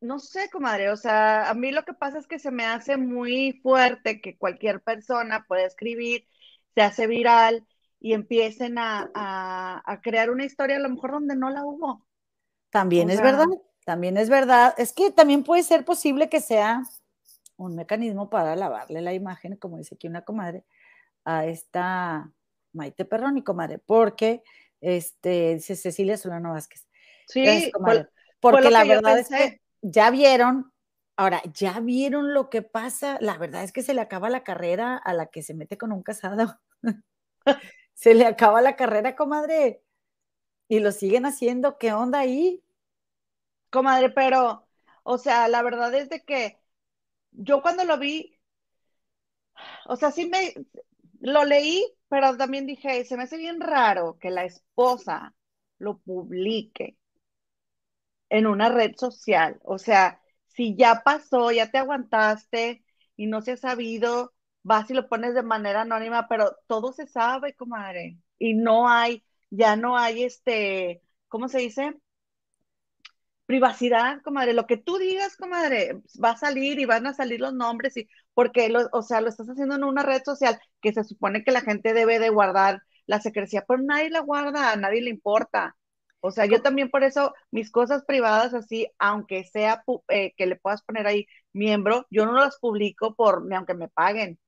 no 0.00 0.20
sé, 0.20 0.48
comadre, 0.50 0.90
o 0.90 0.96
sea, 0.96 1.50
a 1.50 1.54
mí 1.54 1.72
lo 1.72 1.84
que 1.84 1.92
pasa 1.92 2.18
es 2.18 2.26
que 2.28 2.38
se 2.38 2.52
me 2.52 2.64
hace 2.64 2.96
muy 2.96 3.58
fuerte 3.62 4.20
que 4.20 4.38
cualquier 4.38 4.80
persona 4.80 5.44
pueda 5.48 5.64
escribir, 5.66 6.24
se 6.74 6.82
hace 6.82 7.08
viral 7.08 7.66
y 7.98 8.12
empiecen 8.12 8.78
a, 8.78 9.10
a- 9.12 9.82
a 9.84 10.00
crear 10.00 10.30
una 10.30 10.44
historia 10.44 10.76
a 10.76 10.80
lo 10.80 10.88
mejor 10.88 11.10
donde 11.10 11.34
no 11.34 11.50
la 11.50 11.64
hubo. 11.64 12.06
También 12.70 13.08
O 13.08 13.10
es 13.12 13.16
sea- 13.18 13.24
verdad, 13.26 13.46
también 13.84 14.16
es 14.18 14.28
verdad. 14.30 14.72
Es 14.78 14.92
que 14.92 15.10
también 15.10 15.42
puede 15.42 15.64
ser 15.64 15.84
posible 15.84 16.28
que 16.28 16.40
sea 16.40 16.82
un 17.56 17.74
mecanismo 17.74 18.30
para 18.30 18.54
lavarle 18.54 19.00
la 19.00 19.14
imagen, 19.14 19.56
como 19.56 19.78
dice 19.78 19.96
aquí 19.96 20.06
una 20.06 20.22
comadre, 20.22 20.64
a 21.24 21.44
esta 21.46 22.30
Maite 22.72 23.04
Perroni, 23.04 23.42
comadre, 23.42 23.78
porque 23.80 24.44
este, 24.80 25.54
dice 25.54 25.76
Cecilia 25.76 26.16
Solano 26.16 26.52
Vázquez. 26.52 26.86
Sí, 27.26 27.72
porque 28.40 28.70
la 28.70 28.84
verdad 28.84 29.18
es 29.18 29.28
que 29.28 29.60
ya 29.82 30.10
vieron, 30.10 30.72
ahora, 31.16 31.42
ya 31.52 31.80
vieron 31.80 32.32
lo 32.32 32.50
que 32.50 32.62
pasa. 32.62 33.18
La 33.20 33.36
verdad 33.38 33.64
es 33.64 33.72
que 33.72 33.82
se 33.82 33.94
le 33.94 34.00
acaba 34.00 34.30
la 34.30 34.44
carrera 34.44 34.96
a 34.96 35.12
la 35.12 35.26
que 35.26 35.42
se 35.42 35.54
mete 35.54 35.76
con 35.76 35.92
un 35.92 36.02
casado. 36.02 36.58
se 37.94 38.14
le 38.14 38.26
acaba 38.26 38.62
la 38.62 38.76
carrera, 38.76 39.16
comadre. 39.16 39.82
Y 40.68 40.80
lo 40.80 40.92
siguen 40.92 41.26
haciendo. 41.26 41.78
¿Qué 41.78 41.92
onda 41.92 42.20
ahí? 42.20 42.62
comadre, 43.70 44.10
pero, 44.10 44.66
O 45.02 45.18
sea, 45.18 45.48
la 45.48 45.62
verdad 45.62 45.94
es 45.94 46.08
de 46.10 46.22
que 46.24 46.58
yo 47.32 47.62
cuando 47.62 47.84
lo 47.84 47.98
vi, 47.98 48.38
o 49.86 49.96
sea, 49.96 50.10
sí 50.10 50.26
me, 50.26 50.54
lo 51.20 51.44
leí, 51.44 51.84
pero 52.08 52.36
también 52.36 52.66
dije, 52.66 53.04
se 53.04 53.16
me 53.16 53.24
hace 53.24 53.36
bien 53.38 53.60
raro 53.60 54.18
que 54.20 54.30
la 54.30 54.44
esposa 54.44 55.34
lo 55.78 55.98
publique 55.98 56.96
en 58.30 58.46
una 58.46 58.68
red 58.68 58.94
social. 58.96 59.60
O 59.64 59.78
sea, 59.78 60.20
si 60.48 60.76
ya 60.76 61.02
pasó, 61.04 61.50
ya 61.52 61.70
te 61.70 61.78
aguantaste 61.78 62.84
y 63.16 63.26
no 63.26 63.42
se 63.42 63.52
ha 63.52 63.56
sabido, 63.56 64.34
vas 64.62 64.90
y 64.90 64.94
lo 64.94 65.08
pones 65.08 65.34
de 65.34 65.42
manera 65.42 65.82
anónima, 65.82 66.28
pero 66.28 66.56
todo 66.66 66.92
se 66.92 67.06
sabe, 67.06 67.54
comadre. 67.54 68.18
Y 68.38 68.54
no 68.54 68.88
hay, 68.88 69.24
ya 69.50 69.76
no 69.76 69.96
hay 69.98 70.24
este, 70.24 71.02
¿cómo 71.28 71.48
se 71.48 71.58
dice? 71.58 71.94
Privacidad, 73.46 74.20
comadre. 74.22 74.52
Lo 74.52 74.66
que 74.66 74.76
tú 74.76 74.98
digas, 74.98 75.36
comadre, 75.36 76.02
va 76.22 76.30
a 76.32 76.36
salir 76.36 76.78
y 76.78 76.84
van 76.84 77.06
a 77.06 77.14
salir 77.14 77.40
los 77.40 77.54
nombres 77.54 77.96
y 77.96 78.06
porque, 78.38 78.68
lo, 78.68 78.88
o 78.92 79.02
sea, 79.02 79.20
lo 79.20 79.30
estás 79.30 79.48
haciendo 79.48 79.74
en 79.74 79.82
una 79.82 80.04
red 80.04 80.22
social 80.24 80.60
que 80.80 80.92
se 80.92 81.02
supone 81.02 81.42
que 81.42 81.50
la 81.50 81.60
gente 81.60 81.92
debe 81.92 82.20
de 82.20 82.28
guardar 82.28 82.84
la 83.04 83.20
secrecía, 83.20 83.64
pero 83.66 83.82
nadie 83.82 84.10
la 84.10 84.20
guarda, 84.20 84.70
a 84.70 84.76
nadie 84.76 85.02
le 85.02 85.10
importa. 85.10 85.76
O 86.20 86.30
sea, 86.30 86.46
yo 86.46 86.62
también 86.62 86.88
por 86.88 87.02
eso 87.02 87.34
mis 87.50 87.72
cosas 87.72 88.04
privadas 88.04 88.54
así, 88.54 88.86
aunque 88.96 89.42
sea 89.42 89.82
eh, 90.06 90.34
que 90.36 90.46
le 90.46 90.54
puedas 90.54 90.82
poner 90.82 91.08
ahí 91.08 91.26
miembro, 91.52 92.06
yo 92.10 92.26
no 92.26 92.32
las 92.34 92.60
publico 92.60 93.16
por 93.16 93.44
ni 93.44 93.56
aunque 93.56 93.74
me 93.74 93.88
paguen. 93.88 94.38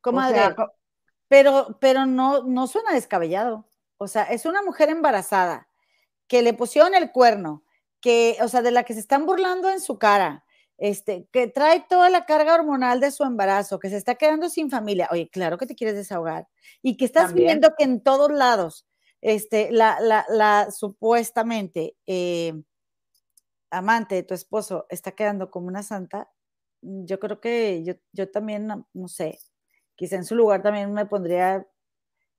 Comadre, 0.00 0.54
pero, 1.26 1.76
pero 1.80 2.06
no, 2.06 2.44
no 2.44 2.68
suena 2.68 2.92
descabellado. 2.92 3.68
O 3.96 4.06
sea, 4.06 4.22
es 4.22 4.46
una 4.46 4.62
mujer 4.62 4.90
embarazada 4.90 5.66
que 6.28 6.42
le 6.42 6.54
pusieron 6.54 6.94
el 6.94 7.10
cuerno, 7.10 7.64
que, 8.00 8.36
o 8.42 8.46
sea, 8.46 8.62
de 8.62 8.70
la 8.70 8.84
que 8.84 8.94
se 8.94 9.00
están 9.00 9.26
burlando 9.26 9.70
en 9.70 9.80
su 9.80 9.98
cara, 9.98 10.44
este, 10.78 11.28
que 11.32 11.48
trae 11.48 11.84
toda 11.88 12.08
la 12.08 12.24
carga 12.24 12.54
hormonal 12.54 13.00
de 13.00 13.10
su 13.10 13.24
embarazo, 13.24 13.78
que 13.78 13.90
se 13.90 13.96
está 13.96 14.14
quedando 14.14 14.48
sin 14.48 14.70
familia. 14.70 15.08
Oye, 15.10 15.28
claro 15.28 15.58
que 15.58 15.66
te 15.66 15.74
quieres 15.74 15.96
desahogar 15.96 16.48
y 16.82 16.96
que 16.96 17.04
estás 17.04 17.34
viendo 17.34 17.74
que 17.76 17.84
en 17.84 18.00
todos 18.00 18.30
lados 18.30 18.86
este, 19.20 19.70
la, 19.72 19.98
la, 20.00 20.24
la 20.28 20.70
supuestamente 20.70 21.96
eh, 22.06 22.54
amante 23.70 24.14
de 24.14 24.22
tu 24.22 24.34
esposo 24.34 24.86
está 24.88 25.12
quedando 25.12 25.50
como 25.50 25.68
una 25.68 25.82
santa, 25.82 26.30
mm, 26.82 27.04
yo 27.04 27.18
creo 27.18 27.40
que 27.40 27.84
yo, 27.84 27.94
yo 28.12 28.30
también, 28.30 28.66
no, 28.66 29.08
sé, 29.08 29.38
quizá 29.96 30.16
en 30.16 30.24
su 30.24 30.34
lugar 30.36 30.62
también 30.62 30.92
me 30.92 31.06
pondría 31.06 31.66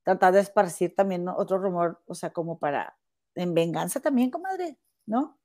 tratar 0.04 0.34
de 0.34 0.42
esparcir 0.42 0.96
también 0.96 1.28
otro 1.28 1.58
rumor, 1.60 2.02
o 2.06 2.16
sea, 2.16 2.32
como 2.32 2.60
para, 2.60 2.98
en 3.36 3.54
venganza 3.54 4.00
también, 4.00 4.32
comadre, 4.32 4.78
¿no? 5.06 5.39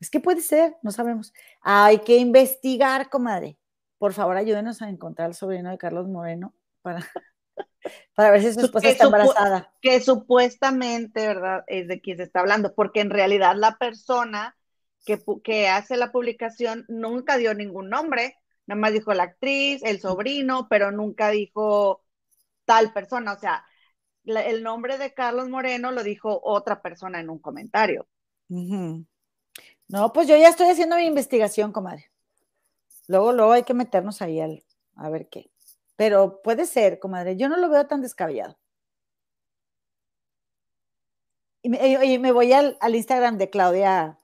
Es 0.00 0.10
que 0.10 0.20
puede 0.20 0.40
ser, 0.40 0.76
no 0.82 0.90
sabemos. 0.90 1.32
Hay 1.62 2.00
que 2.00 2.16
investigar, 2.16 3.08
comadre. 3.08 3.58
Por 3.98 4.12
favor, 4.12 4.36
ayúdenos 4.36 4.82
a 4.82 4.88
encontrar 4.88 5.26
al 5.26 5.34
sobrino 5.34 5.70
de 5.70 5.78
Carlos 5.78 6.06
Moreno 6.08 6.54
para 6.82 7.00
para 8.14 8.30
ver 8.30 8.42
si 8.42 8.52
su 8.52 8.60
esposa 8.60 8.88
está 8.88 9.04
embarazada. 9.04 9.72
Que 9.80 10.00
supuestamente, 10.00 11.26
¿verdad? 11.26 11.64
Es 11.66 11.88
de 11.88 12.00
quien 12.00 12.16
se 12.16 12.24
está 12.24 12.40
hablando, 12.40 12.74
porque 12.74 13.00
en 13.00 13.10
realidad 13.10 13.54
la 13.56 13.76
persona 13.76 14.56
que, 15.04 15.22
que 15.42 15.68
hace 15.68 15.96
la 15.96 16.12
publicación 16.12 16.84
nunca 16.88 17.36
dio 17.36 17.54
ningún 17.54 17.88
nombre, 17.88 18.36
nada 18.66 18.80
más 18.80 18.92
dijo 18.92 19.14
la 19.14 19.24
actriz, 19.24 19.82
el 19.84 20.00
sobrino, 20.00 20.66
pero 20.68 20.90
nunca 20.90 21.30
dijo 21.30 22.02
tal 22.64 22.92
persona, 22.92 23.32
o 23.32 23.38
sea, 23.38 23.64
el 24.24 24.62
nombre 24.62 24.98
de 24.98 25.14
Carlos 25.14 25.48
Moreno 25.48 25.92
lo 25.92 26.02
dijo 26.02 26.40
otra 26.42 26.82
persona 26.82 27.20
en 27.20 27.30
un 27.30 27.38
comentario. 27.38 28.08
No, 29.88 30.12
pues 30.12 30.26
yo 30.28 30.36
ya 30.36 30.48
estoy 30.48 30.68
haciendo 30.68 30.96
mi 30.96 31.06
investigación, 31.06 31.72
comadre. 31.72 32.10
Luego, 33.08 33.32
luego 33.32 33.52
hay 33.52 33.62
que 33.62 33.74
meternos 33.74 34.20
ahí 34.22 34.40
al, 34.40 34.64
a 34.96 35.08
ver 35.10 35.28
qué. 35.28 35.50
Pero 35.96 36.42
puede 36.42 36.66
ser, 36.66 36.98
comadre. 36.98 37.36
Yo 37.36 37.48
no 37.48 37.56
lo 37.56 37.68
veo 37.68 37.86
tan 37.86 38.02
descabellado. 38.02 38.58
Y 41.62 42.18
me, 42.18 42.30
voy 42.30 42.52
al, 42.52 42.76
Instagram 42.88 43.38
de 43.38 43.50
Claudia. 43.50 44.18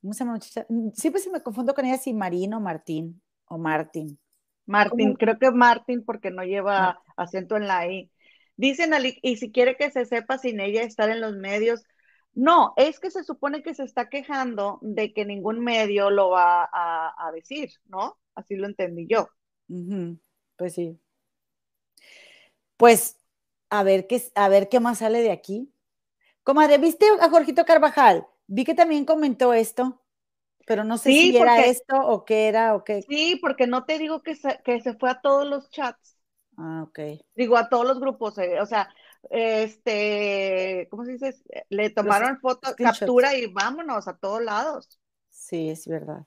¿Cómo 0.00 0.12
se 0.12 0.20
llama 0.20 0.34
muchacha? 0.34 0.66
Siempre 0.92 1.20
se 1.20 1.30
me 1.30 1.42
confundo 1.42 1.74
con 1.74 1.84
ella 1.86 1.98
si 1.98 2.12
Marino, 2.12 2.60
Martín 2.60 3.20
o 3.46 3.58
Martín. 3.58 4.20
Martín, 4.66 5.14
creo 5.14 5.38
que 5.38 5.50
Martín 5.50 6.04
porque 6.04 6.30
no 6.30 6.44
lleva 6.44 7.02
acento 7.16 7.56
en 7.56 7.66
la 7.66 7.88
I. 7.88 8.12
Dicen, 8.56 8.92
y 9.22 9.36
si 9.38 9.50
quiere 9.50 9.76
que 9.76 9.90
se 9.90 10.04
sepa 10.04 10.38
sin 10.38 10.60
ella 10.60 10.82
estar 10.82 11.10
en 11.10 11.20
los 11.20 11.34
medios, 11.34 11.82
no, 12.34 12.74
es 12.76 12.98
que 13.00 13.10
se 13.10 13.24
supone 13.24 13.62
que 13.62 13.74
se 13.74 13.84
está 13.84 14.08
quejando 14.08 14.78
de 14.82 15.12
que 15.12 15.24
ningún 15.24 15.60
medio 15.60 16.10
lo 16.10 16.30
va 16.30 16.68
a, 16.72 17.30
decir, 17.32 17.72
¿no? 17.86 18.18
Así 18.34 18.56
lo 18.56 18.66
entendí 18.66 19.06
yo. 19.06 19.28
Pues 20.56 20.74
sí. 20.74 20.98
Pues 22.76 23.18
a 23.70 23.82
ver 23.82 24.06
qué, 24.06 24.22
a 24.34 24.48
ver 24.48 24.68
qué 24.68 24.80
más 24.80 24.98
sale 24.98 25.22
de 25.22 25.30
aquí. 25.30 25.72
Comadre, 26.42 26.78
¿viste 26.78 27.06
a 27.20 27.30
Jorgito 27.30 27.64
Carvajal? 27.64 28.26
Vi 28.46 28.64
que 28.64 28.74
también 28.74 29.04
comentó 29.04 29.54
esto, 29.54 30.02
pero 30.66 30.84
no 30.84 30.98
sé 30.98 31.10
si 31.10 31.36
era 31.36 31.64
esto 31.64 31.96
o 31.96 32.24
qué 32.24 32.48
era 32.48 32.74
o 32.74 32.84
qué. 32.84 33.02
Sí, 33.02 33.38
porque 33.40 33.66
no 33.66 33.84
te 33.84 33.98
digo 33.98 34.22
que 34.22 34.34
se, 34.34 34.60
que 34.64 34.80
se 34.80 34.94
fue 34.94 35.10
a 35.10 35.20
todos 35.20 35.46
los 35.46 35.70
chats. 35.70 36.18
Ah, 36.56 36.84
ok. 36.86 36.98
Digo, 37.34 37.56
a 37.56 37.68
todos 37.68 37.86
los 37.86 37.98
grupos, 37.98 38.38
eh, 38.38 38.60
o 38.60 38.66
sea, 38.66 38.88
este, 39.30 40.88
¿cómo 40.90 41.04
se 41.04 41.12
dice? 41.12 41.34
Le 41.70 41.90
tomaron 41.90 42.38
foto, 42.40 42.74
captura 42.76 43.36
y 43.36 43.46
vámonos 43.46 44.08
a 44.08 44.16
todos 44.16 44.42
lados. 44.42 45.00
Sí, 45.30 45.70
es 45.70 45.86
verdad. 45.86 46.26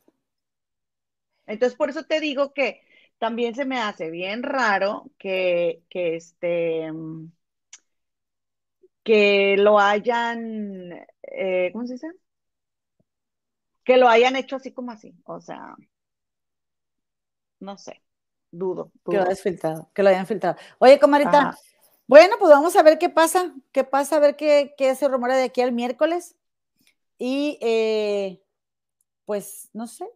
Entonces, 1.45 1.77
por 1.77 1.89
eso 1.89 2.03
te 2.03 2.19
digo 2.19 2.53
que 2.53 2.81
también 3.17 3.55
se 3.55 3.65
me 3.65 3.79
hace 3.79 4.09
bien 4.11 4.43
raro 4.43 5.09
que, 5.17 5.83
que 5.89 6.15
este 6.17 6.91
que 9.03 9.55
lo 9.57 9.79
hayan, 9.79 10.91
eh, 11.23 11.69
¿cómo 11.71 11.87
se 11.87 11.93
dice? 11.93 12.07
Que 13.85 13.95
lo 13.95 14.09
hayan 14.09 14.35
hecho 14.35 14.57
así 14.57 14.73
como 14.73 14.91
así, 14.91 15.15
o 15.23 15.39
sea, 15.39 15.75
no 17.61 17.77
sé, 17.77 18.01
dudo. 18.51 18.91
Que 19.09 19.15
lo 19.15 19.23
hayan 19.23 19.37
filtrado, 19.37 19.89
que 19.93 20.03
lo 20.03 20.09
hayan 20.09 20.27
filtrado. 20.27 20.57
Oye, 20.79 20.99
comarita, 20.99 21.57
bueno, 22.07 22.35
pues 22.39 22.51
vamos 22.51 22.75
a 22.75 22.83
ver 22.83 22.97
qué 22.97 23.09
pasa, 23.09 23.53
qué 23.71 23.83
pasa, 23.83 24.17
a 24.17 24.19
ver 24.19 24.35
qué, 24.35 24.73
qué 24.77 24.95
se 24.95 25.07
rumora 25.07 25.35
de 25.37 25.43
aquí 25.43 25.61
al 25.61 25.71
miércoles. 25.71 26.35
Y 27.17 27.57
eh, 27.61 28.41
pues, 29.25 29.69
no 29.73 29.87
sé, 29.87 30.09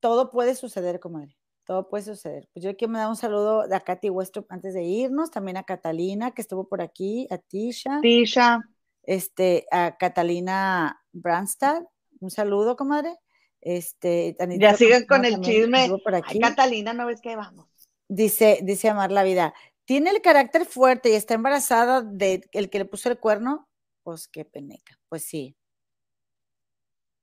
todo 0.00 0.30
puede 0.30 0.54
suceder, 0.54 1.00
comadre 1.00 1.38
todo 1.68 1.86
puede 1.86 2.02
suceder. 2.02 2.48
Pues 2.54 2.64
yo 2.64 2.74
quiero 2.78 2.92
mandar 2.92 3.10
un 3.10 3.16
saludo 3.16 3.66
a 3.70 3.80
Katy 3.80 4.08
Westrup 4.08 4.46
antes 4.50 4.72
de 4.72 4.84
irnos, 4.84 5.30
también 5.30 5.58
a 5.58 5.64
Catalina, 5.64 6.30
que 6.30 6.40
estuvo 6.40 6.66
por 6.66 6.80
aquí, 6.80 7.28
a 7.30 7.36
Tisha. 7.36 8.00
Tisha. 8.00 8.62
Este, 9.02 9.66
a 9.70 9.98
Catalina 9.98 10.98
Brandstad, 11.12 11.82
un 12.20 12.30
saludo, 12.30 12.74
comadre. 12.74 13.16
Este, 13.60 14.34
ya 14.58 14.74
siguen 14.76 15.04
con 15.04 15.26
el 15.26 15.42
chisme. 15.42 15.90
Por 16.02 16.14
aquí. 16.14 16.40
Catalina, 16.40 16.94
no 16.94 17.04
ves 17.04 17.20
que 17.20 17.36
vamos. 17.36 17.68
Dice, 18.08 18.60
dice 18.62 18.88
Amar 18.88 19.12
la 19.12 19.22
vida. 19.22 19.52
Tiene 19.88 20.10
el 20.10 20.20
carácter 20.20 20.66
fuerte 20.66 21.08
y 21.08 21.14
está 21.14 21.32
embarazada 21.32 22.02
de 22.02 22.46
el 22.52 22.68
que 22.68 22.78
le 22.78 22.84
puso 22.84 23.08
el 23.08 23.18
cuerno. 23.18 23.70
Pues 24.02 24.28
qué 24.28 24.44
peneca. 24.44 25.00
Pues 25.08 25.24
sí. 25.24 25.56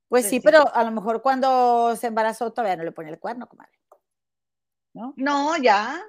Pues, 0.08 0.24
pues 0.24 0.30
sí, 0.32 0.40
pero 0.40 0.74
a 0.74 0.84
lo 0.84 0.90
mejor 0.90 1.22
cuando 1.22 1.96
se 1.96 2.08
embarazó 2.08 2.52
todavía 2.52 2.76
no 2.76 2.84
le 2.84 2.92
pone 2.92 3.12
el 3.12 3.20
cuerno, 3.20 3.48
comadre. 3.48 3.80
¿no? 4.94 5.14
No, 5.16 5.56
ya. 5.58 6.02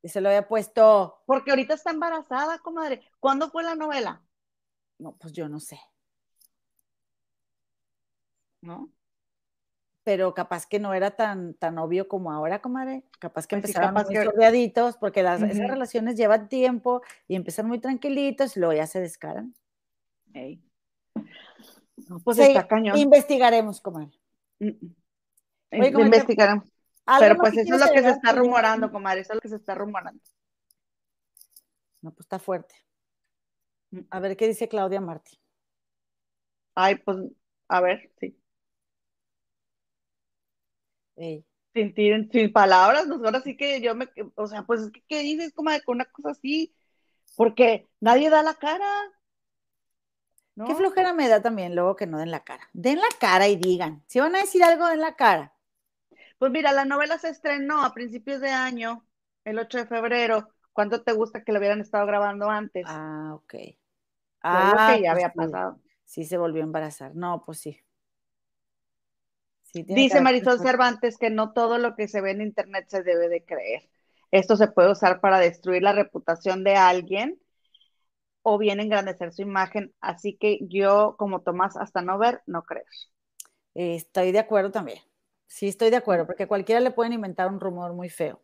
Y 0.00 0.08
se 0.08 0.22
lo 0.22 0.30
había 0.30 0.48
puesto. 0.48 1.22
Porque 1.26 1.50
ahorita 1.50 1.74
está 1.74 1.90
embarazada, 1.90 2.60
comadre. 2.60 3.02
¿Cuándo 3.20 3.50
fue 3.50 3.62
la 3.62 3.74
novela? 3.74 4.24
No, 4.96 5.18
pues 5.18 5.34
yo 5.34 5.50
no 5.50 5.60
sé. 5.60 5.78
¿No? 8.62 8.90
Pero 10.08 10.32
capaz 10.32 10.64
que 10.64 10.78
no 10.78 10.94
era 10.94 11.10
tan, 11.10 11.52
tan 11.52 11.76
obvio 11.76 12.08
como 12.08 12.32
ahora, 12.32 12.62
comadre. 12.62 13.04
Capaz 13.18 13.46
que 13.46 13.56
pues 13.56 13.76
empezaron 13.76 13.92
muy 13.92 14.04
que... 14.62 14.94
porque 14.98 15.22
las, 15.22 15.42
esas 15.42 15.68
relaciones 15.68 16.16
llevan 16.16 16.48
tiempo 16.48 17.02
y 17.26 17.36
empiezan 17.36 17.68
muy 17.68 17.78
tranquilitos 17.78 18.56
y 18.56 18.60
luego 18.60 18.72
ya 18.72 18.86
se 18.86 19.02
descaran. 19.02 19.54
pues 22.24 22.38
está 22.38 22.66
cañón. 22.66 22.96
Investigaremos, 22.96 23.82
comadre. 23.82 24.18
Mm, 24.60 24.68
mm. 25.72 26.00
Investigaremos. 26.00 26.66
Pero 27.18 27.36
pues 27.36 27.58
eso 27.58 27.74
es 27.74 27.80
lo 27.86 27.92
que 27.92 28.00
se 28.00 28.08
está 28.08 28.32
rumorando, 28.32 28.90
comadre, 28.90 29.20
eso 29.20 29.34
es 29.34 29.36
lo 29.36 29.40
que 29.42 29.50
se 29.50 29.56
está 29.56 29.74
rumorando. 29.74 30.22
No, 32.00 32.12
pues 32.12 32.20
está 32.20 32.38
fuerte. 32.38 32.76
A 34.08 34.20
ver 34.20 34.38
qué 34.38 34.48
dice 34.48 34.70
Claudia 34.70 35.02
Martí. 35.02 35.38
Ay, 36.74 36.94
pues, 36.96 37.18
a 37.68 37.82
ver, 37.82 38.10
sí. 38.18 38.34
Sin, 41.74 42.30
sin, 42.30 42.52
palabras, 42.52 43.06
nosotros 43.06 43.42
sí 43.44 43.56
que 43.56 43.80
yo 43.80 43.94
me, 43.94 44.08
o 44.34 44.46
sea, 44.46 44.62
pues, 44.62 44.90
¿qué, 45.06 45.20
dices 45.20 45.52
como 45.52 45.70
de 45.70 45.80
una 45.86 46.06
cosa 46.06 46.30
así? 46.30 46.74
Porque 47.36 47.86
nadie 48.00 48.30
da 48.30 48.42
la 48.42 48.54
cara. 48.54 48.88
¿no? 50.54 50.66
Qué 50.66 50.74
flojera 50.74 51.12
me 51.12 51.28
da 51.28 51.40
también 51.40 51.76
luego 51.76 51.94
que 51.94 52.06
no 52.06 52.18
den 52.18 52.30
la 52.30 52.42
cara. 52.42 52.68
Den 52.72 52.98
la 52.98 53.08
cara 53.20 53.46
y 53.46 53.56
digan. 53.56 54.02
Si 54.08 54.18
van 54.18 54.34
a 54.34 54.40
decir 54.40 54.64
algo, 54.64 54.88
den 54.88 55.00
la 55.00 55.14
cara. 55.14 55.54
Pues 56.38 56.50
mira, 56.50 56.72
la 56.72 56.84
novela 56.84 57.18
se 57.18 57.28
estrenó 57.28 57.84
a 57.84 57.94
principios 57.94 58.40
de 58.40 58.50
año, 58.50 59.06
el 59.44 59.58
8 59.58 59.78
de 59.78 59.86
febrero. 59.86 60.48
¿Cuánto 60.72 61.02
te 61.02 61.12
gusta 61.12 61.44
que 61.44 61.52
lo 61.52 61.58
hubieran 61.58 61.80
estado 61.80 62.06
grabando 62.06 62.48
antes? 62.48 62.86
Ah, 62.88 63.32
ok. 63.34 63.54
Ah, 64.42 64.94
que 64.94 65.02
ya 65.02 65.12
pues 65.12 65.24
había 65.24 65.30
sí. 65.30 65.36
pasado. 65.36 65.80
Sí, 66.04 66.24
se 66.24 66.38
volvió 66.38 66.62
a 66.62 66.66
embarazar. 66.66 67.14
No, 67.14 67.42
pues 67.44 67.58
sí. 67.58 67.78
Sí, 69.72 69.84
Dice 69.86 70.20
Marisol. 70.20 70.58
Cervantes 70.60 71.18
que 71.18 71.30
no 71.30 71.52
todo 71.52 71.78
lo 71.78 71.94
que 71.94 72.08
se 72.08 72.20
ve 72.20 72.30
en 72.32 72.42
internet 72.42 72.86
se 72.88 73.02
debe 73.02 73.28
de 73.28 73.44
creer. 73.44 73.88
Esto 74.30 74.56
se 74.56 74.68
puede 74.68 74.90
usar 74.92 75.20
para 75.20 75.38
destruir 75.38 75.82
la 75.82 75.92
reputación 75.92 76.64
de 76.64 76.76
alguien 76.76 77.38
o 78.42 78.58
bien 78.58 78.80
engrandecer 78.80 79.32
su 79.32 79.42
imagen. 79.42 79.94
Así 80.00 80.36
que 80.36 80.58
yo, 80.62 81.16
como 81.18 81.42
Tomás, 81.42 81.76
hasta 81.76 82.02
no 82.02 82.18
ver, 82.18 82.42
no 82.46 82.62
creo. 82.62 82.84
Eh, 83.74 83.94
Estoy 83.96 84.32
de 84.32 84.38
acuerdo 84.38 84.70
también. 84.70 84.98
Sí, 85.46 85.68
estoy 85.68 85.90
de 85.90 85.96
acuerdo, 85.96 86.26
porque 86.26 86.42
a 86.42 86.48
cualquiera 86.48 86.80
le 86.80 86.90
pueden 86.90 87.14
inventar 87.14 87.48
un 87.48 87.60
rumor 87.60 87.94
muy 87.94 88.10
feo. 88.10 88.42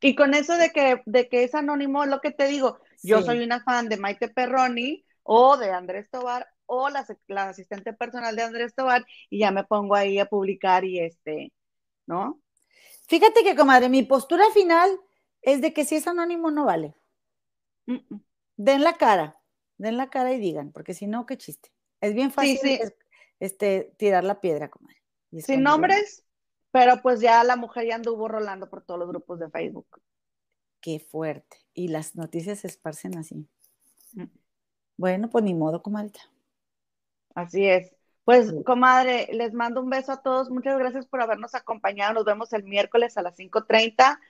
Y 0.00 0.16
con 0.16 0.34
eso 0.34 0.56
de 0.56 0.70
que, 0.70 1.00
de 1.06 1.28
que 1.28 1.44
es 1.44 1.54
anónimo, 1.54 2.04
lo 2.06 2.20
que 2.20 2.32
te 2.32 2.46
digo, 2.46 2.78
yo 3.02 3.18
Sí. 3.18 3.24
soy 3.26 3.44
una 3.44 3.62
fan 3.62 3.88
de 3.88 3.96
Maite 3.96 4.28
Perroni 4.28 5.04
o 5.22 5.56
de 5.56 5.70
Andrés 5.70 6.10
Tobar 6.10 6.48
o 6.66 6.88
la, 6.88 7.06
la 7.28 7.48
asistente 7.50 7.92
personal 7.92 8.36
de 8.36 8.42
Andrés 8.42 8.74
Tobar 8.74 9.04
y 9.30 9.40
ya 9.40 9.50
me 9.50 9.64
pongo 9.64 9.94
ahí 9.94 10.18
a 10.18 10.26
publicar 10.26 10.84
y 10.84 11.00
este, 11.00 11.52
¿no? 12.06 12.40
Fíjate 13.08 13.42
que, 13.42 13.56
comadre, 13.56 13.88
mi 13.88 14.02
postura 14.04 14.44
final 14.54 14.98
es 15.42 15.60
de 15.60 15.72
que 15.72 15.84
si 15.84 15.96
es 15.96 16.06
anónimo 16.06 16.50
no 16.50 16.64
vale. 16.64 16.94
Mm, 17.86 17.96
mm. 18.08 18.24
Den 18.56 18.84
la 18.84 18.94
cara, 18.94 19.40
den 19.76 19.96
la 19.96 20.08
cara 20.08 20.32
y 20.32 20.38
digan, 20.38 20.72
porque 20.72 20.94
si 20.94 21.06
no, 21.06 21.26
qué 21.26 21.36
chiste. 21.36 21.70
Es 22.00 22.14
bien 22.14 22.30
fácil 22.30 22.58
sí. 22.62 22.78
es- 22.80 22.94
este, 23.40 23.92
tirar 23.98 24.22
la 24.22 24.40
piedra, 24.40 24.68
comadre. 24.68 25.02
Sin 25.38 25.62
nombres, 25.64 26.24
pero 26.70 27.02
pues 27.02 27.20
ya 27.20 27.42
la 27.42 27.56
mujer 27.56 27.86
ya 27.86 27.96
anduvo 27.96 28.28
rolando 28.28 28.70
por 28.70 28.84
todos 28.84 29.00
los 29.00 29.08
grupos 29.08 29.40
de 29.40 29.50
Facebook. 29.50 30.00
Qué 30.80 31.00
fuerte. 31.00 31.56
Y 31.74 31.88
las 31.88 32.14
noticias 32.14 32.60
se 32.60 32.68
esparcen 32.68 33.18
así. 33.18 33.48
Mm. 34.12 34.24
Bueno, 34.96 35.28
pues 35.28 35.42
ni 35.44 35.54
modo, 35.54 35.82
comadre. 35.82 36.12
Así 37.34 37.66
es. 37.66 37.92
Pues, 38.24 38.52
comadre, 38.64 39.28
les 39.32 39.52
mando 39.52 39.80
un 39.80 39.90
beso 39.90 40.12
a 40.12 40.22
todos. 40.22 40.50
Muchas 40.50 40.78
gracias 40.78 41.06
por 41.06 41.20
habernos 41.20 41.54
acompañado. 41.54 42.14
Nos 42.14 42.24
vemos 42.24 42.52
el 42.52 42.64
miércoles 42.64 43.18
a 43.18 43.22
las 43.22 43.36
5:30, 43.36 44.20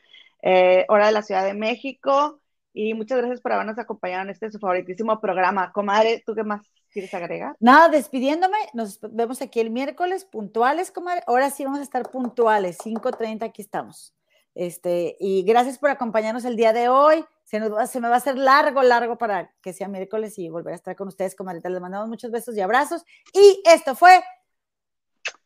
eh, 0.43 0.87
hora 0.89 1.07
de 1.07 1.13
la 1.13 1.23
Ciudad 1.23 1.45
de 1.45 1.55
México. 1.55 2.41
Y 2.75 2.95
muchas 2.95 3.19
gracias 3.19 3.41
por 3.43 3.53
habernos 3.53 3.79
acompañado 3.79 4.23
en 4.23 4.31
este 4.31 4.51
su 4.51 4.59
favoritísimo 4.59 5.21
programa. 5.21 5.73
Comadre, 5.73 6.23
¿tú 6.25 6.35
qué 6.35 6.43
más 6.43 6.63
quieres 6.91 7.13
agregar? 7.13 7.55
Nada, 7.61 7.91
despidiéndome, 7.91 8.57
nos 8.73 8.99
vemos 9.03 9.43
aquí 9.43 9.61
el 9.61 9.71
miércoles, 9.71 10.25
puntuales, 10.25 10.91
comadre. 10.91 11.23
Ahora 11.27 11.51
sí 11.51 11.65
vamos 11.65 11.81
a 11.81 11.83
estar 11.83 12.11
puntuales, 12.11 12.79
5.30 12.79 13.45
aquí 13.45 13.61
estamos. 13.61 14.15
Este, 14.55 15.17
y 15.21 15.43
gracias 15.43 15.79
por 15.79 15.91
acompañarnos 15.91 16.45
el 16.47 16.57
día 16.57 16.73
de 16.73 16.89
hoy. 16.89 17.25
Se, 17.53 17.61
me 18.01 18.09
va 18.09 18.15
a 18.15 18.17
hacer 18.17 18.39
largo, 18.39 18.83
largo 18.83 19.19
para 19.19 19.53
que 19.61 19.75
sea 19.75 19.87
miércoles 19.87 20.39
y 20.39 20.49
volver 20.49 20.73
a 20.73 20.77
estar 20.77 20.97
con 20.97 21.09
ustedes, 21.09 21.35
comadre. 21.35 21.61
Les 21.63 21.83
mandamos 21.83 22.09
muchos 22.09 22.31
besos 22.31 22.57
y 22.57 22.63
abrazos. 22.63 23.05
Y 23.35 23.63
esto 23.67 23.95
fue 23.95 24.25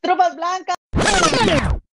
Tropas 0.01 0.37
Blancas. 0.37 0.77